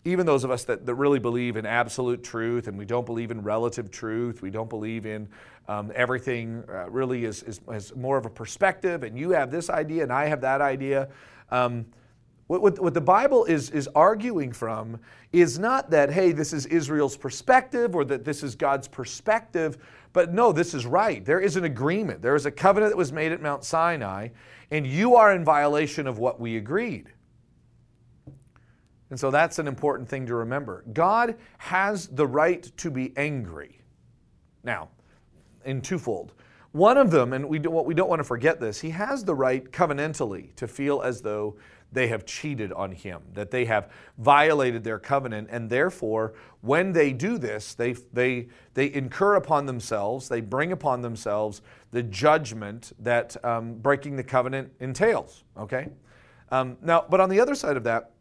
even 0.05 0.25
those 0.25 0.43
of 0.43 0.51
us 0.51 0.63
that, 0.65 0.85
that 0.85 0.95
really 0.95 1.19
believe 1.19 1.57
in 1.57 1.65
absolute 1.65 2.23
truth 2.23 2.67
and 2.67 2.77
we 2.77 2.85
don't 2.85 3.05
believe 3.05 3.31
in 3.31 3.41
relative 3.41 3.89
truth, 3.89 4.41
we 4.41 4.49
don't 4.49 4.69
believe 4.69 5.05
in 5.05 5.27
um, 5.67 5.91
everything 5.95 6.63
uh, 6.69 6.89
really 6.89 7.25
is, 7.25 7.43
is, 7.43 7.61
is, 7.71 7.95
more 7.95 8.17
of 8.17 8.25
a 8.25 8.29
perspective, 8.29 9.03
and 9.03 9.17
you 9.17 9.31
have 9.31 9.51
this 9.51 9.69
idea 9.69 10.03
and 10.03 10.11
I 10.11 10.25
have 10.27 10.41
that 10.41 10.61
idea. 10.61 11.09
Um, 11.49 11.85
What, 12.47 12.81
what, 12.81 12.93
the 12.93 12.99
Bible 12.99 13.45
is, 13.45 13.69
is 13.69 13.87
arguing 13.95 14.51
from 14.51 14.99
is 15.31 15.57
not 15.57 15.89
that, 15.91 16.11
hey, 16.11 16.33
this 16.33 16.51
is 16.51 16.65
Israel's 16.65 17.15
perspective 17.15 17.95
or 17.95 18.03
that 18.05 18.25
this 18.25 18.43
is 18.43 18.55
God's 18.55 18.89
perspective, 18.89 19.77
but 20.13 20.33
no, 20.33 20.51
this 20.51 20.73
is 20.73 20.85
right. 20.85 21.23
There 21.23 21.39
is 21.39 21.55
an 21.55 21.63
agreement. 21.63 22.21
There 22.21 22.35
is 22.35 22.45
a 22.45 22.51
covenant 22.51 22.91
that 22.91 22.97
was 22.97 23.13
made 23.13 23.31
at 23.31 23.41
Mount 23.41 23.63
Sinai, 23.63 24.29
and 24.69 24.85
you 24.85 25.15
are 25.15 25.33
in 25.33 25.45
violation 25.45 26.07
of 26.07 26.19
what 26.19 26.39
we 26.39 26.57
agreed. 26.57 27.11
And 29.09 29.19
so 29.19 29.29
that's 29.29 29.59
an 29.59 29.67
important 29.67 30.07
thing 30.07 30.25
to 30.27 30.35
remember. 30.35 30.85
God 30.93 31.35
has 31.57 32.07
the 32.07 32.25
right 32.25 32.63
to 32.77 32.89
be 32.89 33.13
angry. 33.17 33.81
Now, 34.63 34.89
in 35.65 35.81
twofold. 35.81 36.33
One 36.71 36.97
of 36.97 37.11
them, 37.11 37.33
and 37.33 37.49
we 37.49 37.59
do, 37.59 37.69
we 37.69 37.93
don't 37.93 38.09
want 38.09 38.21
to 38.21 38.25
forget 38.25 38.59
this, 38.59 38.79
he 38.79 38.89
has 38.91 39.25
the 39.25 39.35
right 39.35 39.69
covenantally 39.71 40.55
to 40.55 40.67
feel 40.67 41.01
as 41.01 41.21
though 41.21 41.57
they 41.91 42.07
have 42.07 42.25
cheated 42.25 42.71
on 42.71 42.91
him, 42.91 43.21
that 43.33 43.51
they 43.51 43.65
have 43.65 43.91
violated 44.17 44.83
their 44.83 44.99
covenant, 44.99 45.49
and 45.51 45.69
therefore, 45.69 46.33
when 46.61 46.93
they 46.93 47.11
do 47.11 47.37
this, 47.37 47.73
they, 47.73 47.93
they, 48.13 48.47
they 48.73 48.93
incur 48.93 49.35
upon 49.35 49.65
themselves, 49.65 50.29
they 50.29 50.41
bring 50.41 50.71
upon 50.71 51.01
themselves 51.01 51.61
the 51.91 52.03
judgment 52.03 52.93
that 52.99 53.43
um, 53.43 53.75
breaking 53.75 54.15
the 54.15 54.23
covenant 54.23 54.71
entails. 54.79 55.43
Okay? 55.57 55.89
Um, 56.51 56.77
now, 56.81 57.05
but 57.09 57.19
on 57.19 57.29
the 57.29 57.39
other 57.39 57.55
side 57.55 57.77
of 57.77 57.83
that, 57.83 58.11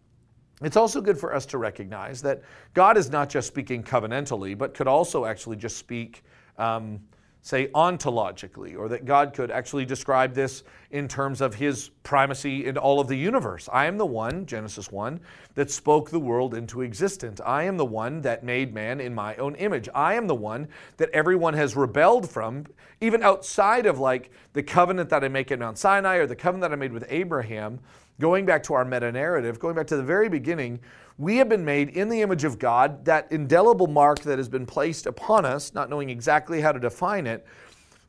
it's 0.63 0.77
also 0.77 1.01
good 1.01 1.19
for 1.19 1.35
us 1.35 1.47
to 1.47 1.59
recognize 1.59 2.21
that 2.23 2.43
God 2.75 2.97
is 2.97 3.11
not 3.11 3.31
just 3.31 3.49
speaking 3.49 3.83
covenantally, 3.83 4.57
but 4.57 4.75
could 4.75 4.87
also 4.89 5.25
actually 5.25 5.57
just 5.57 5.79
speak, 5.79 6.23
um, 6.59 7.01
say, 7.43 7.69
ontologically, 7.69 8.77
or 8.77 8.89
that 8.89 9.05
God 9.05 9.33
could 9.33 9.51
actually 9.51 9.87
describe 9.87 10.35
this 10.35 10.63
in 10.91 11.09
terms 11.09 11.41
of 11.41 11.55
his 11.55 11.91
primacy 12.03 12.67
in 12.67 12.77
all 12.77 13.01
of 13.01 13.09
the 13.09 13.17
universe. 13.17 13.69
I 13.73 13.87
am 13.87 13.97
the 13.97 14.07
one, 14.07 14.45
Genesis 14.45 14.93
1, 14.93 15.21
that 15.55 15.71
spoke 15.71 16.11
the 16.11 16.21
world 16.21 16.55
into 16.55 16.83
existence. 16.83 17.41
I 17.45 17.65
am 17.65 17.77
the 17.77 17.85
one 17.85 18.21
that 18.23 18.45
made 18.45 18.75
man 18.75 19.01
in 19.01 19.15
my 19.15 19.37
own 19.37 19.55
image. 19.55 19.89
I 19.95 20.15
am 20.15 20.27
the 20.27 20.35
one 20.35 20.69
that 20.99 21.11
everyone 21.11 21.55
has 21.55 21.77
rebelled 21.77 22.29
from, 22.29 22.67
even 23.01 23.23
outside 23.23 23.87
of 23.87 23.99
like 23.99 24.31
the 24.53 24.63
covenant 24.63 25.09
that 25.11 25.25
I 25.25 25.29
make 25.29 25.51
at 25.51 25.59
Mount 25.59 25.79
Sinai 25.79 26.17
or 26.17 26.27
the 26.27 26.37
covenant 26.37 26.71
that 26.71 26.73
I 26.73 26.77
made 26.77 26.93
with 26.93 27.07
Abraham 27.09 27.81
going 28.21 28.47
back 28.47 28.63
to 28.65 28.75
our 28.75 28.85
meta 28.85 29.11
narrative, 29.11 29.59
going 29.59 29.75
back 29.75 29.89
to 29.89 29.97
the 29.97 30.03
very 30.03 30.29
beginning, 30.29 30.79
we 31.19 31.37
have 31.39 31.49
been 31.49 31.65
made 31.65 31.89
in 31.89 32.09
the 32.09 32.23
image 32.23 32.45
of 32.45 32.59
God, 32.59 33.05
that 33.05 33.31
indelible 33.33 33.89
mark 33.89 34.21
that 34.21 34.39
has 34.39 34.49
been 34.49 34.65
placed 34.65 35.07
upon 35.07 35.45
us, 35.45 35.75
not 35.75 35.91
knowing 35.91 36.09
exactly 36.09 36.61
how 36.61 36.71
to 36.71 36.79
define 36.79 37.27
it. 37.27 37.45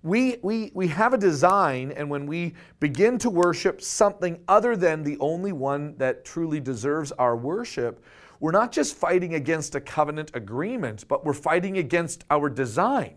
We, 0.04 0.38
we, 0.42 0.72
we 0.74 0.88
have 0.88 1.14
a 1.14 1.18
design, 1.18 1.92
and 1.92 2.10
when 2.10 2.26
we 2.26 2.54
begin 2.80 3.18
to 3.20 3.30
worship 3.30 3.82
something 3.82 4.40
other 4.48 4.76
than 4.76 5.04
the 5.04 5.18
only 5.20 5.52
one 5.52 5.96
that 5.98 6.26
truly 6.26 6.60
deserves 6.60 7.12
our 7.14 7.36
worship, 7.36 8.04
we're 8.40 8.52
not 8.52 8.72
just 8.72 8.96
fighting 8.96 9.36
against 9.36 9.76
a 9.76 9.82
covenant 9.82 10.32
agreement, 10.34 11.08
but 11.08 11.24
we're 11.24 11.34
fighting 11.34 11.78
against 11.78 12.24
our 12.32 12.50
design. 12.50 13.16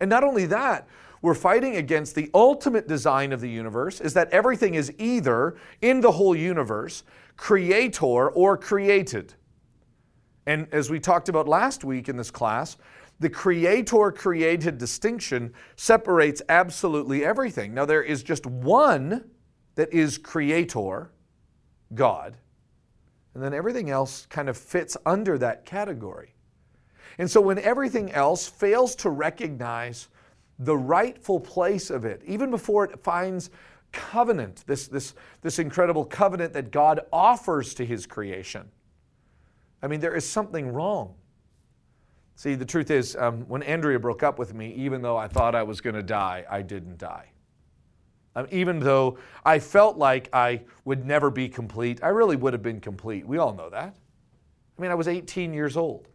And 0.00 0.08
not 0.08 0.24
only 0.24 0.46
that, 0.46 0.88
we're 1.26 1.34
fighting 1.34 1.74
against 1.74 2.14
the 2.14 2.30
ultimate 2.34 2.86
design 2.86 3.32
of 3.32 3.40
the 3.40 3.50
universe 3.50 4.00
is 4.00 4.14
that 4.14 4.30
everything 4.30 4.74
is 4.74 4.92
either 4.96 5.56
in 5.82 6.00
the 6.00 6.12
whole 6.12 6.36
universe 6.36 7.02
creator 7.36 8.30
or 8.30 8.56
created. 8.56 9.34
And 10.46 10.68
as 10.70 10.88
we 10.88 11.00
talked 11.00 11.28
about 11.28 11.48
last 11.48 11.82
week 11.82 12.08
in 12.08 12.16
this 12.16 12.30
class, 12.30 12.76
the 13.18 13.28
creator 13.28 14.12
created 14.12 14.78
distinction 14.78 15.52
separates 15.74 16.42
absolutely 16.48 17.24
everything. 17.24 17.74
Now, 17.74 17.86
there 17.86 18.04
is 18.04 18.22
just 18.22 18.46
one 18.46 19.28
that 19.74 19.92
is 19.92 20.18
creator, 20.18 21.10
God, 21.92 22.36
and 23.34 23.42
then 23.42 23.52
everything 23.52 23.90
else 23.90 24.26
kind 24.26 24.48
of 24.48 24.56
fits 24.56 24.96
under 25.04 25.38
that 25.38 25.64
category. 25.64 26.36
And 27.18 27.28
so, 27.28 27.40
when 27.40 27.58
everything 27.58 28.12
else 28.12 28.46
fails 28.46 28.94
to 28.96 29.10
recognize 29.10 30.06
the 30.58 30.76
rightful 30.76 31.40
place 31.40 31.90
of 31.90 32.04
it, 32.04 32.22
even 32.26 32.50
before 32.50 32.84
it 32.84 33.02
finds 33.02 33.50
covenant, 33.92 34.64
this, 34.66 34.88
this, 34.88 35.14
this 35.42 35.58
incredible 35.58 36.04
covenant 36.04 36.52
that 36.52 36.70
God 36.70 37.00
offers 37.12 37.74
to 37.74 37.84
His 37.84 38.06
creation. 38.06 38.68
I 39.82 39.86
mean, 39.86 40.00
there 40.00 40.14
is 40.14 40.28
something 40.28 40.68
wrong. 40.68 41.14
See, 42.34 42.54
the 42.54 42.64
truth 42.64 42.90
is, 42.90 43.16
um, 43.16 43.42
when 43.48 43.62
Andrea 43.62 43.98
broke 43.98 44.22
up 44.22 44.38
with 44.38 44.54
me, 44.54 44.72
even 44.74 45.00
though 45.00 45.16
I 45.16 45.28
thought 45.28 45.54
I 45.54 45.62
was 45.62 45.80
going 45.80 45.96
to 45.96 46.02
die, 46.02 46.44
I 46.50 46.62
didn't 46.62 46.98
die. 46.98 47.30
Um, 48.34 48.46
even 48.50 48.78
though 48.78 49.16
I 49.46 49.58
felt 49.58 49.96
like 49.96 50.28
I 50.34 50.62
would 50.84 51.06
never 51.06 51.30
be 51.30 51.48
complete, 51.48 52.00
I 52.02 52.08
really 52.08 52.36
would 52.36 52.52
have 52.52 52.62
been 52.62 52.80
complete. 52.80 53.26
We 53.26 53.38
all 53.38 53.54
know 53.54 53.70
that. 53.70 53.94
I 54.78 54.82
mean, 54.82 54.90
I 54.90 54.94
was 54.94 55.08
18 55.08 55.54
years 55.54 55.76
old. 55.78 56.08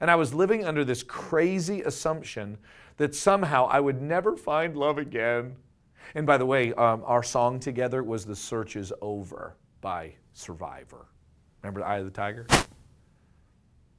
And 0.00 0.10
I 0.10 0.16
was 0.16 0.34
living 0.34 0.64
under 0.64 0.84
this 0.84 1.04
crazy 1.04 1.82
assumption 1.82 2.58
that 2.96 3.14
somehow 3.14 3.66
I 3.66 3.80
would 3.80 4.00
never 4.00 4.36
find 4.36 4.76
love 4.76 4.98
again. 4.98 5.56
And 6.14 6.26
by 6.26 6.38
the 6.38 6.46
way, 6.46 6.72
um, 6.74 7.02
our 7.04 7.22
song 7.22 7.58
together 7.58 8.02
was 8.02 8.24
The 8.24 8.36
Search 8.36 8.76
is 8.76 8.92
Over 9.00 9.56
by 9.80 10.14
Survivor. 10.32 11.06
Remember 11.62 11.80
the 11.80 11.86
Eye 11.86 11.98
of 11.98 12.04
the 12.04 12.10
Tiger? 12.10 12.46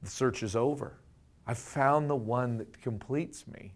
The 0.02 0.10
search 0.10 0.44
is 0.44 0.54
over. 0.54 1.00
I 1.48 1.54
found 1.54 2.08
the 2.08 2.16
one 2.16 2.58
that 2.58 2.80
completes 2.80 3.44
me. 3.48 3.72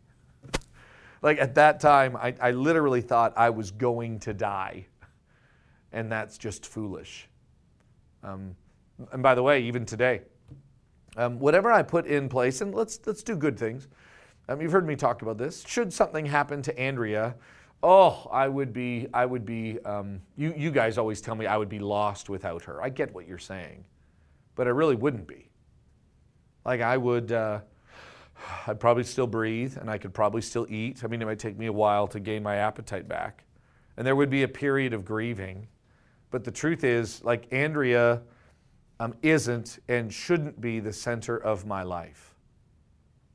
like 1.23 1.39
at 1.39 1.57
that 1.57 1.81
time, 1.81 2.17
I, 2.17 2.35
I 2.41 2.51
literally 2.53 3.01
thought 3.01 3.33
I 3.37 3.51
was 3.51 3.73
going 3.73 4.21
to 4.21 4.33
die. 4.33 4.87
And 5.93 6.11
that's 6.11 6.39
just 6.39 6.67
foolish. 6.67 7.29
Um, 8.23 8.55
and 9.13 9.23
by 9.25 9.35
the 9.35 9.43
way, 9.43 9.63
even 9.63 9.85
today, 9.85 10.21
um, 11.17 11.41
whatever 11.41 11.73
I 11.73 11.83
put 11.83 12.07
in 12.07 12.29
place, 12.29 12.61
and 12.61 12.73
let's, 12.73 13.01
let's 13.07 13.25
do 13.25 13.35
good 13.35 13.59
things. 13.59 13.89
Um, 14.51 14.61
you've 14.61 14.73
heard 14.73 14.87
me 14.87 14.97
talk 14.97 15.23
about 15.23 15.39
this. 15.39 15.65
Should 15.65 15.93
something 15.93 16.27
happen 16.27 16.61
to 16.63 16.77
Andrea, 16.77 17.37
oh, 17.85 18.29
I 18.33 18.49
would 18.49 18.73
be, 18.73 19.07
I 19.15 19.25
would 19.25 19.47
be, 19.47 19.79
um, 19.85 20.21
you, 20.37 20.53
you 20.57 20.73
guys 20.73 20.99
always 20.99 21.21
tell 21.21 21.37
me 21.37 21.47
I 21.47 21.57
would 21.57 21.69
be 21.69 21.79
lost 21.79 22.29
without 22.29 22.65
her. 22.65 22.83
I 22.83 22.89
get 22.89 23.15
what 23.15 23.29
you're 23.29 23.39
saying, 23.39 23.85
but 24.57 24.67
I 24.67 24.71
really 24.71 24.97
wouldn't 24.97 25.29
be. 25.29 25.49
Like 26.65 26.81
I 26.81 26.97
would, 26.97 27.31
uh, 27.31 27.61
I'd 28.67 28.81
probably 28.81 29.05
still 29.05 29.29
breathe 29.29 29.77
and 29.79 29.89
I 29.89 29.99
could 29.99 30.13
probably 30.13 30.43
still 30.43 30.67
eat. 30.69 31.05
I 31.05 31.07
mean, 31.07 31.23
it 31.23 31.27
might 31.27 31.39
take 31.39 31.57
me 31.57 31.67
a 31.67 31.73
while 31.73 32.09
to 32.09 32.19
gain 32.19 32.43
my 32.43 32.57
appetite 32.57 33.07
back. 33.07 33.45
And 33.97 34.05
there 34.05 34.17
would 34.17 34.31
be 34.31 34.43
a 34.43 34.49
period 34.49 34.93
of 34.93 35.05
grieving. 35.05 35.69
But 36.33 36.43
the 36.43 36.51
truth 36.51 36.83
is, 36.83 37.23
like 37.23 37.47
Andrea 37.53 38.23
um, 38.99 39.15
isn't 39.23 39.79
and 39.89 40.13
shouldn't 40.13 40.61
be 40.61 40.81
the 40.81 40.93
center 40.93 41.37
of 41.37 41.67
my 41.67 41.85
life. 41.85 42.35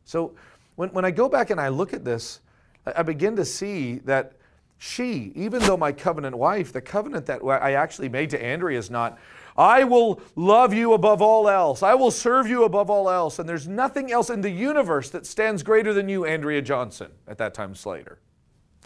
So 0.03 0.35
when, 0.75 0.89
when 0.89 1.05
I 1.05 1.11
go 1.11 1.29
back 1.29 1.49
and 1.49 1.59
I 1.59 1.69
look 1.69 1.93
at 1.93 2.03
this, 2.03 2.41
I 2.85 3.03
begin 3.03 3.35
to 3.37 3.45
see 3.45 3.95
that 3.99 4.33
she, 4.77 5.31
even 5.35 5.61
though 5.61 5.77
my 5.77 5.91
covenant 5.91 6.37
wife, 6.37 6.71
the 6.71 6.81
covenant 6.81 7.25
that 7.27 7.41
I 7.43 7.73
actually 7.73 8.09
made 8.09 8.29
to 8.31 8.43
Andrea 8.43 8.77
is 8.77 8.91
not, 8.91 9.17
I 9.57 9.85
will 9.85 10.21
love 10.35 10.73
you 10.73 10.93
above 10.93 11.21
all 11.21 11.49
else. 11.49 11.81
I 11.81 11.95
will 11.95 12.11
serve 12.11 12.47
you 12.47 12.65
above 12.65 12.89
all 12.89 13.09
else. 13.09 13.39
And 13.39 13.47
there's 13.47 13.67
nothing 13.67 14.11
else 14.11 14.29
in 14.29 14.41
the 14.41 14.49
universe 14.49 15.09
that 15.11 15.25
stands 15.25 15.63
greater 15.63 15.93
than 15.93 16.09
you, 16.09 16.25
Andrea 16.25 16.61
Johnson, 16.61 17.11
at 17.27 17.37
that 17.37 17.53
time 17.53 17.73
Slater. 17.73 18.19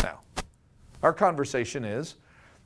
Now, 0.04 0.20
our 1.02 1.12
conversation 1.12 1.84
is 1.84 2.16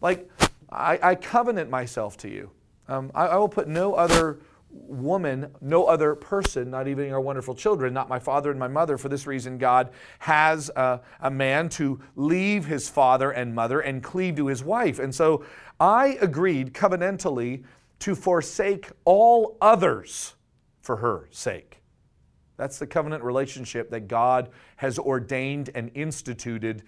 like, 0.01 0.29
I, 0.69 0.99
I 1.01 1.15
covenant 1.15 1.69
myself 1.69 2.17
to 2.17 2.29
you. 2.29 2.51
Um, 2.89 3.09
I, 3.15 3.27
I 3.27 3.37
will 3.37 3.49
put 3.49 3.69
no 3.69 3.93
other 3.93 4.39
woman, 4.73 5.47
no 5.61 5.85
other 5.85 6.15
person, 6.15 6.69
not 6.71 6.87
even 6.87 7.11
our 7.11 7.21
wonderful 7.21 7.53
children, 7.53 7.93
not 7.93 8.09
my 8.09 8.19
father 8.19 8.49
and 8.49 8.59
my 8.59 8.67
mother. 8.67 8.97
For 8.97 9.09
this 9.09 9.27
reason, 9.27 9.57
God 9.57 9.91
has 10.19 10.69
a, 10.75 11.01
a, 11.21 11.29
man 11.29 11.69
to 11.69 11.99
leave 12.15 12.65
his 12.65 12.89
father 12.89 13.31
and 13.31 13.53
mother 13.53 13.79
and 13.79 14.03
cleave 14.03 14.35
to 14.37 14.47
his 14.47 14.63
wife. 14.63 14.99
And 14.99 15.13
so 15.13 15.45
I 15.79 16.17
agreed 16.21 16.73
covenantally 16.73 17.63
to 17.99 18.15
forsake 18.15 18.89
all 19.05 19.57
others 19.61 20.33
for 20.81 20.97
her 20.97 21.27
sake. 21.31 21.81
That's 22.57 22.79
the 22.79 22.87
covenant 22.87 23.23
relationship 23.23 23.89
that 23.91 24.07
God 24.07 24.49
has 24.77 24.99
ordained 24.99 25.69
and 25.73 25.91
instituted 25.95 26.83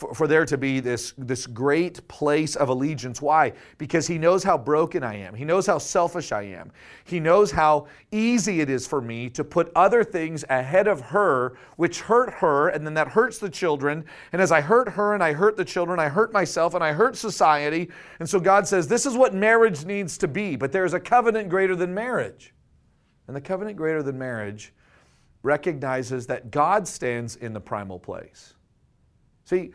for, 0.00 0.14
for 0.14 0.26
there 0.26 0.46
to 0.46 0.56
be 0.56 0.80
this, 0.80 1.12
this 1.18 1.46
great 1.46 2.08
place 2.08 2.56
of 2.56 2.70
allegiance. 2.70 3.20
Why? 3.20 3.52
Because 3.76 4.06
he 4.06 4.16
knows 4.16 4.42
how 4.42 4.56
broken 4.56 5.04
I 5.04 5.16
am. 5.16 5.34
He 5.34 5.44
knows 5.44 5.66
how 5.66 5.76
selfish 5.76 6.32
I 6.32 6.42
am. 6.44 6.72
He 7.04 7.20
knows 7.20 7.50
how 7.50 7.86
easy 8.10 8.62
it 8.62 8.70
is 8.70 8.86
for 8.86 9.02
me 9.02 9.28
to 9.28 9.44
put 9.44 9.70
other 9.76 10.02
things 10.02 10.42
ahead 10.48 10.88
of 10.88 11.02
her, 11.02 11.58
which 11.76 12.00
hurt 12.00 12.32
her, 12.32 12.70
and 12.70 12.86
then 12.86 12.94
that 12.94 13.08
hurts 13.08 13.38
the 13.38 13.50
children. 13.50 14.06
And 14.32 14.40
as 14.40 14.50
I 14.50 14.62
hurt 14.62 14.88
her 14.88 15.12
and 15.12 15.22
I 15.22 15.34
hurt 15.34 15.58
the 15.58 15.66
children, 15.66 16.00
I 16.00 16.08
hurt 16.08 16.32
myself 16.32 16.72
and 16.72 16.82
I 16.82 16.94
hurt 16.94 17.14
society. 17.14 17.90
And 18.20 18.28
so 18.28 18.40
God 18.40 18.66
says, 18.66 18.88
This 18.88 19.04
is 19.04 19.18
what 19.18 19.34
marriage 19.34 19.84
needs 19.84 20.16
to 20.18 20.28
be. 20.28 20.56
But 20.56 20.72
there's 20.72 20.94
a 20.94 21.00
covenant 21.00 21.50
greater 21.50 21.76
than 21.76 21.92
marriage. 21.92 22.54
And 23.26 23.36
the 23.36 23.40
covenant 23.42 23.76
greater 23.76 24.02
than 24.02 24.18
marriage 24.18 24.72
recognizes 25.42 26.26
that 26.28 26.50
God 26.50 26.88
stands 26.88 27.36
in 27.36 27.52
the 27.52 27.60
primal 27.60 27.98
place. 27.98 28.54
See, 29.44 29.72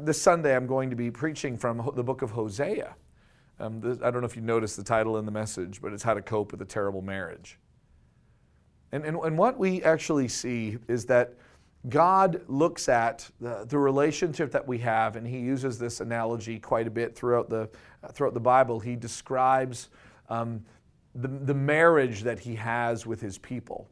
this 0.00 0.20
Sunday 0.20 0.56
I'm 0.56 0.66
going 0.66 0.90
to 0.90 0.96
be 0.96 1.10
preaching 1.10 1.56
from 1.56 1.90
the 1.94 2.02
book 2.02 2.22
of 2.22 2.30
Hosea. 2.30 2.94
Um, 3.58 3.80
the, 3.80 3.98
I 4.02 4.10
don't 4.10 4.20
know 4.20 4.26
if 4.26 4.36
you 4.36 4.42
noticed 4.42 4.76
the 4.76 4.84
title 4.84 5.18
in 5.18 5.24
the 5.24 5.32
message, 5.32 5.80
but 5.80 5.92
it's 5.92 6.02
How 6.02 6.14
to 6.14 6.22
Cope 6.22 6.52
with 6.52 6.60
a 6.62 6.66
Terrible 6.66 7.02
Marriage. 7.02 7.58
And, 8.92 9.04
and, 9.04 9.16
and 9.16 9.36
what 9.36 9.58
we 9.58 9.82
actually 9.82 10.28
see 10.28 10.78
is 10.88 11.06
that 11.06 11.34
God 11.88 12.42
looks 12.48 12.88
at 12.88 13.30
the, 13.40 13.64
the 13.68 13.78
relationship 13.78 14.50
that 14.52 14.66
we 14.66 14.78
have, 14.78 15.16
and 15.16 15.26
He 15.26 15.38
uses 15.38 15.78
this 15.78 16.00
analogy 16.00 16.58
quite 16.58 16.86
a 16.86 16.90
bit 16.90 17.14
throughout 17.14 17.48
the, 17.48 17.68
uh, 18.02 18.08
throughout 18.08 18.34
the 18.34 18.40
Bible. 18.40 18.80
He 18.80 18.96
describes 18.96 19.88
um, 20.28 20.64
the, 21.14 21.28
the 21.28 21.54
marriage 21.54 22.22
that 22.22 22.38
He 22.38 22.54
has 22.56 23.06
with 23.06 23.20
His 23.20 23.38
people. 23.38 23.88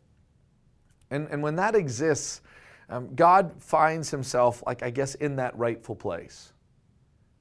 And, 1.11 1.29
and 1.31 1.43
when 1.43 1.57
that 1.57 1.75
exists, 1.75 2.43
um, 2.89 3.15
God 3.15 3.53
finds 3.59 4.11
Himself, 4.11 4.63
like 4.67 4.83
I 4.83 4.91
guess, 4.91 5.15
in 5.17 5.37
that 5.37 5.57
rightful 5.59 5.97
place. 5.97 6.53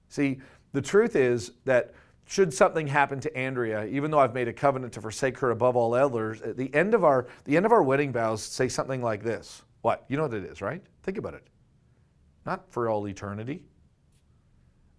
See, 0.09 0.39
the 0.71 0.81
truth 0.81 1.15
is 1.15 1.51
that 1.65 1.93
should 2.25 2.53
something 2.53 2.87
happen 2.87 3.19
to 3.19 3.37
Andrea, 3.37 3.85
even 3.85 4.09
though 4.09 4.19
I've 4.19 4.33
made 4.33 4.47
a 4.47 4.53
covenant 4.53 4.93
to 4.93 5.01
forsake 5.01 5.37
her 5.39 5.51
above 5.51 5.75
all 5.75 5.93
others, 5.93 6.41
at 6.41 6.57
the 6.57 6.73
end 6.73 6.93
of 6.93 7.03
our 7.03 7.27
the 7.45 7.57
end 7.57 7.65
of 7.65 7.71
our 7.71 7.83
wedding 7.83 8.11
vows 8.11 8.41
say 8.41 8.67
something 8.67 9.01
like 9.01 9.23
this. 9.23 9.63
What? 9.81 10.05
You 10.07 10.17
know 10.17 10.23
what 10.23 10.33
it 10.33 10.45
is, 10.45 10.61
right? 10.61 10.81
Think 11.03 11.17
about 11.17 11.33
it. 11.33 11.45
Not 12.45 12.71
for 12.71 12.89
all 12.89 13.07
eternity. 13.07 13.63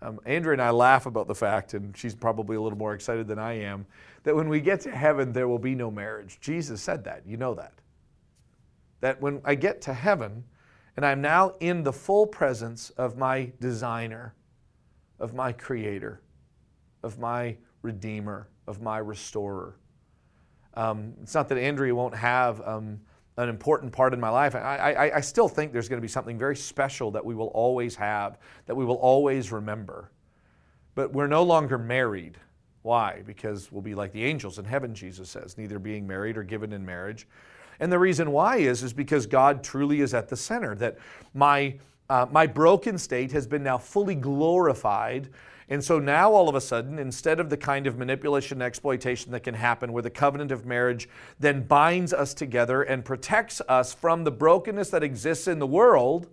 Um, 0.02 0.20
Andrea 0.26 0.52
and 0.52 0.62
I 0.62 0.70
laugh 0.70 1.06
about 1.06 1.26
the 1.26 1.34
fact, 1.34 1.72
and 1.72 1.96
she's 1.96 2.14
probably 2.14 2.56
a 2.56 2.60
little 2.60 2.78
more 2.78 2.92
excited 2.92 3.26
than 3.26 3.38
I 3.38 3.54
am, 3.54 3.86
that 4.22 4.36
when 4.36 4.50
we 4.50 4.60
get 4.60 4.80
to 4.82 4.90
heaven, 4.90 5.32
there 5.32 5.48
will 5.48 5.58
be 5.58 5.74
no 5.74 5.90
marriage. 5.90 6.38
Jesus 6.40 6.82
said 6.82 7.04
that. 7.04 7.22
You 7.26 7.38
know 7.38 7.54
that. 7.54 7.72
That 9.04 9.20
when 9.20 9.42
I 9.44 9.54
get 9.54 9.82
to 9.82 9.92
heaven, 9.92 10.44
and 10.96 11.04
I'm 11.04 11.20
now 11.20 11.56
in 11.60 11.82
the 11.82 11.92
full 11.92 12.26
presence 12.26 12.88
of 12.88 13.18
my 13.18 13.52
designer, 13.60 14.34
of 15.20 15.34
my 15.34 15.52
creator, 15.52 16.22
of 17.02 17.18
my 17.18 17.58
Redeemer, 17.82 18.48
of 18.66 18.80
my 18.80 18.96
Restorer. 18.96 19.76
Um, 20.72 21.12
it's 21.22 21.34
not 21.34 21.50
that 21.50 21.58
Andrea 21.58 21.94
won't 21.94 22.14
have 22.14 22.66
um, 22.66 22.98
an 23.36 23.50
important 23.50 23.92
part 23.92 24.14
in 24.14 24.20
my 24.20 24.30
life. 24.30 24.54
I, 24.54 24.94
I, 24.94 25.16
I 25.16 25.20
still 25.20 25.48
think 25.50 25.74
there's 25.74 25.90
going 25.90 26.00
to 26.00 26.02
be 26.02 26.08
something 26.08 26.38
very 26.38 26.56
special 26.56 27.10
that 27.10 27.22
we 27.22 27.34
will 27.34 27.48
always 27.48 27.94
have, 27.96 28.38
that 28.64 28.74
we 28.74 28.86
will 28.86 28.96
always 28.96 29.52
remember. 29.52 30.12
But 30.94 31.12
we're 31.12 31.26
no 31.26 31.42
longer 31.42 31.76
married. 31.76 32.38
Why? 32.80 33.22
Because 33.26 33.70
we'll 33.70 33.82
be 33.82 33.94
like 33.94 34.12
the 34.12 34.24
angels 34.24 34.58
in 34.58 34.64
heaven, 34.64 34.94
Jesus 34.94 35.28
says, 35.28 35.58
neither 35.58 35.78
being 35.78 36.06
married 36.06 36.38
or 36.38 36.42
given 36.42 36.72
in 36.72 36.86
marriage. 36.86 37.28
And 37.80 37.90
the 37.90 37.98
reason 37.98 38.32
why 38.32 38.56
is, 38.56 38.82
is 38.82 38.92
because 38.92 39.26
God 39.26 39.62
truly 39.62 40.00
is 40.00 40.14
at 40.14 40.28
the 40.28 40.36
center, 40.36 40.74
that 40.76 40.98
my, 41.34 41.76
uh, 42.08 42.26
my 42.30 42.46
broken 42.46 42.98
state 42.98 43.32
has 43.32 43.46
been 43.46 43.62
now 43.62 43.78
fully 43.78 44.14
glorified 44.14 45.28
and 45.68 45.82
so 45.82 45.98
now 45.98 46.32
all 46.32 46.48
of 46.48 46.54
a 46.54 46.60
sudden, 46.60 46.98
instead 46.98 47.40
of 47.40 47.48
the 47.48 47.56
kind 47.56 47.86
of 47.86 47.96
manipulation 47.96 48.56
and 48.56 48.62
exploitation 48.62 49.32
that 49.32 49.40
can 49.40 49.54
happen 49.54 49.92
where 49.92 50.02
the 50.02 50.10
covenant 50.10 50.52
of 50.52 50.66
marriage 50.66 51.08
then 51.40 51.62
binds 51.62 52.12
us 52.12 52.34
together 52.34 52.82
and 52.82 53.04
protects 53.04 53.62
us 53.68 53.94
from 53.94 54.24
the 54.24 54.30
brokenness 54.30 54.90
that 54.90 55.02
exists 55.02 55.48
in 55.48 55.58
the 55.58 55.66
world, 55.66 56.28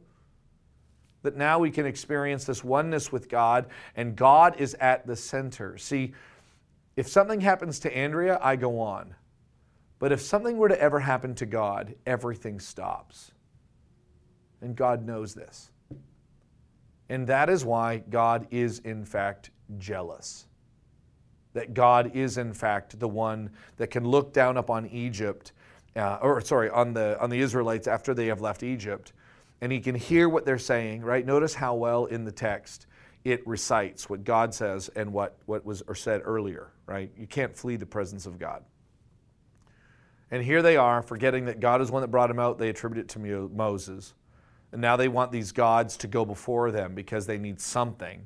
that 1.23 1.37
now 1.37 1.59
we 1.59 1.71
can 1.71 1.85
experience 1.85 2.43
this 2.43 2.63
oneness 2.63 3.11
with 3.11 3.29
God 3.29 3.67
and 3.95 4.15
God 4.15 4.59
is 4.59 4.73
at 4.75 5.07
the 5.07 5.15
center. 5.15 5.77
See, 5.77 6.13
if 6.97 7.07
something 7.07 7.39
happens 7.39 7.79
to 7.79 7.95
Andrea, 7.95 8.37
I 8.41 8.57
go 8.57 8.79
on. 8.79 9.15
But 10.01 10.11
if 10.11 10.19
something 10.19 10.57
were 10.57 10.67
to 10.67 10.81
ever 10.81 10.99
happen 10.99 11.35
to 11.35 11.45
God, 11.45 11.93
everything 12.07 12.59
stops. 12.59 13.33
And 14.59 14.75
God 14.75 15.05
knows 15.05 15.35
this. 15.35 15.69
And 17.07 17.27
that 17.27 17.51
is 17.51 17.63
why 17.63 17.97
God 18.09 18.47
is, 18.49 18.79
in 18.79 19.05
fact, 19.05 19.51
jealous. 19.77 20.47
That 21.53 21.75
God 21.75 22.15
is, 22.15 22.39
in 22.39 22.51
fact, 22.51 22.99
the 22.99 23.07
one 23.07 23.51
that 23.77 23.91
can 23.91 24.03
look 24.03 24.33
down 24.33 24.57
upon 24.57 24.87
Egypt, 24.87 25.51
uh, 25.95 26.17
or 26.19 26.41
sorry, 26.41 26.71
on 26.71 26.93
the, 26.93 27.21
on 27.21 27.29
the 27.29 27.39
Israelites 27.39 27.87
after 27.87 28.15
they 28.15 28.25
have 28.25 28.41
left 28.41 28.63
Egypt, 28.63 29.13
and 29.61 29.71
he 29.71 29.79
can 29.79 29.93
hear 29.93 30.27
what 30.27 30.47
they're 30.47 30.57
saying, 30.57 31.03
right? 31.03 31.23
Notice 31.23 31.53
how 31.53 31.75
well 31.75 32.05
in 32.05 32.25
the 32.25 32.31
text 32.31 32.87
it 33.23 33.45
recites 33.45 34.09
what 34.09 34.23
God 34.23 34.51
says 34.51 34.89
and 34.95 35.13
what, 35.13 35.37
what 35.45 35.63
was 35.63 35.83
or 35.83 35.93
said 35.93 36.21
earlier, 36.25 36.71
right? 36.87 37.11
You 37.15 37.27
can't 37.27 37.55
flee 37.55 37.75
the 37.75 37.85
presence 37.85 38.25
of 38.25 38.39
God. 38.39 38.63
And 40.31 40.43
here 40.43 40.61
they 40.61 40.77
are, 40.77 41.01
forgetting 41.01 41.45
that 41.45 41.59
God 41.59 41.81
is 41.81 41.91
one 41.91 42.01
that 42.01 42.07
brought 42.07 42.27
them 42.27 42.39
out. 42.39 42.57
They 42.57 42.69
attribute 42.69 43.05
it 43.05 43.09
to 43.09 43.49
Moses. 43.53 44.13
And 44.71 44.81
now 44.81 44.95
they 44.95 45.09
want 45.09 45.31
these 45.31 45.51
gods 45.51 45.97
to 45.97 46.07
go 46.07 46.23
before 46.23 46.71
them 46.71 46.95
because 46.95 47.25
they 47.25 47.37
need 47.37 47.59
something. 47.59 48.25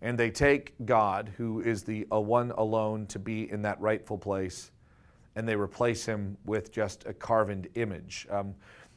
And 0.00 0.16
they 0.16 0.30
take 0.30 0.74
God, 0.84 1.32
who 1.36 1.60
is 1.60 1.82
the 1.82 2.06
one 2.10 2.52
alone 2.52 3.06
to 3.08 3.18
be 3.18 3.50
in 3.50 3.62
that 3.62 3.80
rightful 3.80 4.18
place, 4.18 4.70
and 5.34 5.48
they 5.48 5.56
replace 5.56 6.06
him 6.06 6.36
with 6.44 6.70
just 6.70 7.04
a 7.06 7.12
carven 7.12 7.66
image. 7.74 8.26
Um, 8.30 8.54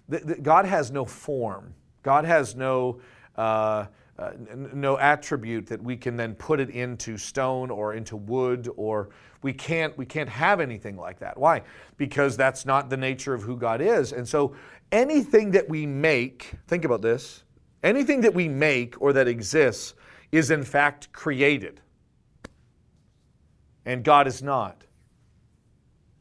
the, 0.07 0.19
the, 0.19 0.35
God 0.35 0.65
has 0.65 0.91
no 0.91 1.05
form. 1.05 1.73
God 2.03 2.25
has 2.25 2.55
no 2.55 3.01
uh, 3.35 3.87
uh, 4.19 4.31
no 4.73 4.97
attribute 4.97 5.65
that 5.67 5.81
we 5.81 5.95
can 5.95 6.17
then 6.17 6.35
put 6.35 6.59
it 6.59 6.69
into 6.71 7.17
stone 7.17 7.71
or 7.71 7.93
into 7.93 8.17
wood 8.17 8.67
or 8.75 9.09
we 9.41 9.53
can't 9.53 9.97
we 9.97 10.05
can't 10.05 10.29
have 10.29 10.59
anything 10.59 10.97
like 10.97 11.19
that. 11.19 11.37
Why? 11.37 11.63
Because 11.97 12.35
that's 12.35 12.65
not 12.65 12.89
the 12.89 12.97
nature 12.97 13.33
of 13.33 13.41
who 13.41 13.57
god 13.57 13.81
is. 13.81 14.11
And 14.11 14.27
so 14.27 14.55
anything 14.91 15.51
that 15.51 15.67
we 15.69 15.85
make 15.85 16.51
think 16.67 16.85
about 16.85 17.01
this 17.01 17.43
anything 17.83 18.19
that 18.21 18.33
we 18.33 18.47
make 18.47 19.01
or 19.01 19.13
that 19.13 19.27
exists 19.27 19.93
is 20.31 20.51
in 20.51 20.63
fact 20.63 21.11
created. 21.13 21.81
And 23.85 24.03
god 24.03 24.27
is 24.27 24.43
not. 24.43 24.83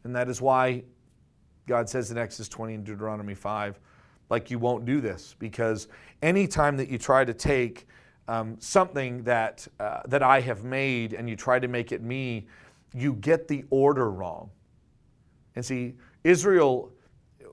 And 0.04 0.14
that 0.14 0.28
is 0.28 0.40
why 0.40 0.84
god 1.66 1.88
says 1.88 2.10
in 2.10 2.18
exodus 2.18 2.48
20 2.48 2.74
and 2.74 2.84
deuteronomy 2.84 3.34
5 3.34 3.78
like 4.30 4.50
you 4.50 4.58
won't 4.58 4.84
do 4.84 5.00
this. 5.00 5.34
Because 5.38 5.88
anytime 6.22 6.76
that 6.76 6.88
you 6.88 6.98
try 6.98 7.24
to 7.24 7.34
take 7.34 7.86
um, 8.28 8.56
something 8.58 9.22
that, 9.22 9.66
uh, 9.80 10.02
that 10.06 10.22
I 10.22 10.40
have 10.40 10.64
made 10.64 11.14
and 11.14 11.28
you 11.28 11.36
try 11.36 11.58
to 11.58 11.68
make 11.68 11.92
it 11.92 12.02
me, 12.02 12.46
you 12.94 13.14
get 13.14 13.48
the 13.48 13.64
order 13.70 14.10
wrong. 14.10 14.50
And 15.54 15.64
see, 15.64 15.94
Israel 16.24 16.92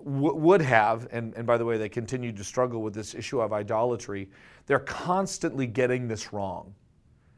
w- 0.06 0.36
would 0.36 0.62
have, 0.62 1.08
and, 1.12 1.34
and 1.36 1.46
by 1.46 1.58
the 1.58 1.66
way, 1.66 1.78
they 1.78 1.90
continue 1.90 2.32
to 2.32 2.44
struggle 2.44 2.82
with 2.82 2.94
this 2.94 3.16
issue 3.16 3.42
of 3.42 3.54
idolatry, 3.54 4.30
they're 4.68 4.80
constantly 4.80 5.68
getting 5.68 6.08
this 6.08 6.32
wrong. 6.32 6.74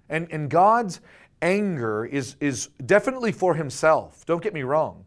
And, 0.09 0.27
and 0.31 0.49
God's 0.49 1.01
anger 1.41 2.05
is, 2.05 2.35
is 2.39 2.69
definitely 2.85 3.31
for 3.31 3.55
himself, 3.55 4.25
don't 4.25 4.41
get 4.41 4.53
me 4.53 4.63
wrong, 4.63 5.05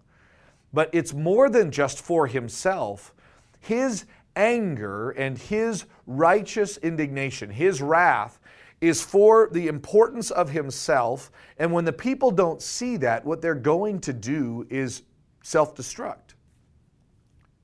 but 0.73 0.91
it's 0.93 1.13
more 1.13 1.49
than 1.49 1.71
just 1.71 2.01
for 2.01 2.27
himself. 2.27 3.15
His 3.61 4.07
anger 4.37 5.11
and 5.11 5.37
his 5.37 5.87
righteous 6.07 6.77
indignation, 6.79 7.51
his 7.51 7.83
wrath, 7.83 8.39
is 8.81 9.03
for 9.03 9.49
the 9.53 9.69
importance 9.69 10.31
of 10.31 10.51
himself. 10.51 11.31
And 11.59 11.73
when 11.73 11.85
the 11.85 11.93
people 11.93 12.31
don't 12.31 12.63
see 12.63 12.97
that, 12.99 13.25
what 13.25 13.43
they're 13.43 13.55
going 13.55 14.01
to 14.01 14.13
do 14.13 14.67
is 14.71 15.03
self 15.43 15.75
destruct. 15.75 16.35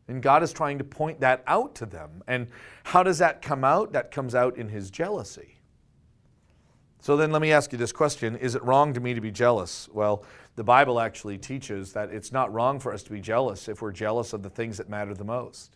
And 0.09 0.23
God 0.23 0.43
is 0.43 0.53
trying 0.53 0.79
to 0.79 0.85
point 0.85 1.21
that 1.21 1.43
out 1.47 1.75
to 1.77 1.87
them. 1.87 2.23
And 2.29 2.47
how 2.85 3.03
does 3.03 3.19
that 3.19 3.43
come 3.43 3.65
out? 3.65 3.93
That 3.93 4.11
comes 4.11 4.35
out 4.35 4.57
in 4.57 4.69
his 4.69 4.91
jealousy. 4.91 5.57
So 7.01 7.17
then 7.17 7.33
let 7.33 7.43
me 7.43 7.53
ask 7.53 7.73
you 7.73 7.79
this 7.79 7.93
question 7.93 8.37
Is 8.37 8.55
it 8.55 8.63
wrong 8.63 8.93
to 8.95 9.01
me 9.01 9.15
to 9.15 9.21
be 9.21 9.31
jealous? 9.31 9.89
Well, 9.93 10.25
the 10.55 10.65
Bible 10.65 11.01
actually 11.01 11.39
teaches 11.39 11.93
that 11.93 12.11
it's 12.11 12.33
not 12.33 12.53
wrong 12.53 12.81
for 12.81 12.93
us 12.93 13.03
to 13.05 13.11
be 13.11 13.21
jealous 13.21 13.69
if 13.69 13.83
we're 13.83 13.93
jealous 13.93 14.33
of 14.33 14.43
the 14.43 14.51
things 14.51 14.79
that 14.79 14.89
matter 14.89 15.15
the 15.15 15.25
most. 15.25 15.76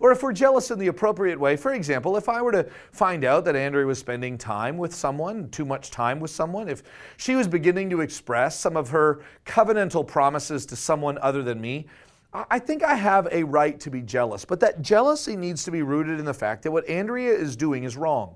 Or 0.00 0.12
if 0.12 0.22
we're 0.22 0.32
jealous 0.32 0.70
in 0.70 0.78
the 0.78 0.88
appropriate 0.88 1.38
way, 1.38 1.56
for 1.56 1.72
example, 1.74 2.16
if 2.16 2.28
I 2.28 2.42
were 2.42 2.52
to 2.52 2.68
find 2.92 3.24
out 3.24 3.44
that 3.44 3.56
Andrea 3.56 3.86
was 3.86 3.98
spending 3.98 4.36
time 4.38 4.76
with 4.76 4.94
someone, 4.94 5.48
too 5.50 5.64
much 5.64 5.90
time 5.90 6.20
with 6.20 6.30
someone, 6.30 6.68
if 6.68 6.82
she 7.16 7.36
was 7.36 7.48
beginning 7.48 7.90
to 7.90 8.00
express 8.00 8.58
some 8.58 8.76
of 8.76 8.90
her 8.90 9.22
covenantal 9.46 10.06
promises 10.06 10.66
to 10.66 10.76
someone 10.76 11.18
other 11.18 11.42
than 11.42 11.60
me, 11.60 11.86
I 12.32 12.58
think 12.58 12.82
I 12.82 12.96
have 12.96 13.28
a 13.30 13.44
right 13.44 13.78
to 13.80 13.90
be 13.90 14.02
jealous. 14.02 14.44
But 14.44 14.58
that 14.60 14.82
jealousy 14.82 15.36
needs 15.36 15.62
to 15.64 15.70
be 15.70 15.82
rooted 15.82 16.18
in 16.18 16.24
the 16.24 16.34
fact 16.34 16.64
that 16.64 16.72
what 16.72 16.88
Andrea 16.88 17.32
is 17.32 17.54
doing 17.54 17.84
is 17.84 17.96
wrong. 17.96 18.34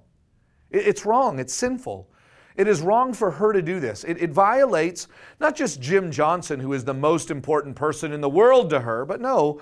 It's 0.70 1.04
wrong, 1.04 1.40
it's 1.40 1.54
sinful. 1.54 2.08
It 2.54 2.68
is 2.68 2.80
wrong 2.80 3.12
for 3.12 3.30
her 3.30 3.52
to 3.52 3.62
do 3.62 3.80
this. 3.80 4.04
It, 4.04 4.20
it, 4.20 4.30
violates 4.30 5.06
not 5.38 5.54
just 5.54 5.80
Jim 5.80 6.10
Johnson, 6.10 6.58
who 6.58 6.72
is 6.72 6.84
the 6.84 6.94
most 6.94 7.30
important 7.30 7.76
person 7.76 8.12
in 8.12 8.20
the 8.20 8.28
world 8.28 8.68
to 8.70 8.80
her, 8.80 9.04
but 9.04 9.20
no, 9.20 9.60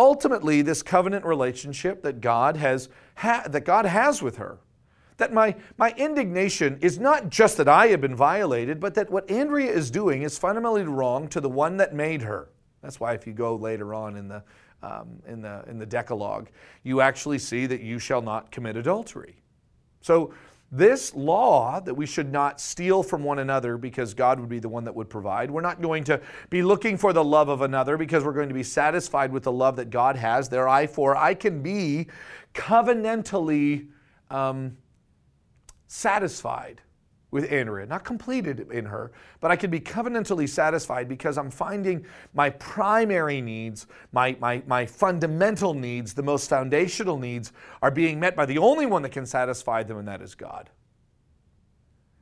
ultimately 0.00 0.62
this 0.62 0.82
covenant 0.82 1.26
relationship 1.26 2.02
that 2.02 2.22
God 2.22 2.56
has 2.56 2.88
ha- 3.16 3.44
that 3.46 3.66
God 3.66 3.84
has 3.84 4.22
with 4.22 4.38
her. 4.38 4.58
That 5.18 5.34
my, 5.34 5.54
my 5.76 5.92
indignation 5.98 6.78
is 6.80 6.98
not 6.98 7.28
just 7.28 7.58
that 7.58 7.68
I 7.68 7.88
have 7.88 8.00
been 8.00 8.16
violated, 8.16 8.80
but 8.80 8.94
that 8.94 9.10
what 9.10 9.30
Andrea 9.30 9.70
is 9.70 9.90
doing 9.90 10.22
is 10.22 10.38
fundamentally 10.38 10.84
wrong 10.84 11.28
to 11.28 11.40
the 11.42 11.50
one 11.50 11.76
that 11.76 11.94
made 11.94 12.22
her. 12.22 12.48
That's 12.80 12.98
why 12.98 13.12
if 13.12 13.26
you 13.26 13.34
go 13.34 13.54
later 13.56 13.92
on 13.92 14.16
in 14.16 14.28
the, 14.28 14.42
um, 14.82 15.20
in 15.26 15.42
the, 15.42 15.62
in 15.68 15.78
the 15.78 15.84
Decalogue, 15.84 16.48
you 16.82 17.02
actually 17.02 17.38
see 17.38 17.66
that 17.66 17.82
you 17.82 17.98
shall 17.98 18.22
not 18.22 18.50
commit 18.50 18.78
adultery. 18.78 19.36
So 20.00 20.32
this 20.72 21.14
law 21.14 21.80
that 21.80 21.94
we 21.94 22.06
should 22.06 22.30
not 22.30 22.60
steal 22.60 23.02
from 23.02 23.24
one 23.24 23.40
another 23.40 23.76
because 23.76 24.14
God 24.14 24.38
would 24.38 24.48
be 24.48 24.60
the 24.60 24.68
one 24.68 24.84
that 24.84 24.94
would 24.94 25.10
provide. 25.10 25.50
We're 25.50 25.62
not 25.62 25.82
going 25.82 26.04
to 26.04 26.20
be 26.48 26.62
looking 26.62 26.96
for 26.96 27.12
the 27.12 27.24
love 27.24 27.48
of 27.48 27.62
another 27.62 27.96
because 27.96 28.24
we're 28.24 28.32
going 28.32 28.48
to 28.48 28.54
be 28.54 28.62
satisfied 28.62 29.32
with 29.32 29.42
the 29.42 29.52
love 29.52 29.76
that 29.76 29.90
God 29.90 30.16
has. 30.16 30.48
There, 30.48 30.68
I 30.68 30.86
for 30.86 31.16
I 31.16 31.34
can 31.34 31.62
be 31.62 32.06
covenantally 32.54 33.88
um, 34.30 34.76
satisfied 35.88 36.80
with 37.30 37.50
Andrea, 37.52 37.86
not 37.86 38.04
completed 38.04 38.70
in 38.70 38.84
her, 38.86 39.12
but 39.40 39.50
I 39.50 39.56
can 39.56 39.70
be 39.70 39.80
covenantally 39.80 40.48
satisfied 40.48 41.08
because 41.08 41.38
I'm 41.38 41.50
finding 41.50 42.04
my 42.34 42.50
primary 42.50 43.40
needs, 43.40 43.86
my, 44.12 44.36
my, 44.40 44.62
my 44.66 44.86
fundamental 44.86 45.74
needs, 45.74 46.14
the 46.14 46.22
most 46.22 46.48
foundational 46.48 47.18
needs, 47.18 47.52
are 47.82 47.90
being 47.90 48.18
met 48.18 48.34
by 48.34 48.46
the 48.46 48.58
only 48.58 48.86
one 48.86 49.02
that 49.02 49.12
can 49.12 49.26
satisfy 49.26 49.82
them, 49.82 49.98
and 49.98 50.08
that 50.08 50.22
is 50.22 50.34
God. 50.34 50.70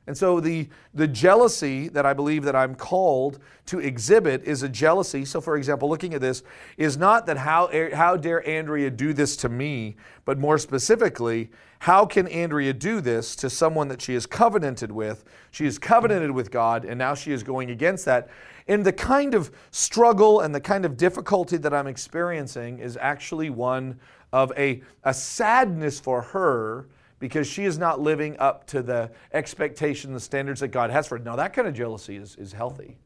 And 0.09 0.17
so 0.17 0.39
the, 0.39 0.67
the 0.95 1.07
jealousy 1.07 1.87
that 1.89 2.03
I 2.03 2.13
believe 2.13 2.43
that 2.45 2.55
I'm 2.55 2.73
called 2.73 3.37
to 3.67 3.77
exhibit 3.77 4.43
is 4.43 4.63
a 4.63 4.67
jealousy. 4.67 5.23
So, 5.23 5.39
for 5.39 5.55
example, 5.55 5.87
looking 5.87 6.15
at 6.15 6.19
this, 6.19 6.41
is 6.77 6.97
not 6.97 7.27
that 7.27 7.37
how, 7.37 7.69
how 7.93 8.17
dare 8.17 8.45
Andrea 8.49 8.89
do 8.89 9.13
this 9.13 9.37
to 9.37 9.49
me, 9.49 9.97
but 10.25 10.39
more 10.39 10.57
specifically, 10.57 11.51
how 11.77 12.07
can 12.07 12.27
Andrea 12.29 12.73
do 12.73 13.01
this 13.01 13.35
to 13.35 13.51
someone 13.51 13.87
that 13.89 14.01
she 14.01 14.15
is 14.15 14.25
covenanted 14.25 14.91
with? 14.91 15.25
She 15.51 15.67
is 15.67 15.77
covenanted 15.77 16.31
with 16.31 16.49
God, 16.49 16.85
and 16.85 16.97
now 16.97 17.13
she 17.13 17.31
is 17.31 17.43
going 17.43 17.69
against 17.69 18.05
that. 18.05 18.29
And 18.67 18.83
the 18.83 18.91
kind 18.91 19.35
of 19.35 19.51
struggle 19.69 20.39
and 20.39 20.55
the 20.55 20.59
kind 20.59 20.85
of 20.85 20.97
difficulty 20.97 21.57
that 21.57 21.71
I'm 21.71 21.85
experiencing 21.85 22.79
is 22.79 22.97
actually 22.99 23.51
one 23.51 23.99
of 24.33 24.51
a, 24.57 24.81
a 25.03 25.13
sadness 25.13 25.99
for 25.99 26.23
her 26.23 26.87
because 27.19 27.47
she 27.47 27.65
is 27.65 27.77
not 27.77 27.99
living 27.99 28.37
up 28.39 28.65
to 28.67 28.81
the 28.81 29.11
expectation, 29.33 30.13
the 30.13 30.19
standards 30.19 30.61
that 30.61 30.69
God 30.69 30.89
has 30.89 31.07
for 31.07 31.17
her. 31.17 31.23
Now, 31.23 31.35
that 31.35 31.53
kind 31.53 31.67
of 31.67 31.73
jealousy 31.73 32.15
is, 32.15 32.35
is 32.37 32.53
healthy, 32.53 32.97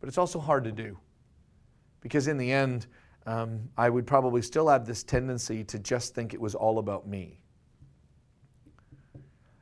but 0.00 0.08
it's 0.08 0.18
also 0.18 0.38
hard 0.38 0.64
to 0.64 0.72
do 0.72 0.98
because 2.00 2.28
in 2.28 2.36
the 2.36 2.52
end, 2.52 2.86
um, 3.24 3.68
I 3.76 3.88
would 3.88 4.06
probably 4.06 4.42
still 4.42 4.68
have 4.68 4.84
this 4.84 5.02
tendency 5.02 5.64
to 5.64 5.78
just 5.78 6.14
think 6.14 6.34
it 6.34 6.40
was 6.40 6.54
all 6.54 6.78
about 6.78 7.06
me. 7.06 7.38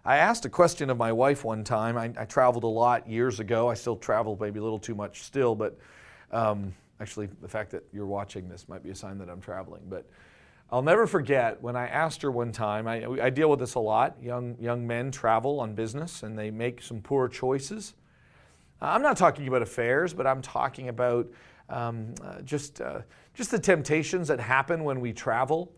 I 0.05 0.17
asked 0.17 0.47
a 0.47 0.49
question 0.49 0.89
of 0.89 0.97
my 0.97 1.13
wife 1.13 1.45
one 1.45 1.63
time. 1.63 1.99
I, 1.99 2.11
I 2.19 2.25
traveled 2.25 2.65
a 2.65 2.69
lot 2.69 3.09
years 3.09 3.39
ago. 3.39 3.69
I 3.69 3.75
still 3.75 3.97
travel 3.97 4.37
maybe 4.41 4.59
a 4.59 4.63
little 4.63 4.79
too 4.79 4.95
much 4.95 5.23
still, 5.23 5.55
but 5.55 5.79
um, 6.33 6.75
actually, 7.01 7.29
the 7.43 7.49
fact 7.49 7.71
that 7.73 7.85
you're 7.93 8.07
watching 8.07 8.49
this 8.49 8.67
might 8.67 8.83
be 8.83 8.91
a 8.91 8.95
sign 8.95 9.19
that 9.19 9.29
I'm 9.29 9.43
traveling. 9.43 9.83
But 9.89 10.09
I'll 10.73 10.83
never 10.83 11.07
forget 11.07 11.61
when 11.61 11.75
I 11.75 11.89
asked 11.89 12.23
her 12.23 12.31
one 12.31 12.53
time, 12.53 12.87
I, 12.87 13.05
I, 13.21 13.31
deal 13.31 13.51
with 13.51 13.59
this 13.59 13.75
a 13.75 13.81
lot. 13.81 14.17
Young, 14.23 14.57
young 14.61 14.87
men 14.87 15.11
travel 15.11 15.59
on 15.59 15.75
business 15.75 16.23
and 16.23 16.39
they 16.39 16.53
make 16.53 16.81
some 16.81 17.01
poor 17.01 17.29
choices. 17.29 17.95
I'm 18.81 19.03
not 19.03 19.17
talking 19.17 19.49
about 19.49 19.63
affairs, 19.63 20.15
but 20.15 20.29
I'm 20.29 20.41
talking 20.41 20.89
about 20.89 21.29
um, 21.69 22.15
uh, 22.25 22.41
just, 22.43 22.81
uh, 22.81 23.01
just 23.35 23.51
the 23.51 23.59
temptations 23.59 24.29
that 24.29 24.39
happen 24.39 24.85
when 24.85 25.01
we 25.01 25.13
travel. 25.13 25.73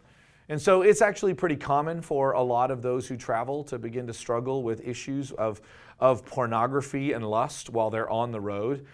And 0.50 0.60
so 0.60 0.82
it's 0.82 1.00
actually 1.00 1.32
pretty 1.32 1.56
common 1.56 2.02
for 2.02 2.32
a 2.32 2.42
lot 2.42 2.70
of 2.70 2.82
those 2.82 3.08
who 3.08 3.16
travel 3.16 3.64
to 3.64 3.78
begin 3.78 4.06
to 4.08 4.12
struggle 4.12 4.62
with 4.62 4.86
issues 4.86 5.32
of, 5.32 5.62
of 6.00 6.26
pornography 6.26 7.12
and 7.12 7.26
lust 7.28 7.70
while 7.70 7.88
they're 7.88 8.10
on 8.10 8.30
the 8.30 8.40
road. 8.40 8.86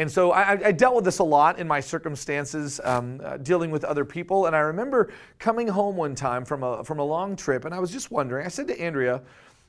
And 0.00 0.10
so 0.10 0.30
I, 0.32 0.52
I, 0.52 0.72
dealt 0.72 0.94
with 0.94 1.04
this 1.04 1.18
a 1.18 1.24
lot 1.24 1.58
in 1.58 1.68
my 1.68 1.78
circumstances, 1.80 2.80
um, 2.84 3.20
uh, 3.22 3.36
dealing 3.36 3.70
with 3.70 3.84
other 3.84 4.06
people. 4.06 4.46
And 4.46 4.56
I 4.56 4.60
remember 4.60 5.12
coming 5.38 5.68
home 5.68 5.94
one 5.94 6.14
time 6.14 6.46
from 6.46 6.62
a, 6.62 6.82
from 6.82 7.00
a 7.00 7.04
long 7.04 7.36
trip, 7.36 7.66
and 7.66 7.74
I 7.74 7.80
was 7.80 7.90
just 7.90 8.10
wondering. 8.10 8.46
I 8.46 8.48
said 8.48 8.66
to 8.68 8.80
Andrea, 8.80 9.20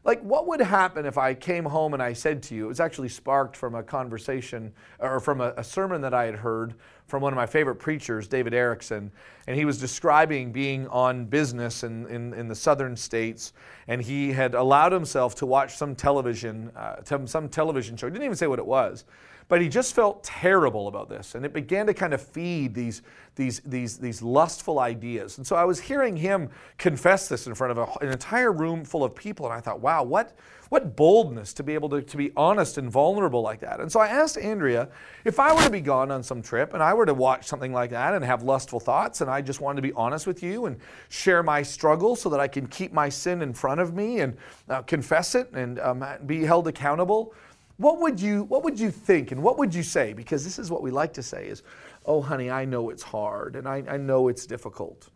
like, 0.05 0.21
what 0.21 0.47
would 0.47 0.61
happen 0.61 1.05
if 1.05 1.17
I 1.17 1.33
came 1.33 1.65
home 1.65 1.93
and 1.93 2.01
I 2.01 2.13
said 2.13 2.41
to 2.43 2.55
you, 2.55 2.63
it 2.63 2.69
was 2.69 2.79
actually 2.79 3.09
sparked 3.09 3.57
from 3.57 3.75
a 3.75 3.83
conversation 3.83 4.71
or 4.99 5.19
from 5.19 5.41
a, 5.41 5.53
a 5.57 5.65
sermon 5.65 5.99
that 5.99 6.13
I 6.13 6.23
had 6.23 6.35
heard 6.35 6.75
from 7.07 7.21
one 7.21 7.33
of 7.33 7.37
my 7.37 7.45
favorite 7.45 7.75
preachers, 7.75 8.25
David 8.25 8.53
Erickson. 8.53 9.11
And 9.47 9.57
he 9.57 9.65
was 9.65 9.81
describing 9.81 10.53
being 10.53 10.87
on 10.87 11.25
business 11.25 11.83
in, 11.83 12.07
in, 12.07 12.33
in 12.35 12.47
the 12.47 12.55
southern 12.55 12.95
states. 12.95 13.51
And 13.89 14.01
he 14.01 14.31
had 14.31 14.55
allowed 14.55 14.93
himself 14.93 15.35
to 15.35 15.45
watch 15.45 15.75
some 15.75 15.93
television, 15.93 16.71
uh, 16.73 17.03
some 17.03 17.49
television 17.49 17.97
show. 17.97 18.07
He 18.07 18.11
didn't 18.11 18.23
even 18.23 18.37
say 18.37 18.47
what 18.47 18.59
it 18.59 18.65
was 18.65 19.03
but 19.51 19.61
he 19.61 19.67
just 19.67 19.93
felt 19.93 20.23
terrible 20.23 20.87
about 20.87 21.09
this. 21.09 21.35
And 21.35 21.43
it 21.43 21.51
began 21.51 21.85
to 21.87 21.93
kind 21.93 22.13
of 22.13 22.21
feed 22.21 22.73
these, 22.73 23.01
these, 23.35 23.59
these, 23.65 23.97
these 23.97 24.21
lustful 24.21 24.79
ideas. 24.79 25.39
And 25.39 25.45
so 25.45 25.57
I 25.57 25.65
was 25.65 25.77
hearing 25.77 26.15
him 26.15 26.49
confess 26.77 27.27
this 27.27 27.47
in 27.47 27.53
front 27.53 27.77
of 27.77 27.77
a, 27.77 28.05
an 28.05 28.13
entire 28.13 28.53
room 28.53 28.85
full 28.85 29.03
of 29.03 29.13
people. 29.13 29.45
And 29.45 29.53
I 29.53 29.59
thought, 29.59 29.81
wow, 29.81 30.03
what, 30.03 30.37
what 30.69 30.95
boldness 30.95 31.51
to 31.55 31.63
be 31.63 31.73
able 31.73 31.89
to, 31.89 32.01
to 32.01 32.15
be 32.15 32.31
honest 32.37 32.77
and 32.77 32.89
vulnerable 32.89 33.41
like 33.41 33.59
that. 33.59 33.81
And 33.81 33.91
so 33.91 33.99
I 33.99 34.07
asked 34.07 34.37
Andrea 34.37 34.87
if 35.25 35.37
I 35.37 35.53
were 35.53 35.63
to 35.63 35.69
be 35.69 35.81
gone 35.81 36.11
on 36.11 36.23
some 36.23 36.41
trip 36.41 36.73
and 36.73 36.81
I 36.81 36.93
were 36.93 37.05
to 37.05 37.13
watch 37.13 37.45
something 37.45 37.73
like 37.73 37.89
that 37.89 38.13
and 38.13 38.23
have 38.23 38.43
lustful 38.43 38.79
thoughts, 38.79 39.19
and 39.19 39.29
I 39.29 39.41
just 39.41 39.59
wanted 39.59 39.81
to 39.81 39.81
be 39.81 39.93
honest 39.95 40.25
with 40.25 40.41
you 40.41 40.67
and 40.67 40.77
share 41.09 41.43
my 41.43 41.61
struggle 41.61 42.15
so 42.15 42.29
that 42.29 42.39
I 42.39 42.47
can 42.47 42.67
keep 42.67 42.93
my 42.93 43.09
sin 43.09 43.41
in 43.41 43.51
front 43.51 43.81
of 43.81 43.93
me 43.93 44.21
and 44.21 44.37
uh, 44.69 44.81
confess 44.83 45.35
it 45.35 45.51
and 45.51 45.77
um, 45.81 46.05
be 46.25 46.45
held 46.45 46.69
accountable 46.69 47.33
what 47.81 47.99
would 47.99 48.19
you 48.19 48.43
what 48.43 48.63
would 48.63 48.79
you 48.79 48.91
think 48.91 49.31
and 49.31 49.41
what 49.41 49.57
would 49.57 49.73
you 49.73 49.81
say? 49.81 50.13
Because 50.13 50.43
this 50.43 50.59
is 50.59 50.69
what 50.69 50.83
we 50.83 50.91
like 50.91 51.13
to 51.13 51.23
say 51.23 51.47
is 51.47 51.63
oh 52.05 52.21
honey 52.21 52.49
i 52.49 52.63
know 52.63 52.89
it's 52.89 53.03
hard 53.03 53.55
and 53.55 53.67
i, 53.67 53.83
I 53.87 53.97
know 53.97 54.27
it's 54.27 54.45
difficult. 54.45 55.09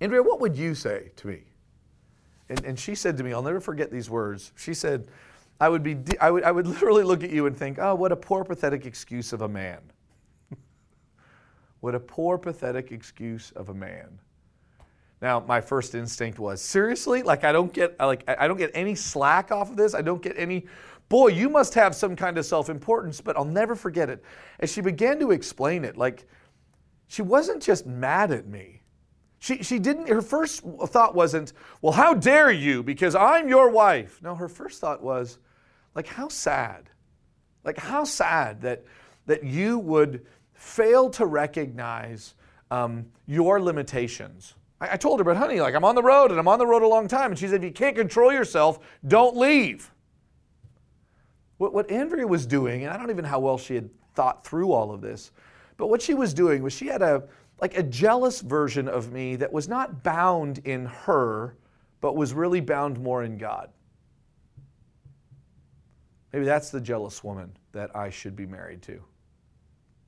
Andrea 0.00 0.22
what 0.22 0.40
would 0.40 0.56
you 0.56 0.74
say 0.74 1.12
to 1.16 1.28
me? 1.28 1.42
And, 2.48 2.64
and 2.64 2.78
she 2.78 2.96
said 2.96 3.16
to 3.18 3.24
me 3.24 3.32
i'll 3.32 3.42
never 3.42 3.60
forget 3.60 3.92
these 3.92 4.10
words. 4.10 4.52
She 4.56 4.74
said 4.74 5.06
i 5.60 5.68
would 5.68 5.84
be 5.84 5.96
I 6.20 6.32
would, 6.32 6.42
I 6.42 6.50
would 6.50 6.66
literally 6.74 7.04
look 7.04 7.22
at 7.22 7.30
you 7.30 7.46
and 7.46 7.56
think 7.56 7.78
oh 7.78 7.94
what 7.94 8.10
a 8.10 8.16
poor 8.16 8.44
pathetic 8.44 8.84
excuse 8.84 9.32
of 9.32 9.42
a 9.42 9.48
man 9.48 9.80
what 11.80 11.94
a 11.94 12.00
poor 12.00 12.38
pathetic 12.38 12.90
excuse 12.90 13.52
of 13.52 13.68
a 13.68 13.74
man. 13.74 14.18
Now, 15.22 15.38
my 15.38 15.60
first 15.60 15.94
instinct 15.94 16.40
was 16.40 16.60
seriously, 16.60 17.22
like 17.22 17.44
I 17.44 17.52
don't 17.52 17.72
get 17.72 17.98
like 18.00 18.24
I 18.26 18.48
don't 18.48 18.56
get 18.56 18.72
any 18.74 18.96
slack 18.96 19.52
off 19.52 19.70
of 19.70 19.76
this. 19.76 19.94
I 19.94 20.02
don't 20.02 20.20
get 20.20 20.36
any 20.36 20.66
Boy, 21.12 21.28
you 21.28 21.50
must 21.50 21.74
have 21.74 21.94
some 21.94 22.16
kind 22.16 22.38
of 22.38 22.46
self 22.46 22.70
importance, 22.70 23.20
but 23.20 23.36
I'll 23.36 23.44
never 23.44 23.74
forget 23.74 24.08
it. 24.08 24.24
As 24.60 24.72
she 24.72 24.80
began 24.80 25.20
to 25.20 25.30
explain 25.30 25.84
it, 25.84 25.98
like 25.98 26.26
she 27.06 27.20
wasn't 27.20 27.62
just 27.62 27.84
mad 27.84 28.30
at 28.30 28.46
me. 28.46 28.80
She, 29.38 29.62
she 29.62 29.78
didn't, 29.78 30.08
her 30.08 30.22
first 30.22 30.62
thought 30.86 31.14
wasn't, 31.14 31.52
well, 31.82 31.92
how 31.92 32.14
dare 32.14 32.50
you 32.50 32.82
because 32.82 33.14
I'm 33.14 33.46
your 33.46 33.68
wife. 33.68 34.22
No, 34.22 34.34
her 34.34 34.48
first 34.48 34.80
thought 34.80 35.02
was, 35.02 35.36
like, 35.94 36.06
how 36.06 36.28
sad. 36.28 36.88
Like, 37.62 37.76
how 37.76 38.04
sad 38.04 38.62
that, 38.62 38.82
that 39.26 39.44
you 39.44 39.80
would 39.80 40.24
fail 40.54 41.10
to 41.10 41.26
recognize 41.26 42.36
um, 42.70 43.04
your 43.26 43.60
limitations. 43.60 44.54
I, 44.80 44.94
I 44.94 44.96
told 44.96 45.20
her, 45.20 45.24
but 45.24 45.36
honey, 45.36 45.60
like, 45.60 45.74
I'm 45.74 45.84
on 45.84 45.94
the 45.94 46.02
road 46.02 46.30
and 46.30 46.40
I'm 46.40 46.48
on 46.48 46.58
the 46.58 46.66
road 46.66 46.82
a 46.82 46.88
long 46.88 47.06
time. 47.06 47.32
And 47.32 47.38
she 47.38 47.48
said, 47.48 47.56
if 47.56 47.64
you 47.64 47.70
can't 47.70 47.96
control 47.96 48.32
yourself, 48.32 48.78
don't 49.06 49.36
leave. 49.36 49.91
What, 51.62 51.72
what 51.72 51.92
Andrea 51.92 52.26
was 52.26 52.44
doing, 52.44 52.82
and 52.82 52.92
I 52.92 52.96
don't 52.96 53.08
even 53.10 53.22
know 53.22 53.28
how 53.28 53.38
well 53.38 53.56
she 53.56 53.76
had 53.76 53.88
thought 54.14 54.44
through 54.44 54.72
all 54.72 54.90
of 54.90 55.00
this, 55.00 55.30
but 55.76 55.86
what 55.86 56.02
she 56.02 56.12
was 56.12 56.34
doing 56.34 56.60
was 56.60 56.72
she 56.72 56.88
had 56.88 57.02
a 57.02 57.22
like 57.60 57.78
a 57.78 57.84
jealous 57.84 58.40
version 58.40 58.88
of 58.88 59.12
me 59.12 59.36
that 59.36 59.52
was 59.52 59.68
not 59.68 60.02
bound 60.02 60.58
in 60.64 60.86
her, 60.86 61.54
but 62.00 62.16
was 62.16 62.34
really 62.34 62.60
bound 62.60 62.98
more 62.98 63.22
in 63.22 63.38
God. 63.38 63.70
Maybe 66.32 66.44
that's 66.44 66.70
the 66.70 66.80
jealous 66.80 67.22
woman 67.22 67.56
that 67.70 67.94
I 67.94 68.10
should 68.10 68.34
be 68.34 68.44
married 68.44 68.82
to. 68.82 69.00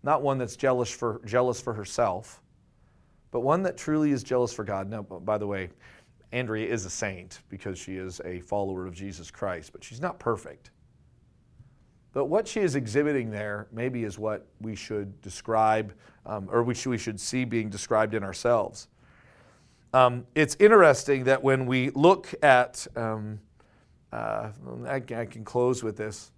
Not 0.03 0.23
one 0.23 0.39
that's 0.39 0.57
jealous 0.57 0.91
for, 0.91 1.21
jealous 1.25 1.61
for 1.61 1.73
herself, 1.73 2.43
but 3.31 3.43
one 3.43 3.63
that 3.63 3.77
truly 3.77 4.11
is 4.11 4.25
jealous 4.25 4.53
for 4.53 4.65
God. 4.65 4.91
Now, 4.91 5.03
by 5.03 5.39
the 5.39 5.47
way, 5.47 5.69
Andrea 6.33 6.67
is 6.67 6.85
a 6.85 6.91
saint 6.91 7.43
because 7.49 7.79
she 7.79 7.95
is 7.95 8.21
a 8.25 8.41
follower 8.41 8.89
of 8.89 8.95
Jesus 8.95 9.31
Christ, 9.31 9.71
but 9.73 9.85
she's 9.85 10.01
not 10.01 10.19
perfect. 10.19 10.73
But 12.15 12.27
what 12.27 12.47
she 12.49 12.61
is 12.61 12.77
exhibiting 12.77 13.31
there 13.31 13.67
maybe 13.73 14.05
is 14.05 14.19
what 14.19 14.47
we 14.61 14.77
should 14.77 15.21
describe, 15.21 15.93
um, 16.25 16.49
or 16.51 16.63
we 16.63 16.75
should, 16.75 16.91
we 16.91 16.99
should 16.99 17.21
see 17.21 17.45
being 17.45 17.69
described 17.69 18.15
in 18.15 18.23
ourselves. 18.23 18.89
Um, 19.93 20.27
it's 20.35 20.57
interesting 20.59 21.25
that 21.25 21.43
when 21.43 21.67
we 21.67 21.91
look 21.91 22.33
at, 22.43 22.87
um, 22.97 23.41
uh, 24.13 24.51
I, 24.87 24.95
I 24.95 25.27
can 25.27 25.45
close 25.45 25.83
with 25.83 25.97
this. 25.97 26.31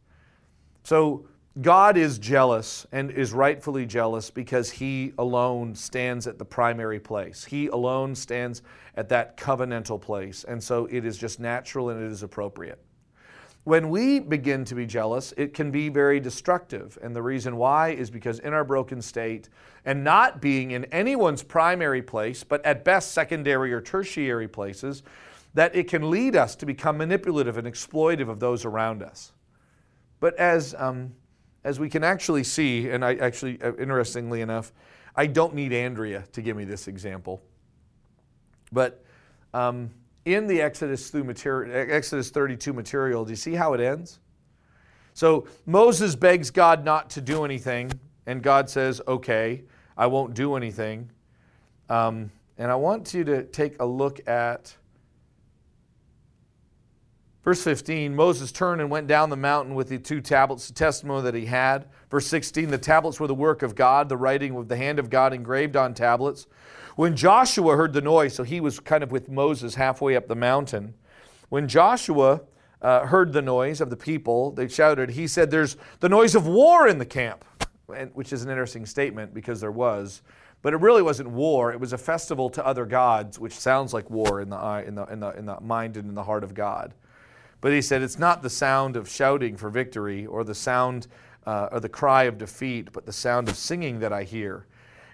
So, 0.83 1.29
God 1.63 1.97
is 1.97 2.19
jealous 2.19 2.87
and 2.93 3.11
is 3.11 3.33
rightfully 3.33 3.87
jealous 3.87 4.31
because 4.31 4.71
He 4.71 5.15
alone 5.19 5.75
stands 5.75 6.27
at 6.27 6.39
the 6.39 6.45
primary 6.45 7.01
place. 7.01 7.47
He 7.47 7.69
alone 7.69 8.15
stands 8.15 8.61
at 8.95 9.09
that 9.09 9.39
covenantal 9.39 9.99
place. 9.99 10.45
And 10.45 10.63
so 10.63 10.87
it 10.91 11.07
is 11.07 11.17
just 11.17 11.41
natural 11.41 11.89
and 11.89 12.03
it 12.03 12.13
is 12.13 12.23
appropriate. 12.23 12.79
When 13.67 13.91
we 13.91 14.21
begin 14.21 14.65
to 14.67 14.77
be 14.77 14.87
jealous, 14.87 15.35
it 15.37 15.53
can 15.53 15.73
be 15.73 15.89
very 15.89 16.21
destructive. 16.21 16.97
And 17.03 17.17
the 17.17 17.23
reason 17.23 17.57
why 17.57 17.89
is 17.89 18.11
because 18.11 18.39
in 18.39 18.53
our 18.53 18.63
broken 18.63 19.03
state, 19.03 19.49
and 19.85 20.05
not 20.05 20.41
being 20.41 20.71
in 20.71 20.85
anyone's 20.85 21.43
primary 21.43 22.01
place, 22.01 22.45
but 22.45 22.65
at 22.65 22.85
best 22.85 23.11
secondary 23.11 23.73
or 23.73 23.81
tertiary 23.81 24.47
places, 24.47 25.03
that 25.55 25.75
it 25.75 25.89
can 25.89 26.11
lead 26.11 26.37
us 26.37 26.55
to 26.55 26.65
become 26.65 26.97
manipulative 26.97 27.59
and 27.59 27.67
exploitive 27.67 28.29
of 28.29 28.39
those 28.39 28.65
around 28.65 29.03
us. 29.03 29.33
But 30.21 30.37
as, 30.37 30.73
um, 30.79 31.17
as 31.65 31.81
we 31.81 31.91
can 31.91 32.05
actually 32.05 32.45
see, 32.45 32.89
and 32.91 33.05
I 33.05 33.17
actually, 33.17 33.61
uh, 33.61 33.73
interestingly 33.81 34.43
enough, 34.43 34.73
I 35.17 35.27
don't 35.27 35.57
need 35.57 35.73
Andrea 35.73 36.23
to 36.35 36.41
give 36.41 36.57
me 36.57 36.67
this 36.67 36.87
example. 36.87 37.43
But 38.71 39.05
um, 39.53 39.91
in 40.27 40.47
the 40.49 40.61
Exodus, 40.61 41.09
through 41.09 41.25
material, 41.25 41.73
Exodus 41.91 42.31
32 42.31 42.73
material, 42.73 43.25
do 43.25 43.31
you 43.31 43.37
see 43.37 43.55
how 43.55 43.73
it 43.73 43.81
ends? 43.81 44.19
So 45.15 45.47
Moses 45.65 46.15
begs 46.15 46.51
God 46.51 46.85
not 46.85 47.09
to 47.11 47.23
do 47.23 47.45
anything, 47.45 47.91
and 48.27 48.43
God 48.43 48.69
says, 48.69 49.01
Okay, 49.09 49.63
I 49.97 50.09
won't 50.09 50.35
do 50.35 50.57
anything. 50.57 51.11
Um, 51.89 52.31
and 52.59 52.71
I 52.71 52.75
want 52.75 53.15
you 53.15 53.25
to 53.25 53.45
take 53.45 53.81
a 53.81 53.87
look 53.87 54.29
at 54.29 54.77
verse 57.45 57.63
15. 57.63 58.15
Moses 58.15 58.51
turned 58.51 58.81
and 58.81 58.91
went 58.91 59.07
down 59.07 59.31
the 59.31 59.37
mountain 59.37 59.75
with 59.77 59.89
the 59.89 59.99
two 59.99 60.21
tablets, 60.21 60.67
the 60.67 60.75
testimony 60.75 61.23
that 61.23 61.35
he 61.35 61.47
had. 61.47 61.87
Verse 62.11 62.27
16, 62.27 62.69
the 62.69 62.79
tablets 62.79 63.21
were 63.21 63.29
the 63.29 63.35
work 63.35 63.63
of 63.63 63.77
God, 63.77 64.09
the 64.09 64.17
writing 64.17 64.55
with 64.55 64.69
the 64.69 64.77
hand 64.77 64.99
of 64.99 65.09
God 65.09 65.33
engraved 65.33 65.77
on 65.77 65.95
tablets. 65.95 66.47
When 66.97 67.15
Joshua 67.15 67.77
heard 67.77 67.93
the 67.93 68.01
noise, 68.01 68.35
so 68.35 68.43
he 68.43 68.59
was 68.59 68.81
kind 68.81 69.03
of 69.03 69.13
with 69.13 69.29
Moses 69.29 69.75
halfway 69.75 70.17
up 70.17 70.29
the 70.29 70.35
mountain. 70.35 70.95
When 71.51 71.69
Joshua 71.69 72.41
uh, 72.81 73.07
heard 73.07 73.35
the 73.35 73.43
noise 73.43 73.83
of 73.83 73.91
the 73.91 73.97
people, 73.97 74.51
they 74.53 74.67
shouted, 74.67 75.11
he 75.11 75.27
said, 75.27 75.51
There's 75.51 75.77
the 76.01 76.09
noise 76.09 76.35
of 76.35 76.47
war 76.47 76.89
in 76.89 76.97
the 76.97 77.05
camp, 77.05 77.45
which 78.15 78.33
is 78.33 78.43
an 78.43 78.49
interesting 78.49 78.87
statement 78.87 79.35
because 79.35 79.61
there 79.61 79.71
was. 79.71 80.23
But 80.63 80.73
it 80.73 80.81
really 80.81 81.03
wasn't 81.03 81.29
war. 81.29 81.71
It 81.71 81.79
was 81.79 81.93
a 81.93 81.99
festival 81.99 82.49
to 82.51 82.67
other 82.67 82.87
gods, 82.87 83.39
which 83.39 83.53
sounds 83.53 83.93
like 83.93 84.09
war 84.09 84.41
in 84.41 84.49
the, 84.49 84.85
in 84.87 84.95
the, 84.95 85.05
in 85.05 85.21
the, 85.21 85.31
in 85.33 85.45
the 85.45 85.61
mind 85.61 85.99
and 85.99 86.09
in 86.09 86.15
the 86.15 86.25
heart 86.25 86.45
of 86.45 86.55
God. 86.55 86.95
But 87.61 87.73
he 87.73 87.83
said, 87.83 88.01
It's 88.01 88.19
not 88.19 88.43
the 88.43 88.49
sound 88.51 88.97
of 88.97 89.07
shouting 89.07 89.59
for 89.59 89.69
victory 89.69 90.25
or 90.25 90.45
the 90.45 90.55
sound 90.55 91.09
uh, 91.45 91.69
or 91.73 91.81
the 91.81 91.91
cry 91.91 92.25
of 92.25 92.39
defeat, 92.39 92.91
but 92.91 93.05
the 93.05 93.13
sound 93.13 93.51
of 93.51 93.57
singing 93.57 93.99
that 94.01 94.15
I 94.15 94.23
hear. 94.23 94.67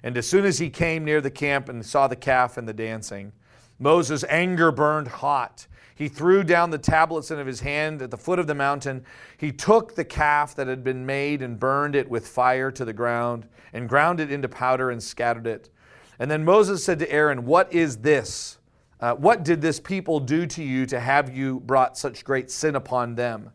And 0.02 0.16
as 0.16 0.28
soon 0.28 0.44
as 0.44 0.58
he 0.58 0.70
came 0.70 1.04
near 1.04 1.20
the 1.20 1.30
camp 1.30 1.68
and 1.68 1.84
saw 1.84 2.08
the 2.08 2.16
calf 2.16 2.56
and 2.56 2.68
the 2.68 2.72
dancing, 2.72 3.32
Moses' 3.78 4.24
anger 4.28 4.72
burned 4.72 5.08
hot. 5.08 5.66
He 5.94 6.08
threw 6.08 6.42
down 6.42 6.70
the 6.70 6.78
tablets 6.78 7.30
in 7.30 7.46
his 7.46 7.60
hand 7.60 8.02
at 8.02 8.10
the 8.10 8.16
foot 8.16 8.38
of 8.38 8.46
the 8.46 8.54
mountain. 8.54 9.04
He 9.36 9.52
took 9.52 9.94
the 9.94 10.04
calf 10.04 10.54
that 10.56 10.66
had 10.66 10.82
been 10.82 11.06
made 11.06 11.42
and 11.42 11.60
burned 11.60 11.94
it 11.94 12.08
with 12.08 12.26
fire 12.26 12.70
to 12.72 12.84
the 12.84 12.92
ground 12.92 13.46
and 13.72 13.88
ground 13.88 14.18
it 14.18 14.32
into 14.32 14.48
powder 14.48 14.90
and 14.90 15.02
scattered 15.02 15.46
it. 15.46 15.70
And 16.18 16.30
then 16.30 16.44
Moses 16.44 16.84
said 16.84 16.98
to 17.00 17.10
Aaron, 17.12 17.44
What 17.44 17.72
is 17.72 17.98
this? 17.98 18.58
Uh, 19.00 19.14
what 19.14 19.44
did 19.44 19.60
this 19.60 19.80
people 19.80 20.20
do 20.20 20.46
to 20.46 20.62
you 20.62 20.86
to 20.86 21.00
have 21.00 21.36
you 21.36 21.60
brought 21.60 21.98
such 21.98 22.24
great 22.24 22.50
sin 22.50 22.76
upon 22.76 23.16
them? 23.16 23.50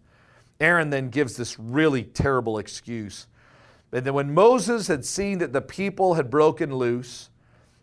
Aaron 0.60 0.90
then 0.90 1.10
gives 1.10 1.38
this 1.38 1.58
really 1.58 2.04
terrible 2.04 2.58
excuse. 2.58 3.28
And 3.92 4.06
then 4.06 4.14
when 4.14 4.34
Moses 4.34 4.88
had 4.88 5.06
seen 5.06 5.38
that 5.40 5.54
the 5.54 5.62
people 5.62 6.16
had 6.16 6.30
broken 6.30 6.76
loose, 6.76 7.30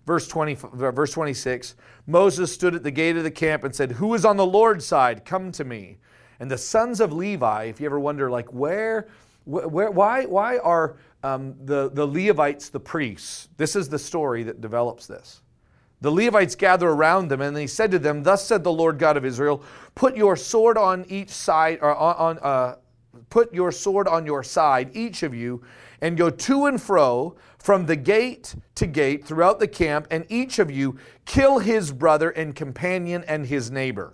verse, 0.07 0.29
20, 0.29 0.55
verse 0.55 1.13
26, 1.13 1.75
Moses 2.07 2.53
stood 2.53 2.75
at 2.75 2.83
the 2.83 2.91
gate 2.91 3.17
of 3.17 3.25
the 3.25 3.31
camp 3.31 3.65
and 3.65 3.75
said, 3.75 3.93
Who 3.93 4.15
is 4.15 4.25
on 4.25 4.37
the 4.37 4.47
Lord's 4.47 4.85
side? 4.85 5.25
Come 5.25 5.51
to 5.53 5.65
me. 5.65 5.99
And 6.41 6.51
the 6.51 6.59
sons 6.59 7.01
of 7.01 7.13
Levi, 7.13 7.65
if 7.65 7.81
you 7.81 7.87
ever 7.87 7.99
wonder, 7.99 8.31
like, 8.31 8.53
where, 8.53 9.09
where 9.45 9.91
why, 9.91 10.27
why 10.27 10.59
are 10.59 10.97
um, 11.23 11.55
the, 11.65 11.91
the 11.91 12.07
Levites 12.07 12.69
the 12.69 12.81
priests? 12.81 13.49
This 13.57 13.77
is 13.77 13.89
the 13.89 13.99
story 13.99 14.43
that 14.43 14.61
develops 14.61 15.07
this. 15.07 15.41
The 16.01 16.11
Levites 16.11 16.55
gather 16.55 16.91
around 16.91 17.29
them, 17.29 17.41
and 17.41 17.57
he 17.57 17.67
said 17.67 17.91
to 17.93 17.99
them, 17.99 18.23
Thus 18.23 18.47
said 18.47 18.63
the 18.63 18.73
Lord 18.73 18.99
God 18.99 19.17
of 19.17 19.25
Israel, 19.25 19.63
Put 19.95 20.17
your 20.17 20.37
sword 20.37 20.77
on 20.77 21.07
each 21.09 21.31
side, 21.31 21.79
or 21.81 21.95
on, 21.95 22.17
on 22.17 22.39
uh, 22.43 22.77
put 23.31 23.55
your 23.55 23.73
sword 23.73 24.07
on 24.07 24.27
your 24.27 24.43
side, 24.43 24.91
each 24.95 25.23
of 25.23 25.35
you, 25.35 25.63
and 26.05 26.19
go 26.19 26.29
to 26.29 26.67
and 26.67 26.83
fro 26.83 27.35
from 27.57 27.87
the 27.87 27.97
gate 27.97 28.55
to 28.75 28.87
gate 28.87 29.25
throughout 29.25 29.59
the 29.59 29.67
camp, 29.67 30.07
and 30.11 30.27
each 30.29 30.59
of 30.59 30.71
you 30.71 30.99
kill 31.25 31.61
his 31.61 31.93
brother 31.93 32.29
and 32.29 32.55
companion 32.55 33.25
and 33.27 33.47
his 33.47 33.71
neighbor. 33.71 34.13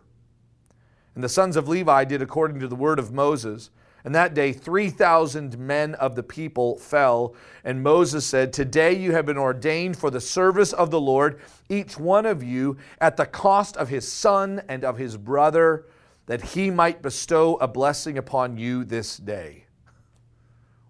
And 1.17 1.25
the 1.25 1.29
sons 1.29 1.57
of 1.57 1.67
Levi 1.67 2.05
did 2.05 2.23
according 2.23 2.61
to 2.61 2.69
the 2.69 2.77
word 2.77 3.01
of 3.01 3.12
Moses. 3.12 3.71
And 4.05 4.15
that 4.15 4.35
day, 4.35 4.53
3,000 4.53 5.59
men 5.59 5.97
of 5.97 6.15
the 6.15 6.23
people 6.23 6.79
fell. 6.79 7.35
And 7.65 7.83
Moses 7.83 8.25
said, 8.25 8.53
Today 8.53 8.93
you 8.93 9.11
have 9.11 9.27
been 9.27 9.37
ordained 9.37 9.99
for 9.99 10.11
the 10.11 10.21
service 10.21 10.73
of 10.73 10.93
the 10.93 11.01
Lord, 11.01 11.41
each 11.69 11.99
one 11.99 12.25
of 12.25 12.41
you 12.41 12.77
at 13.01 13.17
the 13.17 13.27
cost 13.27 13.77
of 13.77 13.89
his 13.89 14.11
son 14.11 14.62
and 14.69 14.85
of 14.85 14.97
his 14.97 15.17
brother, 15.17 15.87
that 16.27 16.41
he 16.41 16.71
might 16.71 17.03
bestow 17.03 17.57
a 17.57 17.67
blessing 17.67 18.17
upon 18.17 18.57
you 18.57 18.85
this 18.85 19.17
day. 19.17 19.65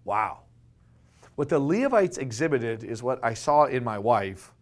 Wow. 0.05 0.41
What 1.41 1.49
the 1.49 1.57
Levites 1.57 2.19
exhibited 2.19 2.83
is 2.83 3.01
what 3.01 3.19
I 3.25 3.33
saw 3.33 3.63
in 3.63 3.83
my 3.83 3.97
wife, 3.97 4.53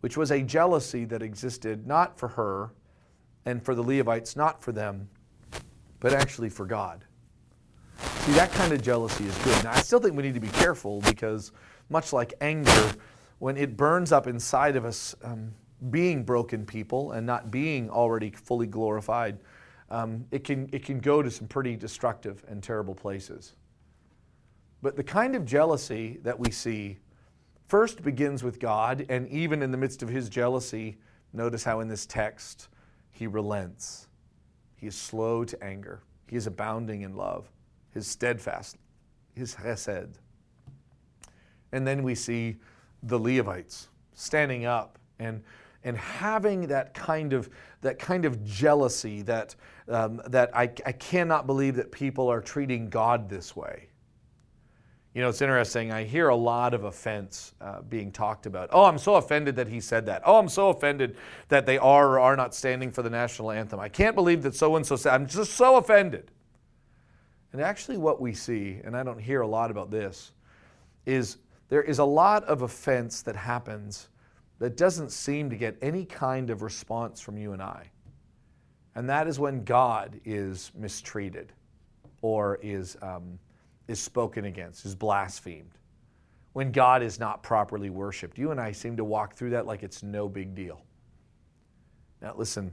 which 0.00 0.16
was 0.16 0.32
a 0.32 0.42
jealousy 0.42 1.04
that 1.04 1.22
existed 1.22 1.86
not 1.86 2.18
for 2.18 2.26
her 2.26 2.72
and 3.44 3.64
for 3.64 3.76
the 3.76 3.82
Levites, 3.82 4.34
not 4.34 4.60
for 4.60 4.72
them, 4.72 5.08
but 6.00 6.12
actually 6.12 6.48
for 6.48 6.66
God. 6.66 7.04
See, 8.00 8.32
that 8.32 8.50
kind 8.50 8.72
of 8.72 8.82
jealousy 8.82 9.24
is 9.24 9.38
good. 9.44 9.62
Now, 9.62 9.70
I 9.70 9.80
still 9.82 10.00
think 10.00 10.16
we 10.16 10.24
need 10.24 10.34
to 10.34 10.40
be 10.40 10.48
careful 10.48 11.00
because, 11.02 11.52
much 11.90 12.12
like 12.12 12.34
anger, 12.40 12.90
when 13.38 13.56
it 13.56 13.76
burns 13.76 14.10
up 14.10 14.26
inside 14.26 14.74
of 14.74 14.84
us, 14.84 15.14
um, 15.22 15.54
being 15.90 16.24
broken 16.24 16.66
people 16.66 17.12
and 17.12 17.24
not 17.24 17.52
being 17.52 17.88
already 17.88 18.32
fully 18.32 18.66
glorified, 18.66 19.38
um, 19.90 20.24
it, 20.32 20.42
can, 20.42 20.68
it 20.72 20.84
can 20.84 20.98
go 20.98 21.22
to 21.22 21.30
some 21.30 21.46
pretty 21.46 21.76
destructive 21.76 22.42
and 22.48 22.64
terrible 22.64 22.96
places. 22.96 23.52
But 24.82 24.96
the 24.96 25.04
kind 25.04 25.34
of 25.34 25.44
jealousy 25.44 26.18
that 26.22 26.38
we 26.38 26.50
see 26.50 26.98
first 27.66 28.02
begins 28.02 28.42
with 28.42 28.60
God, 28.60 29.06
and 29.08 29.28
even 29.28 29.62
in 29.62 29.70
the 29.70 29.78
midst 29.78 30.02
of 30.02 30.08
his 30.08 30.28
jealousy, 30.28 30.98
notice 31.32 31.64
how 31.64 31.80
in 31.80 31.88
this 31.88 32.06
text 32.06 32.68
he 33.10 33.26
relents. 33.26 34.08
He 34.76 34.86
is 34.86 34.94
slow 34.94 35.44
to 35.44 35.64
anger, 35.64 36.02
he 36.28 36.36
is 36.36 36.46
abounding 36.46 37.02
in 37.02 37.16
love, 37.16 37.50
his 37.92 38.06
steadfast, 38.06 38.76
his 39.34 39.54
hesed. 39.54 40.18
And 41.72 41.86
then 41.86 42.02
we 42.02 42.14
see 42.14 42.56
the 43.02 43.18
Levites 43.18 43.88
standing 44.14 44.64
up 44.66 44.98
and 45.18 45.42
and 45.84 45.96
having 45.96 46.66
that 46.66 46.94
kind 46.94 47.32
of 47.32 47.48
that 47.80 47.98
kind 47.98 48.24
of 48.24 48.44
jealousy 48.44 49.22
that 49.22 49.54
um, 49.88 50.20
that 50.26 50.54
I, 50.54 50.64
I 50.84 50.92
cannot 50.92 51.46
believe 51.46 51.76
that 51.76 51.92
people 51.92 52.28
are 52.28 52.40
treating 52.40 52.88
God 52.90 53.28
this 53.28 53.54
way. 53.54 53.88
You 55.16 55.22
know, 55.22 55.30
it's 55.30 55.40
interesting. 55.40 55.92
I 55.92 56.04
hear 56.04 56.28
a 56.28 56.36
lot 56.36 56.74
of 56.74 56.84
offense 56.84 57.54
uh, 57.62 57.80
being 57.80 58.12
talked 58.12 58.44
about. 58.44 58.68
Oh, 58.70 58.84
I'm 58.84 58.98
so 58.98 59.14
offended 59.14 59.56
that 59.56 59.66
he 59.66 59.80
said 59.80 60.04
that. 60.04 60.20
Oh, 60.26 60.38
I'm 60.38 60.50
so 60.50 60.68
offended 60.68 61.16
that 61.48 61.64
they 61.64 61.78
are 61.78 62.06
or 62.10 62.20
are 62.20 62.36
not 62.36 62.54
standing 62.54 62.90
for 62.90 63.00
the 63.00 63.08
national 63.08 63.50
anthem. 63.50 63.80
I 63.80 63.88
can't 63.88 64.14
believe 64.14 64.42
that 64.42 64.54
so 64.54 64.76
and 64.76 64.84
so 64.84 64.94
said. 64.94 65.14
I'm 65.14 65.26
just 65.26 65.52
so 65.52 65.76
offended. 65.76 66.32
And 67.54 67.62
actually, 67.62 67.96
what 67.96 68.20
we 68.20 68.34
see, 68.34 68.78
and 68.84 68.94
I 68.94 69.02
don't 69.02 69.18
hear 69.18 69.40
a 69.40 69.46
lot 69.46 69.70
about 69.70 69.90
this, 69.90 70.32
is 71.06 71.38
there 71.70 71.82
is 71.82 71.98
a 71.98 72.04
lot 72.04 72.44
of 72.44 72.60
offense 72.60 73.22
that 73.22 73.36
happens 73.36 74.10
that 74.58 74.76
doesn't 74.76 75.12
seem 75.12 75.48
to 75.48 75.56
get 75.56 75.78
any 75.80 76.04
kind 76.04 76.50
of 76.50 76.60
response 76.60 77.22
from 77.22 77.38
you 77.38 77.54
and 77.54 77.62
I. 77.62 77.90
And 78.94 79.08
that 79.08 79.28
is 79.28 79.38
when 79.38 79.64
God 79.64 80.20
is 80.26 80.72
mistreated 80.74 81.54
or 82.20 82.58
is. 82.60 82.98
Um, 83.00 83.38
is 83.88 84.00
spoken 84.00 84.46
against, 84.46 84.84
is 84.84 84.94
blasphemed, 84.94 85.78
when 86.52 86.72
God 86.72 87.02
is 87.02 87.20
not 87.20 87.42
properly 87.42 87.90
worshiped. 87.90 88.38
You 88.38 88.50
and 88.50 88.60
I 88.60 88.72
seem 88.72 88.96
to 88.96 89.04
walk 89.04 89.34
through 89.34 89.50
that 89.50 89.66
like 89.66 89.82
it's 89.82 90.02
no 90.02 90.28
big 90.28 90.54
deal. 90.54 90.82
Now, 92.20 92.34
listen, 92.36 92.72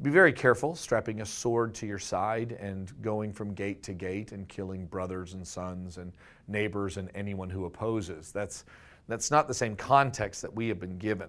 be 0.00 0.10
very 0.10 0.32
careful 0.32 0.76
strapping 0.76 1.20
a 1.20 1.26
sword 1.26 1.74
to 1.76 1.86
your 1.86 1.98
side 1.98 2.52
and 2.60 2.92
going 3.02 3.32
from 3.32 3.52
gate 3.52 3.82
to 3.82 3.92
gate 3.92 4.30
and 4.30 4.48
killing 4.48 4.86
brothers 4.86 5.34
and 5.34 5.46
sons 5.46 5.98
and 5.98 6.12
neighbors 6.46 6.96
and 6.96 7.10
anyone 7.14 7.50
who 7.50 7.64
opposes. 7.64 8.30
That's, 8.30 8.64
that's 9.08 9.32
not 9.32 9.48
the 9.48 9.54
same 9.54 9.74
context 9.74 10.40
that 10.42 10.54
we 10.54 10.68
have 10.68 10.78
been 10.78 10.98
given. 10.98 11.28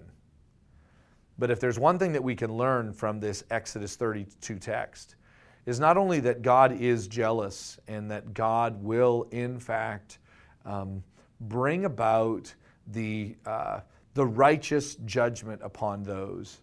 But 1.38 1.50
if 1.50 1.58
there's 1.58 1.78
one 1.78 1.98
thing 1.98 2.12
that 2.12 2.22
we 2.22 2.36
can 2.36 2.52
learn 2.52 2.92
from 2.92 3.18
this 3.18 3.42
Exodus 3.50 3.96
32 3.96 4.58
text, 4.58 5.16
is 5.66 5.78
not 5.78 5.96
only 5.96 6.20
that 6.20 6.42
God 6.42 6.80
is 6.80 7.06
jealous 7.06 7.78
and 7.86 8.10
that 8.10 8.34
God 8.34 8.82
will, 8.82 9.26
in 9.30 9.58
fact, 9.58 10.18
um, 10.64 11.02
bring 11.40 11.84
about 11.84 12.52
the, 12.86 13.36
uh, 13.46 13.80
the 14.14 14.26
righteous 14.26 14.96
judgment 15.04 15.60
upon 15.62 16.02
those, 16.02 16.60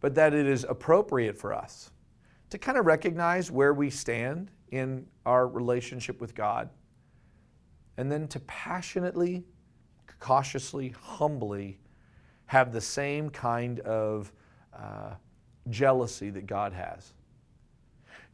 but 0.00 0.14
that 0.14 0.34
it 0.34 0.46
is 0.46 0.64
appropriate 0.68 1.36
for 1.36 1.52
us 1.52 1.90
to 2.50 2.58
kind 2.58 2.76
of 2.76 2.86
recognize 2.86 3.50
where 3.50 3.72
we 3.72 3.90
stand 3.90 4.50
in 4.70 5.06
our 5.24 5.46
relationship 5.48 6.20
with 6.20 6.34
God, 6.34 6.68
and 7.96 8.10
then 8.10 8.28
to 8.28 8.40
passionately, 8.40 9.44
cautiously, 10.18 10.94
humbly 11.00 11.78
have 12.46 12.72
the 12.72 12.80
same 12.80 13.30
kind 13.30 13.80
of 13.80 14.32
uh, 14.72 15.14
jealousy 15.68 16.30
that 16.30 16.46
God 16.46 16.72
has. 16.72 17.14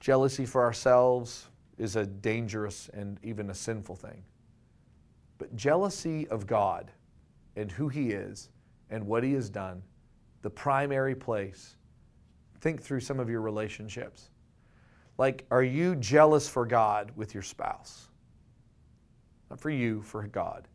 Jealousy 0.07 0.47
for 0.47 0.63
ourselves 0.63 1.49
is 1.79 1.97
a 1.97 2.07
dangerous 2.07 2.89
and 2.95 3.19
even 3.25 3.51
a 3.51 3.55
sinful 3.55 3.97
thing. 3.97 4.23
But 5.37 5.57
jealousy 5.57 6.29
of 6.29 6.47
God 6.47 6.93
and 7.57 7.73
who 7.73 7.89
He 7.89 8.13
is 8.13 8.51
and 8.89 9.05
what 9.05 9.25
He 9.25 9.33
has 9.33 9.51
done, 9.51 9.83
the 10.43 10.49
primary 10.49 11.17
place, 11.17 11.75
think 12.61 12.81
through 12.81 13.01
some 13.01 13.19
of 13.19 13.29
your 13.29 13.41
relationships. 13.41 14.31
Like, 15.19 15.45
are 15.51 15.65
you 15.65 15.97
jealous 15.97 16.49
for 16.49 16.65
God 16.65 17.11
with 17.17 17.35
your 17.35 17.43
spouse? 17.43 18.07
Not 19.51 19.61
for 19.61 19.71
you, 19.71 20.03
for 20.03 20.23
God. 20.29 20.69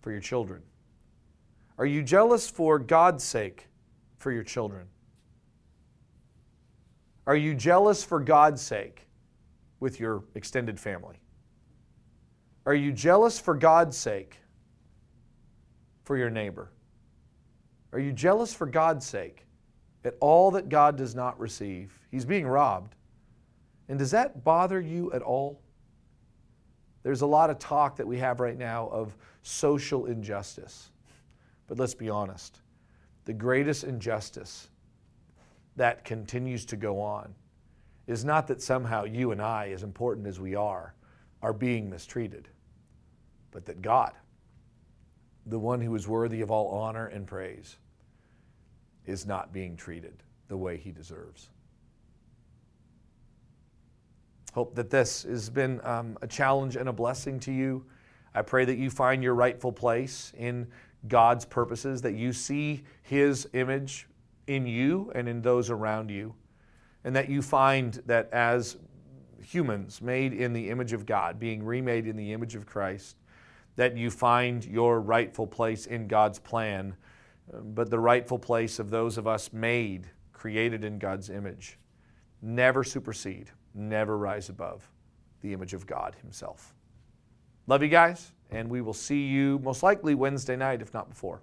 For 0.00 0.10
your 0.10 0.20
children. 0.20 0.60
Are 1.78 1.86
you 1.86 2.02
jealous 2.02 2.50
for 2.50 2.80
God's 2.80 3.22
sake 3.22 3.68
for 4.18 4.32
your 4.32 4.42
children? 4.42 4.88
Are 7.26 7.36
you 7.36 7.54
jealous 7.54 8.04
for 8.04 8.20
God's 8.20 8.62
sake 8.62 9.06
with 9.80 9.98
your 9.98 10.24
extended 10.34 10.78
family? 10.78 11.16
Are 12.64 12.74
you 12.74 12.92
jealous 12.92 13.38
for 13.38 13.54
God's 13.54 13.96
sake 13.96 14.38
for 16.04 16.16
your 16.16 16.30
neighbor? 16.30 16.70
Are 17.92 17.98
you 17.98 18.12
jealous 18.12 18.52
for 18.52 18.66
God's 18.66 19.06
sake 19.06 19.46
at 20.04 20.14
all 20.20 20.50
that 20.52 20.68
God 20.68 20.96
does 20.96 21.14
not 21.14 21.38
receive? 21.38 21.98
He's 22.10 22.24
being 22.24 22.46
robbed. 22.46 22.94
And 23.88 23.98
does 23.98 24.10
that 24.10 24.44
bother 24.44 24.80
you 24.80 25.12
at 25.12 25.22
all? 25.22 25.60
There's 27.02 27.22
a 27.22 27.26
lot 27.26 27.50
of 27.50 27.58
talk 27.58 27.96
that 27.96 28.06
we 28.06 28.18
have 28.18 28.40
right 28.40 28.58
now 28.58 28.88
of 28.88 29.16
social 29.42 30.06
injustice. 30.06 30.90
But 31.66 31.78
let's 31.78 31.94
be 31.94 32.10
honest 32.10 32.60
the 33.24 33.32
greatest 33.32 33.82
injustice 33.82 34.68
that 35.76 36.04
continues 36.04 36.64
to 36.66 36.76
go 36.76 37.00
on 37.00 37.34
is 38.06 38.24
not 38.24 38.46
that 38.46 38.62
somehow 38.62 39.04
you 39.04 39.32
and 39.32 39.42
I, 39.42 39.70
as 39.70 39.82
important 39.82 40.26
as 40.26 40.40
we 40.40 40.54
are, 40.54 40.94
are 41.42 41.52
being 41.52 41.90
mistreated, 41.90 42.48
but 43.50 43.66
that 43.66 43.82
God, 43.82 44.12
the 45.46 45.58
one 45.58 45.80
who 45.80 45.94
is 45.94 46.06
worthy 46.08 46.40
of 46.40 46.50
all 46.50 46.68
honor 46.68 47.06
and 47.06 47.26
praise, 47.26 47.76
is 49.06 49.26
not 49.26 49.52
being 49.52 49.76
treated 49.76 50.22
the 50.48 50.56
way 50.56 50.76
he 50.76 50.92
deserves. 50.92 51.50
Hope 54.54 54.74
that 54.74 54.88
this 54.88 55.24
has 55.24 55.50
been 55.50 55.80
um, 55.84 56.16
a 56.22 56.26
challenge 56.26 56.76
and 56.76 56.88
a 56.88 56.92
blessing 56.92 57.38
to 57.40 57.52
you. 57.52 57.84
I 58.34 58.42
pray 58.42 58.64
that 58.64 58.78
you 58.78 58.88
find 58.88 59.22
your 59.22 59.34
rightful 59.34 59.72
place 59.72 60.32
in 60.38 60.66
God's 61.08 61.44
purposes, 61.44 62.00
that 62.02 62.14
you 62.14 62.32
see 62.32 62.84
His 63.02 63.48
image 63.52 64.08
in 64.46 64.66
you 64.66 65.10
and 65.14 65.28
in 65.28 65.42
those 65.42 65.70
around 65.70 66.10
you, 66.10 66.34
and 67.04 67.14
that 67.14 67.28
you 67.28 67.42
find 67.42 68.02
that 68.06 68.28
as 68.32 68.76
humans 69.40 70.00
made 70.02 70.32
in 70.32 70.52
the 70.52 70.70
image 70.70 70.92
of 70.92 71.06
God, 71.06 71.38
being 71.38 71.64
remade 71.64 72.06
in 72.06 72.16
the 72.16 72.32
image 72.32 72.54
of 72.54 72.66
Christ, 72.66 73.16
that 73.76 73.96
you 73.96 74.10
find 74.10 74.64
your 74.64 75.00
rightful 75.00 75.46
place 75.46 75.86
in 75.86 76.08
God's 76.08 76.38
plan, 76.38 76.96
but 77.52 77.90
the 77.90 77.98
rightful 77.98 78.38
place 78.38 78.78
of 78.78 78.90
those 78.90 79.18
of 79.18 79.26
us 79.26 79.52
made, 79.52 80.08
created 80.32 80.84
in 80.84 80.98
God's 80.98 81.30
image. 81.30 81.78
Never 82.42 82.82
supersede, 82.82 83.50
never 83.74 84.16
rise 84.18 84.48
above 84.48 84.90
the 85.42 85.52
image 85.52 85.74
of 85.74 85.86
God 85.86 86.16
Himself. 86.22 86.74
Love 87.66 87.82
you 87.82 87.88
guys 87.88 88.32
and 88.50 88.68
we 88.68 88.80
will 88.80 88.94
see 88.94 89.26
you 89.26 89.58
most 89.60 89.82
likely 89.82 90.14
Wednesday 90.14 90.56
night, 90.56 90.82
if 90.82 90.92
not 90.94 91.08
before. 91.08 91.42